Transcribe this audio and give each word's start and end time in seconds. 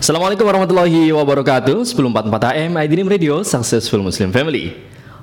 Assalamualaikum 0.00 0.48
warahmatullahi 0.48 1.12
wabarakatuh. 1.12 1.84
1044 1.84 2.56
AM 2.56 2.72
Aidinim 2.80 3.04
Radio 3.04 3.44
Successful 3.44 4.00
Muslim 4.00 4.32
Family. 4.32 4.72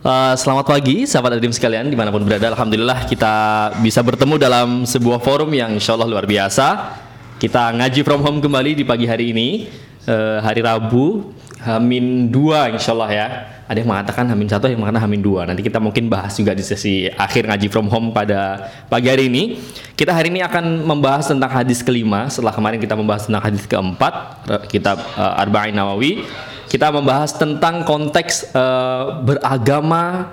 Uh, 0.05 0.37
Selamat 0.37 0.69
pagi 0.69 1.01
sahabat 1.09 1.33
Aidinim 1.33 1.49
sekalian 1.49 1.89
di 1.89 1.97
mana 1.97 2.13
pun 2.13 2.21
berada 2.21 2.53
Alhamdulillah 2.53 3.09
kita 3.09 3.33
bisa 3.81 4.05
bertemu 4.05 4.37
dalam 4.37 4.85
sebuah 4.85 5.17
forum 5.17 5.49
yang 5.49 5.73
insya 5.81 5.97
Allah 5.97 6.05
luar 6.05 6.29
biasa. 6.29 6.93
Kita 7.41 7.73
ngaji 7.73 8.05
from 8.05 8.21
home 8.21 8.37
kembali 8.37 8.77
di 8.77 8.85
pagi 8.85 9.09
hari 9.09 9.33
ini 9.33 9.65
uh, 10.05 10.45
Hari 10.45 10.61
Rabu 10.61 11.33
Hamin 11.61 12.29
2 12.29 12.75
insya 12.77 12.93
Allah 12.93 13.11
ya 13.11 13.27
ada 13.67 13.83
yang 13.83 13.91
mengatakan 13.91 14.23
Hamin 14.31 14.47
satu, 14.47 14.71
yang 14.71 14.79
mengatakan 14.79 15.11
Hamin 15.11 15.19
dua. 15.19 15.43
Nanti 15.43 15.59
kita 15.59 15.83
mungkin 15.83 16.07
bahas 16.07 16.31
juga 16.39 16.55
di 16.55 16.63
sesi 16.63 17.11
akhir 17.11 17.51
ngaji 17.51 17.67
from 17.67 17.91
home 17.91 18.15
pada 18.15 18.71
pagi 18.87 19.11
hari 19.11 19.27
ini. 19.27 19.59
Kita 19.91 20.15
hari 20.15 20.31
ini 20.31 20.39
akan 20.39 20.87
membahas 20.87 21.27
tentang 21.27 21.51
hadis 21.51 21.83
kelima. 21.83 22.31
Setelah 22.31 22.55
kemarin 22.55 22.79
kita 22.79 22.95
membahas 22.95 23.27
tentang 23.27 23.43
hadis 23.43 23.67
keempat, 23.67 24.47
kitab 24.71 25.03
uh, 25.19 25.43
Arba'in 25.43 25.75
Nawawi. 25.75 26.23
Kita 26.71 26.95
membahas 26.95 27.35
tentang 27.35 27.83
konteks 27.83 28.55
uh, 28.55 29.19
beragama 29.27 30.31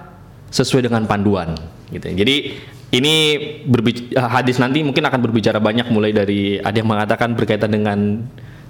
sesuai 0.54 0.86
dengan 0.86 1.02
panduan. 1.10 1.58
Gitu. 1.91 2.06
Jadi 2.14 2.36
ini 2.94 3.14
hadis 4.14 4.62
nanti 4.62 4.86
mungkin 4.86 5.02
akan 5.02 5.18
berbicara 5.18 5.58
banyak 5.58 5.91
mulai 5.91 6.14
dari 6.14 6.62
ada 6.62 6.74
yang 6.78 6.86
mengatakan 6.86 7.34
berkaitan 7.34 7.74
dengan 7.74 8.22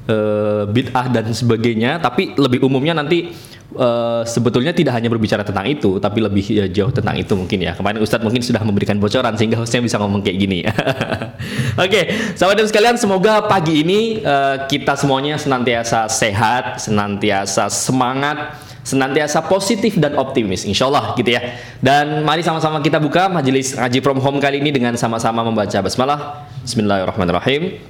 uh, 0.08 0.64
bid'ah 0.68 1.06
dan 1.10 1.32
sebagainya, 1.32 2.00
tapi 2.00 2.36
lebih 2.36 2.64
umumnya 2.64 2.96
nanti 2.96 3.32
uh, 3.76 4.22
sebetulnya 4.24 4.76
tidak 4.76 4.96
hanya 4.96 5.08
berbicara 5.08 5.42
tentang 5.42 5.66
itu, 5.68 5.96
tapi 5.98 6.20
lebih 6.20 6.44
uh, 6.60 6.68
jauh 6.68 6.92
tentang 6.92 7.16
itu 7.16 7.32
mungkin 7.34 7.58
ya. 7.64 7.72
Kemarin 7.76 8.00
Ustadz 8.00 8.24
mungkin 8.24 8.40
sudah 8.44 8.62
memberikan 8.62 8.96
bocoran 9.00 9.34
sehingga 9.36 9.60
hostnya 9.60 9.80
bisa 9.80 9.96
ngomong 10.00 10.20
kayak 10.20 10.38
gini. 10.38 10.58
Oke, 10.68 11.88
okay, 11.90 12.04
sahabat 12.36 12.60
dan 12.60 12.66
sekalian, 12.68 12.96
semoga 13.00 13.44
pagi 13.44 13.84
ini 13.84 14.20
uh, 14.22 14.64
kita 14.68 14.94
semuanya 14.96 15.40
senantiasa 15.40 16.06
sehat, 16.08 16.84
senantiasa 16.84 17.68
semangat, 17.72 18.60
senantiasa 18.84 19.40
positif 19.48 19.96
dan 19.96 20.14
optimis, 20.20 20.68
insya 20.68 20.86
Allah 20.86 21.16
gitu 21.16 21.32
ya. 21.32 21.56
Dan 21.80 22.22
mari 22.22 22.44
sama-sama 22.44 22.78
kita 22.84 23.00
buka 23.00 23.32
majelis 23.32 23.74
ngaji 23.74 23.98
from 24.04 24.20
home 24.20 24.38
kali 24.38 24.60
ini 24.60 24.70
dengan 24.70 24.94
sama-sama 24.94 25.40
membaca 25.42 25.80
basmalah. 25.80 26.46
Bismillahirrahmanirrahim. 26.62 27.80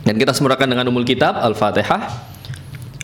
Dan 0.00 0.16
kita 0.16 0.32
semurakan 0.32 0.72
dengan 0.72 0.88
umul 0.88 1.04
kitab 1.04 1.36
Al-Fatihah. 1.36 2.32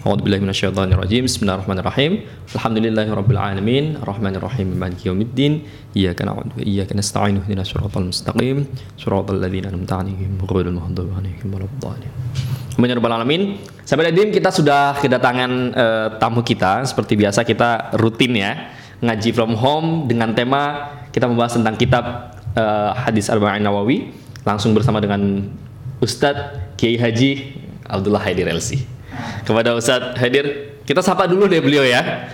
A'udzubillahi 0.00 0.40
minasyaitonirrajim. 0.48 1.28
Bismillahirrahmanirrahim. 1.28 2.24
Alhamdulillahirabbil 2.56 3.36
alamin, 3.36 4.00
arrahmanirrahim, 4.00 4.80
maliki 4.80 5.12
yaumiddin. 5.12 5.66
Iyyaka 5.92 6.24
na'budu 6.24 6.56
wa 6.56 6.62
iyyaka 6.64 6.96
nasta'in. 6.96 7.42
Ihdinas 7.44 7.68
shiratal 7.68 8.08
mustaqim, 8.08 8.64
shiratal 8.96 9.36
ladzina 9.36 9.68
an'amta 9.68 10.00
'alaihim 10.00 10.40
ghairil 10.40 10.72
maghdubi 10.72 11.10
'alaihim 11.12 11.46
waladdallin. 11.52 12.12
Amin 12.80 12.88
ya 12.88 12.94
rabbal 12.96 13.12
alamin. 13.12 13.42
Sampai 13.84 14.08
tadi 14.08 14.32
kita 14.32 14.48
sudah 14.48 14.96
kedatangan 14.96 15.50
uh, 15.76 16.08
tamu 16.16 16.40
kita. 16.40 16.80
Seperti 16.88 17.12
biasa 17.18 17.44
kita 17.44 17.92
rutin 18.00 18.40
ya 18.40 18.72
ngaji 19.04 19.30
from 19.36 19.52
home 19.52 20.08
dengan 20.08 20.32
tema 20.32 20.96
kita 21.12 21.28
membahas 21.28 21.60
tentang 21.60 21.76
kitab 21.76 22.32
uh, 22.56 22.96
hadis 22.96 23.28
Arba'in 23.28 23.60
Nawawi 23.60 24.12
langsung 24.48 24.72
bersama 24.72 25.04
dengan 25.04 25.52
Ustadz 26.00 26.65
Kiai 26.76 27.00
Haji 27.00 27.56
Abdullah 27.88 28.20
Haidir 28.20 28.46
Elsi 28.52 28.84
kepada 29.48 29.72
Ustadz 29.72 30.16
hadir. 30.20 30.76
Kita 30.86 31.02
sapa 31.02 31.26
dulu 31.26 31.50
deh 31.50 31.58
beliau 31.58 31.82
ya. 31.82 32.30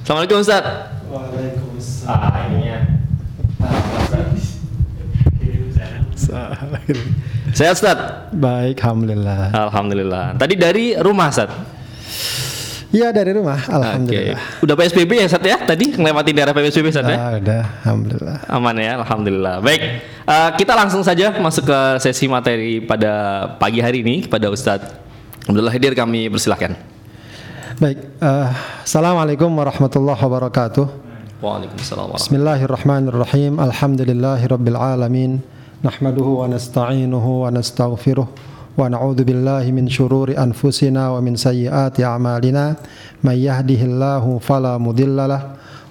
Assalamualaikum 0.00 0.40
Ustadz. 0.40 1.04
Waalaikumsalam. 1.10 2.86
Sehat 7.52 7.76
Ustadz? 7.76 8.32
Baik, 8.32 8.80
Alhamdulillah. 8.80 9.52
Alhamdulillah. 9.52 10.40
Tadi 10.40 10.54
dari 10.56 10.96
rumah 10.96 11.28
Ustadz? 11.28 11.52
Iya 12.92 13.08
dari 13.08 13.32
rumah, 13.32 13.56
Alhamdulillah. 13.56 14.36
Okay. 14.36 14.60
Udah 14.68 14.74
PSBB 14.76 15.24
ya 15.24 15.24
Ustadz 15.24 15.48
ya? 15.48 15.56
Tadi 15.64 15.96
ngelewatin 15.96 16.34
daerah 16.36 16.52
PSBB 16.52 16.92
Ustadz 16.92 17.08
ya? 17.08 17.16
Ah, 17.16 17.32
udah, 17.40 17.64
Alhamdulillah. 17.88 18.36
Aman 18.52 18.76
ya, 18.76 18.92
Alhamdulillah. 19.00 19.54
Baik, 19.64 19.80
uh, 20.28 20.50
kita 20.60 20.76
langsung 20.76 21.00
saja 21.00 21.32
masuk 21.40 21.72
ke 21.72 21.78
sesi 22.04 22.28
materi 22.28 22.84
pada 22.84 23.12
pagi 23.56 23.80
hari 23.80 24.04
ini 24.04 24.28
kepada 24.28 24.52
Ustadz 24.52 24.92
Alhamdulillah 25.48 25.74
hadir 25.74 25.96
kami 25.96 26.28
persilahkan. 26.28 26.76
Baik, 27.80 27.98
uh, 28.20 28.52
Assalamualaikum 28.84 29.48
warahmatullahi 29.48 30.20
wabarakatuh. 30.20 30.84
Waalaikumsalam 31.42 32.14
Bismillahirrahmanirrahim. 32.14 33.58
Alhamdulillahi 33.58 34.44
rabbil 34.46 34.78
alamin. 34.78 35.40
Nahmaduhu 35.82 36.44
wa 36.44 36.46
nasta'inuhu 36.46 37.42
wa 37.42 37.50
nastaghfiruh. 37.50 38.51
Wa 38.77 38.89
na'udzu 38.89 39.25
billahi 39.25 39.73
min 39.73 39.89
syururi 39.89 40.37
anfusina 40.37 41.13
wa 41.13 41.21
min 41.21 41.33
sayyiati 41.33 42.05
a'malina. 42.05 42.77
May 43.25 43.45
yahdihillahu 43.45 44.37
fala 44.41 44.77
mudhillalah 44.77 45.41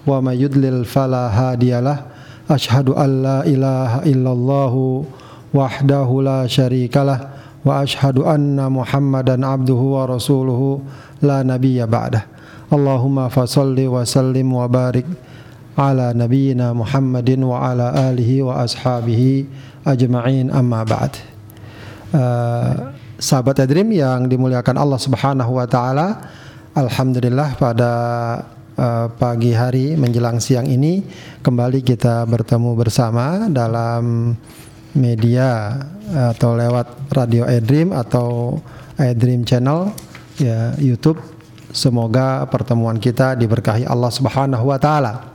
wa 0.07 0.21
may 0.23 0.39
yudlil 0.39 0.87
fala 0.87 1.29
hadiyalah. 1.31 2.07
Ashhadu 2.47 2.95
an 2.95 3.11
la 3.23 3.39
ilaha 3.43 4.07
illallah 4.07 4.75
wahdahu 5.51 6.23
la 6.23 6.47
syarikalah 6.47 7.37
واشهد 7.67 8.19
ان 8.23 8.55
محمدا 8.73 9.47
عبده 9.47 9.75
ورسوله 9.99 10.81
لا 11.23 11.43
نبي 11.43 11.87
بعده 11.87 12.23
اللهم 12.73 13.29
فصل 13.29 13.75
وسلم 13.75 14.49
وبارك 14.55 15.07
على 15.79 16.07
نبينا 16.15 16.73
محمد 16.73 17.31
وعلى 17.43 17.87
اله 18.15 18.31
واصحابه 18.43 19.23
ajma'in 19.87 20.51
amma 20.51 20.83
ba'd 20.83 21.15
uh, 22.16 22.94
sahabat 23.20 23.64
Adrim 23.64 23.92
yang 23.92 24.28
dimuliakan 24.28 24.78
Allah 24.80 25.00
Subhanahu 25.00 25.58
wa 25.58 25.68
taala 25.68 26.32
alhamdulillah 26.76 27.60
pada 27.60 27.92
uh, 28.80 29.08
pagi 29.16 29.52
hari 29.52 30.00
menjelang 30.00 30.40
siang 30.40 30.68
ini 30.68 31.04
kembali 31.44 31.84
kita 31.84 32.24
bertemu 32.28 32.72
bersama 32.78 33.48
dalam 33.52 34.36
media 34.92 35.80
atau 36.12 36.60
lewat 36.60 37.16
radio 37.16 37.48
iDream 37.48 37.96
atau 37.96 38.60
iDream 39.00 39.48
Channel 39.48 39.96
ya 40.36 40.76
YouTube. 40.78 41.20
Semoga 41.72 42.44
pertemuan 42.52 43.00
kita 43.00 43.40
diberkahi 43.40 43.88
Allah 43.88 44.12
Subhanahu 44.12 44.68
wa 44.68 44.76
taala. 44.76 45.32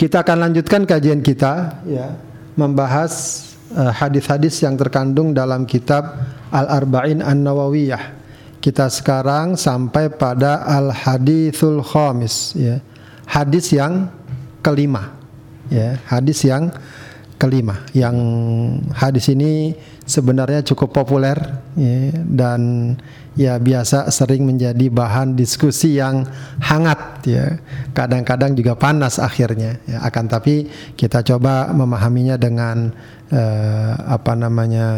Kita 0.00 0.24
akan 0.24 0.48
lanjutkan 0.48 0.88
kajian 0.88 1.20
kita 1.20 1.84
ya 1.84 2.16
membahas 2.56 3.44
hadis-hadis 3.74 4.62
yang 4.66 4.74
terkandung 4.74 5.30
dalam 5.34 5.66
kitab 5.66 6.18
Al-Arba'in 6.50 7.22
An-Nawawiyah. 7.22 8.18
Kita 8.60 8.92
sekarang 8.92 9.56
sampai 9.56 10.12
pada 10.12 10.66
Al-Hadithul 10.68 11.80
Khamis 11.80 12.52
ya. 12.58 12.82
Hadis 13.24 13.72
yang 13.72 14.10
kelima. 14.60 15.16
Ya, 15.70 16.02
hadis 16.10 16.42
yang 16.42 16.74
kelima 17.40 17.80
yang 17.96 18.16
hadis 18.92 19.32
ini 19.32 19.72
sebenarnya 20.10 20.66
cukup 20.66 20.90
populer 20.90 21.38
ya, 21.78 22.10
dan 22.26 22.92
ya 23.38 23.62
biasa 23.62 24.10
sering 24.10 24.42
menjadi 24.42 24.90
bahan 24.90 25.38
diskusi 25.38 26.02
yang 26.02 26.26
hangat 26.58 27.22
ya. 27.22 27.62
Kadang-kadang 27.94 28.58
juga 28.58 28.74
panas 28.74 29.22
akhirnya 29.22 29.78
ya. 29.86 30.02
Akan 30.02 30.26
tapi 30.26 30.66
kita 30.98 31.22
coba 31.22 31.70
memahaminya 31.70 32.34
dengan 32.34 32.90
eh, 33.30 33.94
apa 33.94 34.34
namanya 34.34 34.88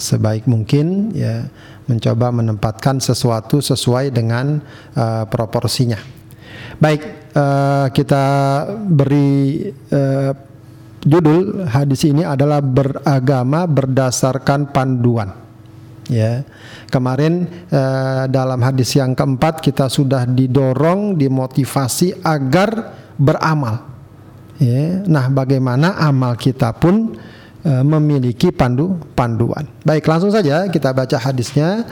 sebaik 0.00 0.48
mungkin 0.48 1.12
ya. 1.12 1.44
Mencoba 1.82 2.32
menempatkan 2.32 3.02
sesuatu 3.02 3.60
sesuai 3.60 4.14
dengan 4.14 4.64
eh, 4.96 5.24
proporsinya. 5.28 6.00
Baik 6.80 7.02
eh, 7.36 7.86
kita 7.92 8.24
beri 8.88 9.68
eh, 9.92 10.51
judul 11.02 11.66
hadis 11.66 12.06
ini 12.06 12.22
adalah 12.22 12.62
beragama 12.62 13.66
berdasarkan 13.66 14.70
panduan. 14.70 15.34
Ya, 16.10 16.42
kemarin 16.90 17.46
eh, 17.70 18.24
dalam 18.26 18.58
hadis 18.58 18.90
yang 18.98 19.14
keempat 19.14 19.62
kita 19.62 19.86
sudah 19.86 20.26
didorong, 20.26 21.14
dimotivasi 21.14 22.26
agar 22.26 22.98
beramal. 23.14 23.86
Ya, 24.58 25.02
nah 25.06 25.30
bagaimana 25.30 25.94
amal 26.02 26.34
kita 26.34 26.74
pun 26.74 27.16
eh, 27.62 27.84
memiliki 27.86 28.50
pandu 28.50 28.98
panduan. 29.14 29.70
Baik, 29.86 30.10
langsung 30.10 30.34
saja 30.34 30.66
kita 30.66 30.90
baca 30.90 31.16
hadisnya. 31.22 31.86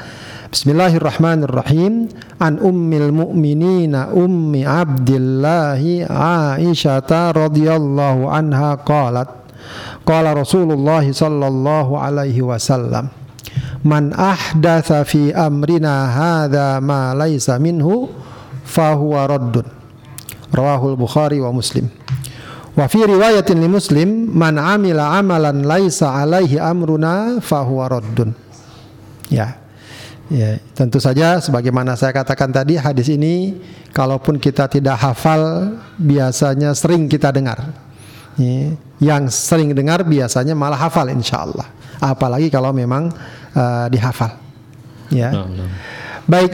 Bismillahirrahmanirrahim. 0.50 2.10
An 2.42 2.58
ummil 2.58 3.14
mu'minina 3.14 4.10
ummi 4.10 4.66
Abdillahi 4.66 6.02
Aisyah 6.10 7.06
radhiyallahu 7.06 8.26
anha 8.26 8.74
qalat. 8.82 9.30
Qala 10.02 10.34
Rasulullah 10.34 11.06
sallallahu 11.06 11.94
alaihi 11.94 12.42
wasallam 12.42 13.14
Man 13.86 14.10
ahdatha 14.10 15.06
fi 15.06 15.30
amrina 15.30 16.10
hadha 16.10 16.82
ma 16.82 17.14
laysa 17.14 17.62
minhu 17.62 18.10
fahuwa 18.66 19.30
raddun. 19.30 19.70
Rawahul 20.50 20.98
Bukhari 20.98 21.38
wa 21.38 21.54
Muslim. 21.54 21.86
Wa 22.74 22.90
fi 22.90 23.06
riwayatin 23.06 23.54
li 23.54 23.70
Muslim 23.70 24.34
man 24.34 24.58
amila 24.58 25.14
amalan 25.14 25.62
laisa 25.62 26.10
alaihi 26.10 26.58
amruna 26.58 27.38
fahuwa 27.38 27.86
raddun. 27.86 28.34
Ya 29.30 29.59
Ya, 30.30 30.62
tentu 30.78 31.02
saja 31.02 31.42
sebagaimana 31.42 31.98
saya 31.98 32.14
katakan 32.14 32.54
tadi 32.54 32.78
hadis 32.78 33.10
ini 33.10 33.58
kalaupun 33.90 34.38
kita 34.38 34.70
tidak 34.70 34.94
hafal 35.02 35.74
biasanya 35.98 36.70
sering 36.70 37.10
kita 37.10 37.34
dengar. 37.34 37.74
Ya, 38.38 38.78
yang 39.02 39.26
sering 39.26 39.74
dengar 39.74 40.06
biasanya 40.06 40.54
malah 40.54 40.78
hafal 40.78 41.10
insya 41.10 41.42
Allah. 41.42 41.66
Apalagi 41.98 42.46
kalau 42.46 42.70
memang 42.70 43.10
uh, 43.58 43.90
dihafal. 43.90 44.38
Ya. 45.10 45.34
Nah, 45.34 45.50
nah. 45.50 45.70
Baik 46.30 46.52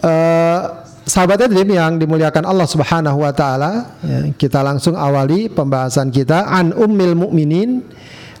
uh, 0.00 0.60
sahabat 1.04 1.44
Edrim 1.44 1.68
yang 1.68 2.00
dimuliakan 2.00 2.48
Allah 2.48 2.64
Subhanahu 2.64 3.28
wa 3.28 3.32
taala, 3.36 3.92
ya, 4.00 4.32
kita 4.40 4.64
langsung 4.64 4.96
awali 4.96 5.52
pembahasan 5.52 6.08
kita 6.08 6.48
an 6.48 6.72
ummil 6.72 7.12
mukminin 7.12 7.84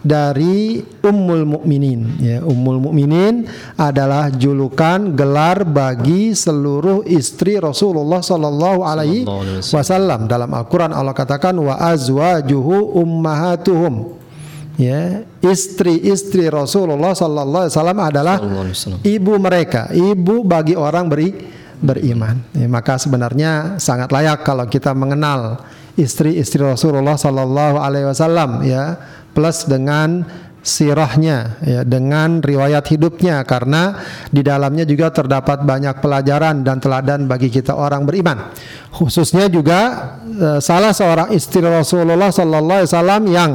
dari 0.02 0.82
Ummul 1.02 1.44
Mukminin. 1.44 2.18
Ya 2.22 2.38
Ummul 2.42 2.78
Mukminin 2.78 3.46
adalah 3.74 4.30
julukan 4.30 5.14
gelar 5.14 5.66
bagi 5.66 6.34
seluruh 6.34 7.02
istri 7.06 7.58
Rasulullah 7.58 8.22
sallallahu 8.22 8.80
alaihi 8.86 9.26
wasallam. 9.72 10.30
dalam 10.30 10.50
Al-Qur'an 10.54 10.94
Allah 10.94 11.14
katakan 11.14 11.54
wa 11.58 11.74
azwajuhu 11.78 12.98
ummahatuhum. 12.98 14.18
Ya 14.78 15.26
istri-istri 15.42 16.46
Rasulullah 16.46 17.10
sallallahu 17.10 17.66
alaihi 17.66 17.74
wasallam 17.74 17.98
adalah 17.98 18.36
ibu 19.02 19.34
mereka 19.42 19.90
ibu 19.90 20.46
bagi 20.46 20.78
orang 20.78 21.10
beri 21.10 21.34
beriman. 21.82 22.38
Ya, 22.54 22.66
maka 22.70 22.94
sebenarnya 22.98 23.78
sangat 23.82 24.10
layak 24.14 24.46
kalau 24.46 24.66
kita 24.70 24.94
mengenal 24.94 25.62
istri-istri 25.98 26.62
Rasulullah 26.62 27.18
sallallahu 27.18 27.82
alaihi 27.82 28.06
wasallam 28.06 28.62
ya 28.62 28.98
plus 29.32 29.68
dengan 29.68 30.24
sirahnya 30.68 31.56
ya 31.64 31.80
dengan 31.86 32.44
riwayat 32.44 32.84
hidupnya 32.92 33.40
karena 33.48 33.96
di 34.28 34.44
dalamnya 34.44 34.84
juga 34.84 35.08
terdapat 35.08 35.64
banyak 35.64 35.96
pelajaran 36.02 36.60
dan 36.60 36.76
teladan 36.82 37.24
bagi 37.24 37.48
kita 37.48 37.72
orang 37.72 38.04
beriman. 38.04 38.52
Khususnya 38.92 39.48
juga 39.48 39.80
uh, 40.28 40.58
salah 40.60 40.92
seorang 40.92 41.32
istri 41.32 41.64
Rasulullah 41.64 42.28
sallallahu 42.28 42.84
alaihi 42.84 42.90
wasallam 42.92 43.22
yang 43.32 43.50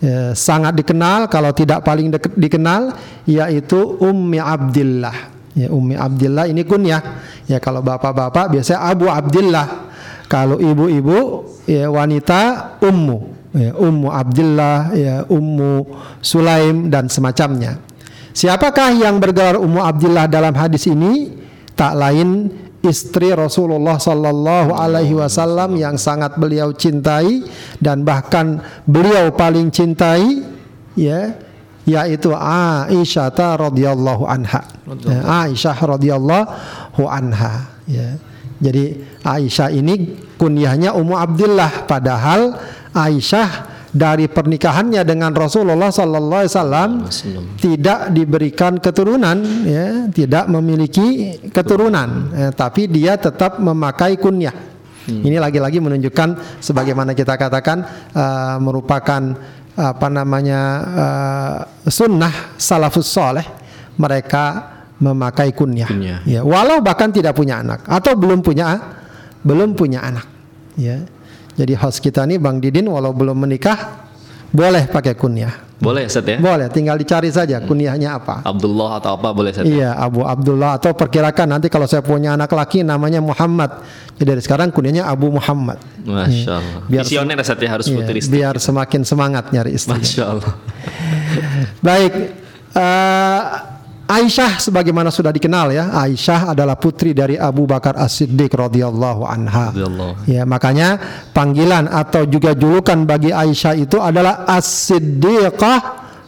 uh, 0.00 0.32
sangat 0.32 0.80
dikenal 0.80 1.28
kalau 1.28 1.52
tidak 1.52 1.84
paling 1.84 2.08
dikenal 2.38 2.96
yaitu 3.28 4.00
Ummi 4.00 4.40
Abdillah. 4.40 5.16
Ya 5.52 5.68
Ummi 5.68 5.98
Abdillah 5.98 6.48
ini 6.48 6.64
kunyah. 6.64 7.02
Ya 7.50 7.60
kalau 7.60 7.84
bapak-bapak 7.84 8.54
biasanya 8.54 8.80
Abu 8.86 9.10
Abdillah. 9.10 9.92
Kalau 10.30 10.62
ibu-ibu 10.62 11.42
ya 11.66 11.90
wanita 11.90 12.78
ummu 12.78 13.39
ya, 13.54 13.74
Ummu 13.74 14.08
Abdullah, 14.10 14.94
ya, 14.94 15.16
Ummu 15.26 15.86
Sulaim 16.22 16.90
dan 16.90 17.10
semacamnya. 17.10 17.78
Siapakah 18.30 18.94
yang 18.94 19.18
bergelar 19.18 19.58
Ummu 19.58 19.82
Abdullah 19.82 20.30
dalam 20.30 20.54
hadis 20.54 20.86
ini? 20.86 21.34
Tak 21.74 21.96
lain 21.96 22.52
istri 22.80 23.32
Rasulullah 23.34 24.00
Sallallahu 24.00 24.72
Alaihi 24.72 25.16
Wasallam 25.16 25.76
yang 25.76 26.00
sangat 26.00 26.36
beliau 26.40 26.72
cintai 26.72 27.44
dan 27.82 28.06
bahkan 28.06 28.62
beliau 28.86 29.34
paling 29.34 29.68
cintai, 29.72 30.46
ya, 30.94 31.34
yaitu 31.88 32.30
Aisyah 32.32 33.32
radhiyallahu 33.68 34.24
anha. 34.28 34.62
Ya, 35.04 35.20
Aisyah 35.48 35.76
radhiyallahu 35.76 37.02
anha. 37.08 37.66
Ya. 37.90 38.14
Jadi 38.60 39.00
Aisyah 39.24 39.72
ini 39.72 40.20
kunyahnya 40.36 40.92
Ummu 40.92 41.16
Abdullah 41.16 41.88
padahal 41.88 42.60
Aisyah 42.90 43.80
dari 43.90 44.30
pernikahannya 44.30 45.02
dengan 45.02 45.34
Rasulullah 45.34 45.90
Sallallahu 45.90 46.42
Alaihi 46.46 46.54
Wasallam 46.54 46.90
tidak 47.58 48.14
diberikan 48.14 48.78
keturunan, 48.78 49.42
ya, 49.66 50.06
tidak 50.14 50.46
memiliki 50.46 51.38
keturunan, 51.50 52.30
ya, 52.30 52.48
tapi 52.54 52.86
dia 52.86 53.18
tetap 53.18 53.58
memakai 53.58 54.14
kunyah. 54.14 54.54
Hmm. 55.10 55.26
Ini 55.26 55.42
lagi-lagi 55.42 55.82
menunjukkan 55.82 56.60
sebagaimana 56.62 57.18
kita 57.18 57.34
katakan 57.34 57.82
uh, 58.14 58.62
merupakan 58.62 59.34
apa 59.74 60.08
namanya 60.12 60.60
uh, 60.84 61.58
sunnah 61.88 62.54
salafus 62.60 63.10
soleh 63.10 63.46
mereka 63.98 64.70
memakai 65.02 65.50
kunyah, 65.50 65.90
kunyah. 65.90 66.20
Ya, 66.28 66.46
walau 66.46 66.78
bahkan 66.78 67.10
tidak 67.10 67.34
punya 67.34 67.58
anak 67.58 67.82
atau 67.90 68.14
belum 68.14 68.38
punya 68.38 68.76
belum 69.42 69.74
punya 69.74 70.04
anak, 70.04 70.26
ya. 70.78 71.02
Jadi 71.60 71.76
host 71.76 72.00
kita 72.00 72.24
nih 72.24 72.40
Bang 72.40 72.56
Didin 72.56 72.88
walau 72.88 73.12
belum 73.12 73.36
menikah 73.36 74.08
boleh 74.48 74.88
pakai 74.88 75.12
kunyah. 75.12 75.70
Boleh 75.80 76.08
Set 76.12 76.28
ya? 76.28 76.36
Boleh, 76.36 76.68
tinggal 76.68 77.00
dicari 77.00 77.32
saja 77.32 77.56
hmm. 77.56 77.64
kunyahnya 77.64 78.20
apa. 78.20 78.44
Abdullah 78.44 79.00
atau 79.00 79.16
apa 79.16 79.32
boleh 79.32 79.48
Set? 79.52 79.64
Iya, 79.64 79.96
Abu 79.96 80.20
Abdullah 80.24 80.76
atau 80.76 80.92
perkirakan 80.92 81.56
nanti 81.56 81.72
kalau 81.72 81.88
saya 81.88 82.04
punya 82.04 82.36
anak 82.36 82.52
laki 82.52 82.84
namanya 82.84 83.24
Muhammad. 83.24 83.80
Jadi 84.20 84.28
dari 84.28 84.42
sekarang 84.44 84.72
kunyahnya 84.72 85.08
Abu 85.08 85.32
Muhammad. 85.32 85.80
Masya 86.04 86.52
Allah. 86.60 86.80
Biar 86.84 87.04
Visioner 87.08 87.40
Set 87.40 87.60
ya 87.64 87.70
harus 87.72 87.88
iya, 87.88 87.96
futuristik. 87.96 88.32
Biar 88.32 88.54
semakin 88.60 89.00
semangat 89.08 89.48
nyari 89.56 89.72
istri. 89.72 89.96
Masya 89.96 90.24
Allah. 90.28 90.52
Baik. 91.88 92.12
Uh, 92.76 93.69
Aisyah 94.10 94.58
sebagaimana 94.58 95.14
sudah 95.14 95.30
dikenal 95.30 95.70
ya, 95.70 95.94
Aisyah 95.94 96.50
adalah 96.50 96.74
putri 96.74 97.14
dari 97.14 97.38
Abu 97.38 97.62
Bakar 97.62 97.94
As-Siddiq 97.94 98.50
radhiyallahu 98.50 99.22
anha. 99.22 99.70
Ya, 100.26 100.42
makanya 100.42 100.98
panggilan 101.30 101.86
atau 101.86 102.26
juga 102.26 102.58
julukan 102.58 103.06
bagi 103.06 103.30
Aisyah 103.30 103.78
itu 103.78 104.02
adalah 104.02 104.50
As-Siddiqah 104.50 105.78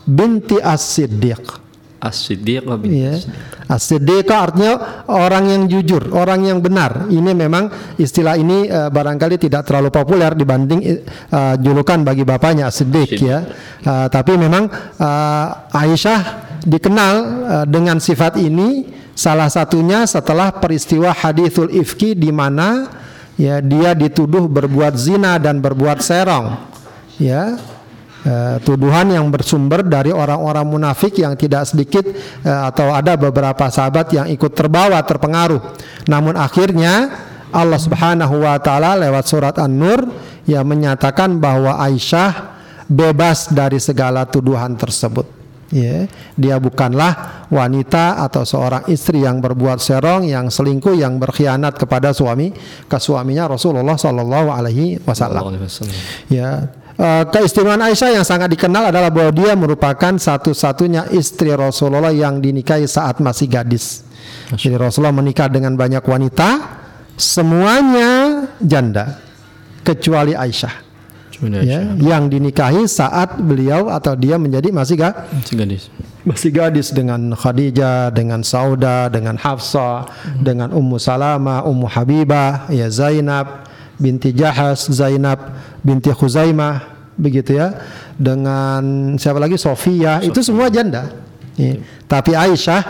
binti 0.07 0.63
As-Siddiq. 0.63 1.59
As-Siddiqah 1.99 2.79
binti 2.79 3.03
ya. 3.03 3.19
As-Siddiqah 3.67 4.39
artinya 4.39 5.03
orang 5.11 5.51
yang 5.51 5.63
jujur, 5.67 6.15
orang 6.15 6.47
yang 6.47 6.63
benar. 6.63 7.11
Ini 7.11 7.35
memang 7.35 7.67
istilah 7.99 8.39
ini 8.39 8.71
uh, 8.71 8.95
barangkali 8.95 9.43
tidak 9.43 9.67
terlalu 9.67 9.91
populer 9.91 10.31
dibanding 10.39 11.03
uh, 11.35 11.59
julukan 11.59 11.99
bagi 12.07 12.23
bapaknya 12.23 12.71
As-Siddiq 12.71 13.19
ya. 13.19 13.43
Uh, 13.83 14.07
tapi 14.07 14.39
memang 14.39 14.71
uh, 15.03 15.47
Aisyah 15.75 16.52
dikenal 16.63 17.15
uh, 17.47 17.67
dengan 17.67 17.99
sifat 17.99 18.39
ini 18.39 18.89
salah 19.13 19.51
satunya 19.53 20.09
setelah 20.09 20.55
peristiwa 20.55 21.13
hadithul 21.13 21.69
ifki 21.69 22.17
di 22.17 22.33
mana 22.33 22.89
ya 23.37 23.61
dia 23.61 23.93
dituduh 23.93 24.49
berbuat 24.49 24.95
zina 24.97 25.37
dan 25.37 25.59
berbuat 25.61 25.99
serong 26.01 26.57
ya. 27.19 27.59
Uh, 28.23 28.55
tuduhan 28.63 29.11
yang 29.11 29.27
bersumber 29.35 29.83
dari 29.83 30.15
orang-orang 30.15 30.63
munafik 30.63 31.19
yang 31.19 31.35
tidak 31.35 31.67
sedikit 31.67 32.07
uh, 32.47 32.71
atau 32.71 32.95
ada 32.95 33.19
beberapa 33.19 33.67
sahabat 33.67 34.15
yang 34.15 34.31
ikut 34.31 34.55
terbawa 34.55 35.03
terpengaruh. 35.03 35.59
Namun 36.07 36.39
akhirnya 36.39 37.11
Allah 37.51 37.83
Subhanahu 37.83 38.47
wa 38.47 38.63
taala 38.63 38.95
lewat 38.95 39.27
surat 39.27 39.59
An-Nur 39.59 40.07
yang 40.47 40.71
menyatakan 40.71 41.43
bahwa 41.43 41.83
Aisyah 41.83 42.55
bebas 42.87 43.51
dari 43.51 43.83
segala 43.83 44.23
tuduhan 44.23 44.79
tersebut 44.79 45.42
ya 45.73 46.05
dia 46.37 46.61
bukanlah 46.61 47.49
wanita 47.49 48.21
atau 48.21 48.45
seorang 48.45 48.85
istri 48.93 49.25
yang 49.25 49.41
berbuat 49.41 49.81
serong 49.81 50.29
yang 50.29 50.53
selingkuh 50.53 50.93
yang 50.93 51.17
berkhianat 51.17 51.81
kepada 51.81 52.13
suami 52.13 52.53
ke 52.87 52.99
suaminya 53.01 53.49
Rasulullah 53.49 53.97
Shallallahu 53.97 54.49
Alaihi 54.53 55.01
Wasallam. 55.03 55.57
Ya 56.29 56.69
uh, 57.01 57.25
keistimewaan 57.33 57.81
Aisyah 57.81 58.21
yang 58.21 58.27
sangat 58.29 58.53
dikenal 58.53 58.93
adalah 58.93 59.09
bahwa 59.09 59.33
dia 59.33 59.57
merupakan 59.57 60.13
satu-satunya 60.13 61.09
istri 61.17 61.51
Rasulullah 61.57 62.13
yang 62.13 62.39
dinikahi 62.45 62.85
saat 62.85 63.19
masih 63.25 63.49
gadis. 63.49 64.05
Jadi 64.53 64.77
Rasulullah 64.77 65.17
menikah 65.17 65.49
dengan 65.49 65.73
banyak 65.73 66.05
wanita 66.05 66.61
semuanya 67.17 68.45
janda 68.61 69.17
kecuali 69.81 70.37
Aisyah 70.37 70.92
ya, 71.51 71.81
yang 71.99 72.31
dinikahi 72.31 72.87
saat 72.87 73.39
beliau 73.43 73.91
atau 73.91 74.15
dia 74.15 74.39
menjadi 74.39 74.71
masih 74.71 74.97
ga, 74.99 75.27
masih 75.35 75.57
gadis. 75.59 75.83
Masih 76.23 76.51
gadis 76.55 76.95
dengan 76.95 77.35
Khadijah, 77.35 78.15
dengan 78.15 78.47
Sauda, 78.47 79.11
dengan 79.11 79.35
Hafsah, 79.35 80.07
hmm. 80.07 80.43
dengan 80.47 80.69
Ummu 80.71 81.03
Salama, 81.03 81.67
Ummu 81.67 81.91
Habibah, 81.91 82.71
ya 82.71 82.87
Zainab 82.87 83.67
binti 83.99 84.31
Jahas, 84.31 84.87
Zainab 84.87 85.59
binti 85.83 86.15
Khuzaimah, 86.15 86.87
begitu 87.19 87.59
ya. 87.59 87.75
Dengan 88.15 89.15
siapa 89.19 89.43
lagi 89.43 89.59
Sofia, 89.59 90.23
itu 90.23 90.39
semua 90.47 90.71
janda. 90.71 91.11
Ya. 91.59 91.83
Tapi 92.07 92.39
Aisyah 92.39 92.83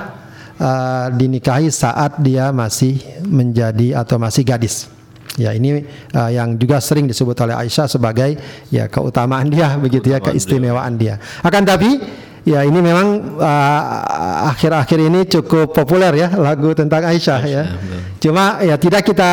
uh, 0.61 1.07
dinikahi 1.17 1.73
saat 1.73 2.21
dia 2.21 2.53
masih 2.53 3.01
menjadi 3.25 3.97
atau 3.97 4.21
masih 4.21 4.45
gadis. 4.45 4.92
Ya 5.41 5.57
ini 5.57 5.81
uh, 6.13 6.29
yang 6.29 6.61
juga 6.61 6.77
sering 6.77 7.09
disebut 7.09 7.33
oleh 7.41 7.57
Aisyah 7.57 7.89
sebagai 7.89 8.37
ya 8.69 8.85
keutamaan 8.93 9.49
dia 9.49 9.77
begitu 9.85 10.13
ya 10.13 10.21
keistimewaan 10.21 11.01
dia. 11.01 11.17
Akan 11.41 11.65
tapi 11.65 11.97
Ya 12.43 12.67
ini 12.67 12.83
memang 12.83 13.39
uh, 13.39 14.51
akhir-akhir 14.51 14.99
ini 14.99 15.31
cukup 15.31 15.71
populer 15.71 16.27
ya 16.27 16.29
lagu 16.35 16.75
tentang 16.75 17.07
Aisyah, 17.07 17.41
ya. 17.47 17.63
betul. 17.71 17.99
Cuma 18.19 18.59
ya 18.59 18.75
tidak 18.75 19.07
kita 19.07 19.31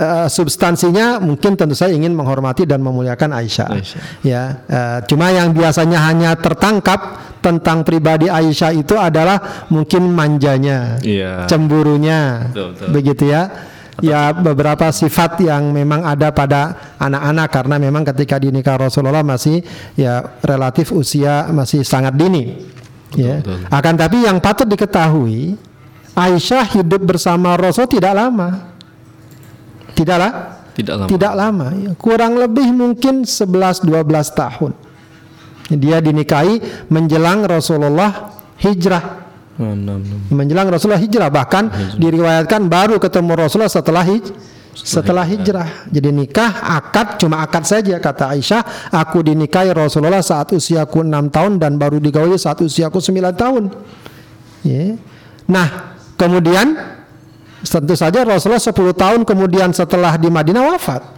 uh, 0.00 0.28
substansinya 0.32 1.20
mungkin 1.20 1.52
tentu 1.52 1.76
saya 1.76 1.92
ingin 1.92 2.16
menghormati 2.16 2.64
dan 2.64 2.80
memuliakan 2.80 3.36
Aisyah. 3.36 3.68
Aisyah. 3.76 4.00
Ya, 4.24 4.64
uh, 4.72 4.98
cuma 5.04 5.36
yang 5.36 5.52
biasanya 5.52 6.00
hanya 6.08 6.32
tertangkap 6.32 7.20
tentang 7.44 7.84
pribadi 7.84 8.32
Aisyah 8.32 8.72
itu 8.72 8.96
adalah 8.96 9.68
mungkin 9.68 10.08
manjanya, 10.16 10.96
Iya. 11.04 11.44
cemburunya, 11.44 12.48
Betul, 12.56 12.72
betul. 12.72 12.88
begitu 12.88 13.24
ya. 13.36 13.42
Ya 14.04 14.28
beberapa 14.28 14.92
sifat 14.92 15.40
yang 15.40 15.72
memang 15.72 16.04
ada 16.04 16.28
pada 16.28 16.92
anak-anak 17.00 17.48
karena 17.48 17.76
memang 17.80 18.04
ketika 18.04 18.36
dinikah 18.36 18.76
Rasulullah 18.76 19.24
masih 19.24 19.64
ya 19.96 20.36
relatif 20.44 20.92
usia 20.92 21.48
masih 21.48 21.80
sangat 21.80 22.12
dini. 22.12 22.60
ya. 23.16 23.40
betul. 23.40 23.64
Akan 23.72 23.94
tapi 23.96 24.28
yang 24.28 24.36
patut 24.36 24.68
diketahui 24.68 25.56
Aisyah 26.16 26.64
hidup 26.80 27.04
bersama 27.04 27.56
Rasul 27.60 27.84
tidak 27.88 28.16
lama. 28.16 28.72
Tidaklah 29.96 30.32
Tidak 30.76 30.92
lama. 30.96 31.08
tidak 31.08 31.32
lama, 31.32 31.66
ya. 31.72 31.92
kurang 31.96 32.36
lebih 32.36 32.68
mungkin 32.72 33.24
11-12 33.24 33.88
tahun. 34.32 34.72
Dia 35.72 35.98
dinikahi 36.04 36.88
menjelang 36.92 37.48
Rasulullah 37.48 38.32
hijrah. 38.60 39.25
Menjelang 40.28 40.68
Rasulullah 40.68 41.00
hijrah 41.00 41.32
bahkan 41.32 41.72
diriwayatkan 41.96 42.68
baru 42.68 43.00
ketemu 43.00 43.32
Rasulullah 43.40 43.72
setelah 43.72 44.04
hij 44.04 44.20
setelah 44.76 45.24
hijrah. 45.24 45.88
Jadi 45.88 46.12
nikah 46.12 46.76
akad 46.76 47.16
cuma 47.16 47.40
akad 47.40 47.64
saja 47.64 47.96
kata 47.96 48.36
Aisyah, 48.36 48.92
aku 48.92 49.24
dinikahi 49.24 49.72
Rasulullah 49.72 50.20
saat 50.20 50.52
usiaku 50.52 51.00
6 51.00 51.32
tahun 51.32 51.52
dan 51.56 51.80
baru 51.80 51.96
digauli 51.96 52.36
saat 52.36 52.60
usiaku 52.60 53.00
9 53.00 53.32
tahun. 53.32 53.72
Ya. 54.60 55.00
Nah, 55.48 55.96
kemudian 56.20 56.76
tentu 57.64 57.96
saja 57.96 58.20
Rasulullah 58.28 58.60
10 58.60 58.76
tahun 58.92 59.20
kemudian 59.24 59.72
setelah 59.72 60.20
di 60.20 60.28
Madinah 60.28 60.76
wafat. 60.76 61.16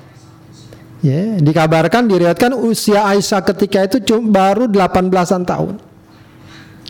Ya, 0.99 1.39
dikabarkan 1.39 2.11
diriwayatkan 2.11 2.59
usia 2.59 3.07
Aisyah 3.07 3.43
ketika 3.47 3.87
itu 3.87 4.03
cuma 4.03 4.35
baru 4.35 4.67
18-an 4.67 5.43
tahun. 5.47 5.75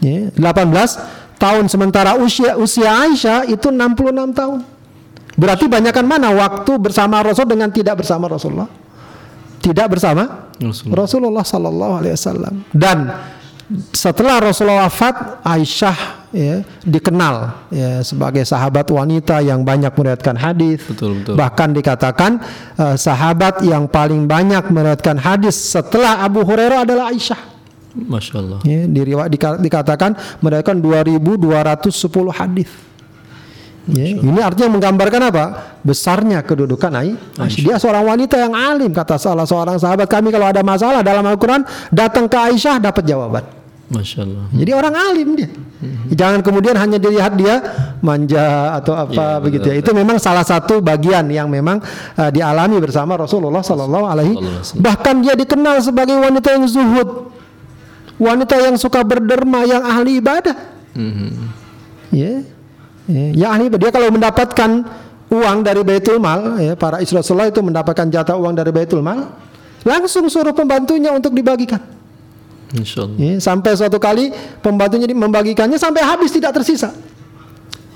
Ya, 0.00 0.32
18 0.32 1.17
tahun 1.38 1.70
sementara 1.70 2.18
usia 2.18 2.58
usia 2.58 2.90
Aisyah 3.06 3.46
itu 3.46 3.70
66 3.70 4.34
tahun. 4.34 4.60
Berarti 5.38 5.70
banyakkan 5.70 6.02
mana 6.02 6.34
waktu 6.34 6.72
bersama 6.82 7.22
Rasul 7.22 7.46
dengan 7.46 7.70
tidak 7.70 8.02
bersama 8.02 8.26
Rasulullah? 8.26 8.66
Tidak 9.62 9.86
bersama 9.86 10.50
Rasulullah. 10.58 10.96
Rasulullah 10.98 11.44
sallallahu 11.46 11.92
alaihi 12.02 12.14
wasallam. 12.18 12.54
Dan 12.74 13.06
setelah 13.94 14.42
Rasulullah 14.42 14.90
wafat, 14.90 15.44
Aisyah 15.46 15.98
ya, 16.32 16.64
dikenal 16.82 17.68
ya, 17.70 18.00
sebagai 18.00 18.42
sahabat 18.42 18.88
wanita 18.88 19.44
yang 19.44 19.62
banyak 19.62 19.92
meriwayatkan 19.92 20.36
hadis. 20.40 20.82
Betul, 20.88 21.22
betul. 21.22 21.34
Bahkan 21.36 21.68
dikatakan 21.76 22.32
eh, 22.80 22.96
sahabat 22.96 23.62
yang 23.62 23.86
paling 23.86 24.24
banyak 24.26 24.72
meriwayatkan 24.72 25.20
hadis 25.20 25.54
setelah 25.54 26.24
Abu 26.24 26.42
Hurairah 26.42 26.82
adalah 26.82 27.12
Aisyah. 27.12 27.57
Masya 27.98 28.34
Allah. 28.38 28.58
Ya, 28.62 28.86
diriwa- 28.86 29.26
dika- 29.26 29.58
dikatakan 29.58 30.14
meriwayatkan 30.38 30.78
2210 30.78 32.30
hadis. 32.30 32.70
Ya, 33.88 34.04
ini 34.12 34.36
artinya 34.38 34.76
menggambarkan 34.76 35.32
apa? 35.32 35.44
Besarnya 35.80 36.44
kedudukan 36.44 36.92
Ai- 36.92 37.16
Aisyah. 37.40 37.62
Dia 37.64 37.76
seorang 37.80 38.04
wanita 38.04 38.36
yang 38.36 38.52
alim 38.52 38.92
kata 38.92 39.16
salah 39.16 39.48
seorang 39.48 39.80
sahabat 39.80 40.04
kami 40.04 40.28
kalau 40.28 40.44
ada 40.44 40.60
masalah 40.60 41.00
dalam 41.00 41.24
Al-Qur'an 41.24 41.64
datang 41.88 42.28
ke 42.28 42.36
Aisyah 42.36 42.76
dapat 42.78 43.08
jawaban. 43.08 43.48
Masya 43.88 44.28
Allah. 44.28 44.44
Jadi 44.52 44.70
orang 44.76 44.92
alim 44.92 45.28
dia. 45.32 45.48
Jangan 46.12 46.44
kemudian 46.44 46.76
hanya 46.76 47.00
dilihat 47.00 47.32
dia 47.32 47.64
manja 48.04 48.76
atau 48.76 48.92
apa 48.92 49.08
Iya, 49.16 49.40
begitu 49.40 49.64
ya. 49.64 49.80
betul, 49.80 49.84
Itu 49.88 49.90
memang 49.96 50.20
salah 50.20 50.44
satu 50.44 50.84
bagian 50.84 51.24
yang 51.32 51.48
memang 51.48 51.80
uh, 52.12 52.28
dialami 52.28 52.76
bersama 52.84 53.16
Rasulullah. 53.16 53.64
Sallallahu 53.64 54.04
alaihi 54.04 54.36
Bahkan 54.76 55.24
dia 55.24 55.32
dikenal 55.32 55.80
sebagai 55.80 56.20
wanita 56.20 56.52
yang 56.52 56.68
zuhud, 56.68 57.32
wanita 58.18 58.58
yang 58.58 58.74
suka 58.74 59.00
berderma, 59.06 59.64
yang 59.64 59.82
ahli 59.86 60.18
ibadah. 60.18 60.54
Mhm. 60.98 61.30
Ya, 62.10 62.42
ya, 63.06 63.26
yang 63.46 63.50
ahli 63.54 63.70
ibadah. 63.70 63.82
Dia 63.88 63.92
kalau 63.94 64.08
mendapatkan 64.10 64.70
uang 65.30 65.58
dari 65.62 65.80
Baitul 65.86 66.18
Mal, 66.18 66.58
ya, 66.60 66.72
para 66.74 66.98
istri 66.98 67.16
Rasulullah 67.16 67.48
itu 67.48 67.62
mendapatkan 67.62 68.06
jatah 68.10 68.36
uang 68.36 68.58
dari 68.58 68.74
Baitul 68.74 69.00
Mal, 69.00 69.30
langsung 69.86 70.26
suruh 70.26 70.52
pembantunya 70.52 71.14
untuk 71.14 71.32
dibagikan. 71.32 71.80
Insya 72.74 73.08
Allah. 73.08 73.16
Ya, 73.16 73.32
sampai 73.40 73.72
suatu 73.78 73.96
kali 73.96 74.28
pembantunya 74.60 75.08
membagikannya 75.08 75.80
sampai 75.80 76.04
habis 76.04 76.28
tidak 76.34 76.52
tersisa. 76.52 76.92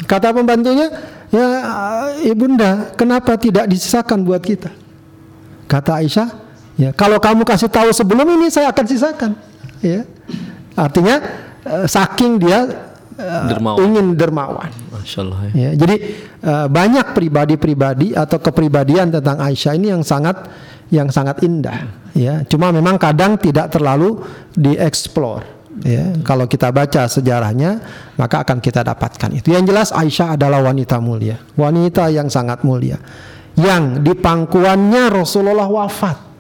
Kata 0.08 0.32
pembantunya, 0.32 0.88
ya 1.28 1.46
ibunda, 2.24 2.92
kenapa 2.96 3.36
tidak 3.36 3.68
disisakan 3.68 4.24
buat 4.24 4.40
kita? 4.40 4.72
Kata 5.68 6.04
Aisyah, 6.04 6.28
ya 6.76 6.90
kalau 6.92 7.16
kamu 7.16 7.48
kasih 7.48 7.68
tahu 7.68 7.92
sebelum 7.96 8.28
ini 8.36 8.52
saya 8.52 8.68
akan 8.72 8.84
sisakan. 8.84 9.32
Ya, 9.82 10.06
artinya 10.78 11.18
eh, 11.66 11.86
saking 11.90 12.38
dia 12.38 12.70
eh, 13.18 13.42
Dermawan. 13.50 13.78
ingin 13.82 14.06
dermawan. 14.14 14.70
Masya 14.94 15.18
Allah. 15.26 15.38
Ya. 15.50 15.52
Ya, 15.52 15.70
jadi 15.74 15.96
eh, 16.38 16.66
banyak 16.70 17.06
pribadi-pribadi 17.12 18.14
atau 18.14 18.38
kepribadian 18.38 19.10
tentang 19.10 19.42
Aisyah 19.42 19.74
ini 19.74 19.90
yang 19.90 20.06
sangat 20.06 20.48
yang 20.94 21.10
sangat 21.10 21.42
indah. 21.42 21.88
Ya, 22.14 22.44
cuma 22.46 22.68
memang 22.70 23.00
kadang 23.00 23.40
tidak 23.40 23.72
terlalu 23.72 24.22
dieksplor. 24.54 25.64
Ya, 25.82 26.12
kalau 26.20 26.44
kita 26.44 26.68
baca 26.68 27.08
sejarahnya 27.08 27.80
maka 28.20 28.44
akan 28.44 28.60
kita 28.60 28.84
dapatkan 28.84 29.32
itu. 29.34 29.56
Yang 29.56 29.64
jelas 29.72 29.88
Aisyah 29.90 30.36
adalah 30.36 30.60
wanita 30.60 31.00
mulia, 31.00 31.40
wanita 31.56 32.12
yang 32.12 32.28
sangat 32.28 32.60
mulia, 32.62 33.00
yang 33.56 34.04
di 34.04 34.12
pangkuannya 34.12 35.08
Rasulullah 35.08 35.66
wafat. 35.66 36.31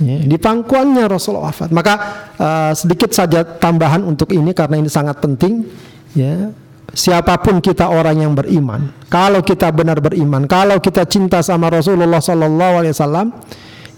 Ya, 0.00 0.16
di 0.24 0.36
pangkuannya 0.40 1.04
Rasulullah 1.06 1.52
wafat. 1.52 1.68
Maka 1.70 1.94
eh, 2.40 2.72
sedikit 2.72 3.12
saja 3.12 3.44
tambahan 3.44 4.00
untuk 4.00 4.32
ini 4.32 4.56
karena 4.56 4.80
ini 4.80 4.88
sangat 4.88 5.20
penting. 5.20 5.68
Ya, 6.16 6.50
siapa 6.96 7.36
pun 7.38 7.60
kita 7.60 7.86
orang 7.86 8.18
yang 8.24 8.32
beriman, 8.34 8.90
kalau 9.12 9.44
kita 9.44 9.70
benar 9.70 10.00
beriman, 10.02 10.48
kalau 10.48 10.80
kita 10.82 11.06
cinta 11.06 11.38
sama 11.44 11.70
Rasulullah 11.70 12.18
Sallallahu 12.18 12.74
Alaihi 12.82 12.94
Wasallam, 12.96 13.26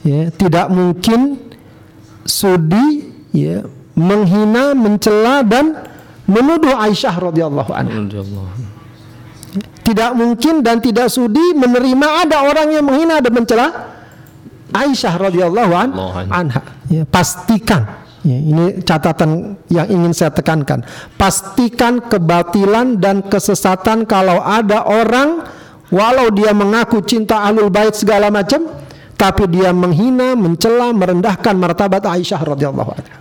ya, 0.05 0.29
tidak 0.35 0.67
mungkin 0.69 1.39
sudi, 2.27 3.09
ya, 3.33 3.65
menghina, 3.97 4.77
mencela 4.77 5.41
dan 5.47 5.89
menuduh 6.27 6.77
Aisyah 6.77 7.15
radhiyallahu 7.17 7.71
anha. 7.73 7.97
Tidak 9.83 10.11
mungkin 10.15 10.63
dan 10.65 10.79
tidak 10.79 11.11
sudi 11.11 11.53
menerima 11.53 12.27
ada 12.27 12.47
orang 12.47 12.71
yang 12.73 12.85
menghina 12.87 13.19
dan 13.19 13.33
mencela 13.35 13.92
Aisyah 14.73 15.15
radhiyallahu 15.21 15.73
an- 15.73 15.93
anha. 16.33 16.61
Ya, 16.89 17.05
pastikan 17.07 17.85
ya, 18.25 18.37
ini 18.37 18.65
catatan 18.83 19.57
yang 19.69 19.87
ingin 19.89 20.13
saya 20.13 20.33
tekankan. 20.33 20.83
Pastikan 21.17 22.01
kebatilan 22.03 22.99
dan 22.99 23.23
kesesatan 23.25 24.05
kalau 24.05 24.41
ada 24.41 24.85
orang 24.85 25.45
walau 25.93 26.33
dia 26.33 26.51
mengaku 26.57 27.05
cinta 27.05 27.45
ahlul 27.45 27.69
bait 27.69 27.93
segala 27.93 28.33
macam 28.33 28.65
tapi 29.17 29.47
dia 29.47 29.71
menghina, 29.71 30.35
mencela, 30.35 30.91
merendahkan 30.91 31.55
martabat 31.55 32.03
Aisyah 32.03 32.43
radhiyallahu 32.43 32.91
anha. 32.91 33.17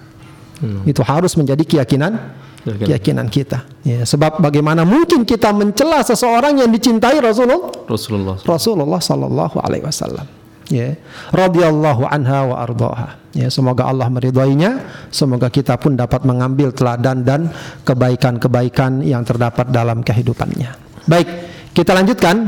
Itu 0.86 1.01
harus 1.01 1.34
menjadi 1.38 1.62
keyakinan 1.65 2.41
Keyakinan. 2.62 2.86
keyakinan 2.86 3.27
kita. 3.34 3.65
Ya, 3.81 4.05
sebab 4.05 4.38
bagaimana 4.38 4.86
mungkin 4.86 5.25
kita 5.25 5.50
mencela 5.50 6.05
seseorang 6.05 6.62
yang 6.62 6.70
dicintai 6.70 7.17
Rasulullah 7.17 7.74
Rasulullah. 7.89 8.38
Rasulullah 8.46 9.01
sallallahu 9.01 9.58
alaihi 9.58 9.81
wasallam. 9.81 10.25
Ya, 10.72 10.96
radhiyallahu 11.36 12.08
anha 12.08 12.48
wa 12.48 12.56
ardhaha. 12.63 13.20
Ya, 13.36 13.51
semoga 13.51 13.92
Allah 13.92 14.08
meridhoinya, 14.08 14.80
semoga 15.12 15.51
kita 15.51 15.75
pun 15.75 16.00
dapat 16.00 16.24
mengambil 16.24 16.72
teladan 16.72 17.28
dan 17.28 17.51
kebaikan-kebaikan 17.84 19.04
yang 19.04 19.28
terdapat 19.28 19.68
dalam 19.68 20.00
kehidupannya. 20.00 20.72
Baik, 21.12 21.28
kita 21.75 21.92
lanjutkan. 21.92 22.48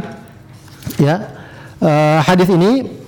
Ya, 0.99 1.15
eh, 1.83 2.19
hadis 2.23 2.47
ini 2.47 3.02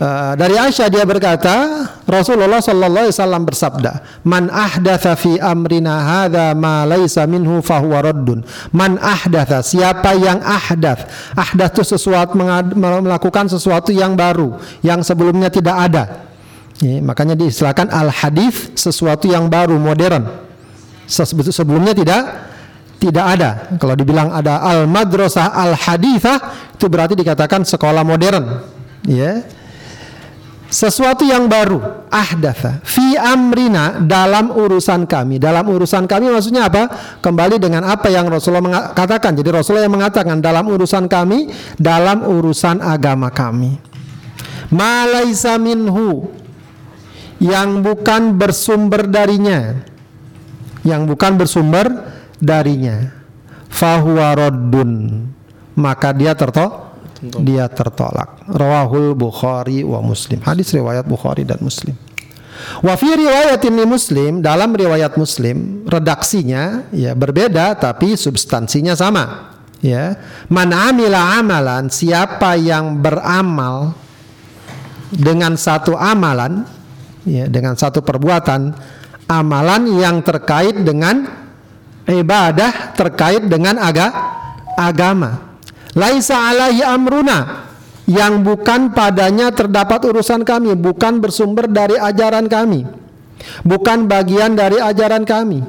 Uh, 0.00 0.32
dari 0.32 0.56
Aisyah 0.56 0.88
dia 0.88 1.04
berkata 1.04 1.84
Rasulullah 2.08 2.64
sallallahu 2.64 3.04
alaihi 3.04 3.20
wasallam 3.20 3.44
bersabda 3.44 4.00
man 4.24 4.48
ahdatha 4.48 5.12
fi 5.12 5.36
amrina 5.36 5.92
hadza 6.00 6.56
ma 6.56 6.88
laisa 6.88 7.28
minhu 7.28 7.60
fahuwa 7.60 8.08
raddun 8.08 8.40
man 8.72 8.96
ahdatha 8.96 9.60
siapa 9.60 10.16
yang 10.16 10.40
ahdath 10.40 11.04
ahdath 11.36 11.76
itu 11.76 11.84
sesuatu 11.84 12.32
melakukan 12.80 13.52
sesuatu 13.52 13.92
yang 13.92 14.16
baru 14.16 14.56
yang 14.80 15.04
sebelumnya 15.04 15.52
tidak 15.52 15.76
ada 15.76 16.04
Ya, 16.80 16.96
makanya 17.04 17.36
diistilahkan 17.36 17.92
al 17.92 18.08
hadis 18.08 18.72
sesuatu 18.72 19.28
yang 19.28 19.52
baru 19.52 19.76
modern 19.76 20.24
sebelumnya 21.04 21.92
tidak 21.92 22.48
tidak 22.96 23.24
ada. 23.36 23.50
Kalau 23.76 23.92
dibilang 23.92 24.32
ada 24.32 24.64
al 24.64 24.88
madrasah 24.88 25.52
al 25.52 25.76
hadithah 25.76 26.40
itu 26.72 26.88
berarti 26.88 27.12
dikatakan 27.20 27.68
sekolah 27.68 28.00
modern. 28.00 28.64
Ya. 29.04 29.44
Sesuatu 30.70 31.26
yang 31.26 31.50
baru 31.50 32.06
ahdatha 32.08 32.78
fi 32.86 33.18
amrina 33.18 33.98
dalam 34.00 34.54
urusan 34.54 35.04
kami. 35.04 35.42
Dalam 35.42 35.66
urusan 35.66 36.06
kami 36.06 36.30
maksudnya 36.30 36.70
apa? 36.70 36.86
Kembali 37.18 37.58
dengan 37.58 37.84
apa 37.90 38.06
yang 38.06 38.30
Rasulullah 38.30 38.94
katakan. 38.94 39.34
Jadi 39.34 39.50
Rasulullah 39.50 39.84
yang 39.84 39.98
mengatakan 39.98 40.38
dalam 40.38 40.70
urusan 40.70 41.10
kami 41.10 41.50
dalam 41.76 42.22
urusan 42.22 42.78
agama 42.80 43.28
kami. 43.34 43.76
Malaisa 44.70 45.58
minhu 45.58 46.30
yang 47.42 47.82
bukan 47.82 48.38
bersumber 48.38 49.10
darinya. 49.10 49.74
Yang 50.86 51.02
bukan 51.12 51.32
bersumber 51.36 51.86
darinya. 52.38 53.10
Fahuwa 53.70 54.34
maka 55.78 56.10
dia 56.10 56.34
tertolak 56.34 56.89
dia 57.20 57.68
tertolak. 57.68 58.40
Rawahul 58.48 59.12
Bukhari 59.12 59.84
wa 59.84 60.00
Muslim. 60.00 60.40
Hadis 60.40 60.72
riwayat 60.72 61.04
Bukhari 61.04 61.44
dan 61.44 61.60
Muslim. 61.60 61.92
Wa 62.84 62.96
fi 62.96 63.08
riwayat 63.16 63.60
ini 63.64 63.84
Muslim 63.88 64.44
dalam 64.44 64.76
riwayat 64.76 65.16
Muslim 65.16 65.84
redaksinya 65.88 66.92
ya 66.92 67.16
berbeda 67.16 67.76
tapi 67.76 68.16
substansinya 68.16 68.92
sama. 68.96 69.52
Ya, 69.80 70.20
man 70.52 70.76
amila 70.76 71.40
amalan 71.40 71.88
siapa 71.88 72.52
yang 72.60 73.00
beramal 73.00 73.96
dengan 75.08 75.56
satu 75.56 75.96
amalan 75.96 76.68
ya 77.24 77.48
dengan 77.48 77.80
satu 77.80 78.04
perbuatan 78.04 78.76
amalan 79.24 79.88
yang 79.96 80.20
terkait 80.20 80.84
dengan 80.84 81.24
ibadah 82.04 82.92
terkait 82.92 83.40
dengan 83.48 83.80
aga, 83.80 84.12
agama 84.76 85.49
Laisa 85.98 86.38
alaihi 86.50 86.86
amruna 86.86 87.70
yang 88.10 88.42
bukan 88.42 88.90
padanya 88.90 89.54
terdapat 89.54 90.02
urusan 90.06 90.42
kami, 90.42 90.74
bukan 90.74 91.22
bersumber 91.22 91.70
dari 91.70 91.94
ajaran 91.98 92.46
kami, 92.50 92.86
bukan 93.62 94.06
bagian 94.06 94.54
dari 94.58 94.78
ajaran 94.78 95.22
kami. 95.22 95.62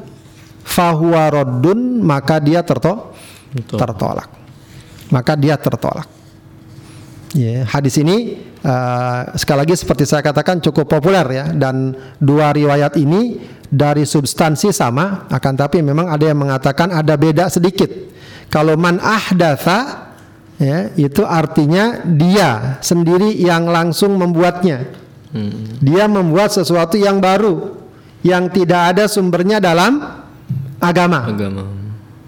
Fahuwa 0.62 1.34
roddun 1.34 2.06
maka 2.06 2.38
dia 2.38 2.62
terto 2.62 3.14
tertolak. 3.66 4.30
Maka 5.10 5.34
dia 5.36 5.58
tertolak. 5.58 6.08
Ya, 7.32 7.64
hadis 7.64 7.96
ini 7.96 8.44
uh, 8.62 9.34
sekali 9.40 9.64
lagi 9.64 9.76
seperti 9.80 10.04
saya 10.04 10.20
katakan 10.20 10.60
cukup 10.60 10.86
populer 11.00 11.24
ya 11.32 11.46
dan 11.56 11.96
dua 12.20 12.52
riwayat 12.52 13.00
ini 13.00 13.40
dari 13.72 14.04
substansi 14.04 14.76
sama 14.76 15.32
akan 15.32 15.54
tapi 15.56 15.80
memang 15.80 16.12
ada 16.12 16.28
yang 16.28 16.40
mengatakan 16.44 16.92
ada 16.92 17.16
beda 17.16 17.48
sedikit. 17.48 17.88
Kalau 18.52 18.76
man 18.76 19.00
ahdatha 19.00 20.11
ya 20.62 20.94
itu 20.94 21.26
artinya 21.26 22.06
dia 22.06 22.78
sendiri 22.86 23.34
yang 23.34 23.66
langsung 23.66 24.14
membuatnya 24.14 24.86
hmm. 25.34 25.82
dia 25.82 26.06
membuat 26.06 26.54
sesuatu 26.54 27.02
yang 27.02 27.18
baru 27.18 27.82
yang 28.22 28.46
tidak 28.54 28.94
ada 28.94 29.10
sumbernya 29.10 29.58
dalam 29.58 29.98
agama 30.78 31.26
agama 31.26 31.66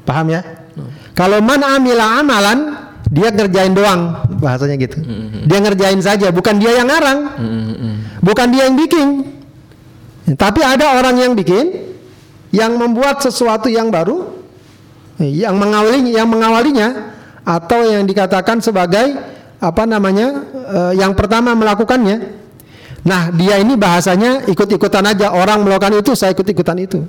paham 0.01 0.33
ya 0.33 0.41
hmm. 0.41 1.13
kalau 1.13 1.37
man 1.45 1.61
amila 1.61 2.25
amalan 2.25 2.73
dia 3.13 3.29
ngerjain 3.29 3.77
doang 3.77 4.25
bahasanya 4.41 4.81
gitu 4.81 4.97
hmm. 4.97 5.45
dia 5.45 5.59
ngerjain 5.61 6.01
saja 6.01 6.33
bukan 6.33 6.57
dia 6.57 6.81
yang 6.81 6.89
ngarang 6.89 7.19
hmm. 7.37 7.95
bukan 8.25 8.49
dia 8.49 8.65
yang 8.65 8.73
bikin 8.73 9.29
tapi 10.33 10.65
ada 10.65 10.97
orang 10.97 11.21
yang 11.21 11.37
bikin 11.37 11.93
yang 12.49 12.81
membuat 12.81 13.21
sesuatu 13.21 13.69
yang 13.69 13.93
baru 13.93 14.25
yang 15.21 15.53
mengawalinya 15.53 16.11
yang 16.17 16.25
mengawalinya 16.25 17.12
atau 17.43 17.83
yang 17.83 18.07
dikatakan 18.07 18.63
sebagai 18.63 19.19
apa 19.63 19.83
namanya 19.87 20.43
uh, 20.51 20.93
yang 20.95 21.15
pertama 21.15 21.55
melakukannya. 21.55 22.43
Nah 23.03 23.31
dia 23.35 23.59
ini 23.59 23.75
bahasanya 23.75 24.47
ikut-ikutan 24.47 25.03
aja 25.11 25.35
orang 25.35 25.63
melakukan 25.63 25.99
itu 25.99 26.15
saya 26.15 26.31
ikut-ikutan 26.31 26.79
itu. 26.79 27.03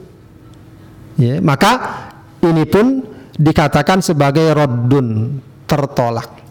Ya, 1.14 1.38
maka 1.38 1.72
ini 2.42 2.66
pun 2.66 3.06
dikatakan 3.38 4.02
sebagai 4.02 4.50
rodun 4.50 5.38
tertolak. 5.70 6.42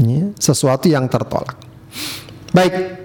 Ya, 0.00 0.32
sesuatu 0.40 0.88
yang 0.88 1.04
tertolak. 1.12 1.60
Baik, 2.56 2.97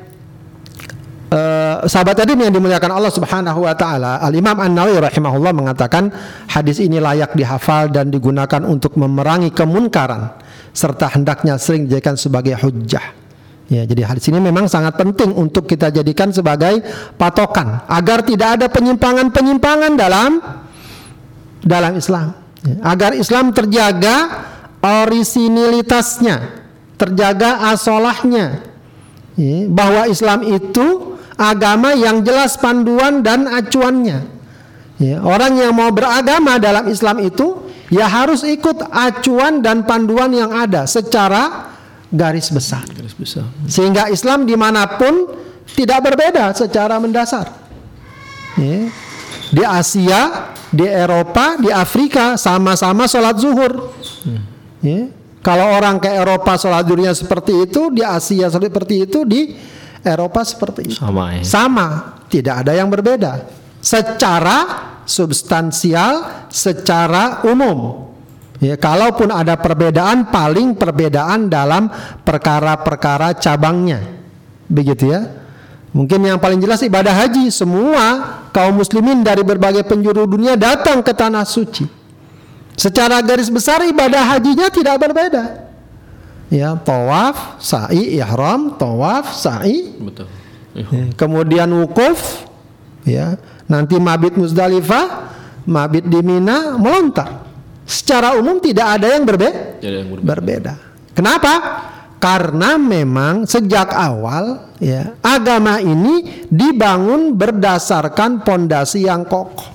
uh, 1.34 1.76
sahabat 1.90 2.16
tadi 2.22 2.38
yang 2.38 2.54
dimuliakan 2.54 2.94
Allah 2.94 3.10
Subhanahu 3.10 3.66
wa 3.66 3.74
taala, 3.74 4.22
Al 4.22 4.34
Imam 4.38 4.56
An-Nawawi 4.56 5.02
rahimahullah 5.02 5.52
mengatakan 5.52 6.14
hadis 6.48 6.78
ini 6.78 7.02
layak 7.02 7.34
dihafal 7.34 7.90
dan 7.90 8.14
digunakan 8.14 8.62
untuk 8.62 8.96
memerangi 8.96 9.50
kemunkaran 9.50 10.38
serta 10.74 11.10
hendaknya 11.18 11.58
sering 11.58 11.90
dijadikan 11.90 12.18
sebagai 12.18 12.58
hujjah. 12.62 13.24
Ya, 13.72 13.88
jadi 13.88 14.06
hadis 14.06 14.28
ini 14.30 14.38
memang 14.38 14.68
sangat 14.70 15.00
penting 15.00 15.34
untuk 15.34 15.66
kita 15.66 15.90
jadikan 15.90 16.30
sebagai 16.30 16.84
patokan 17.18 17.82
agar 17.90 18.22
tidak 18.22 18.60
ada 18.60 18.68
penyimpangan-penyimpangan 18.70 19.92
dalam 19.98 20.32
dalam 21.64 21.98
Islam. 21.98 22.38
Ya, 22.62 22.76
agar 22.86 23.16
Islam 23.16 23.56
terjaga 23.56 24.46
orisinilitasnya, 24.84 26.60
terjaga 27.00 27.72
asolahnya. 27.72 28.62
Ya, 29.34 29.66
bahwa 29.72 30.06
Islam 30.06 30.46
itu 30.46 31.13
agama 31.38 31.94
yang 31.98 32.22
jelas 32.22 32.58
panduan 32.58 33.26
dan 33.26 33.50
acuannya. 33.50 34.34
Ya, 35.02 35.20
orang 35.20 35.58
yang 35.58 35.74
mau 35.74 35.90
beragama 35.90 36.62
dalam 36.62 36.88
Islam 36.88 37.20
itu 37.26 37.66
ya 37.90 38.08
harus 38.08 38.46
ikut 38.46 38.88
acuan 38.94 39.60
dan 39.60 39.84
panduan 39.84 40.32
yang 40.32 40.54
ada 40.54 40.86
secara 40.86 41.74
garis 42.14 42.54
besar. 42.54 42.86
Garis 42.94 43.18
besar. 43.18 43.50
Sehingga 43.66 44.08
Islam 44.14 44.46
di 44.46 44.54
mana 44.54 44.86
pun 44.86 45.34
tidak 45.74 46.14
berbeda 46.14 46.54
secara 46.54 47.02
mendasar. 47.02 47.50
Ya. 48.56 48.88
Di 49.54 49.64
Asia, 49.66 50.54
di 50.70 50.86
Eropa, 50.86 51.58
di 51.58 51.74
Afrika 51.74 52.38
sama-sama 52.38 53.10
sholat 53.10 53.36
zuhur. 53.42 53.94
Hmm. 54.26 54.42
Ya. 54.82 55.10
Kalau 55.44 55.76
orang 55.76 56.00
ke 56.00 56.08
Eropa 56.08 56.56
sholat 56.56 56.86
zuhurnya 56.86 57.12
seperti 57.18 57.68
itu, 57.68 57.90
di 57.92 58.06
Asia 58.06 58.48
seperti 58.48 59.10
itu, 59.10 59.26
di 59.26 59.58
Eropa 60.04 60.44
seperti 60.44 60.92
itu. 60.92 61.00
Sama, 61.00 61.40
ya. 61.40 61.44
Sama, 61.48 61.88
tidak 62.28 62.68
ada 62.68 62.76
yang 62.76 62.92
berbeda. 62.92 63.48
Secara 63.80 64.58
substansial, 65.08 66.48
secara 66.52 67.44
umum. 67.48 68.12
Ya, 68.60 68.80
kalaupun 68.80 69.32
ada 69.32 69.60
perbedaan, 69.60 70.32
paling 70.32 70.76
perbedaan 70.76 71.52
dalam 71.52 71.92
perkara-perkara 72.24 73.36
cabangnya. 73.40 74.00
Begitu 74.68 75.12
ya. 75.12 75.28
Mungkin 75.92 76.26
yang 76.26 76.40
paling 76.40 76.60
jelas 76.64 76.80
ibadah 76.84 77.12
haji, 77.12 77.52
semua 77.52 78.40
kaum 78.56 78.80
muslimin 78.80 79.24
dari 79.24 79.44
berbagai 79.44 79.84
penjuru 79.88 80.28
dunia 80.28 80.56
datang 80.56 81.04
ke 81.04 81.12
tanah 81.12 81.44
suci. 81.44 81.86
Secara 82.74 83.22
garis 83.22 83.54
besar 83.54 83.86
ibadah 83.86 84.34
hajinya 84.34 84.66
tidak 84.74 84.98
berbeda 84.98 85.63
ya 86.54 86.78
tawaf 86.78 87.58
sa'i 87.58 88.22
ihram 88.22 88.78
tawaf 88.78 89.34
sa'i. 89.34 89.98
Betul. 89.98 90.30
Ya, 90.78 91.10
kemudian 91.18 91.70
wukuf 91.74 92.46
ya. 93.10 93.42
Nanti 93.66 93.98
mabit 93.98 94.38
Muzdalifah 94.38 95.34
mabit 95.66 96.06
di 96.06 96.22
Mina 96.22 96.78
melontar. 96.78 97.42
Secara 97.84 98.38
umum 98.38 98.62
tidak 98.62 99.02
ada 99.02 99.12
yang, 99.12 99.26
berbe 99.26 99.50
yang 99.82 100.08
berbeda. 100.14 100.30
berbeda. 100.30 100.74
Kenapa? 101.12 101.54
Karena 102.22 102.80
memang 102.80 103.44
sejak 103.44 103.92
awal 103.92 104.72
ya 104.80 105.12
agama 105.20 105.84
ini 105.84 106.48
dibangun 106.48 107.36
berdasarkan 107.36 108.48
pondasi 108.48 109.04
yang 109.04 109.28
kokoh 109.28 109.68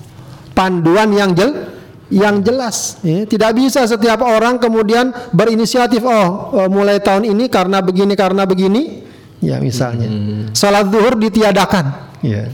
panduan 0.57 1.13
yang 1.13 1.37
jelas 1.37 1.78
yang 2.09 2.41
jelas. 2.41 2.97
Ya. 3.05 3.23
Tidak 3.23 3.51
bisa 3.53 3.85
setiap 3.85 4.25
orang 4.25 4.57
kemudian 4.57 5.13
berinisiatif, 5.33 6.01
oh, 6.01 6.53
oh 6.57 6.67
mulai 6.67 6.97
tahun 6.99 7.29
ini 7.29 7.47
karena 7.47 7.79
begini 7.79 8.13
karena 8.17 8.43
begini, 8.49 9.05
ya 9.39 9.61
misalnya. 9.61 10.09
Hmm. 10.09 10.49
Salat 10.57 10.89
zuhur 10.89 11.15
ditiadakan, 11.15 11.85
ya. 12.25 12.49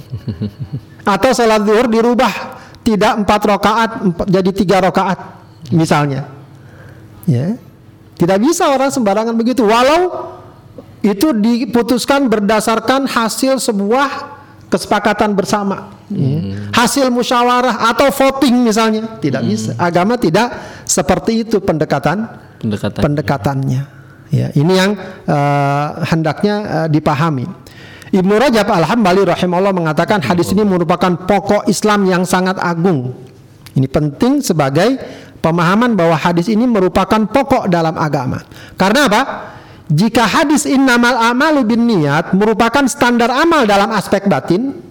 Atau 1.16 1.32
salat 1.32 1.64
zuhur 1.64 1.88
dirubah 1.88 2.60
tidak 2.86 3.26
empat 3.26 3.42
rakaat 3.42 3.92
jadi 4.28 4.52
tiga 4.52 4.78
rakaat, 4.84 5.18
misalnya. 5.72 6.28
Ya. 7.26 7.58
Tidak 8.16 8.40
bisa 8.40 8.72
orang 8.72 8.96
sembarangan 8.96 9.36
begitu. 9.36 9.68
Walau 9.68 10.32
itu 11.04 11.36
diputuskan 11.36 12.32
berdasarkan 12.32 13.06
hasil 13.12 13.60
sebuah 13.60 14.36
kesepakatan 14.70 15.34
bersama 15.38 15.96
Hmm. 16.06 16.70
Hasil 16.70 17.10
musyawarah 17.10 17.90
atau 17.90 18.14
voting 18.14 18.62
misalnya 18.62 19.18
tidak 19.18 19.42
hmm. 19.42 19.50
bisa. 19.50 19.72
Agama 19.82 20.22
tidak 20.22 20.54
seperti 20.86 21.42
itu 21.42 21.58
pendekatan 21.58 22.30
pendekatan 22.62 23.02
pendekatannya. 23.02 23.82
Ya, 24.30 24.48
ini 24.54 24.74
yang 24.78 24.94
uh, 25.26 26.06
hendaknya 26.06 26.56
uh, 26.86 26.88
dipahami. 26.90 27.50
Ibnu 28.14 28.34
Rajab 28.38 28.70
Al-Hambali 28.70 29.26
rahimahullah 29.26 29.74
mengatakan 29.74 30.22
hadis 30.22 30.54
ini 30.54 30.62
merupakan 30.62 31.10
pokok 31.26 31.66
Islam 31.66 32.06
yang 32.06 32.22
sangat 32.22 32.62
agung. 32.62 33.18
Ini 33.74 33.90
penting 33.90 34.46
sebagai 34.46 35.02
pemahaman 35.42 35.98
bahwa 35.98 36.16
hadis 36.16 36.48
ini 36.54 36.70
merupakan 36.70 37.26
pokok 37.26 37.66
dalam 37.66 37.98
agama. 37.98 38.46
Karena 38.78 39.10
apa? 39.10 39.22
Jika 39.86 40.26
hadis 40.26 40.66
innamal 40.66 41.14
amalu 41.14 41.62
bin 41.62 41.86
niat 41.86 42.34
merupakan 42.34 42.86
standar 42.90 43.30
amal 43.30 43.70
dalam 43.70 43.94
aspek 43.94 44.26
batin, 44.26 44.82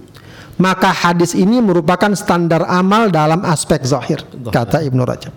maka 0.54 0.94
hadis 0.94 1.34
ini 1.34 1.58
merupakan 1.58 2.14
standar 2.14 2.62
amal 2.70 3.10
dalam 3.10 3.42
aspek 3.42 3.82
zahir, 3.82 4.22
kata 4.54 4.86
Ibnu 4.86 5.02
Rajab. 5.02 5.34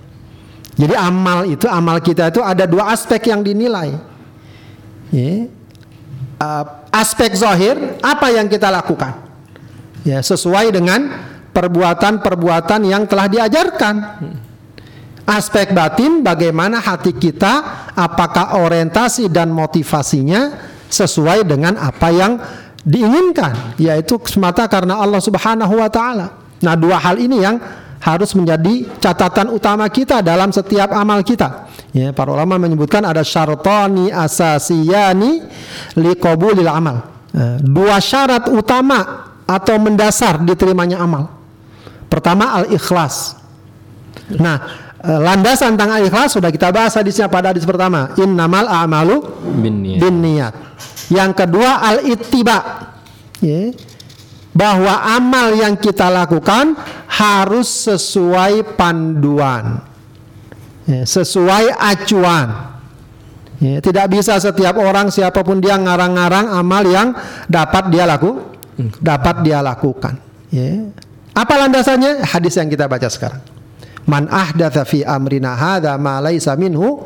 Jadi 0.78 0.94
amal 0.94 1.50
itu 1.50 1.66
amal 1.66 1.98
kita 2.06 2.30
itu 2.30 2.38
ada 2.38 2.70
dua 2.70 2.94
aspek 2.94 3.34
yang 3.34 3.42
dinilai. 3.42 3.98
Ya. 5.10 5.50
Aspek 6.94 7.34
zahir 7.34 7.98
apa 8.06 8.30
yang 8.30 8.46
kita 8.46 8.70
lakukan? 8.70 9.26
Ya, 10.06 10.22
sesuai 10.22 10.70
dengan 10.70 11.10
perbuatan-perbuatan 11.50 12.86
yang 12.86 13.10
telah 13.10 13.26
diajarkan. 13.26 13.96
Aspek 15.28 15.76
batin 15.76 16.24
bagaimana 16.24 16.80
hati 16.80 17.12
kita, 17.12 17.84
apakah 17.92 18.64
orientasi 18.64 19.28
dan 19.28 19.52
motivasinya 19.52 20.56
sesuai 20.88 21.44
dengan 21.44 21.76
apa 21.76 22.08
yang 22.16 22.40
diinginkan, 22.88 23.76
yaitu 23.76 24.16
semata 24.24 24.64
karena 24.72 24.96
Allah 24.96 25.20
Subhanahu 25.20 25.84
wa 25.84 25.92
taala. 25.92 26.32
Nah, 26.64 26.80
dua 26.80 26.96
hal 27.04 27.20
ini 27.20 27.44
yang 27.44 27.60
harus 28.00 28.32
menjadi 28.40 28.88
catatan 29.04 29.52
utama 29.52 29.84
kita 29.92 30.24
dalam 30.24 30.56
setiap 30.56 30.96
amal 30.96 31.20
kita. 31.28 31.68
Ya, 31.92 32.16
para 32.16 32.32
ulama 32.32 32.56
menyebutkan 32.56 33.04
ada 33.04 33.20
syartani 33.20 34.08
asasiyani 34.08 35.44
liqabulil 36.00 36.72
amal. 36.72 37.04
Nah, 37.36 37.60
dua 37.60 38.00
syarat 38.00 38.48
utama 38.48 39.28
atau 39.44 39.76
mendasar 39.76 40.40
diterimanya 40.40 41.04
amal. 41.04 41.36
Pertama 42.08 42.64
al-ikhlas. 42.64 43.36
Nah, 44.28 44.87
Eh, 44.87 44.87
landasan 45.04 45.78
tentang 45.78 46.02
ikhlas 46.02 46.34
sudah 46.34 46.50
kita 46.50 46.74
bahas 46.74 46.98
hadisnya 46.98 47.30
pada 47.30 47.54
hadis 47.54 47.66
pertama. 47.66 48.14
Innamal 48.18 48.66
a'malu 48.66 49.22
bin 49.62 49.86
niat. 49.86 50.00
bin 50.02 50.16
niat 50.26 50.54
yang 51.14 51.32
kedua 51.32 51.80
al 51.80 52.04
ittiba 52.04 52.58
ya. 53.40 53.72
bahwa 54.52 55.06
amal 55.08 55.56
yang 55.56 55.78
kita 55.78 56.10
lakukan 56.10 56.76
harus 57.08 57.88
sesuai 57.88 58.76
panduan. 58.76 59.86
Ya, 60.88 61.04
sesuai 61.04 61.76
acuan. 61.76 62.80
Ya, 63.58 63.82
tidak 63.82 64.14
bisa 64.14 64.38
setiap 64.38 64.78
orang 64.78 65.10
siapa 65.10 65.42
pun 65.42 65.58
dia 65.58 65.76
ngarang-ngarang 65.76 66.54
amal 66.54 66.84
yang 66.86 67.12
dapat 67.50 67.90
dia 67.90 68.06
laku 68.06 68.38
dapat 69.02 69.42
dia 69.42 69.60
lakukan. 69.66 70.22
Ya. 70.48 70.88
apa 71.36 71.54
landasannya? 71.60 72.24
Hadis 72.24 72.56
yang 72.56 72.72
kita 72.72 72.88
baca 72.88 73.12
sekarang 73.12 73.57
Man 74.08 74.32
ahdatha 74.32 74.88
fi 74.88 75.04
amrina 75.04 75.54
hadza 75.54 76.00
ma 76.00 76.24
laisa 76.24 76.56
minhu 76.56 77.04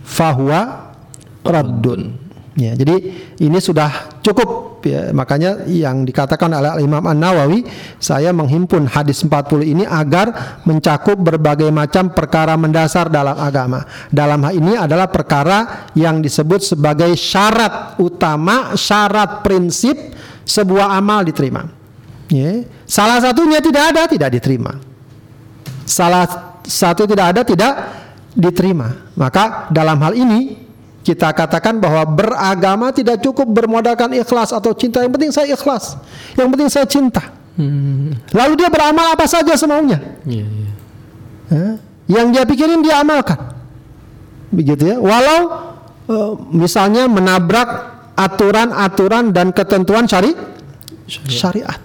fahuwa 0.00 0.88
raddun. 1.44 2.28
Ya, 2.58 2.74
jadi 2.74 2.96
ini 3.38 3.58
sudah 3.62 4.18
cukup 4.18 4.82
ya. 4.82 5.14
Makanya 5.14 5.62
yang 5.70 6.02
dikatakan 6.02 6.50
oleh 6.50 6.82
Imam 6.82 7.06
An-Nawawi, 7.06 7.62
saya 8.02 8.34
menghimpun 8.34 8.90
hadis 8.90 9.22
40 9.22 9.62
ini 9.62 9.84
agar 9.86 10.58
mencakup 10.66 11.14
berbagai 11.22 11.70
macam 11.70 12.10
perkara 12.10 12.58
mendasar 12.58 13.14
dalam 13.14 13.38
agama. 13.38 13.86
Dalam 14.10 14.42
hal 14.42 14.58
ini 14.58 14.74
adalah 14.74 15.06
perkara 15.06 15.86
yang 15.94 16.18
disebut 16.18 16.74
sebagai 16.74 17.14
syarat 17.14 17.94
utama, 18.02 18.74
syarat 18.74 19.46
prinsip 19.46 19.94
sebuah 20.42 20.98
amal 20.98 21.22
diterima. 21.22 21.62
Ya. 22.26 22.66
Salah 22.90 23.22
satunya 23.22 23.62
tidak 23.62 23.94
ada, 23.94 24.10
tidak 24.10 24.34
diterima 24.34 24.87
salah 25.88 26.52
satu 26.68 27.08
tidak 27.08 27.32
ada 27.32 27.40
tidak 27.42 27.72
diterima. 28.36 29.08
Maka 29.16 29.72
dalam 29.72 29.96
hal 30.04 30.12
ini 30.12 30.68
kita 31.00 31.32
katakan 31.32 31.80
bahwa 31.80 32.04
beragama 32.04 32.92
tidak 32.92 33.24
cukup 33.24 33.48
bermodalkan 33.48 34.12
ikhlas 34.12 34.52
atau 34.52 34.76
cinta. 34.76 35.00
Yang 35.00 35.12
penting 35.16 35.32
saya 35.32 35.46
ikhlas. 35.56 35.96
Yang 36.36 36.48
penting 36.52 36.68
saya 36.68 36.86
cinta. 36.86 37.22
Hmm. 37.56 38.14
Lalu 38.36 38.52
dia 38.60 38.68
beramal 38.68 39.16
apa 39.16 39.24
saja 39.24 39.56
semaunya. 39.56 39.98
Yeah, 40.28 40.46
yeah. 40.46 40.72
Ya. 41.48 41.68
Yang 42.20 42.26
dia 42.36 42.42
pikirin 42.44 42.80
dia 42.84 43.00
amalkan. 43.00 43.56
Begitu 44.52 44.94
ya. 44.94 44.96
Walau 45.00 45.40
uh, 46.12 46.32
misalnya 46.52 47.08
menabrak 47.08 47.68
aturan-aturan 48.14 49.32
dan 49.32 49.50
ketentuan 49.56 50.04
syari 50.04 50.36
syariat. 51.08 51.32
syariat. 51.32 51.80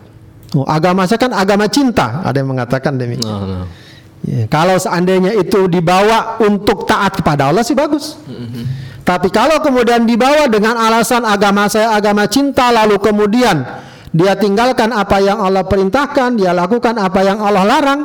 Oh, 0.53 0.67
agama 0.69 1.09
saya 1.09 1.17
kan 1.17 1.33
agama 1.33 1.65
cinta. 1.71 2.21
Ada 2.21 2.43
yang 2.43 2.53
mengatakan 2.53 2.93
demikian. 2.99 3.25
No, 3.25 3.65
no. 3.65 3.82
Ya, 4.23 4.47
kalau 4.47 4.79
seandainya 4.79 5.35
itu 5.35 5.67
dibawa 5.67 6.39
untuk 6.39 6.87
taat 6.87 7.19
kepada 7.19 7.51
Allah 7.51 7.59
sih 7.59 7.75
bagus. 7.75 8.15
Mm-hmm. 8.23 8.65
Tapi 9.03 9.27
kalau 9.27 9.59
kemudian 9.59 10.07
dibawa 10.07 10.47
dengan 10.47 10.79
alasan 10.79 11.27
agama 11.27 11.67
saya 11.67 11.91
agama 11.91 12.23
cinta 12.31 12.71
lalu 12.71 13.03
kemudian 13.03 13.67
dia 14.15 14.31
tinggalkan 14.39 14.95
apa 14.95 15.19
yang 15.19 15.43
Allah 15.43 15.67
perintahkan, 15.67 16.39
dia 16.39 16.55
lakukan 16.55 16.95
apa 16.95 17.19
yang 17.19 17.43
Allah 17.43 17.67
larang, 17.67 18.01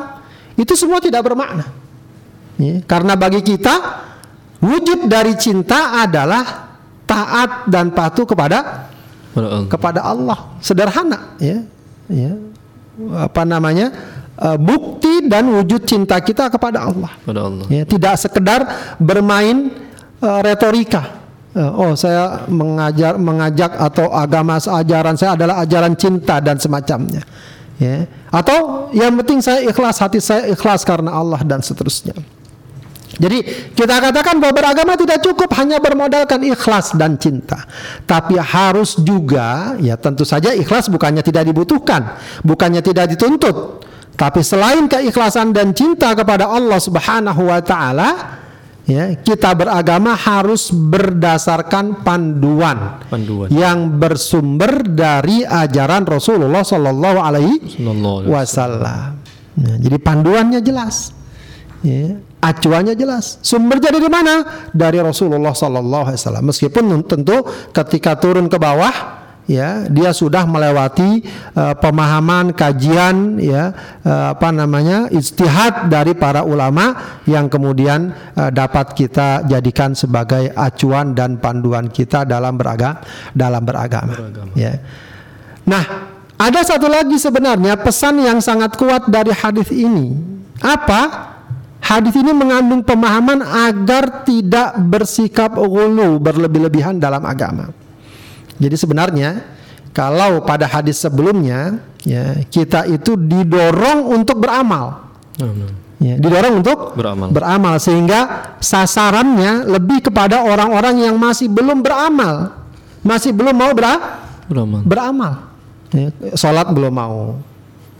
itu 0.59 0.75
semua 0.75 0.99
tidak 0.99 1.23
bermakna. 1.23 1.71
Ya, 2.59 2.83
karena 2.83 3.15
bagi 3.15 3.39
kita 3.39 4.03
wujud 4.59 5.07
dari 5.07 5.39
cinta 5.39 6.03
adalah 6.03 6.67
taat 7.07 7.71
dan 7.71 7.95
patuh 7.95 8.27
kepada 8.27 8.91
kepada 9.71 10.03
Allah. 10.03 10.51
Sederhana 10.59 11.39
ya. 11.39 11.63
Ya. 12.11 12.35
Apa 13.15 13.47
namanya? 13.47 14.18
Uh, 14.39 14.57
bukti 14.57 15.27
dan 15.27 15.51
wujud 15.51 15.83
cinta 15.83 16.17
kita 16.23 16.47
kepada 16.47 16.87
Allah. 16.87 17.11
Allah. 17.27 17.67
Ya, 17.67 17.83
tidak 17.83 18.15
sekedar 18.17 18.65
bermain 18.97 19.69
uh, 20.23 20.39
retorika. 20.41 21.19
Uh, 21.49 21.91
oh, 21.91 21.93
saya 21.97 22.45
mengajar 22.47 23.17
mengajak 23.17 23.73
atau 23.73 24.13
agama 24.13 24.61
ajaran 24.61 25.17
saya 25.17 25.35
adalah 25.35 25.65
ajaran 25.65 25.93
cinta 25.99 26.39
dan 26.39 26.55
semacamnya. 26.61 27.25
Ya. 27.79 28.05
Atau 28.29 28.91
yang 28.91 29.15
penting 29.23 29.39
saya 29.39 29.63
ikhlas 29.63 30.03
hati 30.03 30.19
saya 30.19 30.51
ikhlas 30.51 30.83
karena 30.83 31.15
Allah 31.15 31.41
dan 31.43 31.63
seterusnya. 31.63 32.13
Jadi 33.19 33.43
kita 33.75 33.99
katakan 33.99 34.39
bahwa 34.39 34.53
beragama 34.55 34.95
tidak 34.95 35.19
cukup 35.19 35.51
hanya 35.59 35.81
bermodalkan 35.83 36.39
ikhlas 36.45 36.95
dan 36.95 37.19
cinta, 37.19 37.67
tapi 38.07 38.39
harus 38.39 38.95
juga 38.95 39.75
ya 39.81 39.99
tentu 39.99 40.23
saja 40.23 40.55
ikhlas 40.55 40.87
bukannya 40.87 41.19
tidak 41.19 41.43
dibutuhkan, 41.49 42.15
bukannya 42.47 42.79
tidak 42.79 43.11
dituntut, 43.11 43.83
tapi 44.19 44.43
selain 44.43 44.91
keikhlasan 44.91 45.55
dan 45.55 45.71
cinta 45.71 46.11
kepada 46.11 46.51
Allah 46.51 46.75
Subhanahu 46.75 47.47
wa 47.47 47.63
taala, 47.63 48.09
ya, 48.83 49.15
kita 49.15 49.55
beragama 49.55 50.11
harus 50.11 50.75
berdasarkan 50.75 52.03
panduan, 52.03 52.99
panduan. 53.07 53.47
yang 53.47 53.95
bersumber 53.95 54.83
dari 54.83 55.47
ajaran 55.47 56.03
Rasulullah 56.03 56.67
Sallallahu 56.67 57.15
Alaihi 57.23 57.79
Wasallam. 58.27 59.23
Ya, 59.55 59.73
jadi 59.87 59.97
panduannya 60.03 60.59
jelas, 60.59 61.15
ya, 61.79 62.19
acuannya 62.43 62.99
jelas. 62.99 63.39
Sumber 63.39 63.79
jadi 63.79 64.03
di 64.03 64.11
mana? 64.11 64.67
Dari 64.75 64.99
Rasulullah 64.99 65.55
Sallallahu 65.55 66.11
Alaihi 66.11 66.19
Wasallam. 66.19 66.43
Meskipun 66.51 66.83
tentu 67.07 67.39
ketika 67.71 68.19
turun 68.19 68.51
ke 68.51 68.59
bawah 68.59 69.18
ya 69.49 69.89
dia 69.89 70.13
sudah 70.13 70.45
melewati 70.45 71.25
uh, 71.57 71.73
pemahaman 71.73 72.53
kajian 72.53 73.41
ya 73.41 73.73
uh, 74.05 74.37
apa 74.37 74.53
namanya 74.53 75.09
istihad 75.09 75.89
dari 75.89 76.13
para 76.13 76.45
ulama 76.45 77.17
yang 77.25 77.49
kemudian 77.49 78.13
uh, 78.37 78.53
dapat 78.53 78.93
kita 78.93 79.49
jadikan 79.49 79.97
sebagai 79.97 80.53
acuan 80.53 81.17
dan 81.17 81.41
panduan 81.41 81.89
kita 81.89 82.29
dalam 82.29 82.53
beragama 82.61 83.01
dalam 83.33 83.65
beragama, 83.65 84.13
beragama. 84.13 84.53
ya 84.53 84.77
nah 85.65 86.13
ada 86.37 86.61
satu 86.61 86.85
lagi 86.85 87.17
sebenarnya 87.17 87.73
pesan 87.81 88.21
yang 88.21 88.37
sangat 88.37 88.77
kuat 88.77 89.09
dari 89.09 89.33
hadis 89.33 89.73
ini 89.73 90.13
apa 90.61 91.33
Hadis 91.79 92.13
ini 92.21 92.35
mengandung 92.37 92.85
pemahaman 92.85 93.41
agar 93.41 94.21
tidak 94.21 94.77
bersikap 94.77 95.57
ulu 95.57 96.21
berlebih-lebihan 96.21 97.01
dalam 97.01 97.25
agama. 97.25 97.73
Jadi 98.59 98.75
sebenarnya 98.75 99.41
kalau 99.95 100.43
pada 100.43 100.67
hadis 100.67 101.01
sebelumnya 101.01 101.79
ya 102.03 102.37
kita 102.47 102.85
itu 102.91 103.15
didorong 103.15 104.05
untuk 104.13 104.43
beramal. 104.43 105.09
Ya, 105.99 106.15
didorong 106.15 106.63
untuk 106.63 106.95
beramal. 106.95 107.27
beramal 107.27 107.75
sehingga 107.75 108.55
sasarannya 108.63 109.67
lebih 109.67 110.07
kepada 110.07 110.47
orang-orang 110.47 111.03
yang 111.03 111.15
masih 111.19 111.51
belum 111.51 111.83
beramal, 111.83 112.55
masih 113.03 113.35
belum 113.35 113.51
mau 113.51 113.71
bera 113.75 114.23
beramal. 114.47 114.81
beramal. 114.87 115.33
Ya, 115.91 116.07
sholat 116.39 116.71
belum 116.71 116.93
mau, 116.95 117.43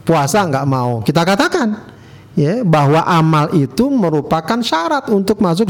puasa 0.07 0.47
nggak 0.47 0.63
mau. 0.63 1.03
Kita 1.03 1.27
katakan 1.27 1.75
ya 2.39 2.63
bahwa 2.63 3.03
amal 3.03 3.51
itu 3.51 3.91
merupakan 3.91 4.59
syarat 4.63 5.11
untuk 5.11 5.43
masuk 5.43 5.67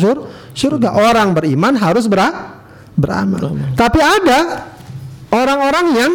surga. 0.54 0.90
Orang 1.02 1.34
beriman 1.34 1.74
harus 1.82 2.06
bera 2.06 2.62
beramal. 2.94 3.42
beramal. 3.42 3.74
Tapi 3.74 4.00
ada 4.06 4.40
orang-orang 5.32 5.86
yang 5.96 6.12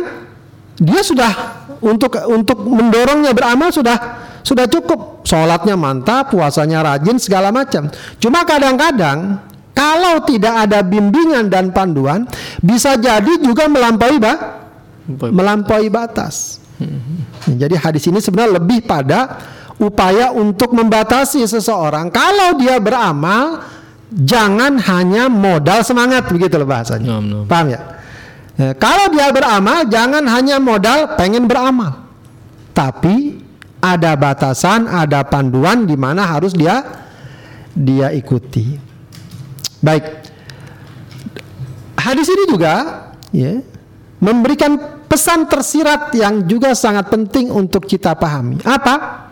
dia 0.74 1.00
sudah 1.06 1.32
untuk 1.78 2.18
untuk 2.30 2.58
mendorongnya 2.66 3.30
beramal 3.30 3.70
sudah 3.70 4.22
sudah 4.42 4.66
cukup 4.66 5.22
sholatnya 5.24 5.78
mantap 5.78 6.34
puasanya 6.34 6.82
rajin 6.82 7.16
segala 7.16 7.54
macam 7.54 7.88
cuma 8.18 8.42
kadang-kadang 8.42 9.38
Kalau 9.74 10.22
tidak 10.22 10.70
ada 10.70 10.86
bimbingan 10.86 11.50
dan 11.50 11.74
panduan, 11.74 12.30
bisa 12.62 12.94
jadi 12.94 13.42
juga 13.42 13.66
melampaui 13.66 14.22
ba 14.22 14.62
melampaui 15.10 15.90
batas. 15.90 16.62
Jadi 17.44 17.74
hadis 17.74 18.06
ini 18.06 18.22
sebenarnya 18.22 18.62
lebih 18.62 18.86
pada 18.86 19.42
upaya 19.82 20.30
untuk 20.30 20.70
membatasi 20.72 21.42
seseorang. 21.50 22.08
Kalau 22.14 22.54
dia 22.54 22.78
beramal, 22.78 23.66
jangan 24.14 24.78
hanya 24.78 25.26
modal 25.26 25.82
semangat 25.82 26.30
begitu 26.30 26.54
loh 26.54 26.70
bahasanya. 26.70 27.04
No, 27.04 27.18
no. 27.18 27.38
Paham 27.44 27.74
ya? 27.74 27.82
Eh, 28.54 28.74
kalau 28.78 29.10
dia 29.10 29.34
beramal, 29.34 29.82
jangan 29.90 30.22
hanya 30.30 30.62
modal 30.62 31.18
pengen 31.18 31.50
beramal, 31.50 32.06
tapi 32.70 33.42
ada 33.82 34.14
batasan, 34.14 34.86
ada 34.86 35.26
panduan 35.26 35.84
di 35.84 35.98
mana 35.98 36.22
harus 36.22 36.54
dia 36.54 36.86
dia 37.74 38.14
ikuti. 38.14 38.78
Baik, 39.82 40.06
hadis 41.98 42.30
ini 42.30 42.44
juga 42.46 42.74
ya 43.34 43.58
memberikan 44.22 44.78
pesan 45.10 45.50
tersirat 45.50 46.14
yang 46.14 46.46
juga 46.46 46.72
sangat 46.72 47.10
penting 47.10 47.50
untuk 47.50 47.84
kita 47.84 48.14
pahami. 48.14 48.62
Apa? 48.62 49.26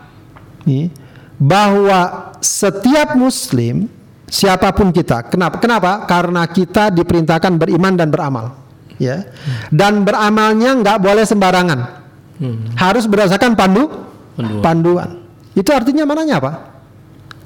Nih, 0.69 0.91
bahwa 1.39 2.35
setiap 2.43 3.15
Muslim 3.15 3.87
siapa 4.27 4.71
pun 4.75 4.91
kita, 4.91 5.31
kenapa? 5.31 5.63
Kenapa? 5.63 6.07
Karena 6.11 6.47
kita 6.47 6.91
diperintahkan 6.93 7.55
beriman 7.59 7.95
dan 7.99 8.13
beramal, 8.15 8.62
ya. 8.97 9.25
Dan 9.71 10.03
beramalnya 10.03 10.77
nggak 10.77 10.99
boleh 10.99 11.25
sembarangan, 11.25 11.81
harus 12.77 13.05
berdasarkan 13.07 13.55
pandu 13.55 13.89
Panduan. 14.33 14.61
panduan. 14.65 15.11
Itu 15.53 15.69
artinya 15.71 16.09
mananya 16.09 16.41
apa? 16.41 16.53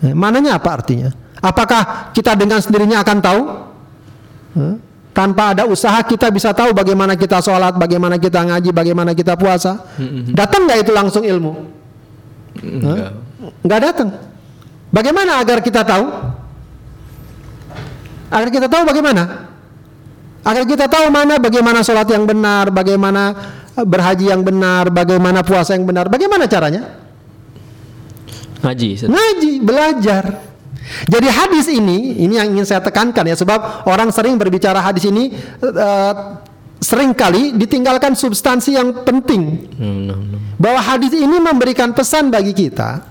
Eh, 0.07 0.15
Mananya 0.15 0.57
apa 0.63 0.79
artinya? 0.79 1.11
Apakah 1.43 2.11
kita 2.15 2.39
dengan 2.39 2.63
sendirinya 2.63 3.03
akan 3.03 3.19
tahu? 3.19 3.41
Eh, 4.57 4.75
Tanpa 5.11 5.57
ada 5.57 5.65
usaha 5.65 5.97
kita 6.05 6.29
bisa 6.29 6.53
tahu 6.53 6.77
bagaimana 6.77 7.17
kita 7.17 7.41
sholat, 7.41 7.73
bagaimana 7.81 8.21
kita 8.21 8.37
ngaji, 8.45 8.69
bagaimana 8.69 9.17
kita 9.17 9.33
puasa. 9.33 9.81
Datang 10.31 10.69
nggak 10.69 10.85
itu 10.85 10.93
langsung 10.93 11.25
ilmu? 11.25 11.53
Enggak. 12.61 13.17
Nggak 13.65 13.81
datang. 13.81 14.09
Bagaimana 14.93 15.41
agar 15.41 15.65
kita 15.65 15.81
tahu? 15.89 16.05
Agar 18.29 18.49
kita 18.53 18.69
tahu 18.69 18.83
bagaimana? 18.85 19.46
Agar 20.47 20.63
kita 20.63 20.87
tahu 20.87 21.11
mana 21.11 21.43
bagaimana 21.43 21.83
sholat 21.83 22.07
yang 22.07 22.23
benar, 22.23 22.71
bagaimana 22.71 23.35
eh, 23.75 23.83
berhaji 23.83 24.31
yang 24.31 24.47
benar, 24.47 24.95
bagaimana 24.95 25.43
puasa 25.43 25.75
yang 25.75 25.83
benar, 25.83 26.07
bagaimana 26.07 26.47
caranya? 26.47 27.03
Ngaji. 28.63 29.11
Ngaji, 29.11 29.53
belajar. 29.59 30.25
Jadi 31.11 31.27
hadis 31.27 31.67
ini, 31.67 32.23
ini 32.23 32.39
yang 32.39 32.55
ingin 32.55 32.63
saya 32.63 32.79
tekankan 32.79 33.27
ya, 33.27 33.35
sebab 33.35 33.91
orang 33.91 34.15
sering 34.15 34.39
berbicara 34.39 34.79
hadis 34.79 35.11
ini 35.11 35.35
eh, 35.59 36.13
sering 36.79 37.11
kali 37.11 37.59
ditinggalkan 37.59 38.15
substansi 38.15 38.79
yang 38.79 39.03
penting. 39.03 39.67
Hmm, 39.75 39.99
no, 40.07 40.15
no. 40.15 40.39
Bahwa 40.63 40.79
hadis 40.79 41.11
ini 41.11 41.43
memberikan 41.43 41.91
pesan 41.91 42.31
bagi 42.31 42.55
kita 42.55 43.03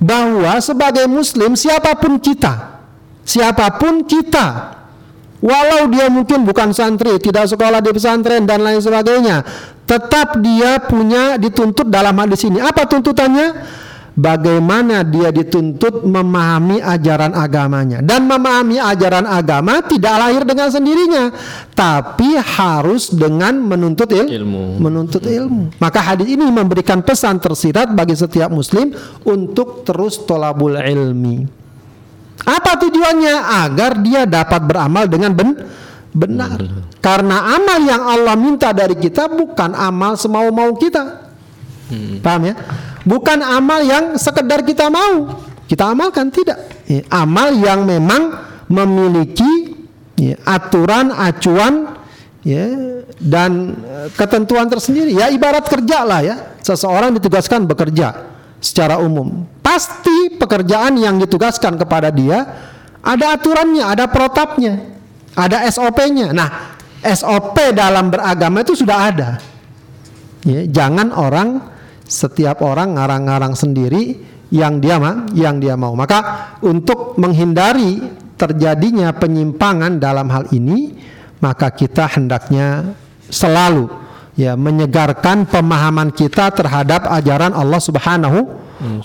bahwa 0.00 0.56
sebagai 0.64 1.04
muslim 1.04 1.52
siapa 1.54 1.92
pun 2.00 2.16
kita, 2.16 2.80
siapa 3.22 3.68
pun 3.76 4.02
kita, 4.08 4.79
walau 5.40 5.88
dia 5.88 6.06
mungkin 6.12 6.44
bukan 6.44 6.72
santri, 6.72 7.16
tidak 7.20 7.48
sekolah 7.48 7.80
di 7.80 7.90
pesantren 7.92 8.44
dan 8.44 8.60
lain 8.62 8.80
sebagainya, 8.80 9.42
tetap 9.88 10.38
dia 10.38 10.78
punya 10.84 11.34
dituntut 11.40 11.88
dalam 11.88 12.14
hadis 12.16 12.46
ini. 12.46 12.62
Apa 12.62 12.86
tuntutannya? 12.86 13.80
Bagaimana 14.10 15.00
dia 15.06 15.32
dituntut 15.32 16.04
memahami 16.04 16.82
ajaran 16.82 17.32
agamanya 17.32 18.04
dan 18.04 18.26
memahami 18.28 18.76
ajaran 18.76 19.24
agama 19.24 19.80
tidak 19.86 20.12
lahir 20.18 20.42
dengan 20.44 20.68
sendirinya, 20.68 21.30
tapi 21.72 22.36
harus 22.36 23.08
dengan 23.14 23.56
menuntut 23.56 24.10
il- 24.12 24.44
Ilmu. 24.44 24.76
menuntut 24.82 25.24
ilmu. 25.24 25.72
Maka 25.80 26.04
hadis 26.04 26.26
ini 26.26 26.42
memberikan 26.52 27.00
pesan 27.00 27.40
tersirat 27.40 27.94
bagi 27.96 28.12
setiap 28.12 28.52
muslim 28.52 28.92
untuk 29.24 29.88
terus 29.88 30.20
tolabul 30.26 30.76
ilmi. 30.76 31.59
Apa 32.44 32.76
tujuannya? 32.80 33.34
Agar 33.68 34.00
dia 34.00 34.24
dapat 34.24 34.60
beramal 34.64 35.04
dengan 35.06 35.32
ben- 35.32 35.60
benar. 36.10 36.58
Karena 37.00 37.56
amal 37.56 37.78
yang 37.86 38.02
Allah 38.02 38.36
minta 38.36 38.74
dari 38.74 38.98
kita 38.98 39.30
bukan 39.30 39.72
amal 39.72 40.18
semau-mau 40.20 40.74
kita. 40.76 41.32
Paham 42.22 42.42
ya? 42.50 42.54
Bukan 43.02 43.40
amal 43.40 43.80
yang 43.82 44.04
sekedar 44.20 44.62
kita 44.62 44.92
mau. 44.92 45.40
Kita 45.64 45.90
amalkan 45.90 46.28
tidak. 46.28 46.58
Ya, 46.84 47.06
amal 47.14 47.54
yang 47.54 47.86
memang 47.86 48.34
memiliki 48.66 49.78
ya, 50.18 50.36
aturan, 50.42 51.14
acuan 51.14 51.96
ya 52.42 52.66
dan 53.16 53.78
eh, 53.80 54.08
ketentuan 54.14 54.68
tersendiri. 54.68 55.16
Ya 55.16 55.32
ibarat 55.32 55.64
kerja 55.66 56.04
lah 56.04 56.20
ya. 56.20 56.36
Seseorang 56.60 57.16
ditugaskan 57.16 57.64
bekerja 57.64 58.28
secara 58.60 59.00
umum. 59.00 59.48
Pasti 59.64 60.19
pekerjaan 60.40 60.96
yang 60.96 61.20
ditugaskan 61.20 61.76
kepada 61.76 62.08
dia 62.08 62.48
ada 63.04 63.36
aturannya, 63.36 63.84
ada 63.84 64.08
protapnya, 64.08 64.80
ada 65.36 65.64
SOP-nya. 65.68 66.32
Nah, 66.32 66.76
SOP 67.00 67.76
dalam 67.76 68.08
beragama 68.12 68.64
itu 68.64 68.76
sudah 68.76 68.98
ada. 69.12 69.30
Ya, 70.44 70.64
jangan 70.64 71.12
orang 71.12 71.60
setiap 72.04 72.64
orang 72.64 72.96
ngarang-ngarang 72.96 73.52
sendiri 73.56 74.20
yang 74.52 74.80
dia 74.80 74.96
ma- 75.00 75.28
yang 75.32 75.60
dia 75.60 75.76
mau. 75.76 75.92
Maka 75.96 76.52
untuk 76.64 77.16
menghindari 77.16 78.00
terjadinya 78.36 79.12
penyimpangan 79.12 80.00
dalam 80.00 80.28
hal 80.32 80.48
ini, 80.52 80.96
maka 81.44 81.72
kita 81.72 82.08
hendaknya 82.08 82.96
selalu 83.28 83.88
ya 84.38 84.54
menyegarkan 84.54 85.46
pemahaman 85.46 86.14
kita 86.14 86.50
terhadap 86.54 87.06
ajaran 87.10 87.54
Allah 87.54 87.80
Subhanahu 87.82 88.38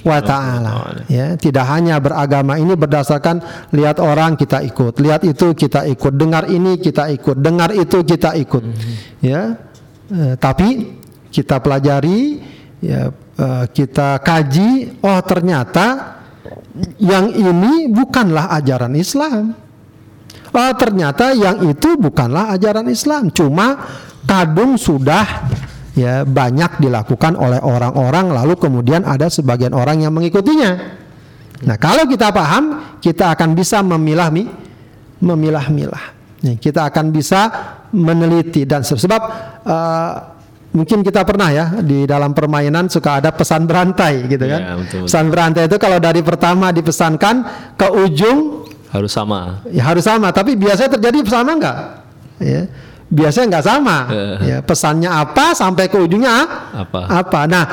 wa 0.08 0.20
taala. 0.24 1.04
Ya, 1.12 1.36
tidak 1.36 1.68
hanya 1.68 2.00
beragama 2.00 2.56
ini 2.56 2.74
berdasarkan 2.80 3.44
lihat 3.76 4.00
orang 4.00 4.40
kita 4.40 4.64
ikut, 4.64 5.04
lihat 5.04 5.28
itu 5.28 5.52
kita 5.52 5.84
ikut, 5.90 6.16
dengar 6.16 6.48
ini 6.48 6.80
kita 6.80 7.12
ikut, 7.12 7.36
dengar 7.40 7.76
itu 7.76 8.02
kita 8.02 8.34
ikut. 8.40 8.64
Ya. 9.20 9.60
Eh, 10.06 10.38
tapi 10.38 11.02
kita 11.34 11.58
pelajari 11.58 12.38
ya 12.78 13.10
eh, 13.12 13.66
kita 13.74 14.22
kaji 14.22 15.02
oh 15.02 15.22
ternyata 15.26 16.22
yang 17.02 17.34
ini 17.34 17.90
bukanlah 17.90 18.54
ajaran 18.54 18.94
Islam 18.94 19.58
oh 20.54 20.72
ternyata 20.78 21.34
yang 21.34 21.66
itu 21.66 21.98
bukanlah 21.98 22.54
ajaran 22.54 22.86
Islam 22.86 23.34
cuma 23.34 23.82
kadung 24.36 24.76
sudah 24.76 25.48
ya 25.96 26.28
banyak 26.28 26.84
dilakukan 26.84 27.40
oleh 27.40 27.64
orang-orang 27.64 28.36
lalu 28.36 28.60
kemudian 28.60 29.08
ada 29.08 29.32
sebagian 29.32 29.72
orang 29.72 30.04
yang 30.04 30.12
mengikutinya 30.12 30.72
nah 31.64 31.80
kalau 31.80 32.04
kita 32.04 32.36
paham 32.36 32.64
kita 33.00 33.32
akan 33.32 33.56
bisa 33.56 33.80
memilah 33.80 34.28
mi 34.28 34.44
memilah-milah 35.20 36.16
Ya, 36.44 36.54
kita 36.54 36.86
akan 36.86 37.10
bisa 37.10 37.50
meneliti 37.90 38.70
dan 38.70 38.86
se- 38.86 39.02
sebab 39.02 39.22
eh, 39.66 40.12
mungkin 40.78 41.02
kita 41.02 41.26
pernah 41.26 41.50
ya 41.50 41.66
di 41.82 42.06
dalam 42.06 42.38
permainan 42.38 42.86
suka 42.86 43.18
ada 43.18 43.34
pesan 43.34 43.66
berantai 43.66 44.30
gitu 44.30 44.46
kan. 44.46 44.62
Iya, 44.62 44.72
betul, 44.78 44.98
betul. 45.02 45.06
Pesan 45.10 45.26
berantai 45.34 45.66
itu 45.66 45.78
kalau 45.82 45.98
dari 45.98 46.22
pertama 46.22 46.70
dipesankan 46.70 47.36
ke 47.74 47.88
ujung 47.98 48.62
Harus 48.94 49.18
sama. 49.18 49.66
ya 49.74 49.90
harus 49.90 50.06
sama, 50.06 50.30
tapi 50.30 50.54
biasanya 50.54 51.02
terjadi 51.02 51.26
sama 51.26 51.52
enggak? 51.58 51.78
Ya. 52.38 52.70
Biasanya 53.06 53.46
enggak 53.54 53.66
sama. 53.66 53.98
Eh. 54.10 54.38
Ya, 54.50 54.58
pesannya 54.66 55.10
apa 55.12 55.54
sampai 55.54 55.86
ke 55.88 55.98
ujungnya 55.98 56.46
Apa? 56.74 57.06
apa. 57.06 57.40
Nah, 57.46 57.66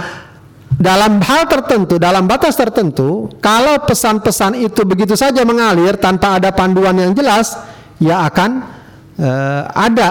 dalam 0.76 1.22
hal 1.24 1.48
tertentu, 1.48 1.96
dalam 1.96 2.28
batas 2.28 2.58
tertentu, 2.58 3.32
kalau 3.40 3.80
pesan-pesan 3.86 4.60
itu 4.60 4.82
begitu 4.84 5.16
saja 5.16 5.40
mengalir 5.46 5.96
tanpa 5.96 6.36
ada 6.36 6.52
panduan 6.52 6.96
yang 6.98 7.12
jelas, 7.16 7.56
ya 7.96 8.28
akan 8.28 8.60
eh, 9.16 9.62
ada 9.72 10.08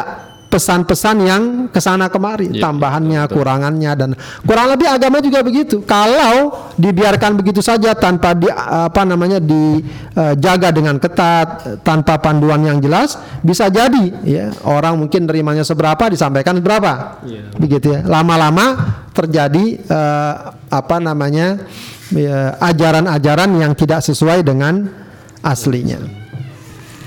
pesan-pesan 0.52 1.18
yang 1.24 1.44
ke 1.72 1.80
sana 1.80 2.12
kemari, 2.12 2.52
Iya, 2.52 2.68
tambahannya, 2.68 3.24
kurangannya 3.32 3.92
dan 3.96 4.10
kurang 4.44 4.68
lebih 4.76 4.92
agama 4.92 5.24
juga 5.24 5.40
begitu. 5.40 5.80
Kalau 5.88 6.68
dibiarkan 6.76 7.40
begitu 7.40 7.64
saja 7.64 7.96
tanpa 7.96 8.36
di 8.36 8.52
apa 8.52 9.08
namanya 9.08 9.40
dijaga 9.40 10.76
dengan 10.76 11.00
ketat, 11.00 11.80
tanpa 11.88 12.20
panduan 12.20 12.60
yang 12.68 12.84
jelas, 12.84 13.16
bisa 13.40 13.72
jadi 13.72 14.12
ya 14.28 14.52
orang 14.68 15.00
mungkin 15.00 15.24
nerimanya 15.24 15.64
seberapa 15.64 16.12
disampaikan 16.12 16.60
berapa, 16.60 17.24
Iya. 17.24 17.56
begitu 17.56 17.96
ya. 17.96 18.04
Lama-lama 18.04 19.00
terjadi 19.16 19.80
eh, 19.80 20.34
apa 20.68 20.98
namanya 21.00 21.64
ya, 22.12 22.60
ajaran-ajaran 22.60 23.56
yang 23.56 23.72
tidak 23.72 24.04
sesuai 24.04 24.44
dengan 24.44 24.92
aslinya. 25.40 25.98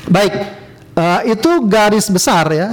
Baik, 0.08 0.32
eh, 0.94 1.20
itu 1.34 1.50
garis 1.66 2.06
besar 2.08 2.46
ya 2.54 2.68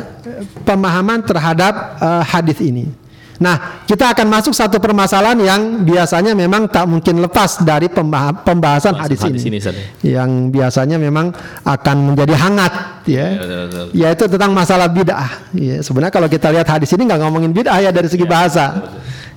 pemahaman 0.64 1.26
terhadap 1.26 1.74
eh, 2.00 2.24
hadis 2.26 2.60
ini. 2.62 3.02
Nah, 3.42 3.82
kita 3.90 4.14
akan 4.14 4.30
masuk 4.30 4.54
satu 4.54 4.78
permasalahan 4.78 5.34
yang 5.42 5.62
biasanya 5.82 6.38
memang 6.38 6.70
tak 6.70 6.86
mungkin 6.86 7.26
lepas 7.26 7.66
dari 7.66 7.90
pembah- 7.90 8.46
pembahasan 8.46 8.94
hadis, 8.94 9.18
hadis 9.18 9.42
ini. 9.42 9.58
ini, 9.58 9.60
ya. 10.06 10.22
Yang 10.22 10.54
biasanya 10.54 11.02
memang 11.02 11.34
akan 11.66 12.14
menjadi 12.14 12.38
hangat 12.38 13.02
ya. 13.10 13.42
betul, 13.42 13.62
betul. 13.66 13.86
Yaitu 13.98 14.24
tentang 14.30 14.54
masalah 14.54 14.86
bid'ah. 14.94 15.50
Ya, 15.58 15.82
sebenarnya 15.82 16.14
kalau 16.14 16.30
kita 16.30 16.54
lihat 16.54 16.70
hadis 16.70 16.94
ini 16.94 17.10
nggak 17.10 17.18
ngomongin 17.26 17.50
bid'ah 17.50 17.82
ya 17.82 17.90
dari 17.90 18.06
segi 18.14 18.30
bahasa. 18.30 18.78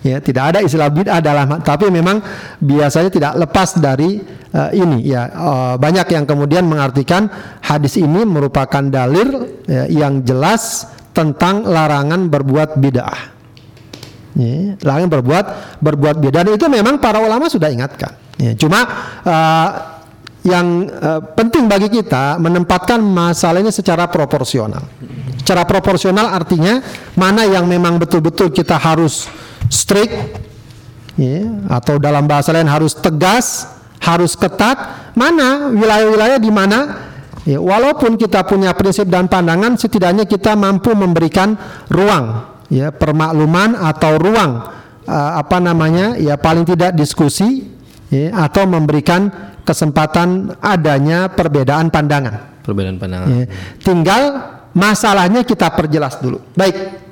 Ya, 0.05 0.21
tidak 0.21 0.53
ada 0.53 0.59
istilah 0.61 0.93
bid'ah 0.93 1.25
dalam 1.25 1.65
tapi 1.65 1.89
memang 1.89 2.21
biasanya 2.61 3.09
tidak 3.09 3.33
lepas 3.41 3.81
dari 3.81 4.21
eh, 4.53 4.71
ini 4.77 5.01
ya. 5.01 5.33
Eh, 5.33 5.75
banyak 5.81 6.13
yang 6.13 6.29
kemudian 6.29 6.69
mengartikan 6.69 7.25
hadis 7.65 7.97
ini 7.97 8.21
merupakan 8.29 8.85
dalil 8.85 9.49
ya, 9.65 9.89
yang 9.89 10.21
jelas 10.21 10.93
tentang 11.17 11.65
larangan 11.65 12.29
berbuat 12.29 12.77
bid'ah. 12.77 13.33
Ya, 14.37 14.77
larangan 14.85 15.09
berbuat 15.09 15.45
berbuat 15.81 16.17
bid'ah 16.21 16.45
dan 16.45 16.53
itu 16.53 16.69
memang 16.69 17.01
para 17.01 17.25
ulama 17.25 17.49
sudah 17.49 17.73
ingatkan. 17.73 18.13
Ya, 18.37 18.53
cuma 18.61 18.85
eh, 19.25 19.69
yang 20.45 20.85
eh, 20.85 21.21
penting 21.33 21.65
bagi 21.65 21.89
kita 21.89 22.37
menempatkan 22.37 23.01
masalah 23.01 23.65
ini 23.65 23.73
secara 23.73 24.05
proporsional. 24.13 24.85
Secara 25.41 25.65
proporsional 25.65 26.29
artinya 26.29 26.85
mana 27.17 27.49
yang 27.49 27.65
memang 27.65 27.97
betul-betul 27.97 28.53
kita 28.53 28.77
harus 28.77 29.29
strict 29.71 30.41
ya, 31.19 31.45
atau 31.71 31.97
dalam 32.01 32.27
bahasa 32.27 32.51
lain 32.51 32.69
harus 32.69 32.95
tegas, 32.97 33.69
harus 34.03 34.35
ketat, 34.35 35.13
mana 35.17 35.73
wilayah-wilayah 35.73 36.39
di 36.41 36.51
mana 36.53 36.79
ya, 37.47 37.61
walaupun 37.61 38.19
kita 38.19 38.45
punya 38.45 38.75
prinsip 38.75 39.09
dan 39.09 39.31
pandangan 39.31 39.79
setidaknya 39.79 40.25
kita 40.29 40.57
mampu 40.59 40.93
memberikan 40.93 41.57
ruang 41.89 42.57
ya 42.73 42.91
permakluman 42.91 43.77
atau 43.77 44.17
ruang 44.17 44.53
eh, 45.07 45.33
apa 45.39 45.61
namanya 45.61 46.17
ya 46.17 46.41
paling 46.41 46.65
tidak 46.65 46.97
diskusi 46.97 47.69
ya, 48.09 48.33
atau 48.49 48.65
memberikan 48.67 49.31
kesempatan 49.65 50.61
adanya 50.61 51.33
perbedaan 51.33 51.89
pandangan. 51.89 52.61
Perbedaan 52.65 52.97
pandangan. 52.97 53.27
Ya, 53.29 53.45
tinggal 53.81 54.23
masalahnya 54.77 55.45
kita 55.45 55.73
perjelas 55.73 56.21
dulu. 56.21 56.41
Baik. 56.53 57.04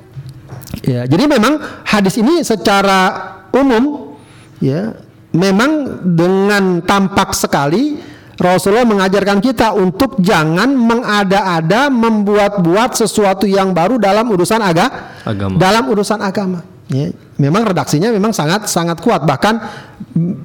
Ya, 0.81 1.05
jadi 1.05 1.29
memang 1.29 1.61
hadis 1.85 2.17
ini 2.17 2.41
secara 2.41 3.13
umum 3.53 4.17
ya 4.57 4.97
memang 5.29 6.01
dengan 6.01 6.81
tampak 6.81 7.37
sekali 7.37 8.01
Rasulullah 8.33 8.87
mengajarkan 8.87 9.37
kita 9.37 9.77
untuk 9.77 10.17
jangan 10.17 10.73
mengada-ada 10.73 11.93
membuat-buat 11.93 12.97
sesuatu 12.97 13.45
yang 13.45 13.77
baru 13.77 14.01
dalam 14.01 14.25
urusan 14.33 14.57
aga, 14.57 15.13
Agama. 15.21 15.61
dalam 15.61 15.83
urusan 15.93 16.17
agama. 16.17 16.65
Ya, 16.91 17.09
memang 17.39 17.63
redaksinya 17.63 18.11
memang 18.11 18.35
sangat 18.35 18.67
sangat 18.69 18.99
kuat 19.01 19.23
bahkan 19.23 19.57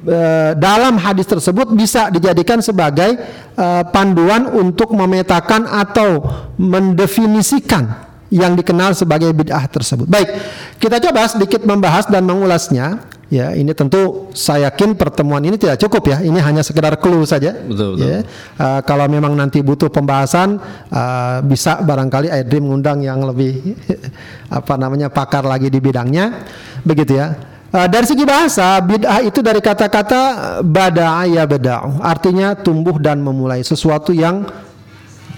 eh, 0.06 0.52
dalam 0.56 0.96
hadis 0.96 1.26
tersebut 1.26 1.72
bisa 1.74 2.08
dijadikan 2.12 2.62
sebagai 2.62 3.18
eh, 3.56 3.82
panduan 3.90 4.46
untuk 4.52 4.92
memetakan 4.94 5.66
atau 5.66 6.24
mendefinisikan 6.56 8.07
yang 8.28 8.52
dikenal 8.56 8.92
sebagai 8.92 9.32
bid'ah 9.32 9.64
tersebut. 9.68 10.04
Baik, 10.04 10.28
kita 10.76 11.00
coba 11.00 11.28
sedikit 11.28 11.64
membahas 11.64 12.08
dan 12.08 12.24
mengulasnya. 12.24 13.04
Ya, 13.28 13.52
ini 13.52 13.76
tentu 13.76 14.32
saya 14.32 14.72
yakin 14.72 14.96
pertemuan 14.96 15.44
ini 15.44 15.60
tidak 15.60 15.76
cukup 15.84 16.16
ya. 16.16 16.24
Ini 16.24 16.40
hanya 16.40 16.64
sekedar 16.64 16.96
clue 16.96 17.28
saja. 17.28 17.52
Betul, 17.52 18.00
betul. 18.00 18.08
Ya. 18.08 18.24
Uh, 18.56 18.80
kalau 18.88 19.04
memang 19.04 19.36
nanti 19.36 19.60
butuh 19.60 19.92
pembahasan, 19.92 20.56
uh, 20.88 21.44
bisa 21.44 21.76
barangkali 21.84 22.32
iDream 22.32 22.64
mengundang 22.64 23.04
yang 23.04 23.20
lebih 23.28 23.76
apa 24.48 24.80
namanya 24.80 25.12
pakar 25.12 25.44
lagi 25.44 25.68
di 25.68 25.76
bidangnya, 25.76 26.40
begitu 26.88 27.20
ya. 27.20 27.36
Uh, 27.68 27.84
dari 27.84 28.08
segi 28.08 28.24
bahasa, 28.24 28.80
bid'ah 28.80 29.20
itu 29.20 29.44
dari 29.44 29.60
kata-kata 29.60 30.64
bada'a 30.64 31.28
ya 31.28 31.44
bada'u, 31.44 32.00
artinya 32.00 32.56
tumbuh 32.56 32.96
dan 32.96 33.20
memulai 33.20 33.60
sesuatu 33.60 34.08
yang 34.16 34.48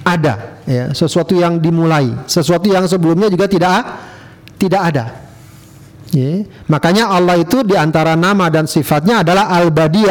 ada, 0.07 0.50
ya, 0.67 0.93
sesuatu 0.93 1.37
yang 1.37 1.61
dimulai, 1.61 2.11
sesuatu 2.27 2.67
yang 2.69 2.85
sebelumnya 2.89 3.29
juga 3.29 3.47
tidak 3.47 3.71
tidak 4.61 4.83
ada. 4.93 5.05
Ya. 6.11 6.43
Makanya 6.67 7.09
Allah 7.09 7.39
itu 7.39 7.63
di 7.63 7.79
antara 7.79 8.19
nama 8.19 8.51
dan 8.51 8.67
sifatnya 8.67 9.23
adalah 9.23 9.49
al-badi'. 9.55 10.11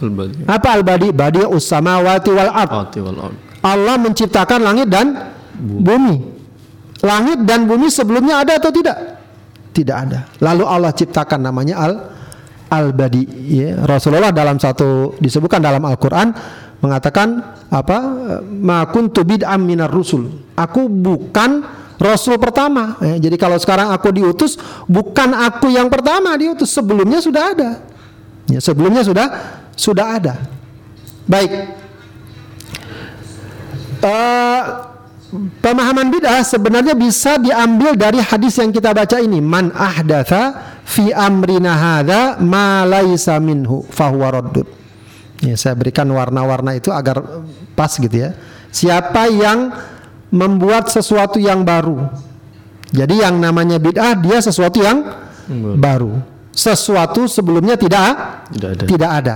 Al-badi. 0.00 0.38
Apa 0.46 0.68
al-badi? 0.78 1.08
Wal 1.10 2.52
ard. 2.52 2.70
Ati 2.72 2.98
wal 3.02 3.18
ard. 3.18 3.36
Allah 3.64 3.96
menciptakan 3.98 4.60
langit 4.62 4.88
dan 4.88 5.34
bumi. 5.58 6.20
Langit 7.02 7.42
dan 7.44 7.66
bumi 7.68 7.90
sebelumnya 7.90 8.40
ada 8.46 8.56
atau 8.56 8.70
tidak? 8.70 8.96
Tidak 9.74 9.96
ada. 9.96 10.30
Lalu 10.38 10.64
Allah 10.64 10.92
ciptakan 10.94 11.42
namanya 11.42 11.74
al 11.82 11.92
al-badi. 12.70 13.26
Ya. 13.50 13.82
Rasulullah 13.82 14.30
dalam 14.30 14.62
satu 14.62 15.18
disebutkan 15.18 15.58
dalam 15.58 15.82
Al-Qur'an 15.82 16.30
mengatakan 16.78 17.56
apa? 17.74 17.98
Ma 18.46 18.86
kuntu 18.86 19.26
bid'am 19.26 19.58
minar 19.58 19.90
rusul. 19.90 20.30
Aku 20.54 20.86
bukan 20.86 21.66
rasul 21.98 22.38
pertama. 22.38 22.94
Ya, 23.02 23.18
jadi 23.18 23.34
kalau 23.34 23.58
sekarang 23.58 23.90
aku 23.90 24.14
diutus 24.14 24.54
bukan 24.86 25.34
aku 25.34 25.74
yang 25.74 25.90
pertama 25.90 26.38
diutus, 26.38 26.70
sebelumnya 26.70 27.18
sudah 27.18 27.42
ada. 27.50 27.70
Ya, 28.46 28.62
sebelumnya 28.62 29.02
sudah 29.02 29.26
sudah 29.74 30.06
ada. 30.22 30.34
Baik. 31.26 31.50
Eh, 34.04 34.62
pemahaman 35.58 36.12
bid'ah 36.14 36.46
sebenarnya 36.46 36.94
bisa 36.94 37.40
diambil 37.42 37.98
dari 37.98 38.22
hadis 38.22 38.54
yang 38.60 38.70
kita 38.70 38.94
baca 38.94 39.18
ini 39.18 39.42
man 39.42 39.74
ahdatha 39.74 40.78
fi 40.86 41.10
amrina 41.10 41.74
hadza 41.74 42.38
ma 42.38 42.86
minhu 43.40 43.82
fahuwa 43.88 44.38
raddud 44.38 44.83
ya 45.42 45.54
saya 45.58 45.74
berikan 45.74 46.06
warna-warna 46.06 46.76
itu 46.78 46.94
agar 46.94 47.22
pas 47.74 47.90
gitu 47.90 48.12
ya 48.14 48.36
siapa 48.70 49.26
yang 49.30 49.74
membuat 50.30 50.90
sesuatu 50.90 51.38
yang 51.42 51.62
baru 51.66 52.06
jadi 52.94 53.26
yang 53.30 53.38
namanya 53.42 53.82
bid'ah 53.82 54.14
dia 54.18 54.38
sesuatu 54.38 54.78
yang 54.78 55.02
baru 55.78 56.22
sesuatu 56.54 57.26
sebelumnya 57.26 57.74
tidak 57.74 58.46
Tidak 58.54 58.70
ada. 58.70 58.84
tidak 58.86 59.10
ada 59.10 59.34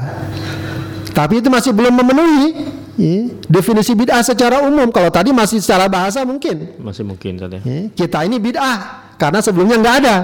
tapi 1.10 1.42
itu 1.42 1.50
masih 1.50 1.74
belum 1.74 1.90
memenuhi 1.98 2.46
ya, 2.94 3.18
definisi 3.50 3.90
bid'ah 3.90 4.22
secara 4.22 4.62
umum. 4.62 4.86
Kalau 4.94 5.10
tadi 5.10 5.34
masih 5.34 5.58
secara 5.58 5.90
bahasa 5.90 6.22
mungkin. 6.22 6.78
Masih 6.78 7.02
mungkin 7.02 7.34
saja. 7.42 7.58
ya, 7.58 7.90
kita 7.90 8.22
ini 8.22 8.38
bid'ah 8.38 9.10
karena 9.18 9.42
sebelumnya 9.42 9.82
nggak 9.82 9.96
ada. 10.04 10.16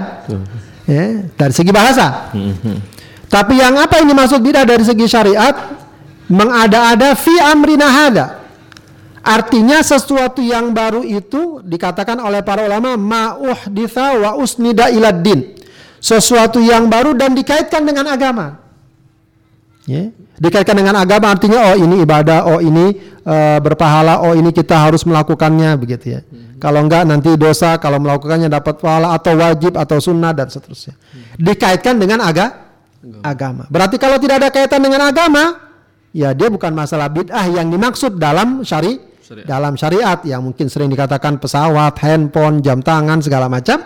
Ya, 0.87 1.27
dari 1.35 1.51
segi 1.51 1.71
bahasa. 1.75 2.31
Mhm. 2.31 2.94
Tapi 3.29 3.57
yang 3.57 3.75
apa 3.75 3.99
ini 4.01 4.13
maksud 4.13 4.39
bid'ah 4.41 4.65
dari 4.65 4.85
segi 4.85 5.05
syariat? 5.09 5.53
Mengada-ada 6.29 7.13
fi 7.13 7.33
amrina 7.41 7.87
hada. 7.89 8.45
Artinya 9.25 9.81
sesuatu 9.81 10.37
yang 10.41 10.69
baru 10.69 11.01
itu 11.01 11.57
dikatakan 11.65 12.21
oleh 12.21 12.45
para 12.45 12.61
ulama 12.61 12.93
ma'uhditha 12.93 14.21
wa 14.21 14.29
usnida 14.37 14.93
ilad 14.93 15.25
din. 15.25 15.57
Sesuatu 15.97 16.61
yang 16.61 16.85
baru 16.85 17.17
dan 17.17 17.33
dikaitkan 17.33 17.81
dengan 17.81 18.05
agama. 18.05 18.61
Ya. 19.89 20.13
Dikaitkan 20.37 20.77
dengan 20.77 21.01
agama 21.01 21.33
artinya 21.33 21.73
oh 21.73 21.77
ini 21.77 22.05
ibadah, 22.05 22.45
oh 22.45 22.61
ini 22.61 22.93
eh, 23.25 23.57
berpahala, 23.61 24.21
oh 24.21 24.37
ini 24.37 24.53
kita 24.53 24.77
harus 24.77 25.01
melakukannya 25.05 25.73
begitu 25.77 26.21
ya. 26.21 26.21
Kalau 26.61 26.85
enggak 26.85 27.05
nanti 27.09 27.33
dosa, 27.33 27.77
kalau 27.81 27.97
melakukannya 27.97 28.49
dapat 28.49 28.77
pahala 28.77 29.13
atau 29.17 29.33
wajib 29.37 29.73
atau 29.77 29.97
sunnah 29.97 30.33
dan 30.33 30.49
seterusnya. 30.49 30.93
Dikaitkan 31.37 31.97
dengan 31.97 32.25
aga 32.25 32.64
agama. 33.21 33.63
Berarti 33.69 33.95
kalau 34.01 34.17
tidak 34.17 34.41
ada 34.41 34.49
kaitan 34.49 34.81
dengan 34.81 35.05
agama, 35.09 35.65
ya 36.15 36.31
dia 36.31 36.47
bukan 36.47 36.71
masalah 36.71 37.11
bid'ah 37.11 37.45
yang 37.51 37.67
dimaksud 37.67 38.15
dalam 38.15 38.63
syari 38.63 38.97
Syariat. 39.25 39.45
dalam 39.49 39.73
syariat 39.73 40.19
yang 40.21 40.45
mungkin 40.45 40.69
sering 40.69 40.93
dikatakan 40.93 41.41
pesawat, 41.41 41.97
handphone, 42.05 42.61
jam 42.61 42.79
tangan 42.85 43.19
segala 43.25 43.49
macam. 43.49 43.81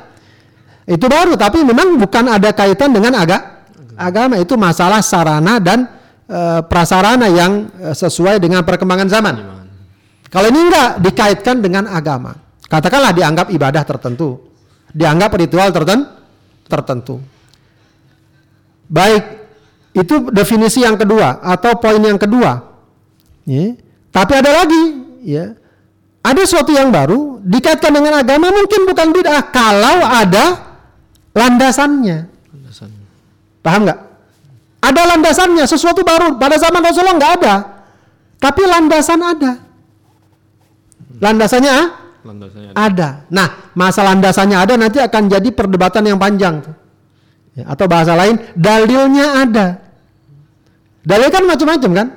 Itu 0.89 1.05
baru 1.05 1.37
tapi 1.37 1.61
memang 1.63 1.95
bukan 2.01 2.25
ada 2.27 2.49
kaitan 2.51 2.91
dengan 2.91 3.13
aga 3.23 3.59
agama 3.99 4.39
itu 4.39 4.55
masalah 4.55 5.03
sarana 5.03 5.59
dan 5.59 5.85
eh, 6.25 6.59
prasarana 6.65 7.27
yang 7.27 7.67
eh, 7.77 7.95
sesuai 7.95 8.39
dengan 8.39 8.63
perkembangan 8.63 9.07
zaman. 9.11 9.35
Kalau 10.29 10.47
ini 10.49 10.59
enggak 10.69 10.89
dikaitkan 11.01 11.57
dengan 11.59 11.89
agama. 11.89 12.37
Katakanlah 12.69 13.17
dianggap 13.17 13.49
ibadah 13.49 13.81
tertentu, 13.81 14.37
dianggap 14.93 15.33
ritual 15.41 15.73
tertentu, 15.73 16.05
tertentu. 16.69 17.17
Baik, 18.89 19.23
itu 19.93 20.33
definisi 20.33 20.81
yang 20.81 20.97
kedua 20.97 21.37
atau 21.45 21.77
poin 21.77 22.01
yang 22.01 22.17
kedua. 22.17 22.65
Ya. 23.45 23.77
Tapi 24.09 24.33
ada 24.33 24.51
lagi, 24.65 24.83
ya. 25.21 25.53
Ada 26.25 26.43
sesuatu 26.43 26.73
yang 26.73 26.89
baru 26.89 27.39
dikaitkan 27.45 27.95
dengan 27.95 28.19
agama 28.19 28.51
mungkin 28.51 28.83
bukan 28.89 29.07
bid'ah 29.13 29.53
kalau 29.53 30.03
ada 30.03 30.45
landasannya. 31.31 32.27
Landasan. 32.51 32.89
Paham 33.61 33.81
nggak? 33.87 33.99
Ada 34.83 35.01
landasannya, 35.15 35.65
sesuatu 35.69 36.01
baru. 36.01 36.35
Pada 36.41 36.57
zaman 36.57 36.81
Rasulullah 36.81 37.15
nggak 37.15 37.33
ada, 37.39 37.55
tapi 38.41 38.61
landasan 38.65 39.21
ada. 39.21 39.51
Landasannya 41.19 41.71
ah, 41.71 41.87
Landasannya 42.23 42.69
ada. 42.75 42.79
Ada. 42.79 43.09
Nah, 43.31 43.47
masalah 43.75 44.15
landasannya 44.15 44.57
ada 44.59 44.73
nanti 44.75 44.99
akan 44.99 45.31
jadi 45.31 45.49
perdebatan 45.55 46.03
yang 46.03 46.19
panjang 46.19 46.59
tuh. 46.63 46.75
Ya, 47.59 47.63
atau 47.67 47.85
bahasa 47.91 48.15
lain, 48.15 48.39
dalilnya 48.55 49.43
ada. 49.43 49.67
Dalil 51.03 51.27
kan 51.27 51.43
macam-macam 51.43 51.91
kan? 51.91 52.07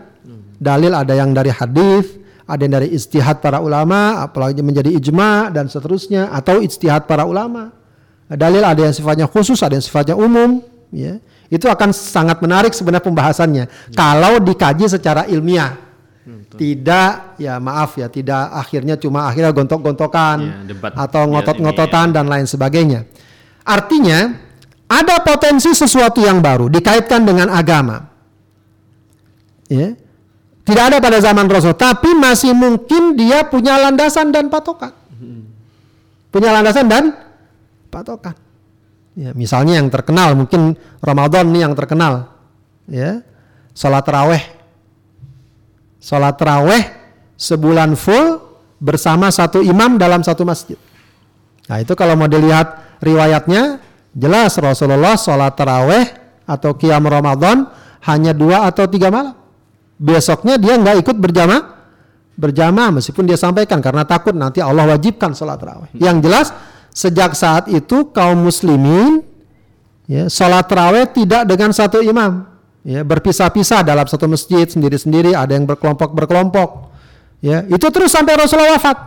Dalil 0.62 0.95
ada 0.95 1.12
yang 1.18 1.34
dari 1.34 1.51
hadis, 1.51 2.22
ada 2.47 2.61
yang 2.62 2.74
dari 2.78 2.88
istihad 2.95 3.43
para 3.43 3.59
ulama, 3.59 4.22
apalagi 4.22 4.62
menjadi 4.62 4.95
ijma 4.95 5.51
dan 5.51 5.66
seterusnya, 5.66 6.30
atau 6.30 6.62
istihad 6.62 7.11
para 7.11 7.26
ulama. 7.26 7.74
Dalil 8.30 8.62
ada 8.62 8.78
yang 8.86 8.95
sifatnya 8.95 9.26
khusus, 9.26 9.59
ada 9.66 9.74
yang 9.74 9.82
sifatnya 9.82 10.14
umum. 10.14 10.62
Ya, 10.95 11.18
itu 11.51 11.66
akan 11.66 11.90
sangat 11.90 12.38
menarik 12.38 12.70
sebenarnya 12.76 13.03
pembahasannya. 13.03 13.64
Kalau 13.97 14.38
dikaji 14.38 14.86
secara 14.86 15.26
ilmiah, 15.26 15.74
tidak 16.55 17.34
ya 17.40 17.59
maaf 17.59 17.99
ya, 17.99 18.07
tidak 18.07 18.53
akhirnya 18.55 18.95
cuma 19.01 19.26
akhirnya 19.26 19.51
gontok-gontokan 19.51 20.38
Ya, 20.38 20.55
debat 20.68 20.93
atau 20.95 21.26
biar 21.26 21.32
ngotot-ngototan 21.32 22.14
dan 22.14 22.28
lain 22.28 22.47
sebagainya. 22.47 23.09
Artinya 23.66 24.36
ada 24.93 25.24
potensi 25.24 25.72
sesuatu 25.72 26.20
yang 26.20 26.45
baru 26.45 26.68
dikaitkan 26.68 27.24
dengan 27.24 27.49
agama. 27.49 28.12
Ya. 29.72 29.97
Tidak 30.62 30.84
ada 30.93 31.03
pada 31.03 31.18
zaman 31.18 31.49
Rasul, 31.49 31.74
tapi 31.74 32.12
masih 32.14 32.53
mungkin 32.55 33.16
dia 33.16 33.43
punya 33.49 33.80
landasan 33.80 34.30
dan 34.30 34.53
patokan. 34.53 34.95
Punya 36.32 36.49
landasan 36.49 36.86
dan 36.86 37.12
patokan. 37.93 38.36
Ya, 39.12 39.36
misalnya 39.36 39.76
yang 39.76 39.93
terkenal 39.93 40.32
mungkin 40.32 40.76
Ramadan 41.05 41.53
nih 41.53 41.68
yang 41.68 41.74
terkenal. 41.76 42.32
Ya. 42.88 43.20
Salat 43.76 44.05
taraweh. 44.09 44.40
Salat 46.01 46.36
taraweh 46.40 46.84
sebulan 47.36 47.99
full 47.99 48.40
bersama 48.80 49.28
satu 49.28 49.61
imam 49.61 50.01
dalam 50.01 50.24
satu 50.24 50.47
masjid. 50.47 50.78
Nah, 51.68 51.82
itu 51.82 51.93
kalau 51.99 52.16
mau 52.16 52.30
dilihat 52.30 52.99
riwayatnya 53.05 53.91
jelas 54.13 54.57
Rasulullah 54.61 55.17
salat 55.17 55.57
taraweh 55.57 56.07
atau 56.45 56.77
qiyam 56.77 57.05
Ramadan 57.05 57.69
hanya 58.05 58.35
dua 58.35 58.69
atau 58.69 58.85
tiga 58.89 59.09
malam. 59.09 59.37
Besoknya 59.97 60.59
dia 60.59 60.75
nggak 60.77 61.07
ikut 61.07 61.17
berjamaah 61.17 61.73
berjamaah 62.33 62.91
meskipun 62.97 63.29
dia 63.29 63.37
sampaikan 63.37 63.79
karena 63.85 64.09
takut 64.09 64.33
nanti 64.33 64.59
Allah 64.59 64.89
wajibkan 64.89 65.37
sholat 65.37 65.61
tarawih. 65.61 65.91
Yang 65.95 66.17
jelas 66.27 66.47
sejak 66.93 67.37
saat 67.37 67.69
itu 67.69 68.09
kaum 68.11 68.43
muslimin 68.43 69.23
ya 70.09 70.27
sholat 70.27 70.67
tarawih 70.67 71.07
tidak 71.13 71.47
dengan 71.47 71.71
satu 71.71 72.01
imam. 72.03 72.49
Ya 72.83 73.07
berpisah-pisah 73.07 73.87
dalam 73.87 74.11
satu 74.11 74.27
masjid 74.27 74.67
sendiri-sendiri 74.67 75.39
ada 75.39 75.55
yang 75.55 75.71
berkelompok-berkelompok. 75.71 76.91
Ya 77.39 77.63
itu 77.71 77.87
terus 77.95 78.11
sampai 78.11 78.35
Rasulullah 78.35 78.75
wafat. 78.75 78.99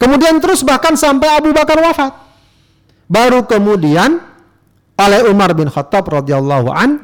Kemudian 0.00 0.40
terus 0.40 0.64
bahkan 0.64 0.96
sampai 0.96 1.28
Abu 1.28 1.52
Bakar 1.52 1.76
wafat 1.76 2.29
baru 3.10 3.42
kemudian 3.42 4.22
oleh 4.94 5.20
Umar 5.26 5.50
bin 5.58 5.66
Khattab 5.66 6.06
radhiyallahu 6.06 6.68
an 6.70 7.02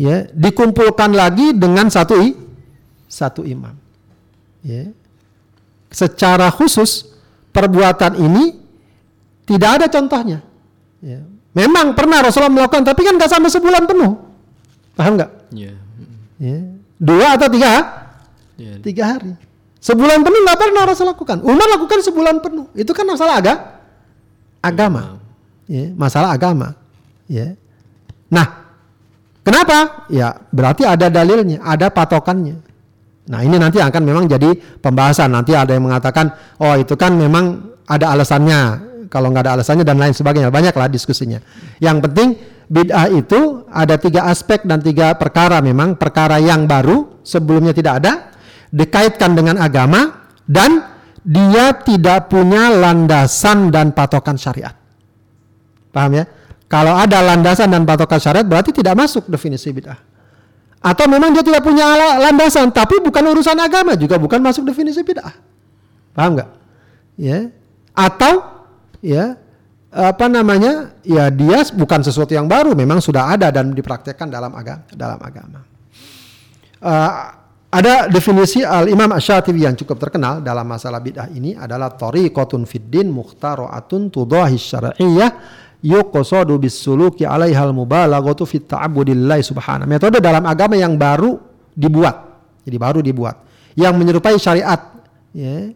ya 0.00 0.24
dikumpulkan 0.32 1.12
lagi 1.12 1.52
dengan 1.52 1.92
satu 1.92 2.16
i- 2.16 2.38
satu 3.04 3.44
imam. 3.44 3.76
Ya. 4.64 4.88
Secara 5.92 6.48
khusus 6.50 7.12
perbuatan 7.52 8.18
ini 8.18 8.56
tidak 9.44 9.70
ada 9.82 9.86
contohnya. 9.92 10.40
Ya. 11.04 11.20
memang 11.52 11.92
pernah 11.92 12.24
Rasulullah 12.24 12.48
melakukan 12.50 12.80
tapi 12.80 13.04
kan 13.04 13.14
nggak 13.20 13.28
sampai 13.28 13.52
sebulan 13.52 13.84
penuh. 13.84 14.16
Paham 14.96 15.20
nggak? 15.20 15.30
Ya. 15.52 15.76
ya. 16.40 16.58
dua 16.96 17.36
atau 17.36 17.46
tiga? 17.52 17.70
Ya. 18.56 18.80
tiga 18.80 19.04
hari. 19.14 19.36
Sebulan 19.84 20.24
penuh 20.24 20.40
nggak 20.48 20.58
pernah 20.58 20.82
Rasul 20.88 21.12
lakukan. 21.12 21.44
Umar 21.44 21.68
lakukan 21.76 22.00
sebulan 22.00 22.40
penuh. 22.40 22.72
Itu 22.72 22.96
kan 22.96 23.04
masalah 23.04 23.36
aga 23.44 23.54
agama 24.64 25.20
ya, 25.68 25.92
masalah 25.96 26.34
agama. 26.34 26.76
Ya. 27.30 27.56
Nah 28.28 28.46
kenapa? 29.40 30.08
Ya 30.12 30.36
berarti 30.52 30.84
ada 30.84 31.08
dalilnya 31.08 31.60
ada 31.64 31.88
patokannya. 31.88 32.60
Nah 33.24 33.40
ini 33.40 33.56
nanti 33.56 33.80
akan 33.80 34.02
memang 34.04 34.24
jadi 34.28 34.52
pembahasan. 34.80 35.32
Nanti 35.32 35.56
ada 35.56 35.72
yang 35.72 35.88
mengatakan 35.88 36.32
oh 36.60 36.76
itu 36.76 36.94
kan 36.96 37.16
memang 37.16 37.76
ada 37.88 38.12
alasannya. 38.12 38.92
Kalau 39.08 39.30
nggak 39.30 39.44
ada 39.46 39.52
alasannya 39.60 39.84
dan 39.86 39.96
lain 39.96 40.12
sebagainya. 40.12 40.50
Banyaklah 40.52 40.90
diskusinya. 40.90 41.40
Yang 41.78 41.96
penting 42.10 42.28
bid'ah 42.66 43.08
itu 43.14 43.64
ada 43.70 43.94
tiga 43.96 44.28
aspek 44.28 44.66
dan 44.66 44.84
tiga 44.84 45.16
perkara. 45.16 45.62
Memang 45.64 45.96
perkara 45.96 46.36
yang 46.42 46.68
baru 46.68 47.22
sebelumnya 47.24 47.72
tidak 47.72 48.04
ada 48.04 48.12
dikaitkan 48.74 49.38
dengan 49.38 49.56
agama 49.62 50.28
dan 50.44 50.82
dia 51.24 51.72
tidak 51.80 52.28
punya 52.28 52.68
landasan 52.74 53.72
dan 53.72 53.96
patokan 53.96 54.36
syariat 54.36 54.83
Paham 55.94 56.18
ya? 56.18 56.24
Kalau 56.66 56.98
ada 56.98 57.22
landasan 57.22 57.70
dan 57.70 57.86
patokan 57.86 58.18
syariat 58.18 58.42
berarti 58.42 58.74
tidak 58.74 58.98
masuk 58.98 59.30
definisi 59.30 59.70
bid'ah. 59.70 59.94
Atau 60.82 61.06
memang 61.06 61.30
dia 61.30 61.46
tidak 61.46 61.62
punya 61.62 61.86
landasan 62.18 62.74
tapi 62.74 62.98
bukan 62.98 63.22
urusan 63.30 63.56
agama 63.56 63.94
juga 63.94 64.18
bukan 64.18 64.42
masuk 64.42 64.66
definisi 64.66 65.06
bid'ah. 65.06 65.32
Paham 66.10 66.34
nggak? 66.34 66.50
Ya. 67.14 67.54
Atau 67.94 68.42
ya 68.98 69.38
apa 69.94 70.26
namanya? 70.26 70.98
Ya 71.06 71.30
dia 71.30 71.62
bukan 71.70 72.02
sesuatu 72.02 72.34
yang 72.34 72.50
baru, 72.50 72.74
memang 72.74 72.98
sudah 72.98 73.30
ada 73.30 73.54
dan 73.54 73.70
dipraktekkan 73.70 74.26
dalam 74.26 74.50
agama 74.50 74.82
dalam 74.90 75.20
agama. 75.22 75.62
Eh, 76.84 77.12
ada 77.74 78.06
definisi 78.06 78.62
Al 78.62 78.86
Imam 78.86 79.10
Asy-Syatibi 79.10 79.66
yang 79.66 79.74
cukup 79.74 79.98
terkenal 79.98 80.38
dalam 80.38 80.62
masalah 80.62 81.02
bid'ah 81.02 81.26
ini 81.30 81.58
adalah 81.58 81.90
tariqatun 81.90 82.66
fid 82.70 82.86
din 82.86 83.10
mukhtara'atun 83.10 84.14
tudahi 84.14 84.54
syar'iyyah 84.54 85.30
yuqsadu 85.84 86.56
bisuluki 86.56 87.28
'alaihal 87.28 87.76
mubalaghatu 87.76 88.48
fit 88.48 88.64
subhanahu. 88.64 89.84
Metode 89.84 90.24
dalam 90.24 90.40
agama 90.48 90.80
yang 90.80 90.96
baru 90.96 91.36
dibuat. 91.76 92.16
Jadi 92.64 92.76
baru 92.80 93.04
dibuat 93.04 93.44
yang 93.76 93.92
menyerupai 93.92 94.40
syariat 94.40 94.80
ya. 95.36 95.68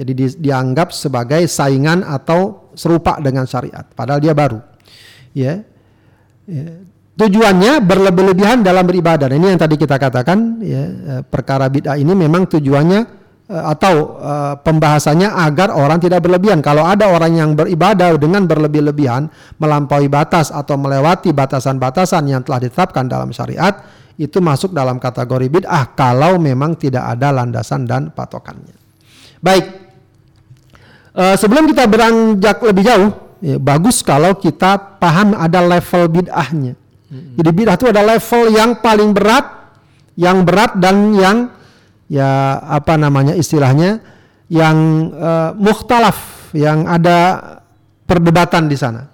Jadi 0.00 0.12
di- 0.16 0.38
dianggap 0.48 0.96
sebagai 0.96 1.44
saingan 1.44 2.00
atau 2.00 2.72
serupa 2.72 3.20
dengan 3.20 3.44
syariat 3.44 3.84
padahal 3.92 4.16
dia 4.24 4.32
baru. 4.32 4.64
Ya. 5.36 5.60
Ya. 6.48 6.80
Tujuannya 7.20 7.84
berlebih-lebihan 7.84 8.64
dalam 8.64 8.88
beribadah. 8.88 9.28
Nah, 9.28 9.36
Ini 9.36 9.52
yang 9.52 9.60
tadi 9.60 9.76
kita 9.76 10.00
katakan 10.00 10.56
ya, 10.64 10.82
eh, 10.88 11.22
perkara 11.28 11.68
bid'ah 11.68 12.00
ini 12.00 12.16
memang 12.16 12.48
tujuannya 12.48 13.19
atau 13.50 13.94
eh, 14.22 14.54
pembahasannya 14.62 15.26
agar 15.26 15.74
orang 15.74 15.98
tidak 15.98 16.22
berlebihan. 16.22 16.62
Kalau 16.62 16.86
ada 16.86 17.10
orang 17.10 17.34
yang 17.34 17.50
beribadah 17.58 18.14
dengan 18.14 18.46
berlebih-lebihan, 18.46 19.26
melampaui 19.58 20.06
batas 20.06 20.54
atau 20.54 20.78
melewati 20.78 21.34
batasan-batasan 21.34 22.30
yang 22.30 22.46
telah 22.46 22.62
ditetapkan 22.62 23.10
dalam 23.10 23.34
syariat, 23.34 23.82
itu 24.14 24.38
masuk 24.38 24.70
dalam 24.70 25.02
kategori 25.02 25.50
bid'ah 25.50 25.98
kalau 25.98 26.38
memang 26.38 26.78
tidak 26.78 27.10
ada 27.10 27.34
landasan 27.34 27.90
dan 27.90 28.14
patokannya. 28.14 28.76
Baik. 29.42 29.66
Eh, 31.10 31.34
sebelum 31.34 31.66
kita 31.66 31.90
beranjak 31.90 32.62
lebih 32.62 32.86
jauh, 32.86 33.10
ya, 33.42 33.58
bagus 33.58 34.06
kalau 34.06 34.38
kita 34.38 35.02
paham 35.02 35.34
ada 35.34 35.58
level 35.58 36.06
bid'ahnya. 36.06 36.78
Jadi 37.10 37.50
bid'ah 37.50 37.74
itu 37.74 37.90
ada 37.90 38.06
level 38.06 38.54
yang 38.54 38.78
paling 38.78 39.10
berat, 39.10 39.74
yang 40.14 40.46
berat 40.46 40.78
dan 40.78 41.10
yang 41.10 41.50
ya 42.10 42.58
apa 42.58 42.98
namanya 42.98 43.38
istilahnya? 43.38 44.02
Yang 44.50 44.76
eh, 45.14 45.50
mukhtalaf, 45.54 46.50
yang 46.50 46.82
ada 46.90 47.18
perdebatan 48.02 48.66
di 48.66 48.74
sana, 48.74 49.06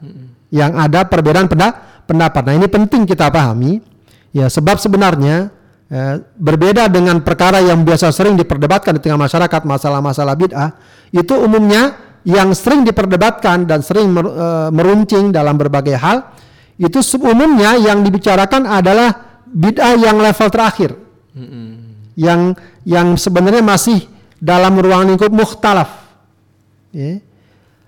yang 0.49 0.73
ada 0.81 1.05
perbedaan 1.05 1.45
penda- 1.45 1.77
pendapat. 2.09 2.41
Nah 2.49 2.55
ini 2.57 2.65
penting 2.73 3.05
kita 3.05 3.29
pahami, 3.29 3.85
ya 4.33 4.49
sebab 4.49 4.81
sebenarnya 4.81 5.53
eh, 5.93 6.25
berbeda 6.41 6.89
dengan 6.89 7.21
perkara 7.21 7.61
yang 7.61 7.85
biasa 7.85 8.09
sering 8.17 8.33
diperdebatkan 8.41 8.97
di 8.97 9.05
tengah 9.05 9.21
masyarakat 9.29 9.61
masalah-masalah 9.61 10.33
bid'ah 10.33 10.71
itu 11.13 11.37
umumnya 11.37 12.01
yang 12.27 12.51
sering 12.57 12.83
diperdebatkan 12.83 13.69
dan 13.69 13.85
sering 13.85 14.09
mer- 14.09 14.33
eh, 14.33 14.69
meruncing 14.73 15.31
dalam 15.31 15.61
berbagai 15.61 16.01
hal 16.01 16.33
itu 16.81 17.01
umumnya 17.21 17.77
yang 17.77 18.01
dibicarakan 18.01 18.65
adalah 18.65 19.41
bid'ah 19.49 19.95
yang 20.01 20.17
level 20.17 20.49
terakhir 20.49 20.97
yang 22.17 22.57
yang 22.83 23.15
sebenarnya 23.15 23.61
masih 23.63 24.09
dalam 24.41 24.75
ruang 24.81 25.13
lingkup 25.13 25.31
mukhtalaf. 25.31 26.09
Ya. 26.97 27.21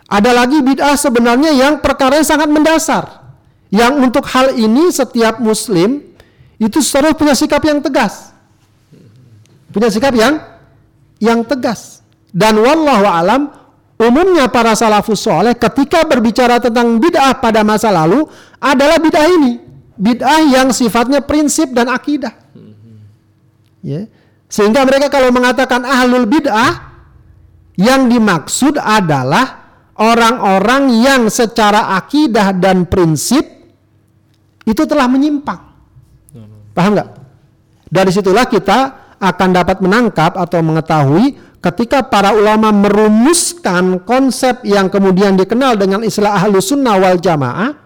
ada 0.04 0.36
lagi 0.36 0.60
bid'ah 0.60 0.92
sebenarnya 1.00 1.56
yang 1.56 1.80
perkara 1.80 2.20
sangat 2.20 2.52
mendasar 2.52 3.24
yang 3.72 3.96
untuk 4.04 4.24
hal 4.28 4.52
ini 4.52 4.92
setiap 4.92 5.40
muslim 5.40 6.04
itu 6.60 6.80
harus 6.80 7.16
punya 7.16 7.32
sikap 7.32 7.64
yang 7.64 7.80
tegas. 7.80 8.32
Punya 9.72 9.88
sikap 9.88 10.12
yang 10.12 10.40
yang 11.20 11.40
tegas. 11.44 12.04
Dan 12.28 12.60
wallahu 12.60 13.08
alam 13.08 13.48
umumnya 13.96 14.48
para 14.52 14.76
salafus 14.76 15.24
soleh 15.24 15.56
ketika 15.56 16.04
berbicara 16.04 16.60
tentang 16.60 17.00
bid'ah 17.00 17.40
pada 17.40 17.64
masa 17.64 17.88
lalu 17.88 18.28
adalah 18.60 19.00
bid'ah 19.00 19.28
ini. 19.28 19.52
Bid'ah 19.96 20.44
yang 20.48 20.68
sifatnya 20.72 21.24
prinsip 21.24 21.72
dan 21.72 21.88
akidah. 21.88 22.32
Ya 23.80 24.08
sehingga 24.48 24.82
mereka 24.88 25.12
kalau 25.12 25.28
mengatakan 25.28 25.84
ahlul 25.84 26.24
bid'ah 26.24 26.88
Yang 27.78 28.02
dimaksud 28.10 28.74
adalah 28.74 29.70
orang-orang 30.02 30.98
yang 30.98 31.30
secara 31.30 31.94
akidah 31.94 32.50
dan 32.50 32.90
prinsip 32.90 33.46
itu 34.66 34.82
telah 34.82 35.06
menyimpang. 35.06 35.62
Paham 36.74 36.98
nggak? 36.98 37.08
Dari 37.86 38.10
situlah 38.10 38.50
kita 38.50 38.78
akan 39.22 39.48
dapat 39.54 39.78
menangkap 39.78 40.34
atau 40.34 40.58
mengetahui 40.58 41.38
ketika 41.62 42.02
para 42.02 42.34
ulama 42.34 42.74
merumuskan 42.74 44.02
konsep 44.02 44.66
yang 44.66 44.90
kemudian 44.90 45.38
dikenal 45.38 45.78
dengan 45.78 46.02
istilah 46.02 46.34
ahlu 46.34 46.58
sunnah 46.58 46.98
wal 46.98 47.18
jamaah, 47.18 47.78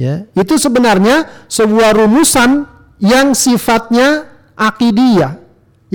ya, 0.00 0.24
itu 0.32 0.56
sebenarnya 0.56 1.28
sebuah 1.44 1.92
rumusan 1.92 2.64
yang 3.04 3.36
sifatnya 3.36 4.32
akidiyah, 4.56 5.43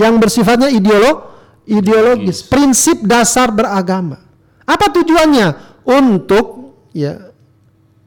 yang 0.00 0.16
bersifatnya 0.16 0.72
ideolog, 0.72 1.28
ideologis, 1.68 2.40
prinsip 2.40 3.04
dasar 3.04 3.52
beragama. 3.52 4.24
Apa 4.64 4.88
tujuannya? 4.88 5.68
Untuk 5.84 6.76
ya 6.96 7.30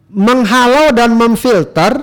menghalau 0.09 0.93
dan 0.93 1.13
memfilter 1.13 1.93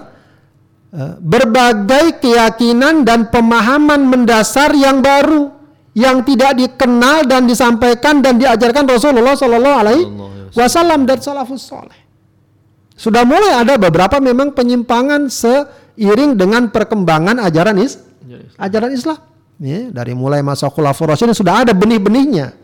uh, 0.94 1.14
berbagai 1.18 2.22
keyakinan 2.22 3.02
dan 3.02 3.30
pemahaman 3.30 4.06
mendasar 4.06 4.74
yang 4.74 5.02
baru 5.02 5.50
yang 5.94 6.22
tidak 6.22 6.54
dikenal 6.54 7.26
dan 7.26 7.50
disampaikan 7.50 8.22
dan 8.22 8.38
diajarkan 8.38 8.86
Rasulullah 8.86 9.34
Shallallahu 9.34 9.76
Alaihi 9.78 10.04
Wasallam 10.54 11.06
dan 11.06 11.18
salafus 11.18 11.66
soleh. 11.66 11.98
Sudah 12.94 13.24
mulai 13.24 13.56
ada 13.56 13.80
beberapa 13.80 14.20
memang 14.20 14.52
penyimpangan 14.52 15.32
seiring 15.32 16.36
dengan 16.36 16.68
perkembangan 16.68 17.40
ajaran 17.42 17.80
is, 17.80 17.96
ajaran 18.60 18.92
Islam. 18.92 19.18
Ya, 19.60 19.92
dari 19.92 20.16
mulai 20.16 20.40
masa 20.40 20.72
khulafur 20.72 21.12
rasyidin 21.12 21.36
sudah 21.36 21.68
ada 21.68 21.76
benih-benihnya. 21.76 22.56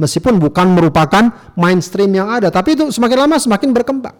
Meskipun 0.00 0.40
bukan 0.40 0.72
merupakan 0.72 1.28
mainstream 1.58 2.08
yang 2.16 2.32
ada, 2.32 2.48
tapi 2.48 2.72
itu 2.72 2.88
semakin 2.88 3.28
lama 3.28 3.36
semakin 3.36 3.68
berkembang. 3.74 4.16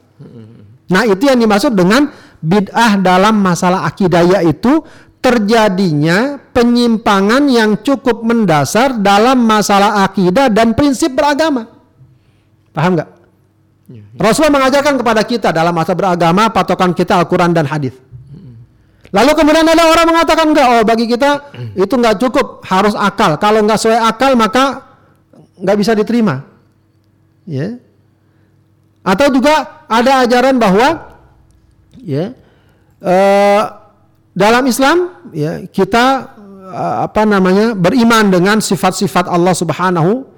Nah, 0.88 1.04
itu 1.08 1.24
yang 1.28 1.40
dimaksud 1.40 1.72
dengan 1.72 2.08
bid'ah 2.44 3.00
dalam 3.00 3.40
masalah 3.40 3.88
akidah 3.88 4.24
yaitu 4.40 4.84
terjadinya 5.18 6.38
penyimpangan 6.52 7.48
yang 7.50 7.80
cukup 7.84 8.24
mendasar 8.24 8.96
dalam 9.00 9.44
masalah 9.44 10.04
akidah 10.04 10.48
dan 10.48 10.72
prinsip 10.72 11.12
beragama. 11.12 11.68
Paham 12.72 12.96
nggak? 12.96 13.10
Ya, 13.88 14.04
ya. 14.04 14.20
Rasulullah 14.20 14.54
mengajarkan 14.62 14.94
kepada 15.00 15.22
kita 15.24 15.48
dalam 15.50 15.74
masa 15.74 15.92
beragama 15.96 16.48
patokan 16.52 16.92
kita 16.92 17.18
Al-Quran 17.18 17.52
dan 17.52 17.68
hadis. 17.68 17.96
Lalu 19.08 19.30
kemudian 19.32 19.64
ada 19.64 19.88
orang 19.88 20.06
mengatakan 20.08 20.52
enggak, 20.52 20.66
oh 20.68 20.82
bagi 20.84 21.08
kita 21.08 21.54
itu 21.72 21.94
enggak 21.96 22.20
cukup, 22.20 22.60
harus 22.68 22.92
akal. 22.92 23.40
Kalau 23.40 23.64
enggak 23.64 23.80
sesuai 23.80 24.00
akal 24.04 24.36
maka 24.36 24.84
enggak 25.56 25.76
bisa 25.80 25.92
diterima. 25.96 26.44
Ya. 27.48 27.80
Atau 29.00 29.32
juga 29.32 29.84
ada 29.88 30.20
ajaran 30.28 30.60
bahwa 30.60 31.16
ya 32.04 32.36
uh, 33.00 33.62
dalam 34.36 34.68
Islam 34.68 35.16
ya 35.32 35.64
kita 35.64 36.36
uh, 36.68 36.96
apa 37.08 37.24
namanya 37.24 37.72
beriman 37.72 38.28
dengan 38.28 38.60
sifat-sifat 38.60 39.24
Allah 39.24 39.56
Subhanahu 39.56 40.28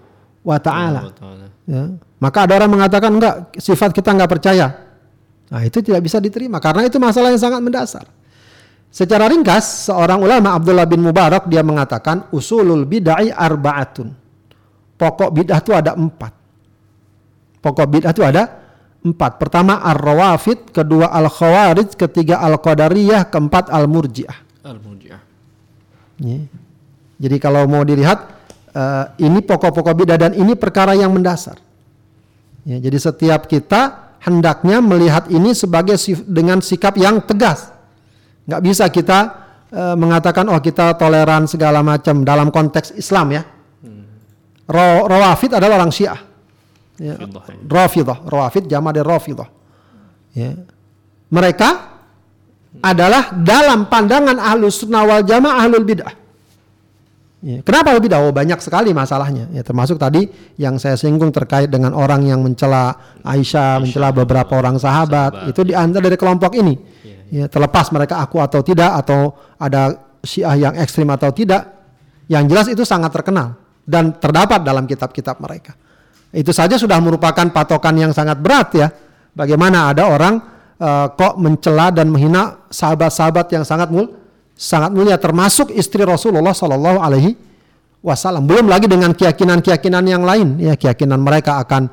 wa 0.46 0.58
taala. 0.62 1.10
Ya. 1.66 1.90
Maka 2.22 2.46
ada 2.46 2.54
orang 2.62 2.70
mengatakan 2.70 3.10
enggak 3.10 3.50
sifat 3.58 3.90
kita 3.90 4.14
enggak 4.14 4.30
percaya. 4.30 4.86
Nah, 5.50 5.66
itu 5.66 5.82
tidak 5.82 6.06
bisa 6.06 6.22
diterima 6.22 6.62
karena 6.62 6.86
itu 6.86 7.02
masalah 7.02 7.34
yang 7.34 7.42
sangat 7.42 7.58
mendasar. 7.58 8.06
Secara 8.90 9.30
ringkas, 9.30 9.86
seorang 9.86 10.18
ulama 10.18 10.58
Abdullah 10.58 10.84
bin 10.84 11.00
Mubarak 11.06 11.46
dia 11.46 11.62
mengatakan 11.62 12.26
usulul 12.34 12.82
bid'ah 12.82 13.22
arbaatun. 13.38 14.10
Pokok 14.98 15.30
bid'ah 15.30 15.62
itu 15.62 15.70
ada 15.70 15.94
empat. 15.94 16.32
Pokok 17.62 17.86
bid'ah 17.86 18.10
itu 18.10 18.26
ada 18.26 18.42
empat. 19.00 19.38
Pertama 19.38 19.78
ar-rawafid, 19.80 20.74
kedua 20.74 21.08
al-khawarij, 21.14 21.94
ketiga 21.94 22.42
al-qadariyah, 22.42 23.30
keempat 23.30 23.70
al-murji'ah. 23.70 24.66
Al-murji'ah. 24.66 25.22
Jadi 27.20 27.36
kalau 27.40 27.64
mau 27.70 27.84
dilihat 27.84 28.18
uh, 28.74 29.04
ini 29.20 29.40
pokok-pokok 29.44 29.94
bidah 30.04 30.18
dan 30.20 30.32
ini 30.36 30.52
perkara 30.56 30.92
yang 30.96 31.12
mendasar. 31.12 31.56
Ya, 32.64 32.76
jadi 32.76 32.98
setiap 33.00 33.48
kita 33.48 34.12
hendaknya 34.20 34.84
melihat 34.84 35.32
ini 35.32 35.56
sebagai 35.56 35.96
dengan 36.28 36.60
sikap 36.60 36.96
yang 37.00 37.24
tegas. 37.24 37.72
Nggak 38.50 38.62
bisa 38.66 38.84
kita 38.90 39.18
uh, 39.70 39.94
mengatakan 39.94 40.50
oh 40.50 40.58
kita 40.58 40.98
toleran 40.98 41.46
segala 41.46 41.86
macam 41.86 42.26
dalam 42.26 42.50
konteks 42.50 42.98
Islam 42.98 43.38
ya. 43.38 43.42
Hmm. 43.86 44.04
Rawafid 45.06 45.54
adalah 45.54 45.78
orang 45.78 45.94
Syiah 45.94 46.30
ya. 47.00 47.14
Rafidah, 47.64 48.18
Rawafid 48.28 48.68
jama 48.68 48.92
dari 48.92 49.08
Rafidah. 49.08 49.48
Ya. 50.36 50.52
Mereka 51.32 51.70
adalah 52.84 53.34
dalam 53.34 53.88
pandangan 53.90 54.36
ahlus 54.38 54.84
sunnah 54.84 55.02
wal 55.02 55.24
jamaah 55.24 55.66
ahlul 55.66 55.82
bid'ah. 55.82 56.14
Ya. 57.40 57.58
Kenapa 57.64 57.90
ahlul 57.90 58.04
bid'ah? 58.04 58.20
Oh, 58.22 58.34
banyak 58.36 58.60
sekali 58.62 58.94
masalahnya. 58.94 59.50
Ya, 59.50 59.64
termasuk 59.66 59.98
tadi 59.98 60.28
yang 60.60 60.78
saya 60.78 60.94
singgung 60.94 61.32
terkait 61.34 61.72
dengan 61.72 61.96
orang 61.96 62.22
yang 62.28 62.44
mencela 62.44 62.94
Aisyah, 63.24 63.32
Aisyah 63.32 63.70
mencela 63.82 64.08
beberapa 64.14 64.52
orang 64.54 64.78
sahabat, 64.78 65.32
sahabat. 65.34 65.50
itu 65.50 65.60
diantar 65.66 66.04
dari 66.04 66.14
kelompok 66.20 66.52
ini. 66.54 66.78
Ya, 67.30 67.46
terlepas 67.46 67.94
mereka 67.94 68.18
aku 68.18 68.42
atau 68.42 68.58
tidak 68.60 68.90
atau 69.06 69.30
ada 69.54 69.94
syiah 70.26 70.68
yang 70.68 70.74
ekstrim 70.74 71.06
atau 71.14 71.30
tidak, 71.30 71.62
yang 72.26 72.50
jelas 72.50 72.66
itu 72.66 72.82
sangat 72.82 73.14
terkenal 73.14 73.54
dan 73.86 74.18
terdapat 74.18 74.66
dalam 74.66 74.84
kitab-kitab 74.84 75.38
mereka. 75.38 75.78
Itu 76.30 76.50
saja 76.50 76.74
sudah 76.78 76.98
merupakan 76.98 77.46
patokan 77.50 77.94
yang 77.98 78.12
sangat 78.14 78.38
berat 78.38 78.68
ya. 78.74 78.88
Bagaimana 79.30 79.94
ada 79.94 80.10
orang 80.10 80.42
uh, 80.78 81.06
kok 81.14 81.38
mencela 81.38 81.94
dan 81.94 82.10
menghina 82.10 82.66
sahabat-sahabat 82.70 83.46
yang 83.54 83.64
sangat 83.66 83.90
mul 83.90 84.10
sangat 84.54 84.92
mulia 84.92 85.16
termasuk 85.16 85.72
istri 85.72 86.04
Rasulullah 86.04 86.52
Shallallahu 86.52 86.98
alaihi 87.00 87.32
wasallam. 88.04 88.44
Belum 88.44 88.68
lagi 88.68 88.86
dengan 88.86 89.14
keyakinan-keyakinan 89.14 90.04
yang 90.04 90.22
lain 90.22 90.60
ya, 90.60 90.76
keyakinan 90.76 91.18
mereka 91.18 91.62
akan 91.62 91.88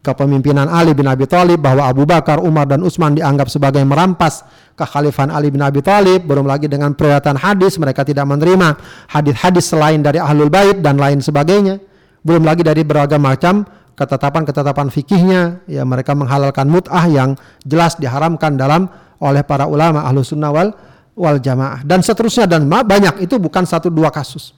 kepemimpinan 0.00 0.72
Ali 0.72 0.96
bin 0.96 1.04
Abi 1.04 1.28
Thalib 1.28 1.60
bahwa 1.60 1.84
Abu 1.84 2.08
Bakar, 2.08 2.40
Umar 2.40 2.64
dan 2.64 2.80
Utsman 2.80 3.12
dianggap 3.12 3.52
sebagai 3.52 3.84
merampas 3.84 4.40
kekhalifahan 4.72 5.28
Ali 5.28 5.52
bin 5.52 5.60
Abi 5.60 5.84
Thalib, 5.84 6.24
belum 6.24 6.48
lagi 6.48 6.72
dengan 6.72 6.96
peringatan 6.96 7.36
hadis 7.36 7.76
mereka 7.76 8.00
tidak 8.00 8.24
menerima 8.24 8.80
hadis-hadis 9.12 9.68
selain 9.68 10.00
dari 10.00 10.16
Ahlul 10.16 10.48
Bait 10.48 10.80
dan 10.80 10.96
lain 10.96 11.20
sebagainya. 11.20 11.76
Belum 12.24 12.46
lagi 12.46 12.64
dari 12.64 12.80
beragam 12.86 13.20
macam 13.20 13.68
ketetapan-ketetapan 13.92 14.88
fikihnya, 14.88 15.42
ya 15.68 15.84
mereka 15.84 16.16
menghalalkan 16.16 16.64
mut'ah 16.64 17.04
yang 17.12 17.36
jelas 17.68 18.00
diharamkan 18.00 18.56
dalam 18.56 18.88
oleh 19.20 19.44
para 19.44 19.68
ulama 19.68 20.02
ahlu 20.02 20.24
sunnah 20.24 20.50
wal, 20.50 20.72
wal 21.14 21.38
jamaah 21.38 21.84
dan 21.84 22.00
seterusnya 22.00 22.48
dan 22.48 22.64
banyak 22.66 23.22
itu 23.22 23.36
bukan 23.36 23.68
satu 23.68 23.92
dua 23.92 24.08
kasus. 24.08 24.56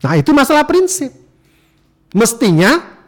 Nah 0.00 0.16
itu 0.16 0.32
masalah 0.32 0.64
prinsip. 0.64 1.12
Mestinya 2.10 2.99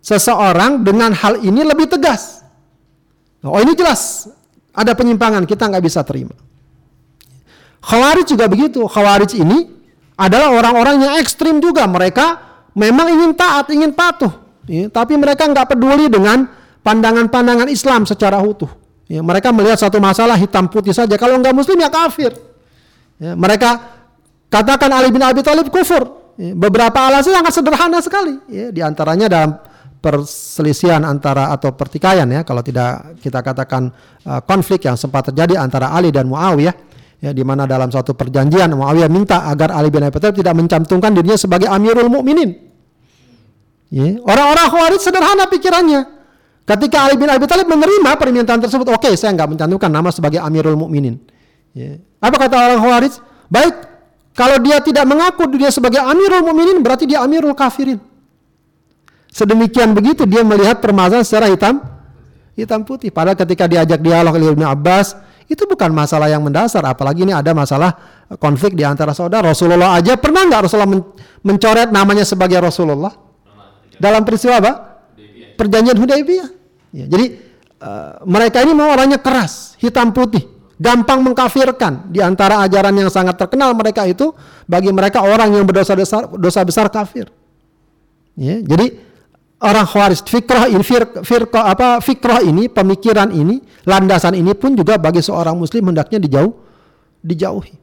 seseorang 0.00 0.80
dengan 0.80 1.12
hal 1.12 1.40
ini 1.44 1.60
lebih 1.64 1.88
tegas. 1.88 2.40
Oh 3.44 3.60
ini 3.60 3.72
jelas 3.72 4.28
ada 4.72 4.92
penyimpangan 4.92 5.44
kita 5.48 5.68
nggak 5.68 5.84
bisa 5.84 6.00
terima. 6.04 6.36
Khawarij 7.80 8.28
juga 8.28 8.44
begitu. 8.48 8.84
Khawarij 8.84 9.40
ini 9.40 9.72
adalah 10.20 10.52
orang-orang 10.52 11.00
yang 11.00 11.14
ekstrim 11.16 11.60
juga. 11.64 11.88
Mereka 11.88 12.26
memang 12.76 13.08
ingin 13.08 13.32
taat, 13.32 13.72
ingin 13.72 13.96
patuh 13.96 14.32
ya, 14.68 14.92
tapi 14.92 15.16
mereka 15.16 15.48
nggak 15.48 15.72
peduli 15.72 16.12
dengan 16.12 16.44
pandangan-pandangan 16.84 17.68
Islam 17.72 18.04
secara 18.04 18.40
utuh. 18.44 18.68
Ya, 19.10 19.24
mereka 19.24 19.50
melihat 19.50 19.80
satu 19.80 19.98
masalah 19.98 20.38
hitam 20.38 20.70
putih 20.70 20.94
saja. 20.94 21.18
Kalau 21.18 21.34
nggak 21.40 21.50
Muslim 21.50 21.80
ya 21.82 21.90
kafir. 21.90 22.30
Ya, 23.18 23.34
mereka 23.34 23.80
katakan 24.46 24.86
Ali 24.94 25.10
bin 25.10 25.18
Abi 25.24 25.42
Thalib 25.42 25.66
kufur. 25.66 26.34
Ya, 26.38 26.54
beberapa 26.54 26.94
alasan 27.10 27.34
sangat 27.34 27.52
sederhana 27.56 27.98
sekali. 27.98 28.38
Ya, 28.46 28.70
di 28.70 28.80
antaranya 28.84 29.26
dalam 29.26 29.58
perselisihan 30.00 31.04
antara 31.04 31.52
atau 31.52 31.76
pertikaian 31.76 32.24
ya 32.24 32.40
kalau 32.40 32.64
tidak 32.64 33.20
kita 33.20 33.44
katakan 33.44 33.92
uh, 34.24 34.40
konflik 34.42 34.88
yang 34.88 34.96
sempat 34.96 35.28
terjadi 35.28 35.60
antara 35.60 35.92
Ali 35.92 36.08
dan 36.08 36.24
Muawiyah 36.26 36.74
ya 37.20 37.30
di 37.36 37.44
mana 37.44 37.68
dalam 37.68 37.92
suatu 37.92 38.16
perjanjian 38.16 38.72
Muawiyah 38.72 39.12
minta 39.12 39.44
agar 39.44 39.76
Ali 39.76 39.92
bin 39.92 40.00
Abi 40.00 40.16
Thalib 40.16 40.40
tidak 40.40 40.56
mencantumkan 40.56 41.12
dirinya 41.12 41.36
sebagai 41.36 41.68
Amirul 41.68 42.08
Mukminin 42.08 42.70
Ya. 43.90 44.22
Orang-orang 44.22 44.66
Khawarij 44.70 45.02
sederhana 45.02 45.50
pikirannya. 45.50 46.00
Ketika 46.62 47.10
Ali 47.10 47.18
bin 47.18 47.26
Abi 47.26 47.50
Thalib 47.50 47.66
menerima 47.66 48.14
permintaan 48.14 48.62
tersebut, 48.62 48.86
oke, 48.86 49.02
okay, 49.02 49.18
saya 49.18 49.34
nggak 49.34 49.58
mencantumkan 49.58 49.90
nama 49.90 50.14
sebagai 50.14 50.38
Amirul 50.38 50.78
Mukminin. 50.78 51.18
Ya. 51.74 51.98
Apa 52.22 52.46
kata 52.46 52.54
orang 52.54 52.78
Khawarij? 52.78 53.14
Baik, 53.50 53.74
kalau 54.38 54.62
dia 54.62 54.78
tidak 54.78 55.02
mengaku 55.10 55.50
dia 55.58 55.74
sebagai 55.74 55.98
Amirul 55.98 56.46
Mukminin, 56.46 56.78
berarti 56.86 57.10
dia 57.10 57.18
Amirul 57.26 57.58
Kafirin. 57.58 57.98
Sedemikian 59.30 59.94
begitu 59.94 60.26
dia 60.26 60.42
melihat 60.42 60.82
permasalahan 60.82 61.22
secara 61.22 61.46
hitam 61.50 61.80
hitam 62.58 62.82
putih. 62.82 63.14
Padahal 63.14 63.38
ketika 63.38 63.70
diajak 63.70 64.02
dialog 64.02 64.34
oleh 64.36 64.52
Ibnu 64.52 64.66
Abbas, 64.66 65.14
itu 65.46 65.64
bukan 65.64 65.94
masalah 65.94 66.26
yang 66.26 66.42
mendasar. 66.42 66.82
Apalagi 66.82 67.22
ini 67.22 67.32
ada 67.32 67.54
masalah 67.54 67.94
konflik 68.42 68.74
di 68.74 68.82
antara 68.82 69.14
saudara. 69.14 69.54
Rasulullah 69.54 69.96
aja 69.96 70.18
pernah 70.18 70.44
nggak 70.44 70.60
Rasulullah 70.66 70.92
mencoret 71.46 71.88
namanya 71.94 72.26
sebagai 72.26 72.58
Rasulullah? 72.58 73.30
dalam 74.00 74.24
peristiwa 74.24 74.56
apa? 74.58 74.72
Perjanjian 75.60 76.00
Hudaybiyah. 76.00 76.48
Ya, 76.90 77.04
jadi 77.06 77.36
uh, 77.84 78.24
mereka 78.24 78.64
ini 78.64 78.72
mau 78.72 78.88
orangnya 78.88 79.20
keras, 79.20 79.76
hitam 79.76 80.10
putih, 80.10 80.48
gampang 80.80 81.20
mengkafirkan. 81.20 82.08
Di 82.08 82.24
antara 82.24 82.64
ajaran 82.64 82.96
yang 82.96 83.12
sangat 83.12 83.36
terkenal 83.36 83.76
mereka 83.76 84.08
itu 84.08 84.32
bagi 84.64 84.88
mereka 84.88 85.20
orang 85.20 85.52
yang 85.52 85.68
berdosa 85.68 85.92
besar 85.92 86.32
dosa 86.32 86.64
besar 86.64 86.88
kafir. 86.88 87.28
Ya, 88.40 88.56
jadi 88.64 88.96
orang 89.60 89.86
Khawarij. 89.86 90.24
Fikrah 90.24 90.66
ini 90.72 90.82
fir, 90.84 91.04
apa 91.52 92.00
fikrah 92.00 92.40
ini 92.40 92.66
pemikiran 92.72 93.28
ini 93.30 93.60
landasan 93.84 94.34
ini 94.36 94.56
pun 94.56 94.74
juga 94.74 94.96
bagi 94.96 95.20
seorang 95.20 95.56
muslim 95.56 95.92
hendaknya 95.92 96.18
dijauh 96.20 96.52
dijauhi. 97.20 97.76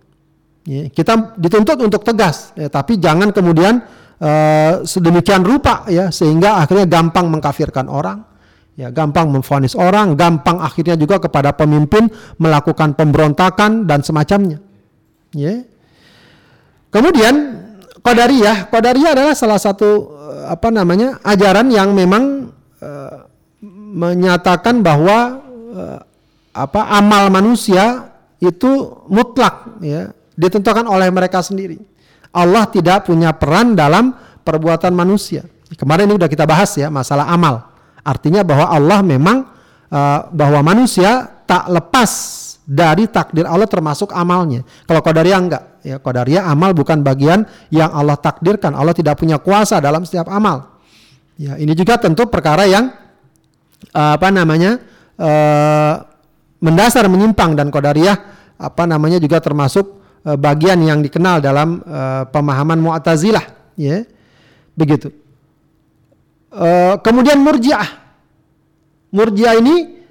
Ya, 0.68 0.92
kita 0.92 1.40
dituntut 1.40 1.80
untuk 1.80 2.04
tegas 2.04 2.52
ya, 2.60 2.68
tapi 2.68 3.00
jangan 3.00 3.32
kemudian 3.32 3.80
uh, 4.20 4.84
sedemikian 4.84 5.48
rupa 5.48 5.88
ya 5.88 6.12
sehingga 6.12 6.60
akhirnya 6.60 6.84
gampang 6.84 7.32
mengkafirkan 7.32 7.88
orang 7.88 8.28
ya 8.76 8.92
gampang 8.92 9.32
memfonis 9.32 9.80
orang 9.80 10.20
gampang 10.20 10.60
akhirnya 10.60 11.00
juga 11.00 11.24
kepada 11.24 11.56
pemimpin 11.56 12.12
melakukan 12.38 13.00
pemberontakan 13.00 13.88
dan 13.88 14.04
semacamnya. 14.04 14.60
Ya. 15.32 15.64
Kemudian 16.92 17.67
Qadariyah, 18.08 18.72
Qadariyah 18.72 19.12
adalah 19.12 19.36
salah 19.36 19.60
satu 19.60 19.90
eh, 20.16 20.44
apa 20.48 20.72
namanya 20.72 21.20
ajaran 21.28 21.68
yang 21.68 21.92
memang 21.92 22.56
uh, 22.80 23.28
menyatakan 23.92 24.80
bahwa 24.80 25.44
uh, 25.76 26.00
apa 26.56 26.88
amal 26.96 27.28
manusia 27.28 28.16
itu 28.40 29.04
mutlak 29.12 29.76
ya 29.84 30.16
ditentukan 30.40 30.88
oleh 30.88 31.12
mereka 31.12 31.44
sendiri. 31.44 31.84
Allah 32.32 32.70
tidak 32.72 33.12
punya 33.12 33.36
peran 33.36 33.76
dalam 33.76 34.16
perbuatan 34.46 34.96
manusia. 34.96 35.44
Kemarin 35.76 36.08
ini 36.08 36.16
sudah 36.16 36.32
kita 36.32 36.48
bahas 36.48 36.72
ya 36.80 36.88
masalah 36.88 37.28
amal. 37.28 37.60
Artinya 38.08 38.40
bahwa 38.48 38.72
Allah 38.72 39.04
memang 39.04 39.44
uh, 39.92 40.32
bahwa 40.32 40.64
manusia 40.64 41.28
tak 41.44 41.68
lepas 41.68 42.12
dari 42.68 43.08
takdir 43.08 43.48
Allah 43.48 43.64
termasuk 43.64 44.12
amalnya. 44.12 44.68
Kalau 44.84 45.00
Qadariyah 45.00 45.40
enggak, 45.40 45.64
ya 45.88 46.04
Qadariyah 46.04 46.52
amal 46.52 46.76
bukan 46.76 47.00
bagian 47.00 47.48
yang 47.72 47.88
Allah 47.96 48.20
takdirkan. 48.20 48.76
Allah 48.76 48.92
tidak 48.92 49.16
punya 49.16 49.40
kuasa 49.40 49.80
dalam 49.80 50.04
setiap 50.04 50.28
amal. 50.28 50.76
Ya, 51.40 51.56
ini 51.56 51.72
juga 51.72 51.96
tentu 51.96 52.28
perkara 52.28 52.68
yang 52.68 52.92
uh, 53.96 54.20
apa 54.20 54.28
namanya? 54.28 54.84
Uh, 55.18 56.04
mendasar 56.60 57.08
menyimpang 57.08 57.56
dan 57.56 57.72
Qadariyah 57.72 58.18
apa 58.60 58.84
namanya 58.84 59.18
juga 59.18 59.40
termasuk 59.40 60.04
uh, 60.28 60.36
bagian 60.36 60.78
yang 60.84 61.00
dikenal 61.00 61.40
dalam 61.40 61.80
pemahaman 62.36 62.84
Mu'tazilah, 62.84 63.74
ya. 63.80 64.04
Begitu. 64.78 65.10
Kemudian 67.02 67.42
Murji'ah. 67.42 67.90
Murji'ah 69.10 69.56
ini 69.58 70.06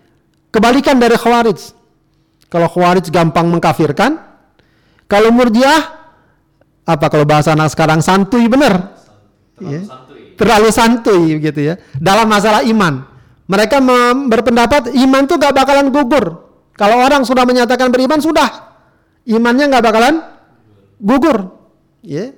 kebalikan 0.50 0.98
dari 0.98 1.14
Khawarij. 1.14 1.74
Kalau 2.46 2.70
Khawarij 2.70 3.10
gampang 3.10 3.50
mengkafirkan, 3.50 4.22
kalau 5.10 5.30
Murjiah 5.34 5.96
apa 6.86 7.06
kalau 7.10 7.26
bahasa 7.26 7.54
anak 7.54 7.74
sekarang 7.74 7.98
santuy 7.98 8.46
benar. 8.46 8.94
Terlalu 9.58 9.74
ya. 9.74 9.80
santuy. 9.82 10.22
Terlalu 10.38 10.68
santuy 10.70 11.22
gitu 11.42 11.60
ya. 11.62 11.74
Dalam 11.98 12.30
masalah 12.30 12.62
iman. 12.62 13.02
Mereka 13.46 13.78
berpendapat 14.26 14.90
iman 14.94 15.22
tuh 15.26 15.38
gak 15.38 15.54
bakalan 15.54 15.90
gugur. 15.90 16.46
Kalau 16.74 16.98
orang 16.98 17.22
sudah 17.22 17.46
menyatakan 17.46 17.90
beriman 17.94 18.18
sudah. 18.18 18.74
Imannya 19.26 19.70
gak 19.70 19.84
bakalan 19.86 20.14
gugur. 20.98 21.54
Ya. 22.02 22.34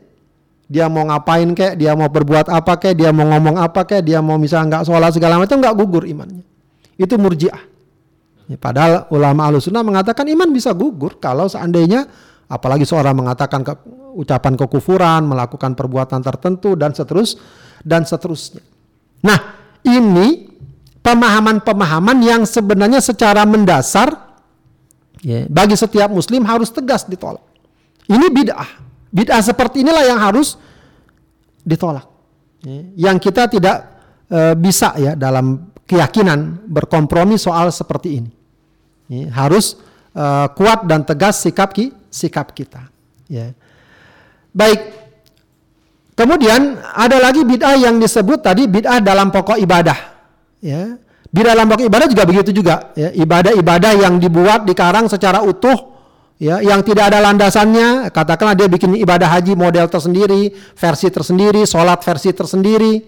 Dia 0.68 0.84
mau 0.92 1.08
ngapain 1.08 1.48
kek, 1.56 1.80
dia 1.80 1.96
mau 1.96 2.12
berbuat 2.12 2.52
apa 2.52 2.76
kek, 2.76 2.92
dia 2.92 3.08
mau 3.08 3.24
ngomong 3.24 3.56
apa 3.56 3.88
kek, 3.88 4.04
dia 4.04 4.20
mau 4.20 4.36
misalnya 4.36 4.76
nggak 4.76 4.84
sholat 4.84 5.16
segala 5.16 5.40
macam 5.40 5.64
nggak 5.64 5.72
gugur 5.72 6.04
imannya. 6.04 6.44
Itu 7.00 7.16
murjiah. 7.16 7.56
Ya, 8.48 8.56
padahal 8.56 9.04
ulama 9.12 9.44
alusuna 9.44 9.84
mengatakan 9.84 10.24
iman 10.24 10.48
bisa 10.48 10.72
gugur 10.72 11.20
kalau 11.20 11.44
seandainya 11.52 12.08
apalagi 12.48 12.88
seorang 12.88 13.12
mengatakan 13.12 13.60
ke, 13.60 13.76
ucapan 14.16 14.56
kekufuran, 14.56 15.28
melakukan 15.28 15.76
perbuatan 15.76 16.24
tertentu 16.24 16.72
dan 16.72 16.96
seterus 16.96 17.36
dan 17.84 18.08
seterusnya. 18.08 18.64
Nah, 19.20 19.38
ini 19.84 20.48
pemahaman-pemahaman 21.04 22.18
yang 22.24 22.42
sebenarnya 22.48 23.04
secara 23.04 23.44
mendasar 23.44 24.16
ya, 25.20 25.44
bagi 25.46 25.76
setiap 25.76 26.08
muslim 26.08 26.42
harus 26.48 26.72
tegas 26.72 27.04
ditolak. 27.04 27.44
Ini 28.08 28.32
bid'ah. 28.32 28.70
Bid'ah 29.12 29.44
seperti 29.44 29.84
inilah 29.84 30.04
yang 30.08 30.20
harus 30.20 30.56
ditolak. 31.68 32.08
Ya, 32.64 33.12
yang 33.12 33.16
kita 33.20 33.44
tidak 33.46 33.76
e, 34.26 34.56
bisa 34.56 34.96
ya 34.96 35.12
dalam 35.12 35.68
keyakinan 35.84 36.68
berkompromi 36.68 37.36
soal 37.36 37.68
seperti 37.68 38.08
ini. 38.24 38.37
Ya, 39.08 39.32
harus 39.32 39.80
uh, 40.12 40.46
kuat 40.52 40.84
dan 40.84 41.00
tegas 41.00 41.40
sikap 41.40 41.72
ki, 41.72 41.96
sikap 42.12 42.52
kita. 42.52 42.92
Ya. 43.24 43.56
Baik. 44.52 45.08
Kemudian 46.12 46.76
ada 46.82 47.16
lagi 47.22 47.40
bid'ah 47.40 47.78
yang 47.78 47.96
disebut 47.96 48.44
tadi 48.44 48.68
bid'ah 48.68 49.00
dalam 49.00 49.32
pokok 49.32 49.56
ibadah. 49.56 49.96
Ya. 50.60 51.00
Bid'ah 51.32 51.56
dalam 51.56 51.72
pokok 51.72 51.88
ibadah 51.88 52.06
juga 52.10 52.24
begitu 52.28 52.52
juga. 52.52 52.92
Ya. 52.92 53.08
Ibadah-ibadah 53.16 53.96
yang 53.96 54.20
dibuat 54.20 54.68
dikarang 54.68 55.08
secara 55.08 55.40
utuh, 55.40 55.96
ya, 56.36 56.60
yang 56.60 56.84
tidak 56.84 57.08
ada 57.08 57.24
landasannya. 57.24 58.12
Katakanlah 58.12 58.60
dia 58.60 58.68
bikin 58.68 58.92
ibadah 58.92 59.40
haji 59.40 59.56
model 59.56 59.88
tersendiri, 59.88 60.52
versi 60.76 61.08
tersendiri, 61.08 61.64
sholat 61.64 62.04
versi 62.04 62.36
tersendiri, 62.36 63.00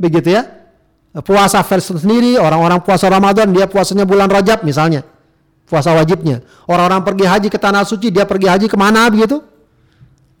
begitu 0.00 0.32
ya. 0.32 0.48
Puasa 1.16 1.60
versi 1.64 1.96
tersendiri, 1.96 2.36
orang-orang 2.40 2.80
puasa 2.84 3.08
Ramadan 3.08 3.48
dia 3.52 3.64
puasanya 3.64 4.04
bulan 4.04 4.28
Rajab 4.28 4.64
misalnya 4.68 5.15
puasa 5.66 5.92
wajibnya. 5.92 6.40
Orang-orang 6.70 7.02
pergi 7.02 7.24
haji 7.26 7.48
ke 7.50 7.58
tanah 7.58 7.82
suci, 7.82 8.14
dia 8.14 8.24
pergi 8.24 8.46
haji 8.46 8.66
ke 8.70 8.78
mana 8.78 9.10
begitu? 9.10 9.42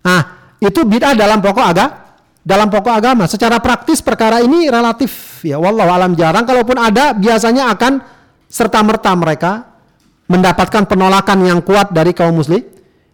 Nah, 0.06 0.54
itu 0.62 0.86
bid'ah 0.86 1.12
dalam 1.18 1.42
pokok 1.42 1.66
agama. 1.66 2.06
Dalam 2.46 2.70
pokok 2.70 2.94
agama, 2.94 3.26
secara 3.26 3.58
praktis 3.58 3.98
perkara 3.98 4.38
ini 4.38 4.70
relatif 4.70 5.42
ya. 5.42 5.58
Wallahu 5.58 5.90
alam 5.90 6.14
jarang, 6.14 6.46
kalaupun 6.46 6.78
ada 6.78 7.10
biasanya 7.10 7.74
akan 7.74 7.98
serta 8.46 8.86
merta 8.86 9.10
mereka 9.18 9.66
mendapatkan 10.30 10.86
penolakan 10.86 11.42
yang 11.42 11.58
kuat 11.58 11.90
dari 11.90 12.14
kaum 12.14 12.38
muslim, 12.38 12.62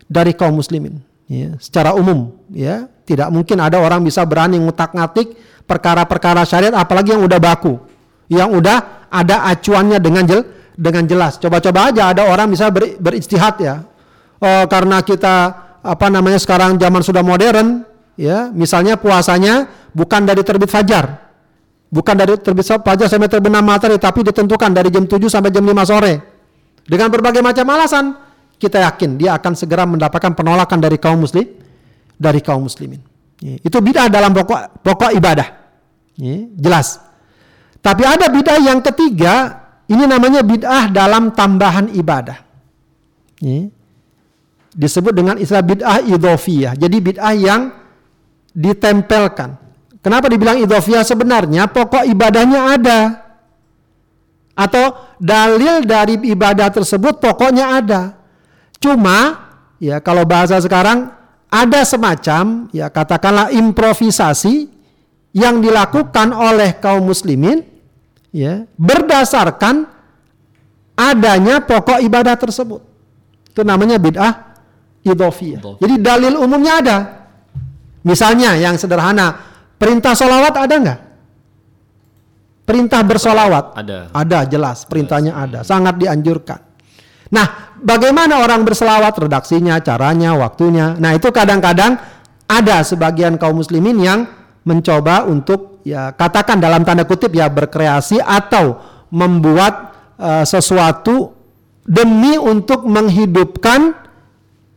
dari 0.04 0.36
kaum 0.36 0.52
muslimin. 0.52 1.00
Ya, 1.32 1.56
secara 1.56 1.96
umum, 1.96 2.28
ya 2.52 2.92
tidak 3.08 3.32
mungkin 3.32 3.56
ada 3.56 3.80
orang 3.80 4.04
bisa 4.04 4.20
berani 4.28 4.60
ngutak-ngatik 4.60 5.32
perkara-perkara 5.64 6.44
syariat, 6.44 6.76
apalagi 6.76 7.16
yang 7.16 7.24
udah 7.24 7.40
baku, 7.40 7.80
yang 8.28 8.52
udah 8.52 9.08
ada 9.08 9.48
acuannya 9.48 9.96
dengan 9.96 10.28
jel, 10.28 10.44
dengan 10.76 11.04
jelas. 11.04 11.36
Coba-coba 11.36 11.92
aja 11.92 12.12
ada 12.12 12.28
orang 12.28 12.48
bisa 12.52 12.68
ber, 12.72 12.96
beristihad 12.98 13.56
ya. 13.60 13.84
Oh, 14.42 14.64
karena 14.66 15.00
kita 15.04 15.34
apa 15.82 16.06
namanya 16.10 16.38
sekarang 16.38 16.78
zaman 16.78 17.02
sudah 17.02 17.22
modern, 17.22 17.86
ya, 18.18 18.50
misalnya 18.50 18.98
puasanya 18.98 19.70
bukan 19.94 20.26
dari 20.26 20.42
terbit 20.42 20.70
fajar. 20.70 21.30
Bukan 21.92 22.14
dari 22.16 22.40
terbit 22.40 22.64
fajar 22.64 23.06
sampai 23.06 23.28
terbenam 23.28 23.62
matahari, 23.62 24.00
tapi 24.00 24.24
ditentukan 24.24 24.72
dari 24.72 24.88
jam 24.88 25.04
7 25.04 25.28
sampai 25.28 25.52
jam 25.52 25.60
5 25.62 25.84
sore. 25.84 26.14
Dengan 26.82 27.12
berbagai 27.12 27.44
macam 27.44 27.68
alasan, 27.68 28.16
kita 28.58 28.82
yakin 28.82 29.20
dia 29.20 29.36
akan 29.38 29.52
segera 29.54 29.86
mendapatkan 29.86 30.32
penolakan 30.34 30.78
dari 30.80 30.96
kaum 30.98 31.22
muslim, 31.22 31.46
dari 32.16 32.40
kaum 32.42 32.66
muslimin. 32.66 32.98
Ya, 33.42 33.58
itu 33.62 33.78
bid'ah 33.78 34.06
dalam 34.10 34.32
pokok 34.32 34.82
pokok 34.82 35.10
ibadah. 35.14 35.48
Ya, 36.18 36.46
jelas. 36.58 36.98
Tapi 37.82 38.02
ada 38.06 38.30
bid'ah 38.30 38.58
yang 38.62 38.82
ketiga 38.82 39.61
ini 39.92 40.08
namanya 40.08 40.40
bid'ah 40.40 40.88
dalam 40.88 41.36
tambahan 41.36 41.92
ibadah. 41.92 42.40
Ini 43.44 43.68
disebut 44.72 45.12
dengan 45.12 45.36
istilah 45.36 45.60
bid'ah 45.60 46.00
idhofiyah. 46.08 46.72
Jadi 46.80 46.96
bid'ah 46.96 47.34
yang 47.36 47.68
ditempelkan. 48.56 49.60
Kenapa 50.00 50.32
dibilang 50.32 50.56
idhofiyah? 50.64 51.04
Sebenarnya 51.04 51.68
pokok 51.68 52.08
ibadahnya 52.08 52.72
ada. 52.72 53.00
Atau 54.56 54.96
dalil 55.20 55.84
dari 55.84 56.16
ibadah 56.32 56.72
tersebut 56.72 57.20
pokoknya 57.20 57.76
ada. 57.76 58.16
Cuma 58.80 59.48
ya 59.76 60.00
kalau 60.00 60.24
bahasa 60.24 60.56
sekarang 60.60 61.12
ada 61.52 61.80
semacam 61.84 62.68
ya 62.72 62.88
katakanlah 62.88 63.52
improvisasi 63.52 64.72
yang 65.32 65.60
dilakukan 65.60 66.32
oleh 66.32 66.76
kaum 66.80 67.08
muslimin 67.08 67.71
ya 68.32 68.66
berdasarkan 68.74 69.86
adanya 70.96 71.62
pokok 71.62 72.00
ibadah 72.02 72.34
tersebut. 72.34 72.80
Itu 73.52 73.62
namanya 73.62 74.00
bid'ah 74.00 74.56
idhofiyah. 75.04 75.60
Jadi 75.78 75.94
dalil 76.00 76.34
umumnya 76.40 76.80
ada. 76.80 76.98
Misalnya 78.02 78.58
yang 78.58 78.74
sederhana, 78.80 79.38
perintah 79.78 80.16
solawat 80.16 80.54
ada 80.58 80.74
nggak? 80.74 81.00
Perintah 82.66 83.02
bersolawat 83.04 83.64
ada. 83.78 83.98
Ada 84.10 84.38
jelas 84.48 84.88
perintahnya 84.88 85.36
ada, 85.36 85.60
sangat 85.62 85.98
dianjurkan. 86.00 86.58
Nah, 87.32 87.74
bagaimana 87.80 88.44
orang 88.44 88.60
berselawat, 88.62 89.16
redaksinya, 89.16 89.80
caranya, 89.80 90.36
waktunya. 90.36 90.92
Nah, 91.00 91.16
itu 91.16 91.32
kadang-kadang 91.32 91.96
ada 92.44 92.84
sebagian 92.84 93.40
kaum 93.40 93.56
muslimin 93.56 93.96
yang 93.98 94.20
mencoba 94.68 95.24
untuk 95.24 95.71
ya 95.82 96.14
katakan 96.14 96.58
dalam 96.58 96.86
tanda 96.86 97.06
kutip 97.06 97.34
ya 97.34 97.46
berkreasi 97.50 98.18
atau 98.22 98.78
membuat 99.12 99.92
uh, 100.16 100.44
sesuatu 100.46 101.34
demi 101.82 102.38
untuk 102.38 102.86
menghidupkan 102.86 103.94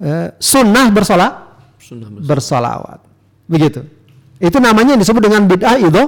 uh, 0.01 0.27
sunnah 0.41 0.89
bersolat 0.91 1.45
Sunnah 1.85 2.09
bersolawat. 2.09 2.97
Begitu. 3.45 3.85
Itu 4.41 4.57
namanya 4.57 4.97
yang 4.97 5.01
disebut 5.05 5.21
dengan 5.21 5.45
bid'ah 5.45 5.77
ido 5.77 6.03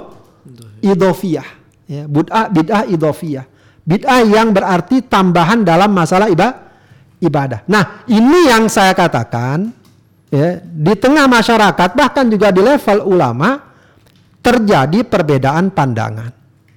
idofiyah. 0.82 1.48
Ya, 1.86 2.04
bid'ah 2.10 2.50
bid'ah 2.50 2.84
idofiyah. 2.90 3.46
Bid'ah 3.86 4.26
yang 4.26 4.52
berarti 4.52 5.06
tambahan 5.06 5.62
dalam 5.62 5.94
masalah 5.94 6.34
ibadah. 6.34 6.66
ibadah. 7.22 7.66
Nah, 7.70 8.06
ini 8.10 8.50
yang 8.50 8.70
saya 8.70 8.98
katakan 8.98 9.70
ya, 10.34 10.62
di 10.62 10.94
tengah 10.98 11.30
masyarakat 11.30 11.90
bahkan 11.94 12.26
juga 12.30 12.50
di 12.50 12.62
level 12.62 13.06
ulama 13.06 13.67
terjadi 14.42 15.04
perbedaan 15.04 15.74
pandangan. 15.74 16.32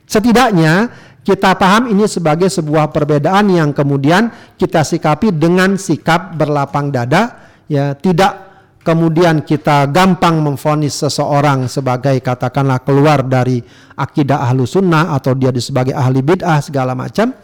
Setidaknya 0.06 0.90
kita 1.20 1.54
paham 1.54 1.92
ini 1.92 2.08
sebagai 2.08 2.48
sebuah 2.48 2.90
perbedaan 2.90 3.52
yang 3.52 3.70
kemudian 3.76 4.32
kita 4.56 4.82
sikapi 4.82 5.30
dengan 5.30 5.76
sikap 5.76 6.34
berlapang 6.34 6.88
dada 6.88 7.52
ya 7.68 7.92
tidak 7.94 8.50
kemudian 8.80 9.44
kita 9.44 9.84
gampang 9.92 10.40
memfonis 10.40 10.96
seseorang 10.96 11.68
sebagai 11.68 12.16
katakanlah 12.24 12.80
keluar 12.80 13.20
dari 13.20 13.60
akidah 13.94 14.40
ahlu 14.40 14.64
sunnah 14.64 15.12
atau 15.12 15.36
dia 15.36 15.52
sebagai 15.60 15.92
ahli 15.92 16.24
bid'ah 16.24 16.64
segala 16.64 16.96
macam 16.96 17.36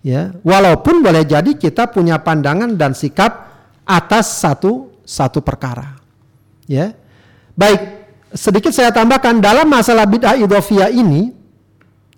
ya 0.00 0.30
walaupun 0.46 1.02
boleh 1.02 1.26
jadi 1.26 1.58
kita 1.58 1.90
punya 1.90 2.22
pandangan 2.22 2.78
dan 2.78 2.94
sikap 2.94 3.50
atas 3.82 4.38
satu 4.38 5.02
satu 5.02 5.42
perkara 5.42 5.98
ya 6.70 6.94
baik 7.58 8.03
sedikit 8.34 8.74
saya 8.74 8.90
tambahkan 8.90 9.38
dalam 9.38 9.70
masalah 9.70 10.04
bid'ah 10.04 10.36
idofiyah 10.36 10.90
ini 10.90 11.30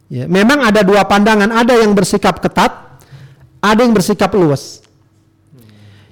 ya 0.08 0.24
memang 0.26 0.64
ada 0.64 0.80
dua 0.80 1.04
pandangan 1.04 1.52
ada 1.52 1.76
yang 1.76 1.92
bersikap 1.92 2.40
ketat 2.40 2.72
ada 3.60 3.80
yang 3.84 3.92
bersikap 3.92 4.32
luas 4.32 4.80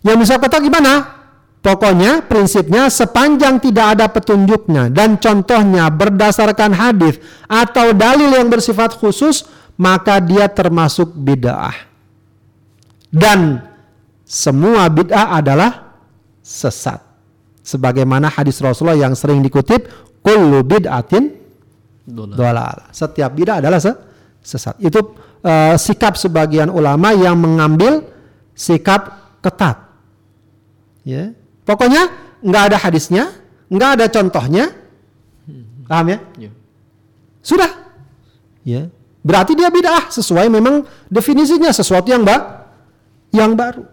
yang 0.05 0.21
bisa 0.21 0.37
ketat 0.37 0.61
gimana 0.61 1.25
Pokoknya 1.65 2.21
prinsipnya 2.29 2.93
sepanjang 2.93 3.57
tidak 3.57 3.97
ada 3.97 4.13
petunjuknya 4.13 4.93
dan 4.93 5.17
contohnya 5.17 5.89
berdasarkan 5.89 6.77
hadis 6.77 7.17
atau 7.49 7.97
dalil 7.97 8.37
yang 8.37 8.53
bersifat 8.53 9.01
khusus 9.01 9.49
maka 9.81 10.21
dia 10.21 10.45
termasuk 10.45 11.17
bid'ah. 11.17 11.73
Dan 13.09 13.65
semua 14.29 14.93
bid'ah 14.93 15.41
adalah 15.41 15.97
sesat. 16.45 17.01
Sebagaimana 17.65 18.29
hadis 18.29 18.61
Rasulullah 18.61 19.09
yang 19.09 19.17
sering 19.17 19.41
dikutip, 19.41 19.89
kullu 20.21 20.61
bid'atin 20.61 21.33
dolal. 22.05 22.93
Setiap 22.93 23.33
bid'ah 23.33 23.65
adalah 23.65 23.81
sesat. 24.45 24.77
Itu 24.85 25.17
uh, 25.41 25.73
sikap 25.81 26.21
sebagian 26.21 26.69
ulama 26.69 27.17
yang 27.17 27.41
mengambil 27.41 28.05
sikap 28.53 29.33
ketat. 29.41 29.81
Ya. 31.09 31.33
Pokoknya 31.65 32.13
nggak 32.45 32.65
ada 32.69 32.77
hadisnya, 32.77 33.33
nggak 33.73 33.91
ada 33.97 34.07
contohnya, 34.13 34.65
paham 35.89 36.07
ya? 36.13 36.19
ya? 36.37 36.51
Sudah, 37.41 37.73
ya. 38.61 38.93
Berarti 39.25 39.57
dia 39.57 39.73
bid'ah 39.73 40.13
sesuai 40.13 40.53
memang 40.53 40.85
definisinya 41.09 41.73
sesuatu 41.73 42.13
yang 42.13 42.29
ba 42.29 42.69
yang 43.33 43.57
baru. 43.57 43.89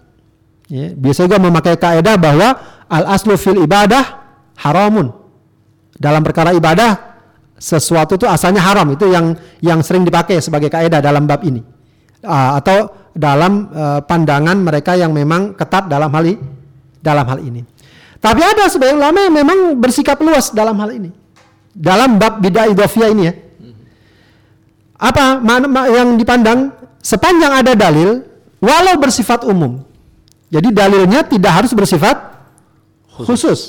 Ya. 0.68 0.92
Biasanya 0.92 1.36
juga 1.36 1.40
memakai 1.40 1.76
kaidah 1.80 2.16
bahwa 2.20 2.60
al 2.92 3.08
aslu 3.16 3.40
fil 3.40 3.64
ibadah 3.64 4.04
haramun. 4.60 5.16
Dalam 5.96 6.22
perkara 6.26 6.52
ibadah 6.52 7.16
sesuatu 7.56 8.18
itu 8.18 8.26
asalnya 8.26 8.60
haram 8.66 8.90
itu 8.92 9.06
yang 9.08 9.38
yang 9.64 9.80
sering 9.86 10.04
dipakai 10.04 10.44
sebagai 10.44 10.68
kaidah 10.68 11.00
dalam 11.00 11.24
bab 11.24 11.40
ini. 11.48 11.64
Uh, 12.22 12.60
atau 12.60 13.10
dalam 13.16 13.72
uh, 13.74 14.00
pandangan 14.04 14.58
mereka 14.60 14.94
yang 14.94 15.10
memang 15.16 15.56
ketat 15.56 15.88
dalam 15.88 16.12
hal 16.12 16.26
dalam 17.02 17.26
hal 17.26 17.40
ini. 17.42 17.66
Tapi 18.22 18.42
ada 18.46 18.70
sebagian 18.70 19.02
ulama 19.02 19.26
yang 19.26 19.34
memang 19.34 19.60
bersikap 19.82 20.22
luas 20.22 20.54
dalam 20.54 20.78
hal 20.78 20.94
ini. 20.94 21.10
Dalam 21.74 22.22
bab 22.22 22.38
bid'ah 22.38 22.70
idofiyah 22.70 23.10
ini 23.10 23.24
ya. 23.26 23.34
Apa 25.02 25.42
yang 25.90 26.14
dipandang 26.14 26.70
sepanjang 27.02 27.66
ada 27.66 27.74
dalil 27.74 28.22
walau 28.62 28.96
bersifat 29.02 29.42
umum. 29.50 29.82
Jadi 30.54 30.70
dalilnya 30.70 31.26
tidak 31.26 31.52
harus 31.64 31.74
bersifat 31.74 32.31
khusus. 33.24 33.30
khusus. 33.30 33.60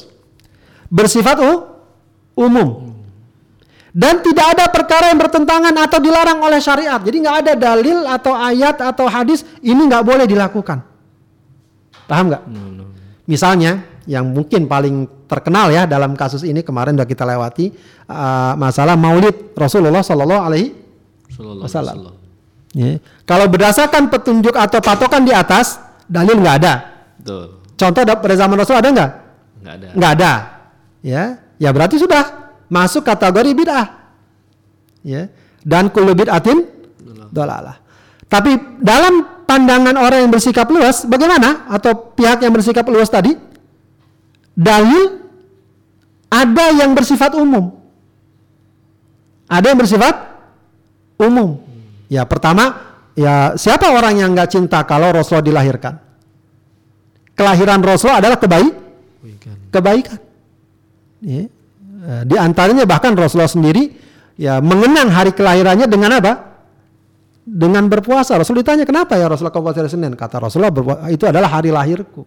Bersifat 0.93 1.41
umum. 2.37 2.93
Dan 3.93 4.25
tidak 4.25 4.57
ada 4.57 4.65
perkara 4.73 5.13
yang 5.13 5.21
bertentangan 5.21 5.77
atau 5.77 6.01
dilarang 6.01 6.41
oleh 6.41 6.61
syariat. 6.65 6.97
Jadi 6.97 7.17
nggak 7.21 7.37
ada 7.45 7.53
dalil 7.53 8.09
atau 8.09 8.33
ayat 8.33 8.81
atau 8.81 9.05
hadis 9.05 9.45
ini 9.61 9.85
nggak 9.85 10.01
boleh 10.01 10.25
dilakukan. 10.25 10.81
Paham 12.09 12.33
nggak? 12.33 12.43
No, 12.49 12.61
no. 12.73 12.85
Misalnya 13.29 13.85
yang 14.09 14.33
mungkin 14.33 14.65
paling 14.65 15.29
terkenal 15.29 15.71
ya 15.71 15.85
dalam 15.85 16.17
kasus 16.17 16.43
ini 16.43 16.65
kemarin 16.65 16.97
sudah 16.97 17.07
kita 17.07 17.23
lewati 17.29 17.71
uh, 18.09 18.57
masalah 18.57 18.97
Maulid 18.97 19.55
Rasulullah 19.55 20.01
Shallallahu 20.01 20.43
Alaihi 20.43 20.69
Wasallam. 21.39 22.17
Ya. 22.73 22.97
Kalau 23.29 23.47
berdasarkan 23.53 24.09
petunjuk 24.09 24.57
atau 24.57 24.81
patokan 24.81 25.25
di 25.25 25.33
atas 25.37 25.77
dalil 26.09 26.41
nggak 26.41 26.57
ada. 26.65 26.75
Betul. 27.21 27.61
Contoh 27.77 28.03
pada 28.05 28.35
zaman 28.37 28.57
Rasul 28.57 28.77
ada 28.81 28.89
nggak? 28.89 29.11
Nggak 29.63 29.75
ada. 29.79 29.89
Nggak 29.95 30.13
ada. 30.19 30.33
Ya, 31.03 31.23
ya 31.57 31.71
berarti 31.71 31.97
sudah 32.03 32.55
masuk 32.67 33.07
kategori 33.07 33.51
bid'ah. 33.55 33.89
Ya. 35.07 35.31
Dan 35.63 35.95
kullu 35.95 36.19
bid'atin 36.19 36.67
dolalah. 37.31 37.79
Tapi 38.27 38.83
dalam 38.83 39.47
pandangan 39.47 39.95
orang 39.95 40.27
yang 40.27 40.33
bersikap 40.33 40.67
luas, 40.67 41.07
bagaimana? 41.07 41.71
Atau 41.71 42.17
pihak 42.17 42.43
yang 42.43 42.51
bersikap 42.51 42.83
luas 42.91 43.07
tadi? 43.07 43.37
Dalil 44.53 45.23
ada 46.33 46.65
yang 46.73 46.97
bersifat 46.97 47.37
umum. 47.39 47.77
Ada 49.47 49.73
yang 49.73 49.79
bersifat 49.79 50.15
umum. 51.21 51.61
Ya, 52.09 52.25
pertama, 52.25 52.97
ya 53.13 53.53
siapa 53.57 53.93
orang 53.93 54.17
yang 54.17 54.33
nggak 54.33 54.49
cinta 54.49 54.81
kalau 54.89 55.13
Rasulullah 55.13 55.45
dilahirkan? 55.45 56.01
Kelahiran 57.37 57.81
Rasulullah 57.85 58.21
adalah 58.21 58.41
kebaik, 58.41 58.73
kebaikan. 59.71 60.19
Ya. 61.23 61.47
Eh, 62.03 62.23
di 62.27 62.35
antaranya 62.35 62.83
bahkan 62.83 63.15
Rasulullah 63.15 63.51
sendiri 63.51 63.95
ya 64.35 64.59
mengenang 64.59 65.09
hari 65.15 65.31
kelahirannya 65.31 65.87
dengan 65.87 66.19
apa? 66.19 66.53
dengan 67.43 67.91
berpuasa. 67.91 68.39
Rasul 68.39 68.63
ditanya 68.63 68.87
kenapa 68.87 69.19
ya 69.19 69.27
Rasulullah 69.27 69.55
kau 69.55 69.67
puasa 69.67 69.83
hari 69.83 69.91
Senin? 69.91 70.15
Kata 70.15 70.39
Rasulullah 70.39 70.71
itu 71.11 71.27
adalah 71.27 71.51
hari 71.51 71.75
lahirku. 71.75 72.23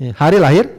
Ya, 0.00 0.16
hari 0.16 0.40
lahir, 0.40 0.72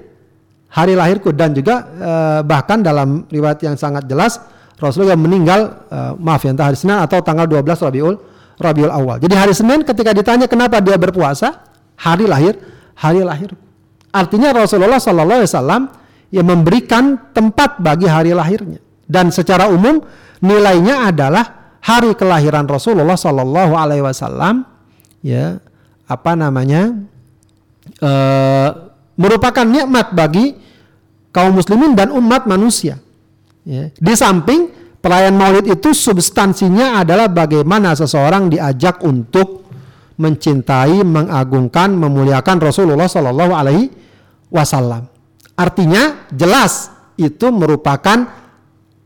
hari 0.73 0.97
lahirku 0.97 1.29
dan 1.29 1.53
juga 1.53 1.85
eh, 1.85 2.41
bahkan 2.41 2.81
dalam 2.81 3.29
riwayat 3.29 3.61
yang 3.61 3.77
sangat 3.77 4.09
jelas 4.09 4.41
Rasulullah 4.81 5.13
meninggal 5.13 5.85
eh, 5.93 6.13
maaf 6.17 6.41
ya 6.41 6.57
entah 6.57 6.73
hari 6.73 6.77
Senin 6.77 6.97
atau 6.97 7.21
tanggal 7.21 7.45
12 7.45 7.61
Rabiul 7.61 8.15
Rabiul 8.57 8.93
Awal. 8.93 9.21
Jadi 9.21 9.35
hari 9.37 9.53
Senin 9.53 9.85
ketika 9.85 10.13
ditanya 10.13 10.49
kenapa 10.49 10.81
dia 10.81 10.97
berpuasa, 10.97 11.61
hari 12.01 12.25
lahir, 12.25 12.57
hari 12.97 13.21
lahir. 13.21 13.53
Artinya 14.11 14.51
Rasulullah 14.51 14.99
Shallallahu 14.99 15.39
Alaihi 15.43 15.51
Wasallam 15.51 15.83
yang 16.31 16.47
memberikan 16.47 17.31
tempat 17.35 17.79
bagi 17.79 18.07
hari 18.07 18.31
lahirnya 18.31 18.79
dan 19.07 19.31
secara 19.31 19.67
umum 19.67 19.99
nilainya 20.39 21.11
adalah 21.11 21.75
hari 21.83 22.15
kelahiran 22.15 22.67
Rasulullah 22.67 23.19
Shallallahu 23.19 23.73
Alaihi 23.75 24.03
Wasallam 24.03 24.63
ya 25.19 25.59
apa 26.07 26.31
namanya 26.35 26.95
e, 27.99 28.11
merupakan 29.19 29.67
nikmat 29.67 30.15
bagi 30.15 30.55
kaum 31.31 31.55
muslimin 31.55 31.95
dan 31.95 32.11
umat 32.11 32.47
manusia. 32.47 32.99
Ya. 33.63 33.91
Di 33.95 34.13
samping 34.15 34.71
perayaan 34.99 35.35
Maulid 35.35 35.65
itu 35.67 35.95
substansinya 35.95 36.99
adalah 36.99 37.31
bagaimana 37.31 37.95
seseorang 37.95 38.51
diajak 38.51 38.99
untuk 39.03 39.70
mencintai, 40.17 41.03
mengagungkan, 41.05 41.93
memuliakan 41.95 42.57
Rasulullah 42.59 43.07
Shallallahu 43.07 43.53
Alaihi 43.53 43.91
Wasallam. 44.51 45.07
Artinya 45.55 46.27
jelas 46.33 46.89
itu 47.15 47.47
merupakan 47.53 48.41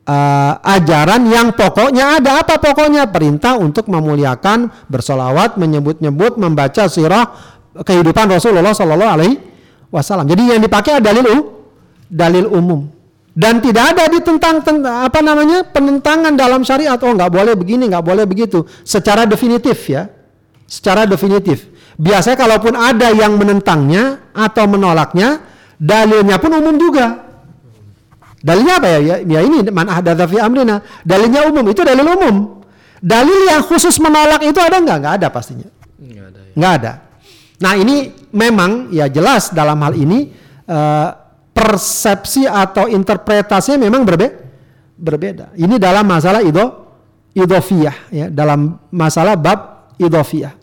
uh, 0.08 0.54
ajaran 0.62 1.28
yang 1.28 1.52
pokoknya 1.54 2.22
ada. 2.22 2.42
Apa 2.46 2.62
pokoknya? 2.62 3.10
Perintah 3.10 3.60
untuk 3.60 3.90
memuliakan 3.92 4.72
bersolawat 4.88 5.60
menyebut-nyebut 5.60 6.40
membaca 6.40 6.88
sirah 6.88 7.34
kehidupan 7.76 8.32
Rasulullah 8.32 8.72
Shallallahu 8.72 9.14
Alaihi 9.20 9.36
Wasallam. 9.92 10.30
Jadi 10.30 10.56
yang 10.56 10.62
dipakai 10.64 11.02
adalah 11.02 11.22
dalil 11.22 11.40
dalil 12.08 12.46
umum. 12.50 12.88
Dan 13.36 13.60
tidak 13.60 13.92
ada 13.92 14.08
ditentang 14.08 14.64
apa 14.88 15.20
namanya 15.20 15.68
penentangan 15.68 16.40
dalam 16.40 16.64
syariat. 16.64 16.96
Oh 17.04 17.12
nggak 17.12 17.28
boleh 17.28 17.54
begini 17.60 17.92
nggak 17.92 18.06
boleh 18.06 18.24
begitu. 18.24 18.64
Secara 18.88 19.28
definitif 19.28 19.76
ya 19.92 20.08
secara 20.66 21.06
definitif 21.06 21.70
biasanya 21.96 22.36
kalaupun 22.36 22.74
ada 22.76 23.14
yang 23.14 23.38
menentangnya 23.40 24.34
atau 24.36 24.66
menolaknya 24.68 25.42
dalilnya 25.80 26.38
pun 26.42 26.52
umum 26.58 26.76
juga 26.76 27.26
Dalilnya 28.46 28.78
apa 28.78 28.88
ya? 28.94 29.00
Ya, 29.02 29.16
ya 29.26 29.40
ini 29.42 29.66
man 29.74 29.90
ahdatsa 29.90 30.30
fi 30.30 30.38
amrina. 30.38 30.86
Dalilnya 31.02 31.50
umum, 31.50 31.66
itu 31.66 31.82
dalil 31.82 32.06
umum. 32.06 32.62
Dalil 33.02 33.50
yang 33.50 33.66
khusus 33.66 33.98
menolak 33.98 34.46
itu 34.46 34.62
ada 34.62 34.78
nggak? 34.78 34.98
Nggak 35.02 35.14
ada 35.18 35.28
pastinya. 35.34 35.66
Nggak 35.98 36.26
ada. 36.30 36.40
Ya. 36.46 36.54
Nggak 36.54 36.74
ada. 36.78 36.92
Nah 37.66 37.74
ini 37.74 37.96
memang 38.30 38.94
ya 38.94 39.10
jelas 39.10 39.50
dalam 39.50 39.82
hal 39.82 39.98
ini 39.98 40.30
uh, 40.70 41.10
persepsi 41.58 42.46
atau 42.46 42.86
interpretasinya 42.86 43.82
memang 43.82 44.06
berbe 44.06 44.30
berbeda. 44.94 45.58
Ini 45.58 45.82
dalam 45.82 46.06
masalah 46.06 46.46
itu 46.46 46.62
idofiyah 47.34 48.14
ya, 48.14 48.26
dalam 48.30 48.78
masalah 48.94 49.34
bab 49.34 49.75
idofiyah. 50.00 50.54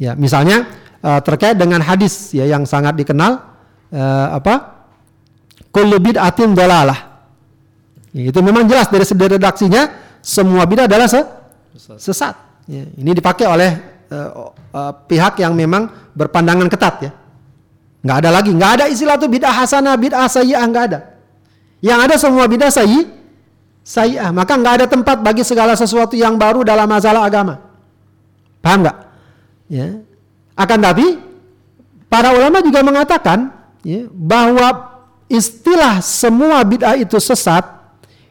Ya, 0.00 0.12
misalnya 0.18 0.66
uh, 1.00 1.20
terkait 1.22 1.54
dengan 1.54 1.78
hadis 1.80 2.34
ya 2.34 2.44
yang 2.44 2.66
sangat 2.66 2.98
dikenal 2.98 3.40
uh, 3.94 4.28
apa? 4.36 4.74
Kullu 5.70 5.98
bid'atin 5.98 6.54
dalalah. 6.54 7.26
Ya, 8.14 8.30
itu 8.30 8.38
memang 8.42 8.66
jelas 8.66 8.90
dari 8.90 9.02
segi 9.02 9.26
redaksinya 9.38 9.90
semua 10.22 10.66
bid'ah 10.66 10.86
adalah 10.86 11.10
se 11.10 11.20
sesat. 11.98 12.34
Ya, 12.70 12.86
ini 12.94 13.10
dipakai 13.14 13.46
oleh 13.46 13.70
uh, 14.10 14.52
uh, 14.74 14.92
pihak 15.06 15.40
yang 15.40 15.54
memang 15.54 15.90
berpandangan 16.14 16.68
ketat 16.70 16.94
ya. 17.10 17.12
Nggak 18.04 18.16
ada 18.20 18.30
lagi, 18.36 18.50
nggak 18.52 18.72
ada 18.76 18.84
istilah 18.92 19.16
itu 19.16 19.28
bid'ah 19.32 19.54
hasanah, 19.64 19.96
bid'ah 19.96 20.28
sayyi'ah 20.28 20.64
nggak 20.68 20.84
ada. 20.92 20.98
Yang 21.80 21.98
ada 22.04 22.14
semua 22.20 22.44
bid'ah 22.44 22.68
sayyi, 22.68 23.08
sayyi'ah. 23.80 24.28
Maka 24.28 24.60
nggak 24.60 24.74
ada 24.82 24.86
tempat 24.88 25.24
bagi 25.24 25.40
segala 25.40 25.72
sesuatu 25.72 26.12
yang 26.12 26.36
baru 26.36 26.60
dalam 26.60 26.84
masalah 26.84 27.24
agama. 27.24 27.63
Paham 28.64 28.80
nggak? 28.80 28.98
Ya. 29.68 30.00
Akan 30.56 30.80
tapi 30.80 31.20
para 32.08 32.32
ulama 32.32 32.64
juga 32.64 32.80
mengatakan 32.80 33.52
ya, 33.84 34.08
bahwa 34.08 34.96
istilah 35.28 36.00
semua 36.00 36.64
bid'ah 36.64 36.96
itu 36.96 37.20
sesat 37.20 37.76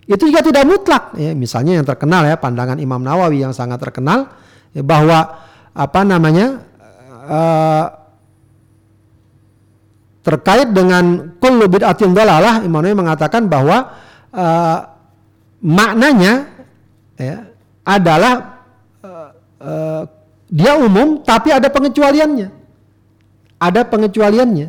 itu 0.10 0.26
juga 0.28 0.42
tidak 0.42 0.66
mutlak. 0.66 1.04
Ya, 1.16 1.38
misalnya 1.38 1.78
yang 1.78 1.86
terkenal 1.86 2.26
ya 2.26 2.36
pandangan 2.36 2.82
Imam 2.82 3.00
Nawawi 3.00 3.46
yang 3.46 3.54
sangat 3.54 3.78
terkenal 3.78 4.34
ya, 4.74 4.82
bahwa 4.82 5.38
apa 5.74 6.02
namanya 6.02 6.66
uh, 7.30 7.86
terkait 10.26 10.72
dengan 10.74 11.36
kullu 11.38 11.70
bid'atin 11.70 12.12
dalalah 12.12 12.66
Imam 12.66 12.82
Nawawi 12.82 12.98
mengatakan 13.00 13.46
bahwa 13.46 13.96
uh, 14.34 14.80
maknanya 15.62 16.52
ya, 17.16 17.48
adalah 17.88 18.64
uh, 19.62 20.04
dia 20.50 20.76
umum 20.76 21.22
tapi 21.24 21.52
ada 21.54 21.68
pengecualiannya. 21.72 22.50
Ada 23.60 23.88
pengecualiannya. 23.88 24.68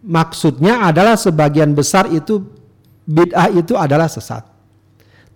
Maksudnya 0.00 0.88
adalah 0.88 1.14
sebagian 1.14 1.76
besar 1.76 2.08
itu 2.08 2.40
bid'ah 3.04 3.52
itu 3.52 3.76
adalah 3.76 4.08
sesat. 4.08 4.46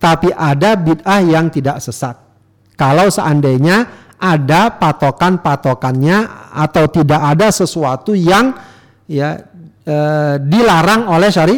Tapi 0.01 0.33
ada 0.33 0.75
bid'ah 0.75 1.21
yang 1.23 1.53
tidak 1.53 1.79
sesat. 1.85 2.17
Kalau 2.75 3.07
seandainya 3.07 3.87
ada 4.19 4.73
patokan-patokannya 4.75 6.51
atau 6.55 6.85
tidak 6.89 7.21
ada 7.21 7.53
sesuatu 7.53 8.17
yang 8.17 8.57
ya 9.05 9.37
e, 9.85 9.97
dilarang 10.41 11.13
oleh 11.13 11.29
syari 11.29 11.57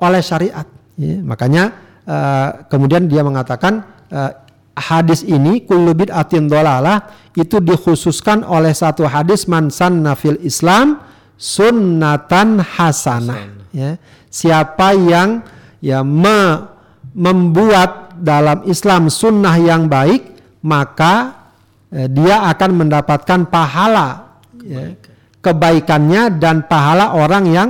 oleh 0.00 0.22
syariat. 0.24 0.66
Ya, 0.96 1.20
makanya 1.20 1.64
e, 2.08 2.16
kemudian 2.72 3.04
dia 3.04 3.20
mengatakan 3.20 3.84
e, 4.08 4.20
hadis 4.76 5.26
ini 5.26 5.64
kullu 5.66 5.92
bid'atin 5.94 6.46
dolalah 6.46 7.10
itu 7.34 7.58
dikhususkan 7.58 8.42
oleh 8.46 8.74
satu 8.74 9.06
hadis 9.06 9.46
mansan 9.50 10.02
nafil 10.02 10.38
Islam 10.42 11.02
sunnatan 11.40 12.60
hasanah. 12.60 13.58
Ya, 13.70 14.02
siapa 14.28 14.98
yang 14.98 15.46
ya 15.78 16.02
me, 16.02 16.68
membuat 17.14 18.18
dalam 18.18 18.66
Islam 18.66 19.08
sunnah 19.08 19.56
yang 19.56 19.86
baik 19.86 20.36
maka 20.60 21.48
eh, 21.88 22.10
dia 22.10 22.50
akan 22.50 22.84
mendapatkan 22.84 23.48
pahala 23.48 24.38
ya, 24.60 24.92
kebaikannya 25.40 26.36
dan 26.36 26.68
pahala 26.68 27.16
orang 27.16 27.44
yang 27.48 27.68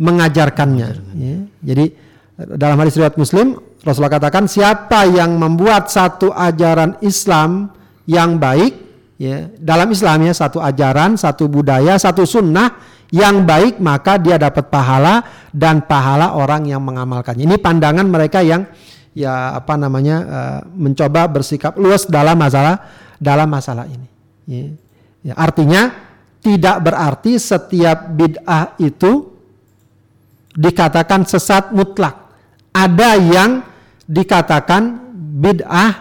mengajarkannya. 0.00 0.88
Ya. 1.14 1.36
Jadi 1.62 1.94
dalam 2.58 2.76
hadis 2.82 2.98
riwayat 2.98 3.14
Muslim 3.14 3.54
Rasulullah 3.84 4.16
katakan 4.16 4.48
siapa 4.48 5.04
yang 5.04 5.36
membuat 5.36 5.92
satu 5.92 6.32
ajaran 6.32 6.96
Islam 7.04 7.68
yang 8.08 8.40
baik 8.40 8.72
ya 9.20 9.52
dalam 9.60 9.92
Islam 9.92 10.24
ya 10.24 10.32
satu 10.32 10.58
ajaran, 10.58 11.20
satu 11.20 11.46
budaya, 11.52 12.00
satu 12.00 12.24
sunnah 12.24 12.80
yang 13.12 13.44
baik 13.44 13.78
maka 13.78 14.16
dia 14.16 14.40
dapat 14.40 14.72
pahala 14.72 15.22
dan 15.52 15.84
pahala 15.84 16.32
orang 16.32 16.64
yang 16.64 16.80
mengamalkannya. 16.80 17.44
Ini 17.44 17.56
pandangan 17.60 18.08
mereka 18.08 18.40
yang 18.40 18.64
ya 19.12 19.54
apa 19.54 19.76
namanya 19.76 20.16
uh, 20.24 20.60
mencoba 20.74 21.28
bersikap 21.28 21.76
luas 21.76 22.08
dalam 22.08 22.34
masalah 22.40 22.80
dalam 23.20 23.46
masalah 23.46 23.84
ini. 23.86 24.08
Ya. 24.48 24.66
Ya, 25.24 25.34
artinya 25.40 25.88
tidak 26.44 26.84
berarti 26.84 27.40
setiap 27.40 28.12
bid'ah 28.12 28.76
itu 28.76 29.32
dikatakan 30.52 31.24
sesat 31.24 31.72
mutlak. 31.72 32.28
Ada 32.76 33.16
yang 33.16 33.64
dikatakan 34.08 35.00
bid'ah 35.14 35.92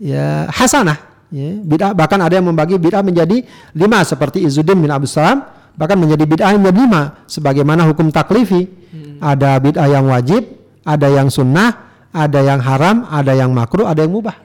ya 0.00 0.50
hasanah. 0.50 0.98
Ya, 1.32 1.56
bid'ah 1.64 1.96
bahkan 1.96 2.20
ada 2.20 2.36
yang 2.36 2.44
membagi 2.44 2.76
bid'ah 2.76 3.00
menjadi 3.00 3.44
lima 3.72 4.04
seperti 4.04 4.44
Izzuddin 4.44 4.76
bin 4.76 4.92
Abu 4.92 5.08
Salam 5.08 5.48
bahkan 5.72 5.96
menjadi 5.96 6.28
bid'ah 6.28 6.52
yang 6.52 6.60
menjadi 6.60 6.80
lima 6.84 7.02
sebagaimana 7.24 7.88
hukum 7.88 8.12
taklifi. 8.12 8.68
Hmm. 8.92 9.16
Ada 9.22 9.56
bid'ah 9.62 9.88
yang 9.88 10.04
wajib, 10.12 10.44
ada 10.84 11.08
yang 11.08 11.32
sunnah, 11.32 11.88
ada 12.12 12.40
yang 12.44 12.60
haram, 12.60 13.08
ada 13.08 13.32
yang 13.32 13.54
makruh, 13.54 13.88
ada 13.88 14.04
yang 14.04 14.12
mubah. 14.12 14.36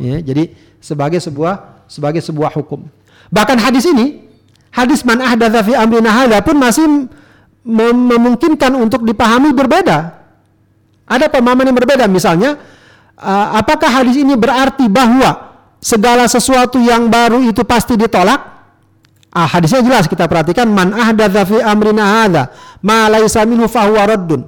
Ya, 0.00 0.16
jadi 0.24 0.56
sebagai 0.80 1.20
sebuah 1.20 1.84
sebagai 1.84 2.24
sebuah 2.24 2.56
hukum. 2.56 2.88
Bahkan 3.28 3.60
hadis 3.60 3.84
ini 3.84 4.24
hadis 4.72 5.04
man 5.04 5.20
ahdatsa 5.20 5.60
fi 5.60 5.76
amrina 5.76 6.08
hadza 6.08 6.40
pun 6.40 6.56
masih 6.56 6.86
mem 7.60 7.96
memungkinkan 8.08 8.72
untuk 8.80 9.04
dipahami 9.04 9.52
berbeda. 9.52 10.19
Ada 11.10 11.26
pemahaman 11.26 11.66
yang 11.66 11.76
berbeda 11.76 12.06
misalnya 12.06 12.54
uh, 13.18 13.58
apakah 13.58 13.90
hadis 13.90 14.14
ini 14.14 14.38
berarti 14.38 14.86
bahwa 14.86 15.50
segala 15.82 16.30
sesuatu 16.30 16.78
yang 16.78 17.10
baru 17.10 17.42
itu 17.42 17.66
pasti 17.66 17.98
ditolak? 17.98 18.62
Ah, 19.30 19.46
hadisnya 19.46 19.82
jelas 19.82 20.10
kita 20.10 20.26
perhatikan 20.26 20.66
man 20.70 20.90
ahdatsa 20.90 21.46
fi 21.46 21.62
amrina 21.62 22.02
hadza 22.02 22.50
ma 22.82 23.06
laisa 23.06 23.46
minhu 23.46 23.66
fahuwa 23.70 24.02
raddun. 24.06 24.42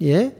Ya. 0.00 0.32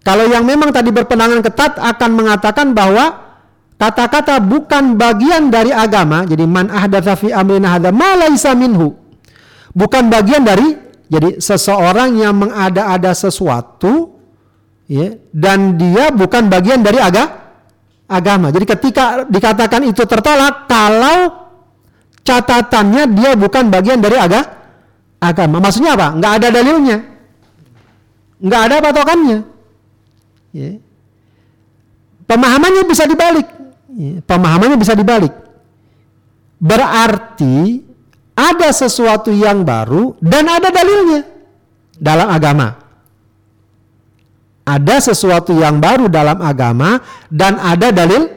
Kalau 0.00 0.26
yang 0.28 0.44
memang 0.48 0.72
tadi 0.72 0.88
berpendangan 0.88 1.44
ketat 1.44 1.76
akan 1.76 2.10
mengatakan 2.12 2.72
bahwa 2.72 3.36
kata-kata 3.76 4.40
bukan 4.40 4.96
bagian 4.96 5.52
dari 5.52 5.74
agama 5.74 6.24
jadi 6.24 6.44
man 6.48 6.72
ahdatsa 6.72 7.16
fi 7.16 7.28
amrina 7.32 7.76
hadza 7.76 7.92
ma 7.92 8.16
laisa 8.16 8.56
minhu 8.56 8.96
bukan 9.76 10.08
bagian 10.08 10.46
dari 10.46 10.78
jadi 11.12 11.36
seseorang 11.36 12.16
yang 12.16 12.32
mengada-ada 12.32 13.12
sesuatu 13.12 14.11
ya 14.90 15.14
dan 15.30 15.78
dia 15.78 16.10
bukan 16.10 16.48
bagian 16.50 16.82
dari 16.82 16.98
aga, 16.98 17.24
agama. 18.10 18.50
Jadi 18.50 18.66
ketika 18.66 19.24
dikatakan 19.26 19.82
itu 19.88 20.02
tertolak 20.04 20.66
kalau 20.66 21.50
catatannya 22.22 23.10
dia 23.14 23.34
bukan 23.34 23.70
bagian 23.70 23.98
dari 24.02 24.18
aga, 24.18 24.42
agama. 25.22 25.62
Maksudnya 25.62 25.94
apa? 25.94 26.08
Nggak 26.18 26.32
ada 26.42 26.48
dalilnya. 26.50 26.98
Nggak 28.42 28.62
ada 28.66 28.76
patokannya. 28.82 29.38
Ya. 30.52 30.76
pemahamannya 32.28 32.84
bisa 32.84 33.08
dibalik. 33.08 33.48
Ya, 33.92 34.20
pemahamannya 34.24 34.76
bisa 34.76 34.92
dibalik. 34.92 35.32
Berarti 36.60 37.80
ada 38.36 38.68
sesuatu 38.72 39.32
yang 39.32 39.64
baru 39.64 40.16
dan 40.20 40.44
ada 40.48 40.68
dalilnya 40.68 41.24
dalam 41.96 42.28
agama. 42.28 42.81
Ada 44.62 45.10
sesuatu 45.10 45.50
yang 45.58 45.82
baru 45.82 46.06
dalam 46.06 46.38
agama 46.38 47.02
dan 47.26 47.58
ada 47.58 47.90
dalil 47.90 48.30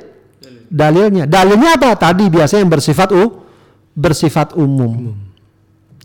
dalilnya. 0.70 1.30
Dalilnya 1.30 1.78
apa? 1.78 1.94
Tadi 1.94 2.26
biasanya 2.34 2.66
yang 2.66 2.74
bersifat 2.74 3.10
u 3.14 3.24
bersifat 3.94 4.58
umum. 4.58 5.14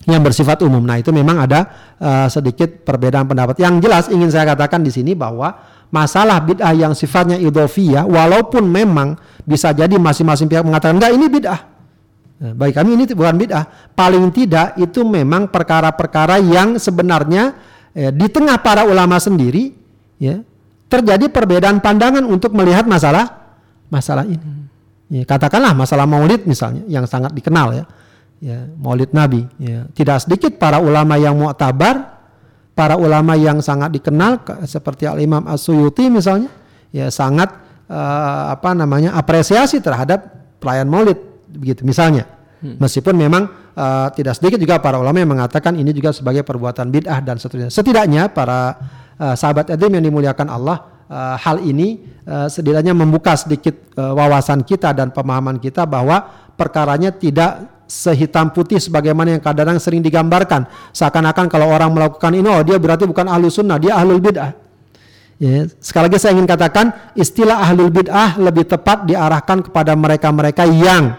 Yang 0.05 0.23
bersifat 0.33 0.61
umum. 0.65 0.81
Nah, 0.85 1.01
itu 1.01 1.09
memang 1.13 1.45
ada 1.45 1.93
uh, 2.01 2.29
sedikit 2.29 2.85
perbedaan 2.85 3.29
pendapat. 3.29 3.61
Yang 3.61 3.75
jelas 3.85 4.05
ingin 4.13 4.29
saya 4.29 4.49
katakan 4.53 4.81
di 4.85 4.93
sini 4.93 5.13
bahwa 5.13 5.57
masalah 5.93 6.41
bid'ah 6.41 6.73
yang 6.73 6.93
sifatnya 6.93 7.37
idofiyah 7.37 8.07
walaupun 8.07 8.65
memang 8.65 9.19
bisa 9.43 9.75
jadi 9.75 9.93
masing-masing 9.99 10.47
pihak 10.47 10.65
mengatakan 10.65 11.01
enggak 11.01 11.13
ini 11.17 11.27
bid'ah. 11.33 11.61
Nah, 12.41 12.53
bagi 12.57 12.73
kami 12.73 12.97
ini 12.97 13.05
bukan 13.13 13.37
bid'ah. 13.37 13.65
Paling 13.93 14.25
tidak 14.33 14.77
itu 14.81 15.05
memang 15.05 15.49
perkara-perkara 15.49 16.41
yang 16.41 16.81
sebenarnya 16.81 17.53
eh, 17.93 18.09
di 18.09 18.29
tengah 18.33 18.57
para 18.65 18.89
ulama 18.89 19.21
sendiri 19.21 19.80
ya 20.21 20.45
terjadi 20.93 21.27
perbedaan 21.33 21.81
pandangan 21.81 22.23
untuk 22.29 22.53
melihat 22.53 22.85
masalah 22.85 23.57
masalah 23.89 24.29
ini. 24.29 24.69
Ya, 25.11 25.27
katakanlah 25.27 25.75
masalah 25.75 26.07
maulid 26.07 26.47
misalnya 26.47 26.87
yang 26.87 27.03
sangat 27.09 27.35
dikenal 27.35 27.75
ya. 27.75 27.85
Ya, 28.39 28.59
maulid 28.79 29.11
Nabi 29.11 29.49
ya. 29.59 29.91
Tidak 29.91 30.19
sedikit 30.23 30.55
para 30.61 30.79
ulama 30.79 31.19
yang 31.19 31.35
mu'tabar 31.35 32.21
para 32.79 32.97
ulama 32.97 33.37
yang 33.37 33.61
sangat 33.61 33.93
dikenal 33.93 34.41
ke- 34.41 34.65
seperti 34.65 35.05
Al 35.05 35.21
Imam 35.21 35.45
As-Suyuti 35.45 36.09
misalnya 36.09 36.49
ya 36.95 37.11
sangat 37.13 37.53
eh, 37.91 38.45
apa 38.55 38.73
namanya 38.73 39.13
apresiasi 39.19 39.83
terhadap 39.83 40.25
perayaan 40.63 40.89
Maulid 40.89 41.19
begitu 41.51 41.83
misalnya. 41.85 42.25
Meskipun 42.61 43.17
memang 43.17 43.49
eh, 43.77 44.09
tidak 44.17 44.37
sedikit 44.39 44.57
juga 44.61 44.81
para 44.81 44.97
ulama 44.97 45.17
yang 45.21 45.33
mengatakan 45.33 45.77
ini 45.77 45.93
juga 45.93 46.13
sebagai 46.15 46.41
perbuatan 46.47 46.89
bid'ah 46.89 47.21
dan 47.21 47.37
seterusnya. 47.37 47.69
Setidaknya 47.69 48.33
para 48.33 48.79
eh, 49.21 49.35
sahabat 49.37 49.69
edim 49.77 49.93
yang 50.01 50.05
dimuliakan 50.09 50.49
Allah 50.49 51.05
eh, 51.07 51.37
hal 51.37 51.61
ini 51.61 52.01
eh, 52.25 52.49
setidaknya 52.49 52.97
membuka 52.97 53.37
sedikit 53.37 53.93
eh, 53.95 54.13
wawasan 54.17 54.65
kita 54.65 54.97
dan 54.97 55.13
pemahaman 55.13 55.61
kita 55.61 55.85
bahwa 55.85 56.25
perkaranya 56.57 57.13
tidak 57.13 57.85
sehitam 57.91 58.55
putih 58.55 58.79
sebagaimana 58.79 59.35
yang 59.35 59.43
kadang-kadang 59.43 59.83
sering 59.83 59.99
digambarkan 59.99 60.65
seakan-akan 60.95 61.51
kalau 61.51 61.69
orang 61.69 61.91
melakukan 61.91 62.31
ini 62.33 62.47
oh 62.47 62.63
dia 62.63 62.79
berarti 62.79 63.03
bukan 63.03 63.27
ahlu 63.27 63.51
sunnah 63.51 63.83
dia 63.83 63.99
ahlul 63.99 64.23
bid'ah 64.23 64.71
Ya, 65.41 65.65
sekali 65.81 66.13
lagi 66.13 66.21
saya 66.21 66.37
ingin 66.37 66.45
katakan 66.45 67.17
istilah 67.17 67.65
ahlul 67.65 67.89
bid'ah 67.89 68.37
lebih 68.37 68.69
tepat 68.69 69.09
diarahkan 69.09 69.65
kepada 69.65 69.97
mereka-mereka 69.97 70.69
yang 70.69 71.17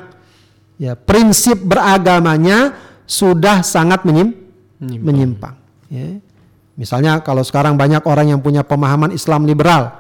ya 0.78 0.94
prinsip 0.94 1.58
beragamanya 1.58 2.78
sudah 3.10 3.66
sangat 3.66 4.06
menyim- 4.06 4.38
menyimpang. 4.78 5.58
ya. 5.90 6.22
Misalnya 6.80 7.20
kalau 7.22 7.44
sekarang 7.44 7.76
banyak 7.76 8.02
orang 8.08 8.32
yang 8.32 8.40
punya 8.40 8.64
pemahaman 8.64 9.12
Islam 9.12 9.44
liberal, 9.44 9.92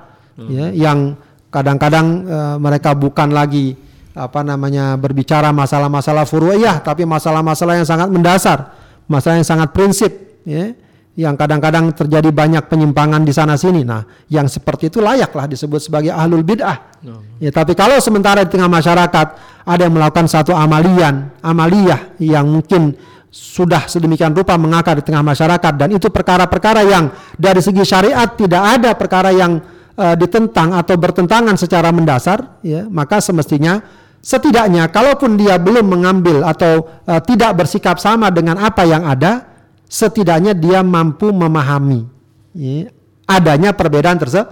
ya, 0.49 0.71
yang 0.71 1.19
kadang-kadang 1.51 2.07
eh, 2.25 2.55
mereka 2.57 2.95
bukan 2.95 3.29
lagi 3.31 3.75
apa 4.11 4.43
namanya 4.43 4.99
berbicara 4.99 5.51
masalah-masalah 5.55 6.27
furu'iyah, 6.27 6.83
tapi 6.83 7.03
masalah-masalah 7.07 7.79
yang 7.79 7.87
sangat 7.87 8.07
mendasar, 8.11 8.71
masalah 9.07 9.39
yang 9.39 9.47
sangat 9.47 9.69
prinsip, 9.71 10.11
ya 10.47 10.75
yang 11.19 11.35
kadang-kadang 11.35 11.91
terjadi 11.91 12.31
banyak 12.31 12.63
penyimpangan 12.71 13.27
di 13.27 13.35
sana 13.35 13.59
sini. 13.59 13.83
Nah, 13.83 14.07
yang 14.31 14.47
seperti 14.47 14.87
itu 14.87 15.03
layaklah 15.03 15.43
disebut 15.43 15.83
sebagai 15.83 16.15
ahlul 16.15 16.43
bid'ah. 16.43 17.03
Ya, 17.43 17.51
tapi 17.51 17.75
kalau 17.75 17.99
sementara 17.99 18.47
di 18.47 18.49
tengah 18.55 18.71
masyarakat 18.71 19.27
ada 19.67 19.81
yang 19.83 19.91
melakukan 19.91 20.31
satu 20.31 20.55
amalian, 20.55 21.35
amaliyah 21.43 22.15
yang 22.23 22.47
mungkin 22.47 22.95
sudah 23.31 23.87
sedemikian 23.87 24.35
rupa 24.35 24.59
mengakar 24.59 24.99
di 24.99 25.07
tengah 25.07 25.23
masyarakat 25.23 25.73
dan 25.79 25.89
itu 25.95 26.11
perkara-perkara 26.11 26.83
yang 26.83 27.15
dari 27.39 27.63
segi 27.63 27.79
syariat 27.87 28.27
tidak 28.35 28.59
ada 28.59 28.91
perkara 28.91 29.31
yang 29.31 29.63
eh, 29.95 30.15
ditentang 30.19 30.75
atau 30.75 30.99
bertentangan 30.99 31.55
secara 31.55 31.95
mendasar, 31.95 32.59
ya, 32.59 32.91
maka 32.91 33.23
semestinya 33.23 33.79
setidaknya 34.19 34.91
kalaupun 34.91 35.39
dia 35.39 35.55
belum 35.55 35.87
mengambil 35.87 36.43
atau 36.43 36.91
eh, 37.07 37.23
tidak 37.23 37.55
bersikap 37.63 38.03
sama 38.03 38.27
dengan 38.35 38.59
apa 38.59 38.83
yang 38.83 39.07
ada, 39.07 39.47
setidaknya 39.87 40.51
dia 40.51 40.83
mampu 40.83 41.31
memahami 41.31 42.03
ya, 42.51 42.91
adanya 43.31 43.71
perbedaan 43.71 44.19
terse- 44.19 44.51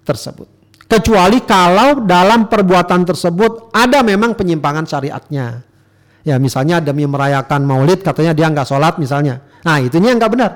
tersebut. 0.00 0.48
Kecuali 0.84 1.44
kalau 1.44 2.04
dalam 2.04 2.48
perbuatan 2.48 3.04
tersebut 3.04 3.72
ada 3.72 4.00
memang 4.00 4.32
penyimpangan 4.32 4.84
syariatnya. 4.88 5.73
Ya 6.24 6.40
misalnya 6.40 6.80
demi 6.80 7.04
merayakan 7.04 7.68
maulid 7.68 8.00
katanya 8.00 8.32
dia 8.32 8.48
nggak 8.48 8.64
sholat 8.64 8.96
misalnya. 8.96 9.44
Nah 9.60 9.76
itunya 9.78 10.16
nggak 10.16 10.32
benar. 10.32 10.52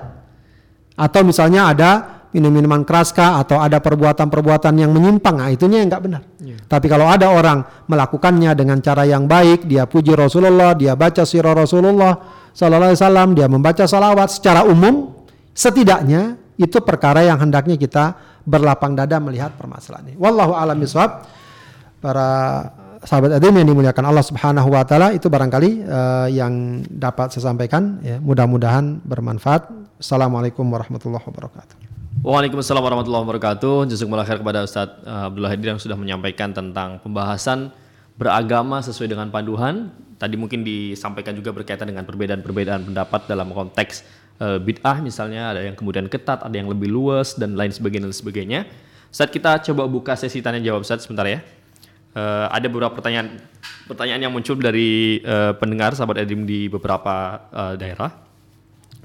Atau 0.96 1.22
misalnya 1.22 1.70
ada 1.70 1.90
minum-minuman 2.32 2.84
keras 2.84 3.12
kah 3.12 3.40
atau 3.40 3.60
ada 3.60 3.80
perbuatan-perbuatan 3.80 4.74
yang 4.76 4.92
menyimpang, 4.92 5.40
nah 5.40 5.48
itunya 5.48 5.80
yang 5.80 5.88
nggak 5.88 6.04
benar. 6.04 6.22
Tapi 6.68 6.86
kalau 6.88 7.08
ada 7.08 7.32
orang 7.32 7.64
melakukannya 7.88 8.52
dengan 8.52 8.84
cara 8.84 9.08
yang 9.08 9.24
baik, 9.24 9.64
dia 9.64 9.88
puji 9.88 10.12
Rasulullah, 10.12 10.76
dia 10.76 10.92
baca 10.92 11.24
sirah 11.24 11.56
Rasulullah 11.56 12.20
Sallallahu 12.52 12.92
Alaihi 12.92 13.00
Wasallam, 13.00 13.28
dia 13.32 13.46
membaca 13.48 13.84
salawat 13.88 14.28
secara 14.28 14.68
umum, 14.68 15.16
setidaknya 15.56 16.36
itu 16.60 16.76
perkara 16.84 17.24
yang 17.24 17.40
hendaknya 17.40 17.80
kita 17.80 18.18
berlapang 18.44 18.92
dada 18.92 19.16
melihat 19.22 19.56
permasalahan 19.56 20.12
ini. 20.12 20.16
Wallahu 20.20 20.52
a'lam. 20.52 20.84
Para 21.98 22.30
sahabat 23.04 23.38
adim 23.38 23.54
yang 23.54 23.68
dimuliakan 23.70 24.04
Allah 24.10 24.24
Subhanahu 24.26 24.74
wa 24.74 24.82
taala 24.82 25.14
itu 25.14 25.30
barangkali 25.30 25.70
eh, 25.86 26.28
yang 26.34 26.82
dapat 26.86 27.30
saya 27.30 27.52
sampaikan 27.54 28.02
ya, 28.02 28.18
mudah-mudahan 28.18 29.02
bermanfaat. 29.06 29.70
Assalamualaikum 29.98 30.62
warahmatullahi 30.66 31.22
wabarakatuh. 31.26 31.74
Waalaikumsalam 32.22 32.82
warahmatullahi 32.82 33.22
wabarakatuh. 33.26 33.90
Jazakumullah 33.94 34.26
khair 34.26 34.42
kepada 34.42 34.66
Ustadz 34.66 35.06
uh, 35.06 35.30
Abdullah 35.30 35.54
Hadir 35.54 35.70
yang 35.74 35.82
sudah 35.82 35.94
menyampaikan 35.94 36.50
tentang 36.50 36.98
pembahasan 36.98 37.70
beragama 38.18 38.82
sesuai 38.82 39.14
dengan 39.14 39.30
panduan. 39.30 39.94
Tadi 40.18 40.34
mungkin 40.34 40.66
disampaikan 40.66 41.30
juga 41.38 41.54
berkaitan 41.54 41.86
dengan 41.86 42.02
perbedaan-perbedaan 42.02 42.90
pendapat 42.90 43.30
dalam 43.30 43.54
konteks 43.54 44.02
uh, 44.42 44.58
bid'ah 44.58 44.98
misalnya 44.98 45.54
ada 45.54 45.62
yang 45.62 45.78
kemudian 45.78 46.10
ketat, 46.10 46.42
ada 46.42 46.54
yang 46.58 46.66
lebih 46.66 46.90
luas 46.90 47.38
dan 47.38 47.54
lain 47.54 47.70
sebagainya 47.70 48.10
dan 48.10 48.14
sebagainya. 48.14 48.60
Saat 49.14 49.30
kita 49.30 49.62
coba 49.70 49.86
buka 49.86 50.18
sesi 50.18 50.42
tanya 50.42 50.58
jawab 50.58 50.82
Ustadz 50.82 51.06
sebentar 51.06 51.26
ya. 51.26 51.38
Uh, 52.18 52.50
ada 52.50 52.66
beberapa 52.66 52.98
pertanyaan 52.98 53.38
pertanyaan 53.86 54.26
yang 54.26 54.34
muncul 54.34 54.58
dari 54.58 55.22
uh, 55.22 55.54
pendengar 55.54 55.94
sahabat 55.94 56.26
Edim 56.26 56.42
di 56.50 56.66
beberapa 56.66 57.46
uh, 57.54 57.78
daerah 57.78 58.10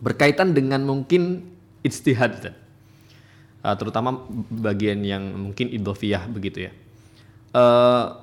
berkaitan 0.01 0.57
dengan 0.57 0.81
mungkin 0.81 1.45
Ustadz. 1.85 2.49
Uh, 3.61 3.75
terutama 3.77 4.17
bagian 4.49 5.05
yang 5.05 5.21
mungkin 5.29 5.69
idofiyah 5.69 6.25
begitu 6.25 6.65
ya. 6.65 6.71
Uh, 7.53 8.17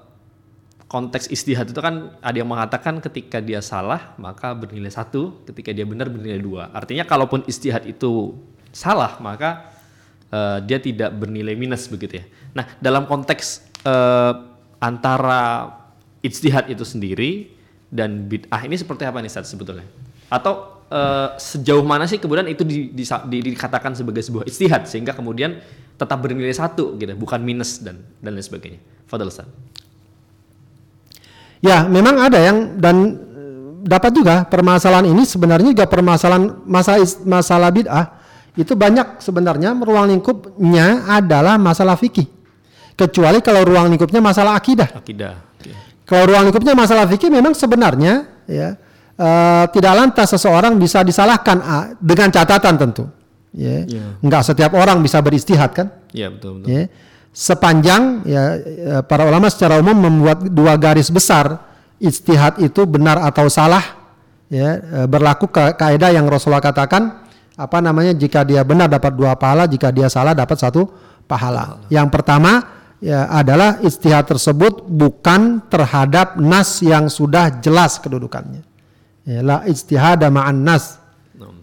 konteks 0.90 1.30
istihad 1.30 1.70
itu 1.70 1.78
kan 1.78 2.18
ada 2.18 2.34
yang 2.34 2.50
mengatakan 2.50 2.98
ketika 2.98 3.38
dia 3.38 3.62
salah 3.62 4.18
maka 4.18 4.58
bernilai 4.58 4.90
satu, 4.90 5.46
ketika 5.46 5.70
dia 5.70 5.86
benar 5.86 6.10
bernilai 6.10 6.42
dua. 6.42 6.66
Artinya 6.74 7.06
kalaupun 7.06 7.46
istihad 7.46 7.86
itu 7.86 8.34
salah 8.74 9.22
maka 9.22 9.70
uh, 10.34 10.58
dia 10.66 10.82
tidak 10.82 11.14
bernilai 11.14 11.54
minus 11.54 11.86
begitu 11.86 12.18
ya. 12.18 12.24
Nah 12.58 12.66
dalam 12.82 13.06
konteks 13.06 13.70
uh, 13.86 14.49
antara 14.80 15.76
istihad 16.24 16.66
itu 16.72 16.82
sendiri 16.82 17.52
dan 17.92 18.26
bid'ah 18.26 18.64
ini 18.64 18.74
seperti 18.80 19.04
apa 19.04 19.20
nih 19.20 19.28
Ustaz 19.28 19.52
sebetulnya? 19.52 19.84
Atau 20.32 20.82
uh, 20.88 21.36
sejauh 21.36 21.84
mana 21.84 22.08
sih 22.08 22.16
kemudian 22.16 22.48
itu 22.48 22.64
di, 22.64 22.88
di, 22.90 23.04
di- 23.04 23.44
dikatakan 23.52 23.92
sebagai 23.92 24.24
sebuah 24.24 24.48
istihad 24.48 24.88
sehingga 24.88 25.12
kemudian 25.12 25.60
tetap 26.00 26.16
bernilai 26.16 26.56
satu 26.56 26.96
gitu, 26.96 27.12
bukan 27.12 27.44
minus 27.44 27.84
dan 27.84 28.00
dan 28.24 28.32
lain 28.32 28.42
sebagainya. 28.42 28.80
Fadal 29.04 29.28
Ustaz. 29.28 29.46
Ya, 31.60 31.84
memang 31.84 32.16
ada 32.16 32.40
yang 32.40 32.80
dan 32.80 32.96
eh, 33.20 33.60
dapat 33.84 34.16
juga 34.16 34.48
permasalahan 34.48 35.12
ini 35.12 35.28
sebenarnya 35.28 35.76
juga 35.76 35.84
permasalahan 35.84 36.64
masalah 36.64 37.04
masalah 37.28 37.68
bid'ah 37.68 38.06
itu 38.56 38.72
banyak 38.72 39.20
sebenarnya 39.20 39.76
ruang 39.76 40.08
lingkupnya 40.08 41.04
adalah 41.04 41.60
masalah 41.60 42.00
fikih. 42.00 42.39
Kecuali 43.00 43.38
kalau 43.40 43.64
ruang 43.64 43.88
lingkupnya 43.88 44.20
masalah 44.20 44.60
akidah. 44.60 44.92
Akidah. 44.92 45.32
Oke. 45.56 45.72
Kalau 46.04 46.28
ruang 46.28 46.52
lingkupnya 46.52 46.76
masalah 46.76 47.08
fikih 47.08 47.32
memang 47.32 47.56
sebenarnya 47.56 48.44
ya 48.44 48.76
eh, 49.16 49.64
tidak 49.72 49.92
lantas 49.96 50.36
seseorang 50.36 50.76
bisa 50.76 51.00
disalahkan 51.00 51.56
ah, 51.64 51.84
dengan 51.96 52.28
catatan 52.28 52.76
tentu. 52.76 53.04
Ya. 53.56 53.88
Iya. 53.88 54.20
Enggak 54.20 54.44
setiap 54.44 54.76
orang 54.76 55.00
bisa 55.00 55.18
beristihad 55.24 55.72
kan? 55.72 55.88
Iya 56.12 56.28
betul 56.28 56.60
betul. 56.60 56.68
ya 56.68 56.82
sepanjang 57.30 58.26
ya 58.26 58.42
eh, 58.58 59.02
para 59.06 59.22
ulama 59.26 59.46
secara 59.46 59.78
umum 59.78 59.94
membuat 59.94 60.50
dua 60.50 60.74
garis 60.74 61.08
besar 61.14 61.62
ijtihad 62.02 62.58
itu 62.58 62.82
benar 62.90 63.22
atau 63.22 63.46
salah 63.46 63.82
ya 64.50 64.82
eh, 64.82 65.06
berlaku 65.06 65.46
ke 65.46 65.78
kaidah 65.78 66.10
yang 66.10 66.26
Rasulullah 66.26 66.62
katakan 66.62 67.22
apa 67.54 67.78
namanya 67.78 68.16
jika 68.16 68.42
dia 68.42 68.66
benar 68.66 68.90
dapat 68.90 69.14
dua 69.14 69.38
pahala 69.38 69.70
jika 69.70 69.94
dia 69.94 70.10
salah 70.10 70.34
dapat 70.34 70.58
satu 70.58 70.90
pahala 71.30 71.86
yang 71.86 72.10
pertama 72.10 72.79
ya 73.00 73.26
adalah 73.32 73.80
ijtihad 73.80 74.28
tersebut 74.28 74.84
bukan 74.86 75.64
terhadap 75.72 76.36
nas 76.36 76.84
yang 76.84 77.08
sudah 77.08 77.60
jelas 77.64 77.96
kedudukannya 77.98 78.62
ya 79.24 79.40
la 79.40 79.64
ijtihada 79.64 80.28
ma'an 80.28 80.60
nas 80.60 81.00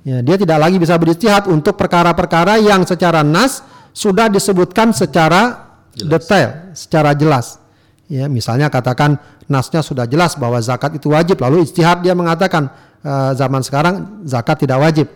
Ya, 0.08 0.24
dia 0.24 0.40
tidak 0.40 0.56
lagi 0.64 0.80
bisa 0.80 0.96
beristihad 0.96 1.52
untuk 1.52 1.76
perkara-perkara 1.76 2.64
yang 2.64 2.88
secara 2.88 3.28
nas 3.28 3.60
sudah 3.92 4.32
disebutkan 4.32 4.96
secara 4.96 5.68
detail, 6.00 6.72
secara 6.72 7.12
jelas. 7.12 7.60
Ya, 8.08 8.32
misalnya 8.32 8.72
katakan 8.72 9.20
nasnya 9.52 9.84
sudah 9.84 10.08
jelas 10.08 10.40
bahwa 10.40 10.64
zakat 10.64 10.96
itu 10.96 11.12
wajib, 11.12 11.44
lalu 11.44 11.68
istihad 11.68 12.00
dia 12.08 12.16
mengatakan 12.16 12.72
eh, 13.04 13.32
zaman 13.36 13.60
sekarang 13.68 14.24
zakat 14.24 14.64
tidak 14.64 14.80
wajib. 14.80 15.12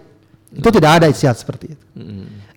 Itu 0.52 0.68
tidak 0.68 1.00
ada 1.00 1.08
istihad 1.08 1.40
seperti 1.40 1.72
itu. 1.72 1.86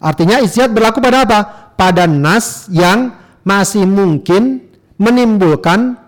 Artinya 0.02 0.42
istihad 0.42 0.74
berlaku 0.74 0.98
pada 0.98 1.22
apa? 1.22 1.38
Pada 1.78 2.10
nas 2.10 2.66
yang 2.66 3.14
masih 3.44 3.84
mungkin 3.84 4.64
menimbulkan 4.96 6.00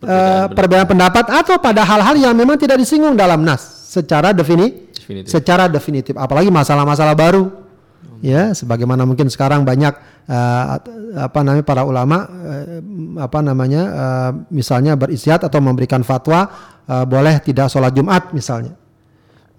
eh, 0.00 0.46
perbedaan 0.52 0.88
pendapat 0.88 1.26
atau 1.28 1.58
pada 1.58 1.82
hal-hal 1.82 2.14
yang 2.16 2.34
memang 2.38 2.56
tidak 2.56 2.78
disinggung 2.78 3.18
dalam 3.18 3.42
nas 3.42 3.90
secara 3.90 4.30
defini 4.30 4.88
Definitif. 4.94 5.28
secara 5.30 5.64
definitif. 5.68 6.14
Apalagi 6.16 6.48
masalah-masalah 6.48 7.12
baru. 7.12 7.44
Ya 8.24 8.56
sebagaimana 8.56 9.04
mungkin 9.04 9.28
sekarang 9.28 9.68
banyak 9.68 9.92
eh, 10.32 10.64
apa 11.20 11.38
namanya 11.44 11.60
para 11.60 11.84
ulama 11.84 12.24
eh, 12.24 12.80
apa 13.20 13.44
namanya 13.44 13.82
eh, 13.84 14.30
misalnya 14.48 14.96
beristihad 14.96 15.44
atau 15.44 15.60
memberikan 15.60 16.00
fatwa 16.00 16.48
eh, 16.88 17.04
boleh 17.04 17.36
tidak 17.44 17.68
sholat 17.68 17.92
Jumat 17.92 18.32
misalnya. 18.32 18.80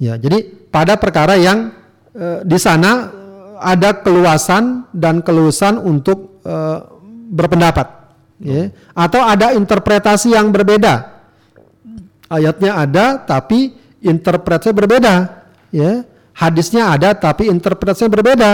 Ya 0.02 0.18
jadi 0.18 0.42
pada 0.74 0.98
perkara 0.98 1.38
yang 1.38 1.78
eh, 2.18 2.42
di 2.42 2.58
sana 2.58 3.14
ada 3.62 4.02
keluasan 4.02 4.90
dan 4.98 5.22
keluasan 5.22 5.78
untuk 5.78 6.42
eh, 6.42 6.80
berpendapat, 7.36 7.88
ya. 8.40 8.72
atau 8.96 9.20
ada 9.20 9.52
interpretasi 9.52 10.32
yang 10.32 10.56
berbeda. 10.56 11.12
Ayatnya 12.32 12.80
ada, 12.80 13.20
tapi 13.20 13.76
interpretasinya 14.00 14.76
berbeda, 14.76 15.16
ya. 15.76 16.08
Hadisnya 16.36 16.96
ada, 16.96 17.12
tapi 17.16 17.52
interpretasinya 17.52 18.12
berbeda, 18.12 18.52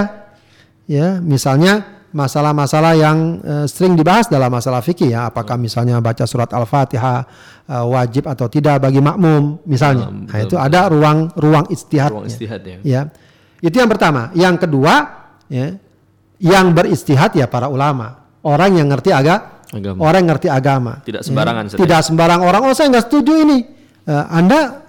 ya. 0.89 1.21
Misalnya 1.21 2.01
masalah-masalah 2.11 2.93
yang 2.99 3.17
uh, 3.41 3.65
sering 3.65 3.95
dibahas 3.95 4.27
dalam 4.27 4.51
masalah 4.51 4.83
fikih 4.83 5.15
ya 5.15 5.31
apakah 5.31 5.55
misalnya 5.55 6.03
baca 6.03 6.27
surat 6.27 6.51
al-fatihah 6.51 7.23
uh, 7.71 7.85
wajib 7.87 8.27
atau 8.27 8.51
tidak 8.51 8.83
bagi 8.83 8.99
makmum 8.99 9.63
misalnya 9.63 10.11
Hmm, 10.11 10.27
nah 10.27 10.39
itu 10.43 10.55
ada 10.59 10.91
ruang 10.91 11.31
ruang 11.39 11.65
istihad 11.71 12.11
Ruang 12.11 12.27
istihad 12.27 12.61
ya. 12.67 12.77
ya 12.83 13.01
itu 13.63 13.75
yang 13.79 13.87
pertama 13.87 14.27
yang 14.35 14.59
kedua 14.59 15.07
ya 15.47 15.79
yang 16.43 16.75
beristihad 16.75 17.31
ya 17.31 17.47
para 17.47 17.71
ulama 17.71 18.20
orang 18.45 18.77
yang 18.77 18.87
ngerti 18.89 19.13
agak 19.13 19.61
Agama. 19.71 19.97
orang 20.03 20.19
yang 20.25 20.29
ngerti 20.35 20.47
agama. 20.51 20.93
Tidak 21.07 21.21
sembarangan, 21.23 21.63
ya. 21.67 21.71
Ya? 21.71 21.77
tidak 21.79 22.01
sembarang 22.03 22.39
orang 22.43 22.61
oh 22.67 22.75
saya 22.75 22.91
nggak 22.91 23.05
setuju 23.07 23.33
ini. 23.39 23.57
Eh, 24.03 24.25
anda 24.27 24.83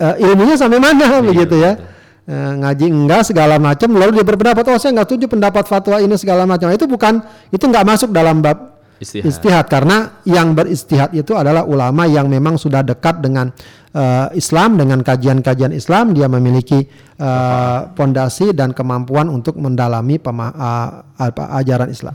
eh, 0.00 0.14
ilmunya 0.24 0.56
sampai 0.56 0.80
mana? 0.80 1.20
Begitu 1.20 1.60
ya. 1.60 1.76
Eh, 2.24 2.52
ngaji 2.56 2.86
enggak 2.88 3.28
segala 3.28 3.60
macam 3.60 3.90
lalu 3.92 4.22
dia 4.22 4.24
berpendapat 4.24 4.64
oh 4.70 4.80
saya 4.80 4.96
nggak 4.96 5.08
setuju 5.12 5.26
pendapat 5.28 5.68
fatwa 5.68 6.00
ini 6.00 6.16
segala 6.16 6.48
macam. 6.48 6.72
Itu 6.72 6.88
bukan 6.88 7.20
itu 7.52 7.64
nggak 7.68 7.84
masuk 7.84 8.08
dalam 8.16 8.40
bab 8.40 8.79
Istihad. 9.00 9.24
istihad 9.24 9.66
karena 9.72 10.20
yang 10.28 10.52
beristihad 10.52 11.16
itu 11.16 11.32
adalah 11.32 11.64
ulama 11.64 12.04
yang 12.04 12.28
memang 12.28 12.60
sudah 12.60 12.84
dekat 12.84 13.24
dengan 13.24 13.48
eh, 13.96 14.28
Islam 14.36 14.76
dengan 14.76 15.00
kajian-kajian 15.00 15.72
Islam. 15.72 16.12
Dia 16.12 16.28
memiliki 16.28 16.84
eh, 17.16 17.78
pondasi 17.96 18.52
dan 18.52 18.76
kemampuan 18.76 19.32
untuk 19.32 19.56
mendalami 19.56 20.20
apa, 20.20 21.44
ajaran 21.56 21.88
Islam. 21.88 22.12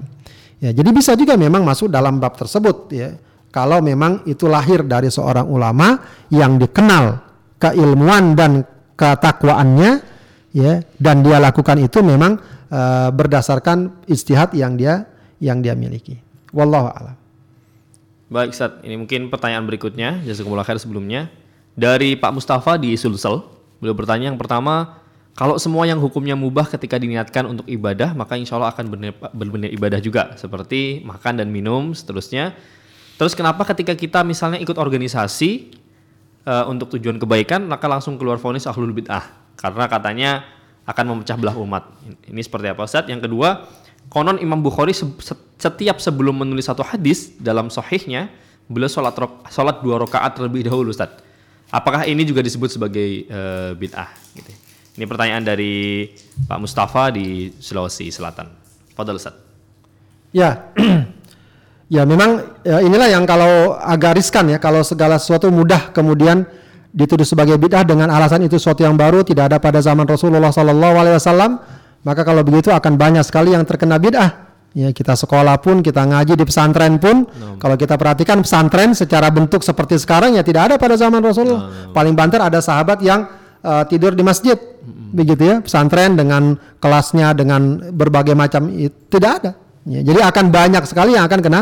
Ya 0.62 0.78
jadi 0.78 0.90
bisa 0.94 1.18
juga 1.18 1.34
memang 1.34 1.66
masuk 1.66 1.90
dalam 1.90 2.22
bab 2.22 2.38
tersebut 2.38 2.78
ya. 2.94 3.18
Kalau 3.50 3.82
memang 3.82 4.22
itu 4.30 4.46
lahir 4.46 4.86
dari 4.86 5.10
seorang 5.10 5.50
ulama 5.50 5.98
yang 6.30 6.62
dikenal 6.62 7.18
keilmuan 7.58 8.38
dan 8.38 8.62
ketakwaannya 8.94 9.92
ya 10.54 10.86
dan 11.02 11.26
dia 11.26 11.42
lakukan 11.42 11.82
itu 11.82 12.06
memang 12.06 12.38
eh, 12.70 13.10
berdasarkan 13.10 14.06
istihad 14.06 14.54
yang 14.54 14.78
dia 14.78 15.10
yang 15.42 15.66
dia 15.66 15.74
miliki 15.74 16.25
wallahu 16.56 16.88
a'lam 16.96 17.18
Baik 18.26 18.58
Ustaz, 18.58 18.82
ini 18.82 18.98
mungkin 18.98 19.30
pertanyaan 19.30 19.70
berikutnya, 19.70 20.18
jazakumullah 20.26 20.66
khair 20.66 20.82
sebelumnya. 20.82 21.30
Dari 21.78 22.18
Pak 22.18 22.34
Mustafa 22.34 22.74
di 22.74 22.98
Sulsel, 22.98 23.46
beliau 23.78 23.94
bertanya 23.94 24.34
yang 24.34 24.40
pertama, 24.42 24.98
kalau 25.38 25.62
semua 25.62 25.86
yang 25.86 26.02
hukumnya 26.02 26.34
mubah 26.34 26.66
ketika 26.66 26.98
diniatkan 26.98 27.46
untuk 27.46 27.70
ibadah, 27.70 28.18
maka 28.18 28.34
insya 28.34 28.58
Allah 28.58 28.74
akan 28.74 28.90
benar- 28.90 29.30
benar 29.30 29.70
ibadah 29.70 30.02
juga, 30.02 30.34
seperti 30.42 31.06
makan 31.06 31.46
dan 31.46 31.54
minum, 31.54 31.94
seterusnya. 31.94 32.58
Terus 33.22 33.38
kenapa 33.38 33.62
ketika 33.70 33.94
kita 33.94 34.26
misalnya 34.26 34.58
ikut 34.58 34.74
organisasi 34.74 35.78
eh, 36.50 36.66
untuk 36.66 36.98
tujuan 36.98 37.22
kebaikan, 37.22 37.62
maka 37.70 37.86
langsung 37.86 38.18
keluar 38.18 38.42
vonis 38.42 38.66
ahlul 38.66 38.90
bid'ah, 38.90 39.54
karena 39.54 39.86
katanya 39.86 40.32
akan 40.90 41.14
memecah 41.14 41.38
belah 41.38 41.58
umat. 41.62 41.94
Ini 42.26 42.42
seperti 42.42 42.74
apa 42.74 42.90
Ustaz? 42.90 43.06
Yang 43.06 43.30
kedua, 43.30 43.70
konon 44.10 44.38
Imam 44.42 44.62
Bukhari 44.62 44.92
se- 44.92 45.08
se- 45.22 45.44
setiap 45.60 45.98
sebelum 46.02 46.46
menulis 46.46 46.68
satu 46.68 46.84
hadis 46.84 47.36
dalam 47.40 47.72
sahihnya, 47.72 48.30
beliau 48.68 48.90
sholat, 48.92 49.16
sholat 49.50 49.82
dua 49.82 50.02
rakaat 50.02 50.38
terlebih 50.38 50.66
dahulu 50.68 50.92
Ustaz. 50.92 51.22
Apakah 51.74 52.06
ini 52.06 52.24
juga 52.24 52.46
disebut 52.46 52.70
sebagai 52.70 53.26
eh, 53.26 53.72
bid'ah? 53.76 54.10
Gitu. 54.38 54.52
Ini 54.96 55.06
pertanyaan 55.10 55.44
dari 55.44 56.08
Pak 56.48 56.60
Mustafa 56.62 57.12
di 57.12 57.52
Sulawesi 57.60 58.08
Selatan. 58.14 58.48
Fadal 58.96 59.20
Ustaz. 59.20 59.36
Ya, 60.32 60.72
ya 61.96 62.08
memang 62.08 62.60
ya 62.64 62.80
inilah 62.80 63.12
yang 63.12 63.28
kalau 63.28 63.76
agak 63.76 64.18
riskan 64.18 64.48
ya 64.50 64.58
kalau 64.58 64.82
segala 64.82 65.20
sesuatu 65.20 65.52
mudah 65.52 65.92
kemudian 65.92 66.48
dituduh 66.96 67.28
sebagai 67.28 67.60
bid'ah 67.60 67.84
dengan 67.84 68.08
alasan 68.08 68.48
itu 68.48 68.56
sesuatu 68.56 68.88
yang 68.88 68.96
baru 68.96 69.28
tidak 69.28 69.52
ada 69.52 69.58
pada 69.60 69.84
zaman 69.84 70.08
Rasulullah 70.08 70.50
Sallallahu 70.56 70.96
Alaihi 70.96 71.16
Wasallam 71.20 71.60
maka 72.06 72.22
kalau 72.22 72.46
begitu 72.46 72.70
akan 72.70 72.96
banyak 72.96 73.26
sekali 73.26 73.58
yang 73.58 73.66
terkena 73.66 73.98
bid'ah. 73.98 74.46
Ya 74.76 74.92
kita 74.92 75.16
sekolah 75.16 75.58
pun 75.64 75.80
kita 75.80 76.04
ngaji 76.04 76.36
di 76.36 76.46
pesantren 76.46 77.02
pun. 77.02 77.26
Kalau 77.58 77.80
kita 77.80 77.96
perhatikan 77.96 78.44
pesantren 78.44 78.92
secara 78.92 79.32
bentuk 79.32 79.64
seperti 79.64 79.96
sekarang 79.98 80.36
ya 80.36 80.44
tidak 80.44 80.70
ada 80.70 80.76
pada 80.76 81.00
zaman 81.00 81.24
Rasulullah. 81.24 81.90
Paling 81.96 82.14
banter 82.14 82.44
ada 82.44 82.60
sahabat 82.60 83.00
yang 83.00 83.24
uh, 83.64 83.88
tidur 83.88 84.12
di 84.14 84.22
masjid. 84.22 84.60
Begitu 85.16 85.48
ya 85.48 85.56
pesantren 85.64 86.20
dengan 86.20 86.60
kelasnya 86.84 87.32
dengan 87.32 87.90
berbagai 87.96 88.36
macam 88.36 88.68
itu 88.68 88.94
tidak 89.10 89.32
ada. 89.40 89.52
Ya, 89.88 90.04
jadi 90.04 90.28
akan 90.28 90.52
banyak 90.52 90.84
sekali 90.86 91.16
yang 91.16 91.24
akan 91.26 91.40
kena 91.40 91.62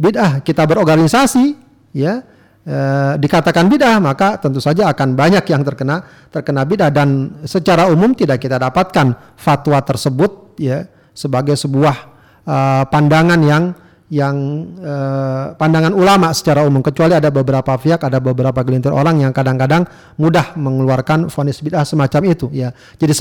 bid'ah. 0.00 0.40
Kita 0.40 0.64
berorganisasi, 0.64 1.44
ya 1.92 2.24
eh, 2.66 3.14
dikatakan 3.16 3.70
bid'ah, 3.70 4.02
maka 4.02 4.42
tentu 4.42 4.58
saja 4.58 4.90
akan 4.90 5.14
banyak 5.14 5.46
yang 5.46 5.62
terkena 5.62 6.02
terkena 6.28 6.66
bid'ah. 6.66 6.90
Dan 6.90 7.40
secara 7.46 7.86
umum 7.86 8.12
tidak 8.12 8.42
kita 8.42 8.58
dapatkan 8.58 9.38
fatwa 9.38 9.78
tersebut, 9.80 10.58
ya 10.58 10.84
sebagai 11.14 11.54
sebuah 11.54 11.96
eh, 12.44 12.84
pandangan 12.90 13.40
yang 13.46 13.64
yang 14.06 14.36
eh, 14.78 15.44
pandangan 15.58 15.90
ulama 15.90 16.30
secara 16.30 16.62
umum. 16.62 16.82
Kecuali 16.82 17.18
ada 17.18 17.30
beberapa 17.30 17.74
pihak 17.74 18.02
ada 18.06 18.22
beberapa 18.22 18.62
gelintir 18.62 18.94
orang 18.94 19.18
yang 19.22 19.34
kadang-kadang 19.34 19.86
mudah 20.18 20.54
mengeluarkan 20.54 21.26
vonis 21.26 21.58
bid'ah 21.58 21.82
semacam 21.82 22.22
itu 22.30 22.46
ya. 22.54 22.70
Jadi 22.98 23.12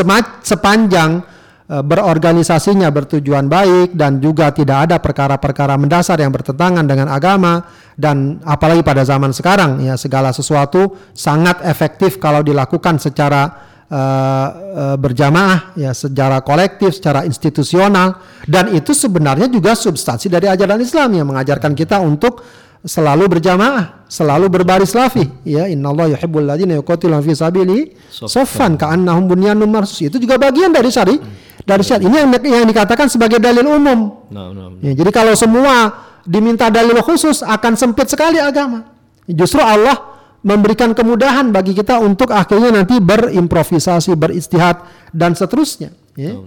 sepanjang 0.45 1.25
berorganisasinya 1.65 2.93
bertujuan 2.93 3.49
baik 3.49 3.97
dan 3.97 4.21
juga 4.21 4.53
tidak 4.53 4.85
ada 4.85 5.01
perkara-perkara 5.01 5.73
mendasar 5.81 6.21
yang 6.21 6.29
bertentangan 6.29 6.85
dengan 6.85 7.09
agama 7.09 7.65
dan 7.97 8.37
apalagi 8.45 8.85
pada 8.85 9.01
zaman 9.01 9.33
sekarang 9.33 9.81
ya 9.81 9.97
segala 9.97 10.29
sesuatu 10.29 10.93
sangat 11.17 11.65
efektif 11.65 12.21
kalau 12.21 12.45
dilakukan 12.45 13.01
secara 13.01 13.49
eh, 13.89 14.49
eh, 14.77 14.97
berjamaah 15.01 15.73
ya 15.73 15.89
secara 15.97 16.45
kolektif 16.45 17.01
secara 17.01 17.25
institusional 17.25 18.21
dan 18.45 18.69
itu 18.69 18.93
sebenarnya 18.93 19.49
juga 19.49 19.73
substansi 19.73 20.29
dari 20.29 20.45
ajaran 20.45 20.77
Islam 20.77 21.17
yang 21.17 21.33
mengajarkan 21.33 21.73
kita 21.73 21.97
untuk 21.97 22.45
selalu 22.85 23.25
berjamaah, 23.25 24.05
selalu 24.05 24.45
berbaris 24.45 24.93
rafi. 24.93 25.25
Ya, 25.41 25.65
innallaha 25.65 26.13
yuhibbul 26.13 26.45
ladzina 26.45 26.77
yuqatiluna 26.77 27.19
fi 27.25 27.33
sabili 27.33 27.97
soffan 28.13 28.77
ka'annahum 28.77 29.25
bunyanun 29.25 29.65
marsus. 29.65 30.05
Itu 30.05 30.21
juga 30.21 30.37
bagian 30.37 30.69
dari 30.69 30.93
syari 30.93 31.17
dari 31.65 31.81
syari. 31.81 32.05
Ini 32.05 32.15
yang, 32.23 32.29
yang 32.39 32.65
dikatakan 32.69 33.09
sebagai 33.09 33.41
dalil 33.41 33.65
umum. 33.65 34.29
No, 34.29 34.53
no, 34.53 34.69
no. 34.71 34.77
Ya, 34.85 34.93
jadi 34.93 35.09
kalau 35.09 35.33
semua 35.33 36.05
diminta 36.23 36.69
dalil 36.69 37.01
khusus 37.01 37.41
akan 37.41 37.73
sempit 37.73 38.07
sekali 38.07 38.37
agama. 38.37 38.85
Justru 39.25 39.61
Allah 39.61 40.15
memberikan 40.45 40.93
kemudahan 40.93 41.49
bagi 41.49 41.73
kita 41.73 41.97
untuk 41.97 42.29
akhirnya 42.29 42.69
nanti 42.69 43.01
berimprovisasi, 43.01 44.13
beristihad 44.13 44.85
dan 45.09 45.33
seterusnya. 45.33 45.89
Ya. 46.13 46.37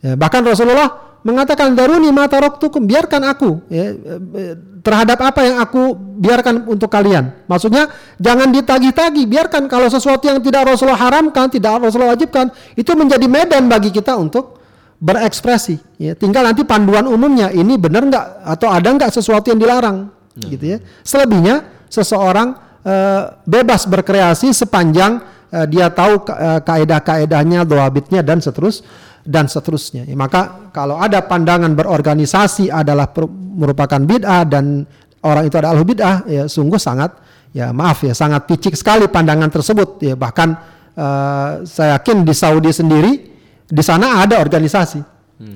Ya, 0.00 0.14
bahkan 0.14 0.46
Rasulullah 0.46 1.18
mengatakan 1.20 1.76
daruni 1.76 2.08
mata 2.08 2.40
roktukum 2.40 2.88
biarkan 2.88 3.20
aku 3.28 3.60
ya, 3.68 3.92
eh, 3.92 4.54
terhadap 4.80 5.20
apa 5.20 5.40
yang 5.44 5.56
aku 5.60 5.92
biarkan 5.98 6.64
untuk 6.64 6.88
kalian. 6.88 7.44
Maksudnya 7.44 7.92
jangan 8.16 8.48
ditagih-tagih, 8.48 9.28
biarkan 9.28 9.68
kalau 9.68 9.92
sesuatu 9.92 10.30
yang 10.30 10.40
tidak 10.40 10.72
Rasulullah 10.72 10.96
haramkan, 10.96 11.52
tidak 11.52 11.84
Rasulullah 11.84 12.16
wajibkan, 12.16 12.48
itu 12.78 12.88
menjadi 12.96 13.26
medan 13.28 13.68
bagi 13.68 13.92
kita 13.92 14.16
untuk 14.16 14.59
berekspresi. 15.00 15.80
Ya, 15.96 16.12
tinggal 16.12 16.44
nanti 16.44 16.62
panduan 16.62 17.08
umumnya 17.08 17.48
ini 17.48 17.80
benar 17.80 18.04
nggak 18.04 18.26
atau 18.44 18.68
ada 18.68 18.88
nggak 18.92 19.10
sesuatu 19.10 19.48
yang 19.48 19.56
dilarang, 19.56 20.12
gitu 20.36 20.76
ya. 20.76 20.78
Selebihnya 21.00 21.88
seseorang 21.88 22.52
eh, 22.84 23.32
bebas 23.48 23.88
berkreasi 23.88 24.52
sepanjang 24.52 25.24
eh, 25.48 25.66
dia 25.72 25.88
tahu 25.88 26.20
eh, 26.28 26.60
kaedah-kaedahnya, 26.60 27.64
doabitnya 27.64 28.20
dan 28.20 28.44
seterus 28.44 28.84
dan 29.24 29.48
seterusnya. 29.48 30.04
Ya, 30.04 30.16
maka 30.16 30.68
kalau 30.72 31.00
ada 31.00 31.24
pandangan 31.24 31.72
berorganisasi 31.72 32.68
adalah 32.68 33.08
merupakan 33.56 34.00
bid'ah 34.04 34.44
dan 34.44 34.84
orang 35.24 35.48
itu 35.48 35.56
adalah 35.56 35.80
bid'ah, 35.80 36.16
ya 36.28 36.44
sungguh 36.44 36.76
sangat 36.76 37.16
ya 37.56 37.72
maaf 37.74 38.04
ya 38.06 38.14
sangat 38.14 38.46
picik 38.46 38.76
sekali 38.76 39.08
pandangan 39.08 39.48
tersebut. 39.48 39.96
Ya 40.04 40.12
bahkan 40.12 40.60
eh, 40.92 41.64
saya 41.64 41.96
yakin 41.96 42.28
di 42.28 42.36
Saudi 42.36 42.68
sendiri 42.68 43.29
di 43.70 43.82
sana 43.86 44.20
ada 44.20 44.42
organisasi. 44.42 45.00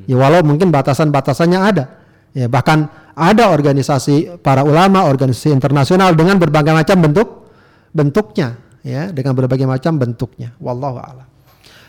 Ya 0.09 0.16
walau 0.16 0.41
mungkin 0.41 0.73
batasan-batasannya 0.73 1.61
ada. 1.61 1.85
Ya 2.32 2.49
bahkan 2.49 2.89
ada 3.12 3.53
organisasi 3.53 4.41
para 4.41 4.65
ulama, 4.65 5.05
organisasi 5.05 5.53
internasional 5.53 6.16
dengan 6.16 6.41
berbagai 6.41 6.73
macam 6.73 6.97
bentuk 7.05 7.28
bentuknya 7.95 8.59
ya 8.82 9.12
dengan 9.12 9.36
berbagai 9.36 9.69
macam 9.69 10.01
bentuknya. 10.01 10.57
Wallahu 10.59 10.99
a'lam. 10.99 11.27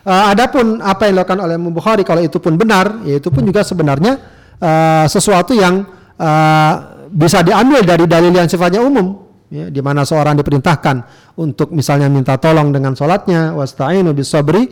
Uh, 0.06 0.30
adapun 0.30 0.86
apa 0.86 1.10
yang 1.10 1.18
dilakukan 1.18 1.40
oleh 1.42 1.58
Imam 1.58 1.74
Bukhari 1.74 2.06
kalau 2.06 2.22
itu 2.22 2.38
pun 2.38 2.54
benar, 2.62 3.02
ya 3.10 3.18
itu 3.18 3.34
pun 3.34 3.42
juga 3.42 3.66
sebenarnya 3.66 4.22
uh, 4.62 5.06
sesuatu 5.10 5.58
yang 5.58 5.82
uh, 6.22 6.74
bisa 7.10 7.42
diambil 7.42 7.82
dari 7.82 8.06
dalil 8.06 8.30
yang 8.30 8.46
sifatnya 8.46 8.86
umum. 8.86 9.25
Ya, 9.56 9.66
di 9.72 9.80
mana 9.80 10.04
seorang 10.04 10.36
diperintahkan 10.36 10.96
untuk 11.40 11.72
misalnya 11.72 12.12
minta 12.12 12.36
tolong 12.36 12.76
dengan 12.76 12.92
sholatnya 12.92 13.56
wasta'inu 13.56 14.12
bisabri 14.12 14.68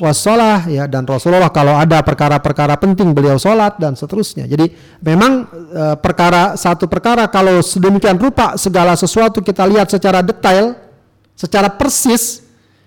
wassalah 0.00 0.64
ya 0.72 0.88
dan 0.88 1.04
Rasulullah 1.04 1.52
kalau 1.52 1.76
ada 1.76 2.00
perkara-perkara 2.00 2.80
penting 2.80 3.12
beliau 3.12 3.36
sholat 3.36 3.76
dan 3.76 3.92
seterusnya. 3.92 4.48
Jadi 4.48 4.72
memang 5.04 5.44
e, 5.52 5.84
perkara 6.00 6.56
satu 6.56 6.88
perkara 6.88 7.28
kalau 7.28 7.60
sedemikian 7.60 8.16
rupa 8.16 8.56
segala 8.56 8.96
sesuatu 8.96 9.44
kita 9.44 9.68
lihat 9.68 9.92
secara 9.92 10.24
detail 10.24 10.72
secara 11.36 11.68
persis 11.68 12.40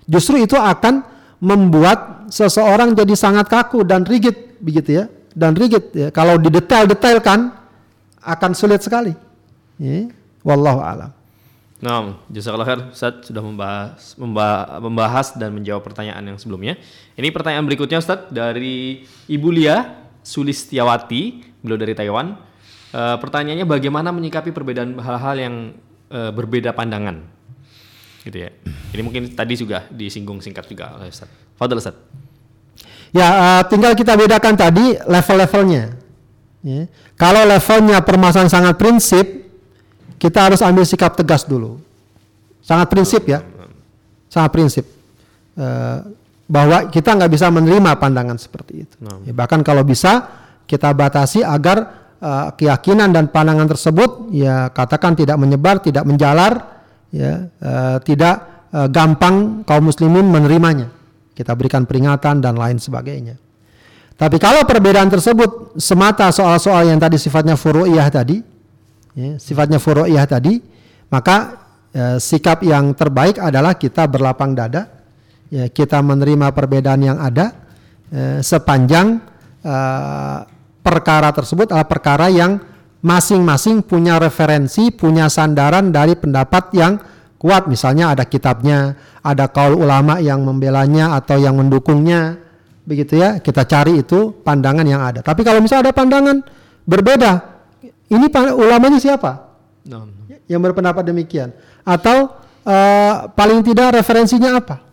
justru 0.09 0.41
itu 0.41 0.57
akan 0.57 1.05
membuat 1.37 2.31
seseorang 2.33 2.97
jadi 2.97 3.13
sangat 3.13 3.45
kaku 3.51 3.85
dan 3.85 4.01
rigid 4.07 4.57
begitu 4.57 5.03
ya 5.03 5.05
dan 5.37 5.53
rigid 5.53 5.93
ya. 5.93 6.09
Kalau 6.09 6.41
didetail-detailkan 6.41 7.53
akan 8.25 8.51
sulit 8.57 8.81
sekali. 8.81 9.13
Ya. 9.75 10.07
wallahu 10.45 10.79
alam 10.79 11.11
Nah, 11.85 12.17
jazakallah 12.33 12.65
khair 12.65 12.81
Ustaz 12.89 13.29
sudah 13.29 13.45
membahas, 13.45 14.17
membahas 14.81 15.37
dan 15.37 15.53
menjawab 15.53 15.85
pertanyaan 15.85 16.33
yang 16.33 16.37
sebelumnya. 16.41 16.81
Ini 17.13 17.29
pertanyaan 17.29 17.61
berikutnya 17.61 18.01
Ustaz 18.01 18.25
dari 18.33 19.05
Ibu 19.29 19.53
Lia 19.53 20.01
Sulistiawati, 20.25 21.45
beliau 21.61 21.77
dari 21.77 21.93
Taiwan. 21.93 22.41
E, 22.89 23.01
pertanyaannya 23.21 23.69
bagaimana 23.69 24.09
menyikapi 24.09 24.49
perbedaan 24.49 24.97
hal-hal 24.97 25.35
yang 25.37 25.55
e, 26.09 26.19
berbeda 26.33 26.73
pandangan? 26.73 27.21
Gitu 28.25 28.33
ya. 28.33 28.49
Ini 28.65 29.01
mungkin 29.05 29.37
tadi 29.37 29.53
juga 29.53 29.85
disinggung 29.93 30.41
singkat 30.41 30.65
juga 30.65 30.97
oleh 30.97 31.13
Ustaz. 31.13 31.29
Fadal 31.53 31.77
Ustaz. 31.77 31.93
Ya, 33.13 33.29
uh, 33.29 33.61
tinggal 33.69 33.93
kita 33.93 34.17
bedakan 34.17 34.57
tadi 34.57 34.97
level-levelnya. 35.05 35.93
Ya. 36.65 36.89
Kalau 37.13 37.45
levelnya 37.45 38.01
permasalahan 38.01 38.49
sangat 38.49 38.75
prinsip, 38.75 39.44
kita 40.15 40.51
harus 40.51 40.59
ambil 40.63 40.83
sikap 40.87 41.13
tegas 41.15 41.43
dulu. 41.43 41.79
Sangat 42.65 42.89
prinsip 42.89 43.21
ya, 43.29 43.45
sangat 44.25 44.49
prinsip 44.49 44.85
uh, 45.59 46.01
bahwa 46.49 46.89
kita 46.89 47.13
nggak 47.13 47.31
bisa 47.31 47.49
menerima 47.53 47.97
pandangan 48.01 48.37
seperti 48.41 48.85
itu. 48.89 48.95
Ya, 49.25 49.33
bahkan 49.37 49.61
kalau 49.61 49.85
bisa 49.85 50.25
kita 50.65 50.89
batasi 50.97 51.45
agar 51.45 52.09
uh, 52.21 52.49
keyakinan 52.57 53.13
dan 53.13 53.29
pandangan 53.29 53.69
tersebut 53.69 54.33
ya 54.33 54.73
katakan 54.73 55.13
tidak 55.13 55.37
menyebar, 55.37 55.77
tidak 55.77 56.09
menjalar, 56.09 56.81
ya 57.13 57.49
uh, 57.61 57.97
tidak 58.01 58.67
uh, 58.73 58.89
gampang 58.89 59.61
kaum 59.61 59.85
muslimin 59.85 60.25
menerimanya. 60.25 60.89
Kita 61.35 61.51
berikan 61.53 61.83
peringatan 61.83 62.39
dan 62.39 62.55
lain 62.55 62.79
sebagainya. 62.79 63.35
Tapi 64.15 64.39
kalau 64.39 64.63
perbedaan 64.63 65.11
tersebut 65.11 65.75
semata 65.75 66.31
soal-soal 66.31 66.87
yang 66.87 66.95
tadi 66.95 67.19
sifatnya 67.19 67.59
furu'iyah 67.59 68.07
tadi, 68.07 68.54
ya, 69.15 69.39
sifatnya 69.39 69.79
furu'iyah 69.81 70.27
tadi, 70.29 70.61
maka 71.09 71.65
ya, 71.95 72.19
sikap 72.21 72.61
yang 72.61 72.93
terbaik 72.93 73.41
adalah 73.41 73.73
kita 73.79 74.05
berlapang 74.05 74.53
dada, 74.53 74.91
ya, 75.49 75.71
kita 75.71 76.03
menerima 76.03 76.51
perbedaan 76.51 77.01
yang 77.01 77.17
ada 77.17 77.55
ya, 78.11 78.43
sepanjang 78.43 79.23
uh, 79.65 80.45
perkara 80.85 81.33
tersebut 81.33 81.73
adalah 81.73 81.89
perkara 81.89 82.29
yang 82.29 82.61
masing-masing 83.05 83.85
punya 83.85 84.17
referensi, 84.17 84.89
punya 84.89 85.29
sandaran 85.29 85.93
dari 85.93 86.17
pendapat 86.17 86.73
yang 86.73 86.97
kuat. 87.37 87.69
Misalnya 87.69 88.17
ada 88.17 88.25
kitabnya, 88.25 88.97
ada 89.21 89.45
kaul 89.45 89.77
ulama 89.77 90.17
yang 90.17 90.41
membelanya 90.41 91.13
atau 91.13 91.37
yang 91.37 91.53
mendukungnya, 91.53 92.41
begitu 92.81 93.21
ya. 93.21 93.37
Kita 93.37 93.61
cari 93.69 94.01
itu 94.01 94.33
pandangan 94.41 94.85
yang 94.89 95.05
ada. 95.05 95.21
Tapi 95.21 95.45
kalau 95.45 95.61
misalnya 95.61 95.89
ada 95.89 95.93
pandangan 95.93 96.41
berbeda, 96.89 97.54
ini 98.09 98.25
ulamanya 98.53 99.01
siapa? 99.01 99.55
No, 99.85 100.05
no. 100.05 100.25
Yang 100.45 100.61
berpendapat 100.71 101.03
demikian. 101.05 101.53
Atau 101.85 102.33
uh, 102.65 103.15
paling 103.33 103.61
tidak 103.65 104.01
referensinya 104.01 104.57
apa? 104.57 104.85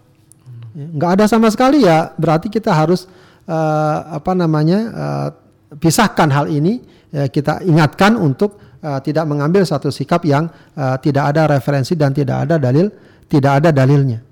Ya, 0.73 0.87
nggak 0.89 1.11
ada 1.21 1.25
sama 1.29 1.53
sekali 1.53 1.85
ya 1.85 2.17
berarti 2.17 2.49
kita 2.49 2.73
harus 2.73 3.05
uh, 3.45 4.17
apa 4.17 4.33
namanya 4.33 4.79
uh, 4.89 5.29
pisahkan 5.77 6.33
hal 6.33 6.49
ini 6.49 6.81
ya, 7.13 7.29
kita 7.29 7.61
ingatkan 7.69 8.17
untuk 8.17 8.57
uh, 8.81 8.97
tidak 9.05 9.29
mengambil 9.29 9.69
satu 9.69 9.93
sikap 9.93 10.25
yang 10.25 10.49
uh, 10.73 10.97
tidak 10.97 11.37
ada 11.37 11.53
referensi 11.53 11.93
dan 11.93 12.17
tidak 12.17 12.49
ada 12.49 12.57
dalil 12.57 12.89
tidak 13.29 13.61
ada 13.61 13.69
dalilnya 13.69 14.25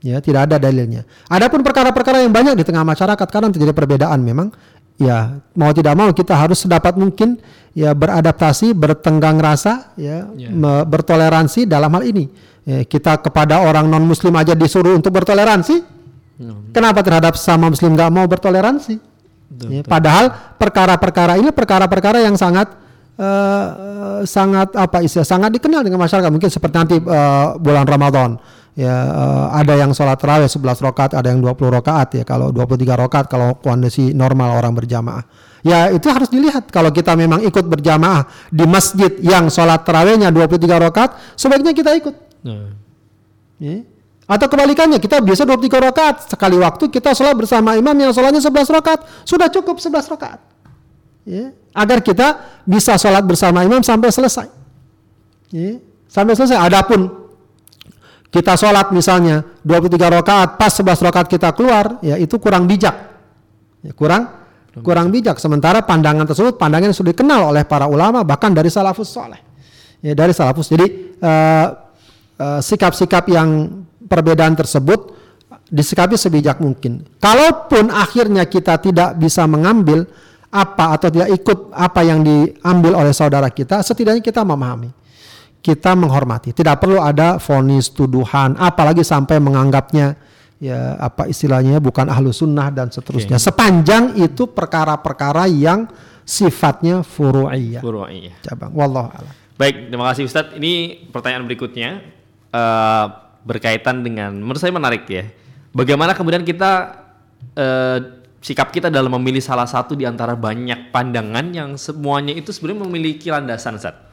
ya 0.00 0.18
tidak 0.18 0.48
ada 0.48 0.56
dalilnya. 0.56 1.04
Adapun 1.28 1.60
perkara-perkara 1.60 2.24
yang 2.24 2.32
banyak 2.32 2.56
di 2.56 2.64
tengah 2.64 2.84
masyarakat 2.84 3.28
karena 3.28 3.48
terjadi 3.52 3.74
perbedaan 3.76 4.20
memang 4.24 4.48
ya 5.00 5.40
mau 5.56 5.72
tidak 5.72 5.96
mau 5.96 6.12
kita 6.12 6.36
harus 6.36 6.60
sedapat 6.60 6.92
mungkin 7.00 7.40
ya 7.72 7.96
beradaptasi, 7.96 8.76
bertenggang 8.76 9.40
rasa, 9.40 9.96
ya 9.96 10.28
yeah. 10.36 10.84
bertoleransi 10.84 11.64
dalam 11.64 11.90
hal 11.96 12.04
ini. 12.04 12.28
Ya, 12.68 12.84
kita 12.84 13.16
kepada 13.24 13.64
orang 13.64 13.88
non 13.88 14.04
Muslim 14.04 14.36
aja 14.36 14.52
disuruh 14.52 14.92
untuk 14.92 15.16
bertoleransi, 15.16 15.80
hmm. 16.38 16.76
kenapa 16.76 17.00
terhadap 17.00 17.34
sama 17.40 17.72
Muslim 17.72 17.96
nggak 17.96 18.12
mau 18.12 18.28
bertoleransi? 18.28 19.00
Ya, 19.66 19.82
padahal 19.82 20.30
perkara-perkara 20.60 21.34
ini 21.40 21.50
perkara-perkara 21.50 22.22
yang 22.22 22.38
sangat 22.38 22.70
uh, 23.18 24.22
sangat 24.22 24.72
apa 24.78 25.02
istilah 25.02 25.26
sangat 25.26 25.50
dikenal 25.58 25.82
dengan 25.82 25.98
masyarakat 25.98 26.30
mungkin 26.30 26.46
seperti 26.46 26.74
nanti 26.78 26.96
uh, 27.02 27.58
bulan 27.58 27.82
Ramadan 27.82 28.38
ya 28.80 28.96
uh, 29.12 29.46
ada 29.52 29.76
yang 29.76 29.92
sholat 29.92 30.16
terawih 30.16 30.48
11 30.48 30.80
rakaat, 30.80 31.12
ada 31.12 31.28
yang 31.28 31.44
20 31.44 31.76
rakaat 31.76 32.08
ya. 32.16 32.24
Kalau 32.24 32.48
23 32.48 32.96
rakaat 32.96 33.26
kalau 33.28 33.60
kondisi 33.60 34.16
normal 34.16 34.56
orang 34.56 34.72
berjamaah. 34.72 35.24
Ya 35.60 35.92
itu 35.92 36.08
harus 36.08 36.32
dilihat 36.32 36.72
kalau 36.72 36.88
kita 36.88 37.12
memang 37.12 37.44
ikut 37.44 37.68
berjamaah 37.68 38.24
di 38.48 38.64
masjid 38.64 39.12
yang 39.20 39.52
sholat 39.52 39.84
terawihnya 39.84 40.32
23 40.32 40.86
rakaat, 40.88 41.10
sebaiknya 41.36 41.76
kita 41.76 41.92
ikut. 42.00 42.14
Hmm. 42.48 42.72
Ya. 43.60 43.84
Atau 44.24 44.48
kebalikannya 44.48 44.96
kita 44.96 45.20
biasa 45.20 45.44
23 45.44 45.86
rakaat, 45.92 46.16
sekali 46.32 46.56
waktu 46.56 46.88
kita 46.88 47.12
sholat 47.12 47.36
bersama 47.36 47.76
imam 47.76 47.92
yang 47.92 48.16
sholatnya 48.16 48.40
11 48.40 48.72
rakaat, 48.72 49.04
sudah 49.28 49.52
cukup 49.52 49.76
11 49.76 50.08
rakaat. 50.08 50.40
Ya. 51.28 51.52
Agar 51.76 52.00
kita 52.00 52.40
bisa 52.64 52.96
sholat 52.96 53.20
bersama 53.28 53.60
imam 53.60 53.84
sampai 53.84 54.08
selesai. 54.08 54.48
Ya. 55.52 55.76
Sampai 56.08 56.32
selesai. 56.40 56.56
Adapun 56.56 57.19
kita 58.30 58.54
sholat 58.54 58.94
misalnya 58.94 59.42
23 59.66 60.16
rakaat 60.22 60.48
pas 60.54 60.70
11 60.70 61.02
rakaat 61.02 61.26
kita 61.26 61.50
keluar 61.50 61.98
ya 61.98 62.14
itu 62.14 62.38
kurang 62.38 62.70
bijak. 62.70 62.94
Ya, 63.82 63.90
kurang 63.90 64.30
kurang 64.86 65.10
bijak. 65.10 65.42
sementara 65.42 65.82
pandangan 65.82 66.22
tersebut 66.30 66.54
pandangan 66.54 66.94
yang 66.94 66.96
sudah 66.96 67.10
dikenal 67.10 67.50
oleh 67.50 67.66
para 67.66 67.90
ulama 67.90 68.22
bahkan 68.22 68.54
dari 68.54 68.70
salafus 68.70 69.10
soleh. 69.10 69.42
Ya 69.98 70.14
dari 70.14 70.30
salafus. 70.30 70.70
Jadi 70.70 71.18
uh, 71.18 71.66
uh, 72.38 72.60
sikap-sikap 72.62 73.26
yang 73.26 73.82
perbedaan 74.06 74.54
tersebut 74.54 75.10
disikapi 75.66 76.14
sebijak 76.14 76.62
mungkin. 76.62 77.02
Kalaupun 77.18 77.90
akhirnya 77.90 78.46
kita 78.46 78.78
tidak 78.78 79.18
bisa 79.18 79.42
mengambil 79.50 80.06
apa 80.50 80.98
atau 80.98 81.08
tidak 81.14 81.30
ikut 81.30 81.70
apa 81.70 82.02
yang 82.02 82.26
diambil 82.26 82.98
oleh 82.98 83.14
saudara 83.14 83.46
kita 83.54 83.86
setidaknya 83.86 84.18
kita 84.18 84.42
memahami 84.42 84.90
kita 85.60 85.92
menghormati. 85.92 86.56
Tidak 86.56 86.76
perlu 86.80 86.98
ada 87.00 87.36
vonis 87.36 87.92
tuduhan, 87.92 88.56
apalagi 88.56 89.04
sampai 89.04 89.36
menganggapnya 89.38 90.16
ya 90.60 90.96
apa 91.00 91.24
istilahnya 91.28 91.80
bukan 91.80 92.08
ahlu 92.08 92.32
sunnah 92.32 92.68
dan 92.72 92.92
seterusnya. 92.92 93.40
Okay. 93.40 93.46
Sepanjang 93.48 94.16
itu 94.20 94.48
perkara-perkara 94.48 95.48
yang 95.48 95.88
sifatnya 96.24 97.04
furu'iyah. 97.04 97.80
Furu'iyah. 97.84 98.36
Cabang. 98.44 98.72
Wallah 98.72 99.06
alam. 99.12 99.32
Baik, 99.60 99.92
terima 99.92 100.08
kasih 100.12 100.24
Ustadz. 100.24 100.56
Ini 100.56 101.04
pertanyaan 101.12 101.44
berikutnya 101.44 102.00
uh, 102.52 103.06
berkaitan 103.44 104.00
dengan 104.00 104.32
menurut 104.32 104.60
saya 104.60 104.72
menarik 104.72 105.04
ya. 105.04 105.28
Bagaimana 105.76 106.16
kemudian 106.16 106.40
kita 106.40 107.04
uh, 107.56 107.98
sikap 108.40 108.72
kita 108.72 108.88
dalam 108.88 109.12
memilih 109.20 109.44
salah 109.44 109.68
satu 109.68 109.92
di 109.92 110.08
antara 110.08 110.32
banyak 110.32 110.88
pandangan 110.88 111.52
yang 111.52 111.76
semuanya 111.76 112.32
itu 112.32 112.48
sebenarnya 112.56 112.88
memiliki 112.88 113.28
landasan 113.28 113.76
Ustadz 113.76 114.09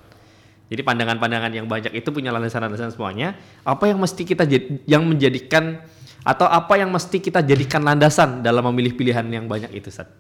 jadi 0.67 0.81
pandangan-pandangan 0.83 1.51
yang 1.55 1.67
banyak 1.67 1.95
itu 1.95 2.11
punya 2.11 2.35
landasan-landasan 2.35 2.91
semuanya. 2.91 3.39
Apa 3.63 3.87
yang 3.87 4.03
mesti 4.03 4.27
kita 4.27 4.43
yang 4.83 5.07
menjadikan 5.07 5.79
atau 6.27 6.43
apa 6.43 6.75
yang 6.75 6.91
mesti 6.91 7.23
kita 7.23 7.39
jadikan 7.39 7.87
landasan 7.87 8.43
dalam 8.43 8.67
memilih 8.71 8.99
pilihan 8.99 9.23
yang 9.31 9.47
banyak 9.47 9.71
itu, 9.71 9.87
Sat? 9.87 10.11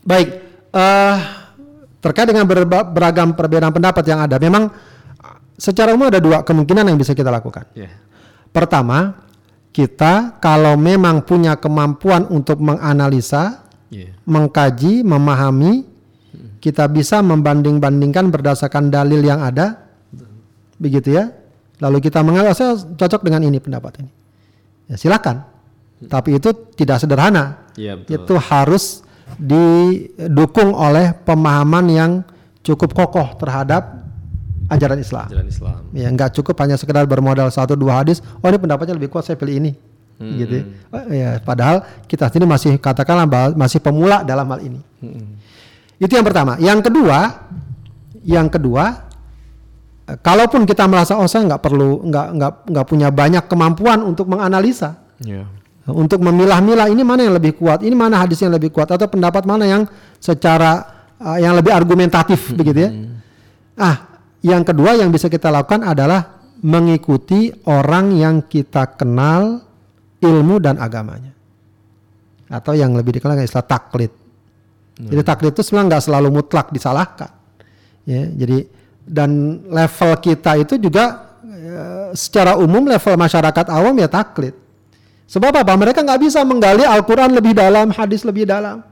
Baik, 0.00 0.32
uh, 0.72 1.16
terkait 2.00 2.24
dengan 2.24 2.48
beragam 2.88 3.36
perbedaan 3.36 3.72
pendapat 3.72 4.04
yang 4.08 4.24
ada, 4.24 4.40
memang 4.40 4.72
secara 5.60 5.92
umum 5.92 6.08
ada 6.08 6.20
dua 6.20 6.40
kemungkinan 6.40 6.88
yang 6.88 6.96
bisa 6.96 7.12
kita 7.12 7.28
lakukan. 7.28 7.68
Yeah. 7.76 7.92
Pertama, 8.48 9.24
kita 9.76 10.40
kalau 10.40 10.76
memang 10.80 11.20
punya 11.20 11.60
kemampuan 11.60 12.24
untuk 12.32 12.64
menganalisa, 12.64 13.64
yeah. 13.92 14.16
mengkaji, 14.24 15.04
memahami 15.04 15.93
kita 16.64 16.88
bisa 16.88 17.20
membanding-bandingkan 17.20 18.32
berdasarkan 18.32 18.88
dalil 18.88 19.20
yang 19.20 19.44
ada, 19.44 19.84
begitu 20.80 21.12
ya. 21.12 21.28
Lalu 21.76 22.08
kita 22.08 22.24
menganggap 22.24 22.56
oh, 22.56 22.56
saya 22.56 22.72
cocok 22.80 23.20
dengan 23.20 23.44
ini 23.44 23.60
pendapat 23.60 24.00
ini. 24.00 24.08
Ya 24.88 24.96
silakan. 24.96 25.44
Tapi 26.08 26.40
itu 26.40 26.56
tidak 26.72 27.04
sederhana. 27.04 27.68
Ya, 27.76 28.00
betul. 28.00 28.16
Itu 28.16 28.34
harus 28.40 29.04
didukung 29.36 30.72
oleh 30.72 31.12
pemahaman 31.12 31.84
yang 31.92 32.10
cukup 32.64 32.96
kokoh 32.96 33.36
terhadap 33.36 34.00
ajaran 34.72 34.96
Islam. 35.04 35.28
Ajaran 35.28 35.48
Islam. 35.52 35.80
Ya, 35.92 36.08
nggak 36.08 36.32
cukup 36.40 36.56
hanya 36.64 36.80
sekedar 36.80 37.04
bermodal 37.04 37.52
satu 37.52 37.76
dua 37.76 38.00
hadis. 38.00 38.24
Oh 38.40 38.48
ini 38.48 38.56
pendapatnya 38.56 38.96
lebih 38.96 39.12
kuat, 39.12 39.28
saya 39.28 39.36
pilih 39.36 39.60
ini. 39.60 39.72
Hmm. 40.16 40.32
Gitu. 40.40 40.64
Oh, 40.94 41.12
ya, 41.12 41.42
padahal 41.44 41.84
kita 42.08 42.32
sendiri 42.32 42.48
masih 42.48 42.80
katakanlah 42.80 43.52
masih 43.52 43.84
pemula 43.84 44.24
dalam 44.24 44.48
hal 44.48 44.60
ini. 44.64 44.80
Hmm. 45.04 45.43
Itu 46.04 46.20
yang 46.20 46.26
pertama. 46.28 46.60
Yang 46.60 46.92
kedua, 46.92 47.18
yang 48.20 48.52
kedua, 48.52 48.84
eh, 50.04 50.16
kalaupun 50.20 50.68
kita 50.68 50.84
merasa 50.84 51.16
oh 51.16 51.24
saya 51.24 51.48
nggak 51.48 51.62
perlu, 51.64 52.04
nggak 52.04 52.26
nggak 52.36 52.52
nggak 52.68 52.86
punya 52.86 53.08
banyak 53.08 53.44
kemampuan 53.48 54.04
untuk 54.04 54.28
menganalisa, 54.28 55.00
Ya. 55.24 55.48
untuk 55.88 56.20
memilah-milah 56.20 56.92
ini 56.92 57.00
mana 57.00 57.24
yang 57.24 57.40
lebih 57.40 57.56
kuat, 57.56 57.80
ini 57.80 57.96
mana 57.96 58.20
hadis 58.20 58.44
yang 58.44 58.52
lebih 58.52 58.68
kuat 58.68 58.92
atau 58.92 59.08
pendapat 59.08 59.48
mana 59.48 59.64
yang 59.64 59.88
secara 60.20 60.84
uh, 61.16 61.40
yang 61.40 61.56
lebih 61.56 61.72
argumentatif 61.72 62.52
begitu 62.52 62.84
ya. 62.84 62.90
Ah, 63.80 63.96
yang 64.44 64.60
kedua 64.60 64.92
yang 65.00 65.08
bisa 65.08 65.32
kita 65.32 65.48
lakukan 65.48 65.88
adalah 65.88 66.44
mengikuti 66.60 67.48
orang 67.68 68.12
yang 68.12 68.44
kita 68.44 68.92
kenal 68.96 69.64
ilmu 70.20 70.60
dan 70.60 70.76
agamanya. 70.80 71.32
Atau 72.48 72.76
yang 72.76 72.92
lebih 72.92 73.18
dikenal 73.20 73.40
istilah 73.40 73.64
taklid. 73.64 74.23
Jadi 74.94 75.22
taklid 75.26 75.52
itu 75.58 75.62
sebenarnya 75.66 75.88
nggak 75.96 76.04
selalu 76.06 76.28
mutlak 76.30 76.66
disalahkan. 76.70 77.30
Ya, 78.06 78.30
jadi 78.30 78.68
dan 79.04 79.60
level 79.66 80.12
kita 80.22 80.54
itu 80.60 80.78
juga 80.78 81.34
eh, 81.44 82.14
secara 82.14 82.54
umum 82.54 82.86
level 82.86 83.14
masyarakat 83.18 83.66
awam 83.74 83.94
ya 83.98 84.06
taklid. 84.06 84.54
Sebab 85.26 85.50
apa? 85.50 85.72
Mereka 85.74 86.04
nggak 86.04 86.20
bisa 86.20 86.46
menggali 86.46 86.86
Al-Quran 86.86 87.34
lebih 87.34 87.56
dalam, 87.56 87.90
hadis 87.90 88.22
lebih 88.22 88.46
dalam. 88.46 88.84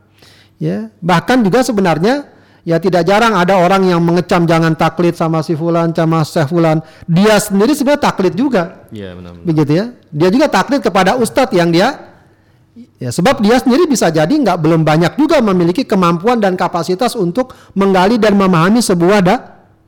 Ya, 0.59 0.91
bahkan 0.99 1.39
juga 1.45 1.63
sebenarnya 1.63 2.27
ya 2.63 2.79
tidak 2.79 3.03
jarang 3.07 3.35
ada 3.35 3.59
orang 3.59 3.83
yang 3.87 3.99
mengecam 4.03 4.47
jangan 4.47 4.75
taklid 4.75 5.15
sama 5.15 5.43
si 5.43 5.55
fulan, 5.55 5.95
sama 5.95 6.27
Syekh 6.27 6.51
fulan. 6.51 6.83
Dia 7.07 7.39
sendiri 7.39 7.75
sebenarnya 7.79 8.03
taklid 8.11 8.35
juga, 8.35 8.87
Iya 8.91 9.15
benar. 9.15 9.39
benar. 9.39 9.47
begitu 9.47 9.73
ya. 9.77 9.87
Dia 10.11 10.29
juga 10.35 10.47
taklid 10.51 10.83
kepada 10.83 11.15
ustadz 11.15 11.55
yang 11.55 11.71
dia 11.71 12.12
ya 12.97 13.13
sebab 13.13 13.45
dia 13.45 13.61
sendiri 13.61 13.85
bisa 13.85 14.09
jadi 14.09 14.33
nggak 14.33 14.57
belum 14.57 14.81
banyak 14.81 15.13
juga 15.21 15.45
memiliki 15.45 15.85
kemampuan 15.85 16.41
dan 16.41 16.57
kapasitas 16.57 17.13
untuk 17.13 17.53
menggali 17.77 18.17
dan 18.17 18.33
memahami 18.37 18.81
sebuah 18.81 19.21
da, 19.21 19.37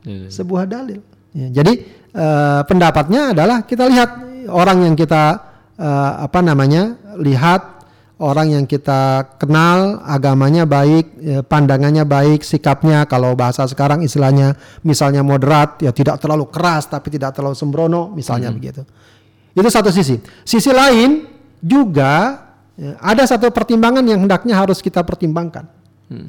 Iya. 0.05 0.29
sebuah 0.29 0.69
dalil. 0.69 1.01
Ya, 1.33 1.49
jadi 1.51 1.73
eh, 2.13 2.61
pendapatnya 2.69 3.33
adalah 3.33 3.65
kita 3.65 3.89
lihat 3.89 4.11
orang 4.53 4.85
yang 4.85 4.95
kita 4.95 5.41
eh, 5.81 6.13
apa 6.29 6.45
namanya 6.45 6.95
lihat 7.17 7.75
orang 8.21 8.53
yang 8.55 8.65
kita 8.69 9.35
kenal 9.41 10.05
agamanya 10.05 10.69
baik, 10.69 11.07
eh, 11.25 11.43
pandangannya 11.43 12.05
baik, 12.05 12.45
sikapnya 12.45 13.09
kalau 13.09 13.33
bahasa 13.35 13.65
sekarang 13.67 14.05
istilahnya 14.05 14.55
misalnya 14.85 15.25
moderat 15.25 15.81
ya 15.83 15.91
tidak 15.91 16.21
terlalu 16.21 16.53
keras 16.53 16.87
tapi 16.87 17.09
tidak 17.09 17.35
terlalu 17.35 17.57
sembrono 17.57 18.13
misalnya 18.13 18.53
begitu. 18.53 18.85
Itu 19.57 19.69
satu 19.73 19.89
sisi. 19.89 20.21
Sisi 20.45 20.71
lain 20.71 21.27
juga 21.65 22.45
ya, 22.79 22.99
ada 23.01 23.23
satu 23.27 23.51
pertimbangan 23.51 24.03
yang 24.07 24.25
hendaknya 24.25 24.55
harus 24.59 24.79
kita 24.79 25.03
pertimbangkan. 25.03 25.67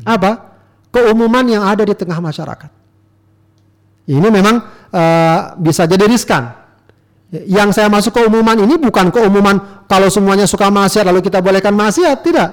Apa? 0.08 0.56
Keumuman 0.90 1.44
yang 1.46 1.64
ada 1.68 1.84
di 1.84 1.92
tengah 1.92 2.18
masyarakat. 2.24 2.72
Ini 4.06 4.28
memang 4.30 4.56
eh, 4.94 5.40
bisa 5.60 5.90
jadi 5.90 6.06
riskan. 6.06 6.66
Yang 7.36 7.82
saya 7.82 7.92
masuk 7.92 8.16
keumuman 8.16 8.56
ini 8.56 8.80
bukan 8.80 9.12
keumuman 9.12 9.84
kalau 9.90 10.08
semuanya 10.08 10.48
suka 10.48 10.72
maksiat 10.72 11.04
lalu 11.04 11.20
kita 11.26 11.44
bolehkan 11.44 11.76
maksiat, 11.76 12.18
tidak. 12.24 12.50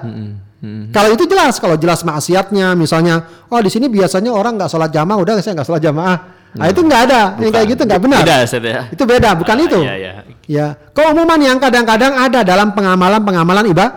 Kalau 0.95 1.09
itu 1.11 1.27
jelas, 1.27 1.59
kalau 1.59 1.75
jelas 1.75 2.07
maksiatnya, 2.07 2.71
misalnya, 2.79 3.47
oh 3.51 3.59
di 3.59 3.67
sini 3.67 3.91
biasanya 3.91 4.31
orang 4.31 4.55
nggak 4.55 4.71
sholat 4.71 4.95
jamaah, 4.95 5.19
udah 5.19 5.33
saya 5.43 5.59
nggak 5.59 5.67
sholat 5.67 5.83
jamaah. 5.83 6.17
Nah 6.53 6.69
itu 6.69 6.81
nggak 6.85 7.01
ada, 7.09 7.21
yang 7.41 7.49
kayak 7.49 7.67
gitu 7.73 7.81
nggak 7.81 8.01
benar. 8.01 8.21
Beda 8.21 8.37
ya. 8.45 8.83
Itu 8.93 9.03
beda, 9.09 9.29
bukan 9.33 9.55
Ah, 9.57 9.65
itu. 9.65 9.79
Iya, 9.81 9.95
iya. 9.97 10.11
Ya, 10.43 10.67
keumuman 10.93 11.39
yang 11.41 11.57
kadang-kadang 11.57 12.13
ada 12.13 12.45
dalam 12.45 12.75
pengamalan-pengamalan 12.77 13.65
ibadah, 13.73 13.91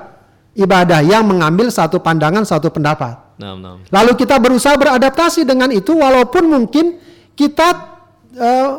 ibadah 0.57 1.01
yang 1.05 1.29
mengambil 1.29 1.69
satu 1.69 2.01
pandangan, 2.01 2.49
satu 2.49 2.73
pendapat. 2.73 3.27
Nah, 3.37 3.53
nah. 3.61 3.77
Lalu 3.93 4.17
kita 4.17 4.41
berusaha 4.41 4.73
beradaptasi 4.81 5.45
dengan 5.45 5.69
itu 5.69 5.93
walaupun 5.93 6.49
mungkin 6.49 6.97
kita 7.37 7.69
eh, 8.33 8.71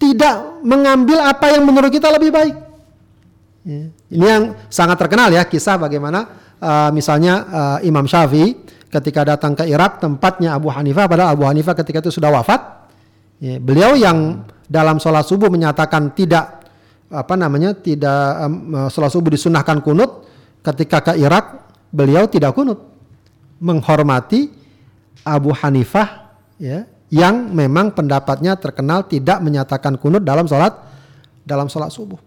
tidak 0.00 0.64
mengambil 0.64 1.20
apa 1.20 1.52
yang 1.52 1.68
menurut 1.68 1.92
kita 1.92 2.08
lebih 2.08 2.32
baik. 2.32 2.56
Ya. 3.62 3.84
Ini 4.10 4.26
yang 4.26 4.42
sangat 4.72 4.98
terkenal 4.98 5.30
ya 5.30 5.44
kisah 5.44 5.76
bagaimana 5.76 6.32
eh, 6.56 6.90
misalnya 6.96 7.34
eh, 7.44 7.92
Imam 7.92 8.08
Syafi'i 8.08 8.56
ketika 8.88 9.24
datang 9.36 9.52
ke 9.52 9.68
Irak 9.68 10.00
tempatnya 10.00 10.56
Abu 10.56 10.72
Hanifah 10.72 11.04
padahal 11.08 11.36
Abu 11.36 11.44
Hanifah 11.44 11.76
ketika 11.76 12.00
itu 12.00 12.08
sudah 12.08 12.32
wafat. 12.32 12.81
Ya, 13.42 13.58
beliau 13.58 13.98
yang 13.98 14.46
dalam 14.70 15.02
sholat 15.02 15.26
subuh 15.26 15.50
menyatakan 15.50 16.14
tidak 16.14 16.62
apa 17.10 17.34
namanya 17.34 17.74
tidak 17.74 18.38
eh, 18.46 18.88
sholat 18.88 19.10
subuh 19.10 19.34
disunahkan 19.34 19.82
kunut 19.82 20.22
ketika 20.62 21.10
ke 21.10 21.12
Irak 21.18 21.74
beliau 21.90 22.30
tidak 22.30 22.54
kunut 22.54 22.78
menghormati 23.58 24.46
Abu 25.26 25.50
Hanifah 25.50 26.38
ya 26.62 26.86
yang 27.10 27.50
memang 27.50 27.90
pendapatnya 27.92 28.54
terkenal 28.54 29.10
tidak 29.10 29.42
menyatakan 29.42 29.98
kunut 29.98 30.22
dalam 30.22 30.46
sholat 30.46 30.78
dalam 31.42 31.66
sholat 31.66 31.90
subuh 31.90 32.22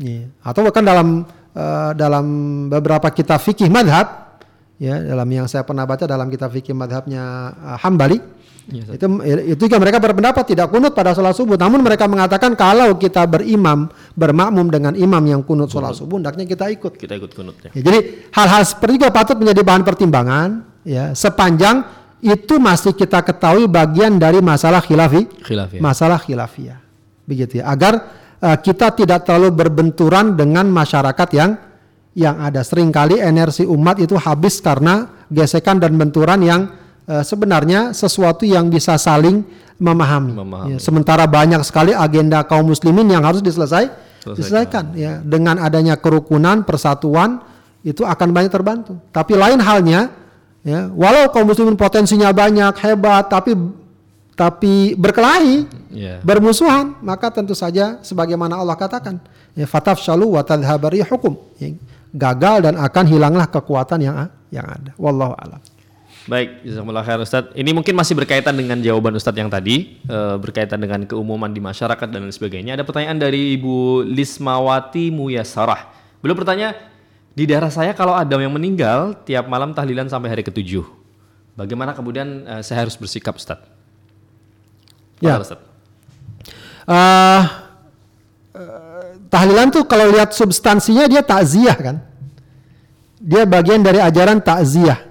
Iya. 0.00 0.32
atau 0.40 0.64
bahkan 0.64 0.80
dalam 0.80 1.28
eh, 1.52 1.90
dalam 1.92 2.26
beberapa 2.72 3.12
kitab 3.12 3.36
fikih 3.44 3.68
madhab 3.68 4.40
ya 4.80 4.96
dalam 4.96 5.28
yang 5.28 5.44
saya 5.44 5.60
pernah 5.60 5.84
baca 5.84 6.08
dalam 6.08 6.32
kitab 6.32 6.48
fikih 6.48 6.72
madhabnya 6.72 7.52
eh, 7.52 7.76
Hambali 7.84 8.18
Ustaz. 8.70 8.94
itu 8.94 9.06
itu 9.50 9.62
juga 9.66 9.76
mereka 9.82 9.98
berpendapat 9.98 10.44
tidak 10.54 10.70
kunut 10.70 10.94
pada 10.94 11.10
sholat 11.10 11.34
subuh. 11.34 11.58
Namun 11.58 11.82
mereka 11.82 12.06
mengatakan 12.06 12.54
kalau 12.54 12.94
kita 12.94 13.26
berimam 13.26 13.90
bermakmum 14.14 14.70
dengan 14.70 14.92
imam 14.94 15.22
yang 15.26 15.40
kunut 15.42 15.68
sholat 15.68 15.98
subuh 15.98 16.22
hendaknya 16.22 16.46
kita 16.46 16.70
ikut. 16.70 16.94
Kita 16.94 17.18
ikut 17.18 17.34
kunutnya. 17.34 17.70
Ya, 17.74 17.82
jadi 17.82 18.30
hal-hal 18.30 18.62
seperti 18.62 19.02
itu 19.02 19.06
patut 19.10 19.36
menjadi 19.36 19.60
bahan 19.66 19.82
pertimbangan 19.82 20.48
ya. 20.86 21.12
Sepanjang 21.12 21.82
itu 22.22 22.60
masih 22.60 22.94
kita 22.94 23.24
ketahui 23.26 23.66
bagian 23.66 24.20
dari 24.20 24.38
masalah 24.44 24.84
khilafi 24.84 25.26
Khilaf 25.42 25.74
ya. 25.74 25.80
masalah 25.82 26.18
khilafiyah. 26.22 26.78
Begitu 27.26 27.60
ya. 27.60 27.68
Agar 27.68 27.94
eh, 28.38 28.58
kita 28.62 28.94
tidak 28.94 29.26
terlalu 29.26 29.50
berbenturan 29.50 30.38
dengan 30.38 30.70
masyarakat 30.70 31.28
yang 31.34 31.50
yang 32.14 32.42
ada. 32.42 32.60
Seringkali 32.62 33.22
energi 33.22 33.66
umat 33.66 34.02
itu 34.02 34.18
habis 34.18 34.58
karena 34.58 35.26
gesekan 35.30 35.78
dan 35.78 35.94
benturan 35.94 36.42
yang 36.42 36.79
eh, 37.10 37.24
sebenarnya 37.26 37.90
sesuatu 37.90 38.46
yang 38.46 38.70
bisa 38.70 38.94
saling 38.94 39.42
memahami, 39.76 40.32
Memahami. 40.36 40.70
Ya, 40.70 40.78
sementara 40.78 41.26
banyak 41.26 41.58
sekali 41.64 41.90
agenda 41.90 42.44
kaum 42.44 42.68
muslimin 42.68 43.08
yang 43.08 43.24
harus 43.24 43.40
diselesai 43.40 43.88
Selesaikan. 44.20 44.36
diselesaikan 44.36 44.84
ya 44.94 45.12
dengan 45.18 45.56
adanya 45.58 45.96
kerukunan 45.96 46.62
persatuan 46.62 47.40
itu 47.80 48.04
akan 48.04 48.28
banyak 48.28 48.52
terbantu 48.52 49.00
tapi 49.08 49.32
lain 49.32 49.56
halnya 49.56 50.12
ya 50.60 50.92
walau 50.92 51.32
kaum 51.32 51.48
muslimin 51.48 51.80
potensinya 51.80 52.28
banyak 52.28 52.76
hebat 52.76 53.32
tapi 53.32 53.56
tapi 54.36 54.92
berkelahi 54.96 55.64
Iya. 55.90 56.22
bermusuhan 56.22 56.94
maka 57.02 57.32
tentu 57.34 57.50
saja 57.50 57.98
sebagaimana 58.04 58.54
Allah 58.54 58.76
katakan 58.76 59.18
ya 59.58 59.66
fatafshalu 59.66 60.38
wa 60.38 60.44
tadhhabari 60.44 61.02
hukum 61.02 61.34
ya, 61.58 61.74
gagal 62.14 62.62
dan 62.62 62.74
akan 62.78 63.04
hilanglah 63.08 63.48
kekuatan 63.48 63.98
yang 63.98 64.16
yang 64.52 64.68
ada 64.68 64.92
wallahu 64.94 65.34
alam 65.34 65.58
Baik, 66.30 66.62
jazakumullah 66.62 67.02
khair 67.02 67.18
Ustaz. 67.18 67.50
Ini 67.58 67.74
mungkin 67.74 67.90
masih 67.98 68.14
berkaitan 68.14 68.54
dengan 68.54 68.78
jawaban 68.78 69.18
Ustadz 69.18 69.34
yang 69.34 69.50
tadi, 69.50 69.98
eh, 70.06 70.36
berkaitan 70.38 70.78
dengan 70.78 71.02
keumuman 71.02 71.50
di 71.50 71.58
masyarakat 71.58 72.06
dan 72.06 72.22
lain 72.22 72.30
sebagainya. 72.30 72.78
Ada 72.78 72.86
pertanyaan 72.86 73.18
dari 73.18 73.58
Ibu 73.58 74.06
Lismawati 74.06 75.10
Muyasarah. 75.10 75.90
Beliau 76.22 76.38
bertanya, 76.38 76.78
di 77.34 77.50
daerah 77.50 77.66
saya 77.66 77.98
kalau 77.98 78.14
ada 78.14 78.38
yang 78.38 78.54
meninggal, 78.54 79.18
tiap 79.26 79.50
malam 79.50 79.74
tahlilan 79.74 80.06
sampai 80.06 80.30
hari 80.30 80.46
ketujuh. 80.46 80.86
Bagaimana 81.58 81.98
kemudian 81.98 82.46
eh, 82.46 82.62
saya 82.62 82.86
harus 82.86 82.94
bersikap 82.94 83.34
Ustadz? 83.34 83.66
Ya. 85.18 85.34
Fadal, 85.34 85.50
Ustadz. 85.50 85.66
Eh, 86.86 87.42
eh, 88.54 89.02
tahlilan 89.26 89.74
tuh 89.74 89.82
kalau 89.82 90.14
lihat 90.14 90.30
substansinya 90.30 91.10
dia 91.10 91.26
takziah 91.26 91.74
kan 91.74 91.96
dia 93.18 93.42
bagian 93.44 93.82
dari 93.82 93.98
ajaran 93.98 94.38
takziah 94.38 95.09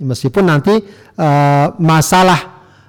meskipun 0.00 0.48
nanti 0.48 0.80
eh, 0.80 1.66
masalah 1.76 2.40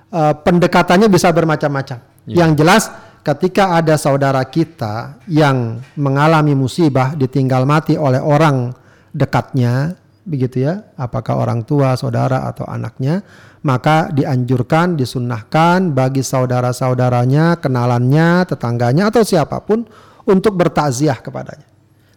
eh, 0.10 0.34
pendekatannya 0.40 1.12
bisa 1.12 1.30
bermacam-macam. 1.30 2.00
Yang 2.26 2.52
jelas 2.56 2.84
ketika 3.22 3.76
ada 3.78 3.98
saudara 4.00 4.42
kita 4.46 5.20
yang 5.28 5.82
mengalami 6.00 6.56
musibah 6.56 7.14
ditinggal 7.14 7.68
mati 7.68 8.00
oleh 8.00 8.22
orang 8.22 8.74
dekatnya 9.12 10.00
begitu 10.22 10.70
ya 10.70 10.94
apakah 11.02 11.42
orang 11.42 11.66
tua 11.66 11.98
saudara 11.98 12.46
atau 12.46 12.62
anaknya 12.70 13.26
maka 13.66 14.10
dianjurkan 14.10 14.98
disunnahkan 14.98 15.94
bagi 15.94 16.26
saudara-saudaranya 16.26 17.62
kenalannya 17.62 18.46
tetangganya 18.50 19.14
atau 19.14 19.22
siapa 19.22 19.62
pun 19.62 19.86
untuk 20.26 20.58
bertakziah 20.58 21.18
kepadanya. 21.22 21.66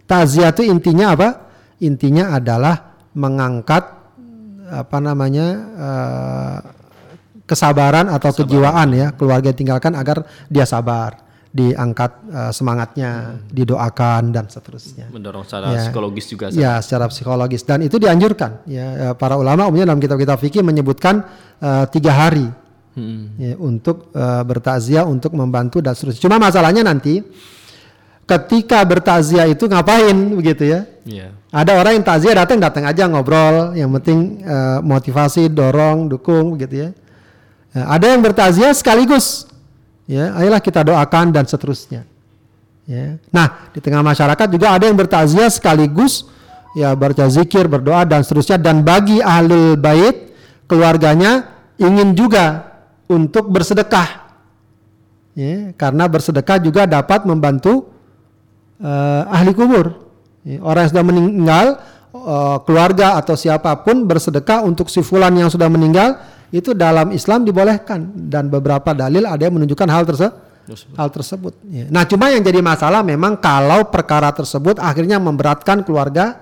Takziah 0.05 0.53
itu 0.53 0.69
intinya 0.69 1.17
apa? 1.17 1.29
Intinya 1.81 2.37
adalah 2.37 2.97
mengangkat 3.17 3.94
apa 4.65 4.99
namanya 4.99 5.47
eh, 5.77 6.59
kesabaran 7.45 8.09
atau 8.09 8.33
kejiwaan 8.33 8.89
ya 8.97 9.07
keluarga 9.13 9.53
yang 9.53 9.59
tinggalkan 9.59 9.93
agar 9.93 10.25
dia 10.49 10.65
sabar, 10.65 11.21
diangkat 11.55 12.11
uh, 12.33 12.51
semangatnya, 12.51 13.39
didoakan 13.53 14.33
dan 14.33 14.49
seterusnya. 14.49 15.07
Mendorong 15.13 15.45
secara 15.47 15.71
Ya. 15.71 15.87
psikologis 15.87 16.25
juga. 16.27 16.49
Ustaz. 16.51 16.59
Ya, 16.59 16.73
secara 16.81 17.07
psikologis 17.13 17.63
dan 17.63 17.85
itu 17.85 18.01
dianjurkan. 18.01 18.65
Ya, 18.67 19.13
eh, 19.13 19.15
para 19.15 19.37
ulama 19.37 19.69
umumnya 19.69 19.87
dalam 19.93 20.01
kitab-kitab 20.01 20.41
fikih 20.41 20.65
menyebutkan 20.65 21.23
eh, 21.61 21.85
tiga 21.93 22.11
hari 22.17 22.49
Hmm. 22.97 23.35
ya, 23.39 23.55
untuk 23.61 24.09
eh, 24.15 24.43
bertakziah, 24.47 25.05
untuk 25.05 25.35
membantu 25.37 25.79
dan 25.85 25.93
seterusnya. 25.95 26.25
Cuma 26.27 26.39
masalahnya 26.41 26.81
nanti 26.81 27.21
ketika 28.25 28.81
bertakziah 28.83 29.47
itu 29.47 29.69
ngapain 29.69 30.17
begitu 30.35 30.65
ya? 30.65 30.81
Iya. 31.05 31.29
Ada 31.55 31.79
orang 31.79 32.03
yang 32.03 32.05
takziah 32.05 32.35
datang 32.35 32.59
datang 32.59 32.83
aja 32.83 33.07
ngobrol, 33.07 33.79
yang 33.79 33.87
penting 34.03 34.43
eh, 34.43 34.83
motivasi, 34.83 35.47
dorong, 35.55 36.11
dukung 36.11 36.59
begitu 36.59 36.83
ya. 36.83 36.91
Ya, 37.71 37.83
ada 37.95 38.11
yang 38.11 38.27
bertakziah 38.27 38.75
sekaligus, 38.75 39.47
ya, 40.11 40.35
ayolah 40.35 40.59
kita 40.59 40.83
doakan 40.83 41.31
dan 41.31 41.47
seterusnya. 41.47 42.03
Ya. 42.91 43.23
Nah, 43.31 43.71
di 43.71 43.79
tengah 43.79 44.03
masyarakat 44.03 44.51
juga 44.51 44.75
ada 44.75 44.91
yang 44.91 44.99
bertakziah 44.99 45.47
sekaligus, 45.47 46.27
ya 46.75 46.91
baca 46.99 47.31
zikir, 47.31 47.71
berdoa 47.71 48.03
dan 48.03 48.27
seterusnya. 48.27 48.59
Dan 48.59 48.83
bagi 48.83 49.23
ahlul 49.23 49.79
bait 49.79 50.35
keluarganya 50.67 51.55
ingin 51.79 52.19
juga 52.19 52.67
untuk 53.07 53.47
bersedekah, 53.47 54.27
ya, 55.39 55.71
karena 55.79 56.11
bersedekah 56.11 56.59
juga 56.59 56.83
dapat 56.91 57.23
membantu 57.31 57.95
eh, 58.83 59.23
ahli 59.31 59.55
kubur. 59.55 60.04
Ya, 60.45 60.61
orang 60.61 60.85
yang 60.85 60.93
sudah 60.93 61.05
meninggal, 61.09 61.67
eh, 62.13 62.57
keluarga 62.69 63.17
atau 63.17 63.33
siapa 63.35 63.73
pun 63.81 64.05
bersedekah 64.05 64.61
untuk 64.63 64.93
si 64.93 65.01
fulan 65.01 65.33
yang 65.33 65.49
sudah 65.49 65.73
meninggal 65.73 66.21
itu 66.53 66.77
dalam 66.77 67.11
Islam 67.11 67.43
dibolehkan 67.43 68.13
dan 68.31 68.47
beberapa 68.47 68.93
dalil 68.95 69.25
ada 69.27 69.41
yang 69.43 69.57
menunjukkan 69.57 69.89
hal 69.91 70.05
tersebut. 70.07 70.35
Hal 70.97 71.09
tersebut. 71.13 71.53
Ya. 71.69 71.85
Nah, 71.93 72.09
cuma 72.09 72.33
yang 72.33 72.41
jadi 72.41 72.65
masalah 72.65 73.05
memang 73.05 73.37
kalau 73.37 73.85
perkara 73.89 74.33
tersebut 74.33 74.81
akhirnya 74.81 75.21
memberatkan 75.21 75.85
keluarga 75.85 76.41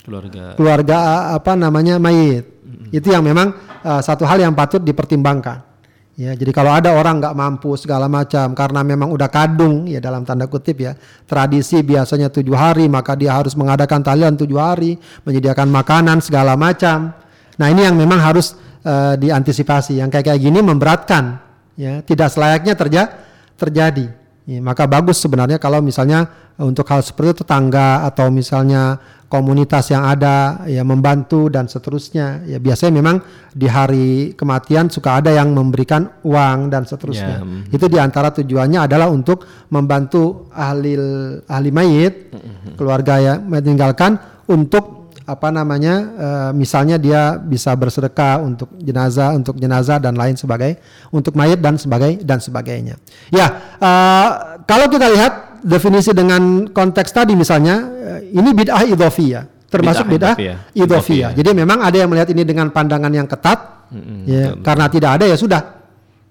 Keluarga. 0.00 0.56
keluarga 0.56 0.96
apa 1.36 1.52
namanya 1.52 2.00
mayit. 2.00 2.48
Itu 2.88 3.12
yang 3.12 3.20
memang 3.22 3.52
uh, 3.84 4.00
satu 4.00 4.24
hal 4.24 4.40
yang 4.40 4.56
patut 4.56 4.80
dipertimbangkan. 4.80 5.69
Ya, 6.20 6.36
jadi 6.36 6.52
kalau 6.52 6.68
ada 6.68 6.92
orang 6.92 7.16
nggak 7.16 7.32
mampu 7.32 7.72
segala 7.80 8.04
macam 8.04 8.52
karena 8.52 8.84
memang 8.84 9.08
udah 9.08 9.32
kadung 9.32 9.88
ya 9.88 10.04
dalam 10.04 10.20
tanda 10.20 10.44
kutip 10.44 10.76
ya 10.84 10.92
tradisi 11.24 11.80
biasanya 11.80 12.28
tujuh 12.28 12.52
hari 12.52 12.92
maka 12.92 13.16
dia 13.16 13.32
harus 13.32 13.56
mengadakan 13.56 14.04
tahlilan 14.04 14.36
tujuh 14.36 14.60
hari 14.60 15.00
menyediakan 15.24 15.72
makanan 15.72 16.20
segala 16.20 16.60
macam. 16.60 17.16
Nah 17.56 17.66
ini 17.72 17.88
yang 17.88 17.96
memang 17.96 18.20
harus 18.20 18.52
uh, 18.84 19.16
diantisipasi. 19.16 19.96
Yang 19.96 20.20
kayak 20.20 20.26
kayak 20.28 20.40
gini 20.44 20.60
memberatkan 20.60 21.40
ya 21.80 22.04
tidak 22.04 22.28
selayaknya 22.28 22.76
terja 22.76 23.02
terjadi. 23.56 24.12
Ya, 24.44 24.60
maka 24.60 24.84
bagus 24.84 25.24
sebenarnya 25.24 25.56
kalau 25.56 25.80
misalnya 25.80 26.28
untuk 26.60 26.84
hal 26.92 27.00
seperti 27.00 27.32
itu 27.32 27.48
tetangga 27.48 28.04
atau 28.04 28.28
misalnya 28.28 29.00
komunitas 29.30 29.94
yang 29.94 30.02
ada 30.10 30.66
ya 30.66 30.82
membantu 30.82 31.46
dan 31.46 31.70
seterusnya. 31.70 32.42
Ya 32.50 32.58
biasanya 32.58 32.98
memang 32.98 33.22
di 33.54 33.70
hari 33.70 34.34
kematian 34.34 34.90
suka 34.90 35.22
ada 35.22 35.30
yang 35.30 35.54
memberikan 35.54 36.10
uang 36.26 36.68
dan 36.68 36.82
seterusnya. 36.82 37.38
Ya, 37.38 37.46
mm. 37.46 37.70
Itu 37.70 37.86
di 37.86 37.96
antara 38.02 38.34
tujuannya 38.34 38.90
adalah 38.90 39.06
untuk 39.06 39.46
membantu 39.70 40.50
ahli 40.50 40.98
ahli 41.46 41.70
mayit 41.70 42.34
keluarga 42.74 43.22
yang 43.22 43.46
meninggalkan 43.46 44.18
untuk 44.50 45.00
apa 45.30 45.48
namanya 45.54 45.94
eh, 46.18 46.50
misalnya 46.58 46.98
dia 46.98 47.38
bisa 47.38 47.70
bersedekah 47.78 48.42
untuk 48.42 48.66
jenazah 48.82 49.30
untuk 49.30 49.54
jenazah 49.62 50.02
dan 50.02 50.18
lain 50.18 50.34
sebagai 50.34 50.74
untuk 51.14 51.38
mayat 51.38 51.62
dan 51.62 51.78
sebagai 51.78 52.18
dan 52.26 52.42
sebagainya 52.42 52.98
ya 53.30 53.78
eh, 53.78 54.28
kalau 54.66 54.90
kita 54.90 55.06
lihat 55.06 55.49
definisi 55.62 56.10
dengan 56.12 56.68
konteks 56.68 57.10
tadi 57.12 57.32
misalnya 57.36 57.74
eh, 57.88 58.20
ini 58.34 58.50
bid'ah 58.52 58.84
idhofiyah 58.88 59.44
termasuk 59.70 60.10
Bid'ah 60.10 60.34
idhofiyah. 60.74 61.30
jadi 61.30 61.50
memang 61.54 61.78
ada 61.78 61.94
yang 61.94 62.10
melihat 62.10 62.28
ini 62.34 62.42
dengan 62.42 62.74
pandangan 62.74 63.12
yang 63.14 63.30
ketat 63.30 63.80
ya 64.26 64.54
karena 64.62 64.86
tidak 64.90 65.10
ada 65.20 65.24
ya 65.26 65.36
sudah. 65.38 65.62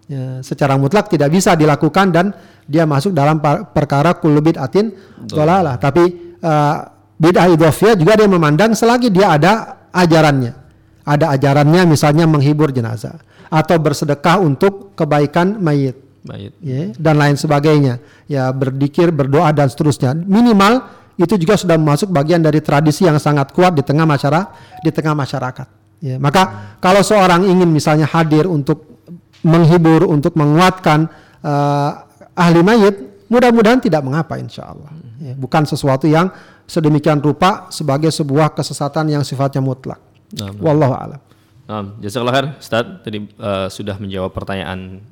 Ya, 0.09 0.41
secara 0.41 0.73
mutlak 0.73 1.05
tidak 1.05 1.29
bisa 1.29 1.53
dilakukan 1.53 2.09
dan 2.09 2.33
dia 2.65 2.81
masuk 2.81 3.13
dalam 3.13 3.37
perkara 3.69 4.17
kullu 4.17 4.41
bid'atin 4.41 4.89
dolalah. 5.29 5.77
Tapi 5.77 6.03
eh, 6.41 6.75
bid'ah 7.21 7.45
idhofiyah 7.53 7.93
juga 7.93 8.17
dia 8.17 8.25
memandang 8.25 8.73
selagi 8.73 9.13
dia 9.13 9.37
ada 9.37 9.85
ajarannya. 9.93 10.57
Ada 11.05 11.37
ajarannya 11.37 11.85
misalnya 11.85 12.25
menghibur 12.25 12.73
jenazah 12.73 13.21
atau 13.53 13.77
bersedekah 13.77 14.41
untuk 14.41 14.97
kebaikan 14.97 15.61
mayit 15.61 16.08
Baik. 16.19 16.51
ya, 16.59 16.91
dan 16.99 17.15
lain 17.15 17.35
sebagainya. 17.39 18.03
Ya 18.27 18.51
berdikir 18.51 19.09
berdoa 19.13 19.49
dan 19.55 19.71
seterusnya. 19.71 20.11
Minimal 20.15 20.83
itu 21.19 21.35
juga 21.35 21.59
sudah 21.59 21.75
masuk 21.75 22.11
bagian 22.11 22.39
dari 22.39 22.63
tradisi 22.63 23.03
yang 23.03 23.19
sangat 23.19 23.51
kuat 23.51 23.75
di 23.75 23.83
tengah 23.83 24.07
masyarakat 24.07 24.47
di 24.83 24.91
tengah 24.91 25.15
masyarakat. 25.15 25.67
Ya 25.99 26.15
maka 26.15 26.75
kalau 26.79 27.03
seorang 27.03 27.43
ingin 27.43 27.67
misalnya 27.67 28.07
hadir 28.07 28.47
untuk 28.47 29.03
menghibur 29.43 30.07
untuk 30.07 30.35
menguatkan 30.35 31.11
eh, 31.43 31.91
ahli 32.35 32.61
mayit 32.63 32.95
mudah-mudahan 33.27 33.79
tidak 33.79 34.01
mengapa 34.03 34.39
insya 34.39 34.71
Allah. 34.71 34.91
Ya, 35.19 35.35
bukan 35.35 35.67
sesuatu 35.67 36.07
yang 36.07 36.31
sedemikian 36.65 37.19
rupa 37.19 37.67
sebagai 37.69 38.09
sebuah 38.09 38.55
kesesatan 38.55 39.11
yang 39.11 39.23
sifatnya 39.27 39.59
mutlak. 39.59 39.99
Nah, 40.39 40.55
wallahu 40.59 40.95
alam. 40.95 41.21
Nah, 41.69 41.85
jazakallah 42.01 42.33
khair. 42.33 42.47
Ustaz 42.57 42.85
tadi 43.05 43.27
eh, 43.27 43.67
sudah 43.69 43.95
menjawab 44.01 44.31
pertanyaan 44.33 45.03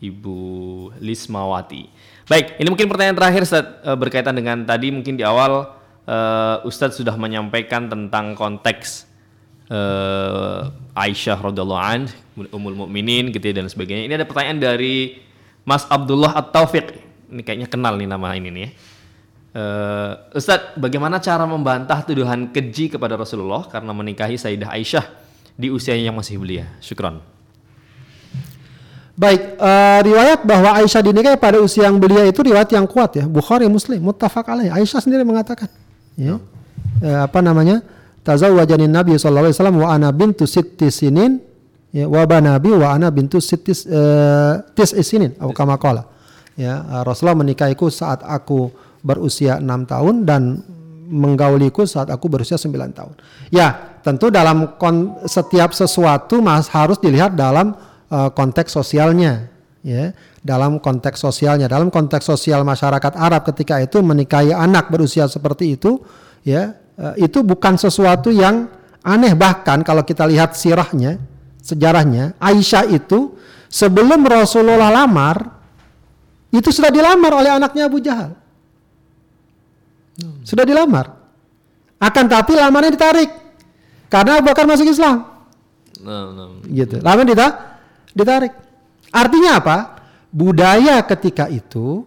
Ibu 0.00 0.38
Lismawati. 1.00 1.88
Baik, 2.28 2.60
ini 2.60 2.68
mungkin 2.68 2.90
pertanyaan 2.90 3.16
terakhir 3.16 3.40
Ustaz 3.46 3.64
eh, 3.64 3.96
berkaitan 3.96 4.36
dengan 4.36 4.66
tadi 4.66 4.92
mungkin 4.92 5.16
di 5.16 5.24
awal 5.24 5.72
eh, 6.04 6.56
Ustaz 6.68 6.98
sudah 6.98 7.16
menyampaikan 7.16 7.88
tentang 7.88 8.36
konteks 8.36 9.08
eh, 9.72 10.60
Aisyah 10.96 11.38
radhiallahu 11.40 11.80
an, 11.80 12.10
Ummul 12.52 12.76
Mukminin 12.76 13.32
gitu 13.32 13.44
ya 13.46 13.62
dan 13.62 13.70
sebagainya. 13.72 14.04
Ini 14.04 14.14
ada 14.20 14.26
pertanyaan 14.28 14.60
dari 14.60 15.16
Mas 15.64 15.88
Abdullah 15.88 16.36
At-Taufiq. 16.36 16.92
Ini 17.32 17.42
kayaknya 17.42 17.68
kenal 17.70 17.96
nih 17.96 18.06
nama 18.06 18.36
ini 18.36 18.48
nih 18.52 18.62
ya. 18.62 18.70
Eh, 19.56 20.12
Ustadz, 20.36 20.76
bagaimana 20.76 21.16
cara 21.16 21.48
membantah 21.48 22.04
tuduhan 22.04 22.52
keji 22.52 22.92
kepada 22.92 23.16
Rasulullah 23.16 23.64
karena 23.64 23.96
menikahi 23.96 24.36
Sayyidah 24.36 24.68
Aisyah 24.68 25.08
di 25.56 25.72
usianya 25.72 26.12
yang 26.12 26.16
masih 26.20 26.36
belia? 26.36 26.68
Syukron. 26.84 27.35
Baik, 29.16 29.56
eh, 29.56 29.98
riwayat 30.04 30.44
bahwa 30.44 30.76
Aisyah 30.76 31.00
dinikahi 31.00 31.40
pada 31.40 31.56
usia 31.56 31.88
yang 31.88 31.96
belia 31.96 32.28
itu 32.28 32.44
riwayat 32.44 32.68
yang 32.68 32.84
kuat 32.84 33.16
ya. 33.16 33.24
Bukhari 33.24 33.64
Muslim, 33.64 34.04
muttafaq 34.04 34.44
alaih. 34.44 34.68
Aisyah 34.68 35.00
sendiri 35.00 35.24
mengatakan, 35.24 35.72
ya. 36.20 36.36
Eh, 37.00 37.18
apa 37.24 37.40
namanya? 37.40 37.80
Tazawwajanin 38.20 38.92
Nabi 38.92 39.16
sallallahu 39.16 39.48
alaihi 39.48 39.56
wasallam 39.56 39.78
wa 39.80 39.88
ana 39.88 40.08
bintu 40.10 40.50
sitti 40.50 40.90
sinin 40.90 41.38
ya 41.94 42.10
wa 42.10 42.26
banabi 42.26 42.74
wa 42.74 42.90
ana 42.90 43.06
bintu 43.14 43.38
sittis 43.38 43.86
eh, 43.86 44.54
tis'i 44.74 45.00
sinin 45.06 45.32
atau 45.38 45.54
kama 45.54 45.78
qala. 45.78 46.04
Ya, 46.58 46.82
eh, 46.82 47.02
Rasulullah 47.06 47.38
menikahiku 47.38 47.86
saat 47.88 48.20
aku 48.26 48.68
berusia 49.00 49.62
enam 49.62 49.86
tahun 49.86 50.26
dan 50.26 50.60
menggauliku 51.06 51.86
saat 51.86 52.10
aku 52.10 52.26
berusia 52.26 52.58
9 52.58 52.90
tahun. 52.90 53.14
Ya, 53.54 53.96
tentu 54.02 54.26
dalam 54.26 54.74
kon- 54.74 55.22
setiap 55.22 55.70
sesuatu 55.70 56.42
mas 56.42 56.66
harus 56.66 56.98
dilihat 56.98 57.38
dalam 57.38 57.78
eh, 58.10 58.30
konteks 58.32 58.70
sosialnya, 58.72 59.50
ya. 59.82 60.12
Dalam 60.46 60.78
konteks 60.78 61.18
sosialnya, 61.18 61.66
dalam 61.66 61.90
konteks 61.90 62.22
sosial 62.22 62.62
masyarakat 62.62 63.18
Arab 63.18 63.42
ketika 63.50 63.82
itu 63.82 63.98
menikahi 63.98 64.54
anak 64.54 64.90
berusia 64.90 65.26
seperti 65.26 65.74
itu, 65.74 65.98
ya, 66.46 66.74
eh, 66.98 67.26
itu 67.26 67.42
bukan 67.42 67.74
sesuatu 67.74 68.30
yang 68.30 68.70
aneh 69.06 69.34
bahkan 69.38 69.82
kalau 69.82 70.02
kita 70.02 70.26
lihat 70.26 70.54
sirahnya, 70.54 71.18
sejarahnya, 71.62 72.34
Aisyah 72.38 72.90
itu 72.90 73.34
sebelum 73.66 74.22
Rasulullah 74.26 74.90
lamar 74.90 75.56
itu 76.54 76.70
sudah 76.70 76.90
dilamar 76.94 77.32
oleh 77.42 77.50
anaknya 77.52 77.90
Abu 77.90 77.98
Jahal. 77.98 78.32
Sudah 80.46 80.64
dilamar. 80.64 81.12
Akan 82.00 82.30
tapi 82.30 82.56
lamarnya 82.56 82.94
ditarik. 82.94 83.30
Karena 84.08 84.40
Abu 84.40 84.48
Bakar 84.48 84.64
masuk 84.64 84.88
Islam. 84.88 85.26
Nah, 86.00 86.32
nah. 86.32 86.48
Gitu. 86.64 87.02
Lama 87.02 87.26
dita 87.26 87.75
ditarik. 88.16 88.52
Artinya 89.12 89.60
apa? 89.60 89.78
Budaya 90.32 91.04
ketika 91.04 91.46
itu 91.52 92.02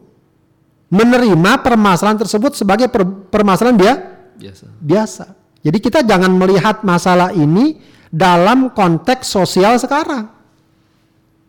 menerima 0.89 1.61
permasalahan 1.61 2.17
tersebut 2.17 2.57
sebagai 2.57 2.89
per- 2.89 3.29
permasalahan 3.29 3.77
dia 3.77 3.93
Biasa. 4.35 4.65
biasa. 4.81 5.25
Jadi 5.61 5.77
kita 5.77 5.99
jangan 6.01 6.33
melihat 6.33 6.81
masalah 6.81 7.29
ini 7.29 7.77
dalam 8.09 8.73
konteks 8.73 9.29
sosial 9.29 9.77
sekarang. 9.77 10.25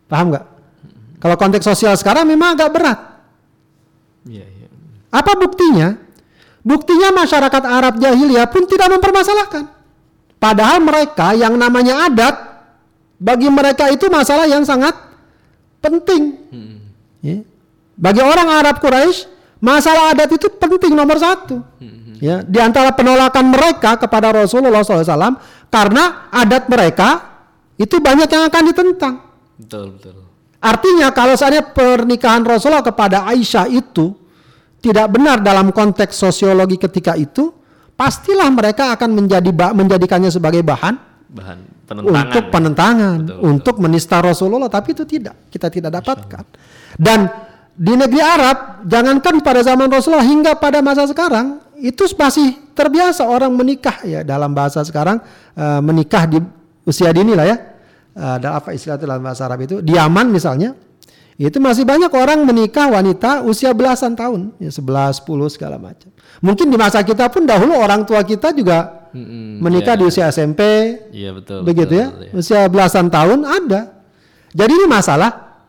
Paham 0.05 0.29
nggak? 0.29 0.45
Kalau 1.17 1.35
konteks 1.37 1.65
sosial 1.65 1.95
sekarang 1.97 2.27
memang 2.27 2.53
agak 2.53 2.69
berat. 2.69 2.99
Iya, 4.27 4.45
iya. 4.45 4.67
Apa 5.09 5.37
buktinya? 5.37 5.97
Buktinya 6.61 7.09
masyarakat 7.13 7.63
Arab 7.65 7.97
jahiliyah 7.97 8.45
pun 8.45 8.69
tidak 8.69 8.93
mempermasalahkan. 8.93 9.65
Padahal 10.37 10.81
mereka 10.81 11.33
yang 11.33 11.57
namanya 11.57 12.09
adat 12.09 12.35
Bagi 13.21 13.53
mereka 13.53 13.93
itu 13.93 14.09
masalah 14.09 14.49
yang 14.49 14.65
sangat 14.65 14.97
penting. 15.77 16.41
Ya. 17.21 17.45
Bagi 17.93 18.17
orang 18.17 18.49
Arab 18.49 18.81
Quraisy, 18.81 19.29
masalah 19.61 20.17
adat 20.17 20.33
itu 20.33 20.49
penting 20.57 20.97
nomor 20.97 21.21
satu. 21.21 21.61
Ya, 22.17 22.41
di 22.41 22.57
antara 22.61 22.93
penolakan 22.93 23.49
mereka 23.49 23.97
kepada 23.97 24.29
Rasulullah 24.29 24.85
SAW 24.85 25.41
karena 25.73 26.29
adat 26.29 26.69
mereka 26.69 27.09
itu 27.77 27.97
banyak 27.97 28.29
yang 28.29 28.45
akan 28.45 28.63
ditentang. 28.69 29.13
Betul, 29.57 29.97
betul. 29.97 30.29
Artinya 30.61 31.09
kalau 31.09 31.33
seandainya 31.33 31.73
pernikahan 31.73 32.45
Rasulullah 32.45 32.85
kepada 32.85 33.25
Aisyah 33.25 33.65
itu 33.69 34.13
tidak 34.81 35.09
benar 35.13 35.41
dalam 35.41 35.73
konteks 35.73 36.13
sosiologi 36.13 36.77
ketika 36.77 37.17
itu, 37.17 37.49
pastilah 37.97 38.49
mereka 38.53 38.93
akan 38.93 39.17
menjadi 39.17 39.49
menjadikannya 39.73 40.29
sebagai 40.29 40.61
bahan 40.61 41.10
bahan 41.31 41.59
penentangan 41.87 42.27
untuk 42.27 42.43
penentangan, 42.51 43.17
Betul, 43.23 43.35
betul. 43.39 43.49
untuk 43.49 43.75
menista 43.79 44.17
Rasulullah, 44.19 44.67
tapi 44.67 44.91
itu 44.91 45.03
tidak, 45.07 45.47
kita 45.47 45.71
tidak 45.71 45.91
dapatkan. 46.03 46.43
Dan 46.99 47.31
di 47.71 47.93
negeri 47.95 48.19
Arab, 48.19 48.83
jangankan 48.83 49.39
pada 49.39 49.63
zaman 49.63 49.87
Rasulullah 49.87 50.27
hingga 50.27 50.59
pada 50.59 50.83
masa 50.83 51.07
sekarang, 51.07 51.63
itu 51.79 52.03
masih 52.13 52.59
terbiasa 52.75 53.25
orang 53.25 53.49
menikah 53.55 54.03
ya 54.05 54.21
dalam 54.21 54.53
bahasa 54.53 54.85
sekarang 54.85 55.17
eh, 55.55 55.81
menikah 55.81 56.29
di 56.29 56.37
usia 56.85 57.09
dini 57.15 57.33
lah 57.33 57.47
ya. 57.47 57.57
Uh, 58.11 58.35
dan 58.43 58.59
apa 58.59 58.75
istilah 58.75 58.99
itu 58.99 59.07
dalam 59.07 59.23
bahasa 59.23 59.47
Arab 59.47 59.63
itu? 59.63 59.79
Di 59.79 59.95
Yaman 59.95 60.27
misalnya, 60.35 60.75
itu 61.39 61.57
masih 61.63 61.87
banyak 61.87 62.11
orang 62.11 62.43
menikah 62.43 62.91
wanita 62.91 63.47
usia 63.47 63.71
belasan 63.71 64.19
tahun, 64.19 64.51
ya 64.59 64.67
11, 64.67 65.23
10 65.23 65.47
segala 65.47 65.79
macam. 65.79 66.11
Mungkin 66.43 66.67
di 66.67 66.75
masa 66.75 67.01
kita 67.07 67.31
pun 67.31 67.47
dahulu 67.47 67.71
orang 67.71 68.03
tua 68.03 68.19
kita 68.27 68.51
juga 68.51 69.00
Menikah 69.61 69.95
iya, 69.95 69.99
di 69.99 70.03
usia 70.07 70.25
SMP, 70.31 70.61
Iya 71.11 71.35
betul. 71.35 71.67
begitu 71.67 71.91
betul, 71.91 72.01
ya, 72.01 72.07
iya. 72.27 72.31
usia 72.33 72.61
belasan 72.71 73.11
tahun 73.11 73.43
ada. 73.43 74.01
Jadi 74.51 74.71
ini 74.71 74.87
masalah, 74.87 75.61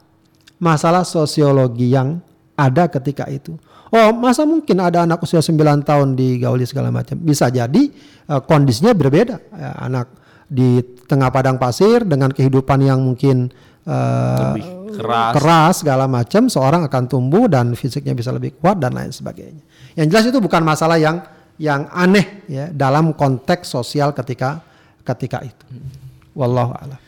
masalah 0.58 1.02
sosiologi 1.02 1.90
yang 1.90 2.22
ada 2.54 2.86
ketika 2.86 3.26
itu. 3.26 3.58
Oh, 3.92 4.08
masa 4.16 4.48
mungkin 4.48 4.80
ada 4.80 5.04
anak 5.04 5.20
usia 5.20 5.44
9 5.44 5.84
tahun 5.84 6.16
digauli 6.16 6.64
segala 6.64 6.88
macam? 6.88 7.18
Bisa 7.20 7.52
jadi 7.52 7.92
eh, 8.30 8.40
kondisinya 8.48 8.96
berbeda. 8.96 9.36
Ya, 9.52 9.70
anak 9.84 10.08
di 10.48 10.80
tengah 11.04 11.28
padang 11.28 11.60
pasir 11.60 12.04
dengan 12.08 12.32
kehidupan 12.32 12.80
yang 12.80 13.04
mungkin 13.04 13.52
eh, 13.84 14.40
Lebih 14.56 14.64
keras. 14.96 15.32
keras 15.36 15.74
segala 15.84 16.04
macam, 16.08 16.48
seorang 16.48 16.88
akan 16.88 17.04
tumbuh 17.04 17.44
dan 17.52 17.76
fisiknya 17.76 18.16
bisa 18.16 18.32
lebih 18.32 18.56
kuat 18.56 18.80
dan 18.80 18.96
lain 18.96 19.12
sebagainya. 19.12 19.60
Yang 19.92 20.06
jelas 20.08 20.24
itu 20.32 20.38
bukan 20.40 20.64
masalah 20.64 20.96
yang 20.96 21.20
yang 21.56 21.88
aneh 21.92 22.44
ya 22.48 22.68
dalam 22.72 23.12
konteks 23.12 23.68
sosial 23.68 24.12
ketika 24.12 24.60
ketika 25.02 25.42
itu. 25.42 25.66
Wallahu 26.32 26.72
a'lam. 26.72 27.00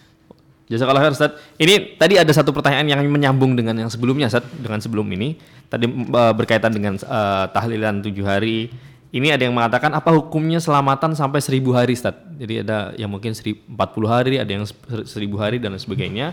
Jazakallah 0.64 1.04
khair 1.04 1.12
Ustaz. 1.12 1.32
Ini 1.60 2.00
tadi 2.00 2.16
ada 2.16 2.32
satu 2.32 2.48
pertanyaan 2.50 2.88
yang 2.88 3.00
menyambung 3.06 3.52
dengan 3.52 3.76
yang 3.76 3.90
sebelumnya 3.92 4.32
Ustaz, 4.32 4.48
dengan 4.56 4.80
sebelum 4.80 5.04
ini. 5.12 5.36
Tadi 5.68 5.84
eh, 5.88 6.32
berkaitan 6.32 6.72
dengan 6.72 6.96
eh, 6.96 7.44
tahlilan 7.52 8.00
tujuh 8.00 8.24
hari. 8.24 8.72
Ini 9.14 9.38
ada 9.38 9.46
yang 9.46 9.54
mengatakan 9.54 9.94
apa 9.94 10.10
hukumnya 10.10 10.58
selamatan 10.58 11.14
sampai 11.14 11.38
seribu 11.38 11.70
hari 11.76 11.94
Ustaz. 11.94 12.16
Jadi 12.34 12.64
ada 12.66 12.90
yang 12.98 13.12
mungkin 13.12 13.30
seri- 13.36 13.60
40 13.68 14.08
hari, 14.08 14.40
ada 14.42 14.50
yang 14.50 14.64
ser- 14.66 15.06
seribu 15.06 15.38
hari 15.38 15.60
dan 15.60 15.76
sebagainya. 15.76 16.32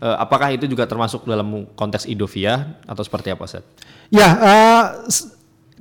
Eh, 0.00 0.16
apakah 0.22 0.54
itu 0.54 0.64
juga 0.70 0.86
termasuk 0.86 1.26
dalam 1.26 1.66
konteks 1.74 2.06
idofiyah 2.06 2.78
atau 2.86 3.02
seperti 3.02 3.34
apa 3.34 3.42
Ustaz? 3.44 3.66
Ya, 4.08 4.28
s- 5.10 5.33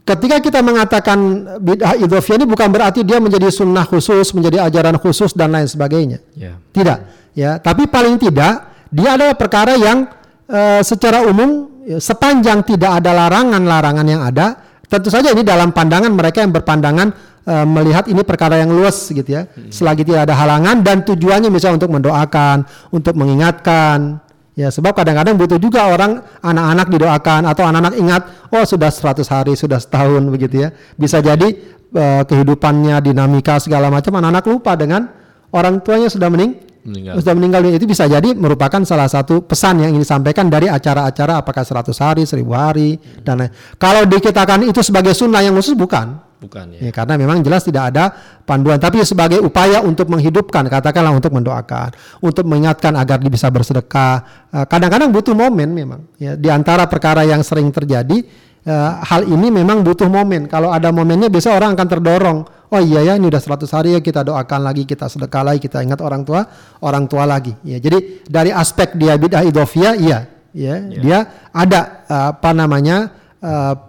ketika 0.03 0.37
kita 0.43 0.59
mengatakan 0.59 1.17
bid'ah 1.63 1.95
idhofiyah 1.99 2.43
ini 2.43 2.47
bukan 2.47 2.67
berarti 2.69 3.01
dia 3.07 3.23
menjadi 3.23 3.47
sunnah 3.49 3.87
khusus, 3.87 4.35
menjadi 4.35 4.67
ajaran 4.67 4.99
khusus 4.99 5.31
dan 5.31 5.55
lain 5.55 5.67
sebagainya. 5.67 6.19
Ya. 6.35 6.59
Tidak, 6.59 6.97
ya. 7.35 7.57
Tapi 7.59 7.87
paling 7.87 8.19
tidak 8.19 8.71
dia 8.93 9.17
adalah 9.17 9.33
perkara 9.33 9.73
yang 9.79 10.05
eh, 10.45 10.81
secara 10.85 11.25
umum 11.25 11.71
sepanjang 11.97 12.63
tidak 12.63 13.03
ada 13.03 13.11
larangan-larangan 13.11 14.05
yang 14.07 14.21
ada, 14.23 14.59
tentu 14.87 15.09
saja 15.09 15.33
ini 15.33 15.43
dalam 15.43 15.73
pandangan 15.73 16.11
mereka 16.13 16.43
yang 16.43 16.53
berpandangan 16.53 17.07
eh, 17.47 17.65
melihat 17.65 18.05
ini 18.11 18.21
perkara 18.21 18.59
yang 18.59 18.75
luas 18.75 19.09
gitu 19.09 19.25
ya. 19.25 19.47
Selagi 19.71 20.03
tidak 20.03 20.29
ada 20.29 20.35
halangan 20.35 20.83
dan 20.83 21.01
tujuannya 21.01 21.49
misalnya 21.49 21.79
untuk 21.81 21.91
mendoakan, 21.95 22.67
untuk 22.91 23.15
mengingatkan. 23.15 24.19
Ya, 24.53 24.69
sebab 24.69 24.93
kadang-kadang 24.93 25.33
butuh 25.33 25.57
juga 25.57 25.89
orang 25.89 26.21
anak-anak 26.45 26.87
didoakan 26.93 27.41
atau 27.49 27.65
anak-anak 27.65 27.97
ingat, 27.97 28.21
oh 28.53 28.61
sudah 28.61 28.93
100 28.93 29.25
hari, 29.25 29.57
sudah 29.57 29.81
setahun 29.81 30.21
begitu 30.29 30.61
ya. 30.61 30.69
Bisa 30.93 31.25
jadi 31.25 31.57
eh, 31.89 32.21
kehidupannya 32.21 33.01
dinamika 33.01 33.57
segala 33.57 33.89
macam 33.89 34.13
anak-anak 34.21 34.45
lupa 34.45 34.77
dengan 34.77 35.09
orang 35.49 35.81
tuanya 35.81 36.05
sudah 36.05 36.29
mening 36.29 36.53
Meninggal. 36.83 37.15
sudah 37.23 37.33
meninggal 37.33 37.63
dunia. 37.63 37.79
itu 37.79 37.87
bisa 37.87 38.03
jadi 38.11 38.35
merupakan 38.35 38.83
salah 38.83 39.07
satu 39.07 39.39
pesan 39.47 39.87
yang 39.87 39.95
ingin 39.95 40.03
disampaikan 40.03 40.51
dari 40.51 40.67
acara-acara 40.67 41.39
apakah 41.39 41.63
100 41.63 41.95
hari, 41.95 42.27
1000 42.27 42.43
hari 42.51 42.99
dan 43.23 43.39
lain. 43.39 43.51
Kalau 43.79 44.03
dikatakan 44.03 44.67
itu 44.67 44.83
sebagai 44.83 45.15
sunnah 45.15 45.39
yang 45.39 45.55
khusus 45.55 45.79
bukan. 45.79 46.19
Bukan 46.43 46.75
ya. 46.75 46.79
Ya, 46.87 46.91
karena 46.91 47.15
memang 47.15 47.39
jelas 47.39 47.63
tidak 47.63 47.95
ada 47.95 48.11
panduan. 48.43 48.75
Tapi 48.75 48.99
sebagai 49.07 49.39
upaya 49.39 49.79
untuk 49.79 50.11
menghidupkan 50.11 50.67
katakanlah 50.67 51.15
untuk 51.15 51.31
mendoakan 51.31 51.95
untuk 52.19 52.43
mengingatkan 52.43 52.91
agar 52.99 53.23
dia 53.23 53.31
bisa 53.31 53.47
bersedekah 53.47 54.43
Eh, 54.53 54.65
kadang-kadang 54.69 55.09
butuh 55.09 55.33
momen 55.33 55.73
memang 55.73 56.05
ya. 56.21 56.37
Di 56.37 56.45
antara 56.53 56.85
perkara 56.85 57.25
yang 57.25 57.41
sering 57.41 57.73
terjadi 57.73 58.21
eh, 58.61 58.91
hal 59.01 59.25
ini 59.25 59.49
memang 59.49 59.81
butuh 59.81 60.05
momen. 60.05 60.45
Kalau 60.45 60.69
ada 60.69 60.93
momennya 60.93 61.25
biasa 61.33 61.57
orang 61.57 61.73
akan 61.73 61.87
terdorong. 61.89 62.39
Oh 62.73 62.81
iya 62.81 63.01
ya 63.01 63.13
ini 63.17 63.29
udah 63.29 63.41
100 63.41 63.69
hari 63.69 63.89
ya 63.97 64.01
kita 64.01 64.25
doakan 64.25 64.65
lagi 64.65 64.85
kita 64.85 65.05
sedekah 65.05 65.45
lagi 65.45 65.61
kita 65.61 65.81
ingat 65.85 66.01
orang 66.01 66.21
tua 66.25 66.45
orang 66.85 67.09
tua 67.09 67.25
lagi 67.25 67.53
ya. 67.65 67.81
Jadi 67.81 68.25
dari 68.29 68.53
aspek 68.53 68.93
dia 68.93 69.17
bid'ah 69.17 69.41
idofiyah 69.41 69.93
iya 69.97 70.19
ya. 70.53 70.75
Dia 71.01 71.19
ada 71.49 72.05
eh, 72.05 72.25
apa 72.37 72.51
namanya 72.53 73.25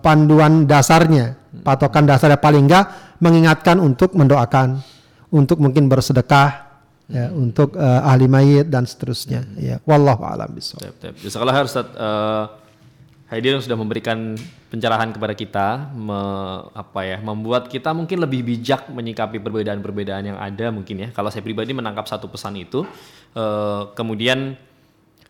panduan 0.03 0.67
dasarnya 0.67 1.44
patokan 1.65 2.05
dasarnya 2.05 2.37
paling 2.37 2.69
enggak 2.69 3.17
mengingatkan 3.19 3.81
untuk 3.81 4.13
mendoakan 4.13 4.85
untuk 5.33 5.59
mungkin 5.59 5.89
bersedekah 5.89 6.77
ya 7.09 7.33
untuk 7.33 7.81
eh, 7.81 8.01
ahli 8.07 8.29
mayit 8.29 8.69
dan 8.69 8.85
seterusnya 8.85 9.49
ya 9.57 9.81
wallahu 9.89 10.23
alam 10.29 10.53
tep. 11.01 11.17
Jazakallah 11.19 11.55
khair 11.57 11.67
Ustaz. 11.67 11.89
Eh, 11.97 12.45
Haidir 13.25 13.57
sudah 13.57 13.75
memberikan 13.75 14.37
pencerahan 14.69 15.09
kepada 15.11 15.33
kita, 15.33 15.91
me- 15.97 16.71
apa 16.77 17.01
ya, 17.09 17.19
membuat 17.25 17.73
kita 17.73 17.91
mungkin 17.97 18.21
lebih 18.21 18.45
bijak 18.45 18.93
menyikapi 18.93 19.41
perbedaan-perbedaan 19.41 20.23
yang 20.29 20.39
ada 20.39 20.69
mungkin 20.69 20.97
ya. 21.03 21.09
Kalau 21.11 21.33
saya 21.33 21.41
pribadi 21.41 21.73
menangkap 21.73 22.05
satu 22.05 22.29
pesan 22.29 22.55
itu, 22.61 22.85
eh, 23.33 23.83
kemudian 23.97 24.55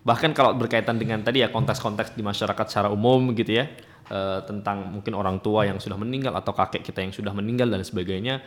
bahkan 0.02 0.34
kalau 0.34 0.58
berkaitan 0.58 0.98
dengan 0.98 1.22
tadi 1.22 1.46
ya 1.46 1.48
konteks-konteks 1.54 2.18
di 2.18 2.20
masyarakat 2.26 2.66
secara 2.66 2.90
umum 2.90 3.30
gitu 3.32 3.62
ya, 3.62 3.70
eh, 4.08 4.40
tentang 4.44 4.90
mungkin 4.92 5.12
orang 5.16 5.40
tua 5.40 5.68
yang 5.68 5.80
sudah 5.80 5.96
meninggal 5.96 6.34
atau 6.36 6.52
kakek 6.52 6.82
kita 6.84 7.04
yang 7.04 7.12
sudah 7.12 7.32
meninggal 7.32 7.68
dan 7.68 7.80
sebagainya, 7.84 8.40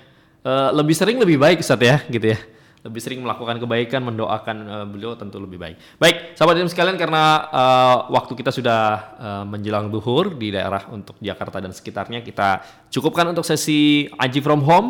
eh, 0.45 0.69
lebih 0.73 0.93
sering 0.93 1.17
lebih 1.21 1.37
baik 1.37 1.61
Ustaz 1.61 1.81
ya, 1.81 2.01
gitu 2.09 2.33
ya 2.35 2.39
lebih 2.87 3.01
sering 3.03 3.19
melakukan 3.19 3.59
kebaikan, 3.59 4.01
mendoakan 4.05 4.57
eh, 4.63 4.85
beliau 4.87 5.19
tentu 5.19 5.43
lebih 5.43 5.59
baik. 5.59 5.75
Baik, 5.99 6.39
sahabat 6.39 6.55
dan 6.55 6.71
sekalian 6.71 6.95
karena 6.95 7.23
eh, 7.51 7.97
waktu 8.15 8.33
kita 8.37 8.51
sudah 8.55 8.81
eh, 9.19 9.43
menjelang 9.43 9.91
duhur 9.91 10.39
di 10.39 10.55
daerah 10.55 10.87
untuk 10.87 11.19
Jakarta 11.19 11.59
dan 11.59 11.75
sekitarnya, 11.75 12.23
kita 12.23 12.63
cukupkan 12.87 13.27
untuk 13.35 13.43
sesi 13.43 14.07
ngaji 14.15 14.39
from 14.39 14.63
home. 14.63 14.89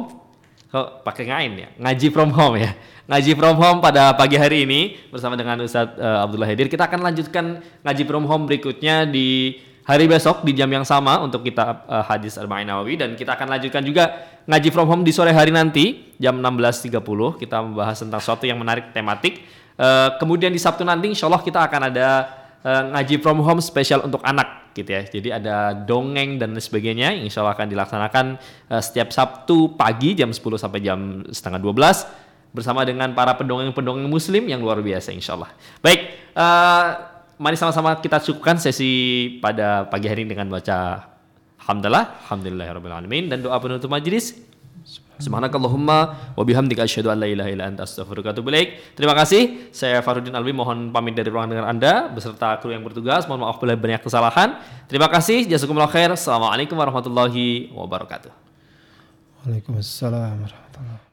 Oh, 0.76 0.99
pakai 0.99 1.31
ngain 1.31 1.53
ya, 1.57 1.69
ngaji 1.80 2.07
from 2.11 2.30
home 2.35 2.60
ya. 2.60 2.76
Ngaji 3.07 3.39
from 3.39 3.56
home 3.56 3.80
pada 3.80 4.11
pagi 4.19 4.35
hari 4.35 4.68
ini 4.68 4.99
bersama 5.07 5.39
dengan 5.39 5.64
Ustadz 5.64 5.95
eh, 5.95 6.23
Abdullah 6.27 6.48
Hadir. 6.52 6.68
Kita 6.68 6.91
akan 6.91 7.02
lanjutkan 7.02 7.64
ngaji 7.88 8.03
from 8.03 8.27
home 8.27 8.44
berikutnya 8.45 9.07
di 9.07 9.57
hari 9.88 10.05
besok 10.05 10.43
di 10.43 10.51
jam 10.51 10.68
yang 10.68 10.84
sama 10.84 11.23
untuk 11.23 11.47
kita 11.47 11.88
eh, 11.88 12.03
hadis 12.03 12.35
Arba'in 12.35 12.68
Nawawi 12.68 12.99
dan 12.99 13.15
kita 13.15 13.39
akan 13.39 13.47
lanjutkan 13.55 13.81
juga 13.88 14.27
ngaji 14.43 14.69
from 14.69 14.88
home 14.91 15.03
di 15.07 15.15
sore 15.15 15.31
hari 15.31 15.55
nanti 15.55 16.14
jam 16.19 16.38
16.30 16.43 16.99
kita 17.39 17.57
membahas 17.64 17.97
tentang 18.03 18.19
sesuatu 18.19 18.43
yang 18.43 18.59
menarik 18.59 18.91
tematik. 18.91 19.47
Eh, 19.80 20.09
kemudian 20.19 20.51
di 20.51 20.59
Sabtu 20.59 20.84
nanti 20.84 21.07
insya 21.07 21.31
Allah 21.31 21.39
kita 21.39 21.64
akan 21.64 21.81
ada 21.88 22.07
eh, 22.61 22.84
ngaji 22.93 23.15
from 23.23 23.39
home 23.39 23.64
spesial 23.64 24.03
untuk 24.03 24.19
anak 24.27 24.68
gitu 24.76 24.91
ya. 24.93 25.01
Jadi 25.07 25.30
ada 25.34 25.73
dongeng 25.73 26.38
dan 26.38 26.53
sebagainya 26.59 27.18
insya 27.18 27.41
Allah 27.41 27.55
akan 27.55 27.68
dilaksanakan 27.72 28.26
eh, 28.69 28.81
setiap 28.84 29.09
Sabtu 29.15 29.73
pagi 29.80 30.14
jam 30.14 30.30
10 30.30 30.43
sampai 30.59 30.80
jam 30.84 31.23
setengah 31.31 31.64
12 31.64 32.27
bersama 32.55 32.81
dengan 32.88 33.11
para 33.14 33.35
pendongeng-pendongeng 33.35 34.07
muslim 34.07 34.49
yang 34.49 34.59
luar 34.59 34.81
biasa 34.84 35.15
insya 35.15 35.39
Allah. 35.39 35.51
Baik 35.80 35.99
eh, 36.35 36.88
mari 37.38 37.55
sama-sama 37.57 37.97
kita 38.01 38.22
cukupkan 38.22 38.57
sesi 38.57 38.91
pada 39.41 39.85
pagi 39.85 40.09
hari 40.09 40.26
ini 40.26 40.34
dengan 40.34 40.49
baca 40.49 41.05
Alhamdulillah, 41.57 42.23
Alhamdulillahirrahmanirrahim 42.26 43.27
dan 43.27 43.43
doa 43.43 43.57
penutup 43.59 43.91
majelis. 43.91 44.38
Subhanakallahumma 45.18 45.97
wa 46.38 46.43
bihamdika 46.45 46.85
asyhadu 46.85 47.09
an 47.09 47.18
la 47.18 47.27
ilaha 47.27 47.49
illa 47.49 47.65
anta 47.65 47.84
astaghfiruka 47.84 48.30
wa 48.30 48.34
atubu. 48.38 48.53
Terima 48.93 49.18
kasih. 49.18 49.73
Saya 49.73 50.05
Farudin 50.05 50.38
Alwi 50.38 50.53
mohon 50.53 50.93
pamit 50.93 51.18
dari 51.18 51.34
ruangan 51.34 51.57
dengar 51.57 51.68
Anda 51.68 51.93
beserta 52.14 52.61
kru 52.61 52.69
yang 52.69 52.85
bertugas. 52.85 53.26
Mohon 53.26 53.49
maaf 53.49 53.57
bila 53.57 53.73
banyak 53.73 54.05
kesalahan. 54.05 54.61
Terima 54.85 55.09
kasih. 55.09 55.49
Jazakumullah 55.49 55.89
khair. 55.89 56.14
Assalamualaikum 56.14 56.77
warahmatullahi 56.77 57.73
wabarakatuh. 57.73 58.30
Waalaikumsalam 59.43 60.38
warahmatullahi 60.38 61.06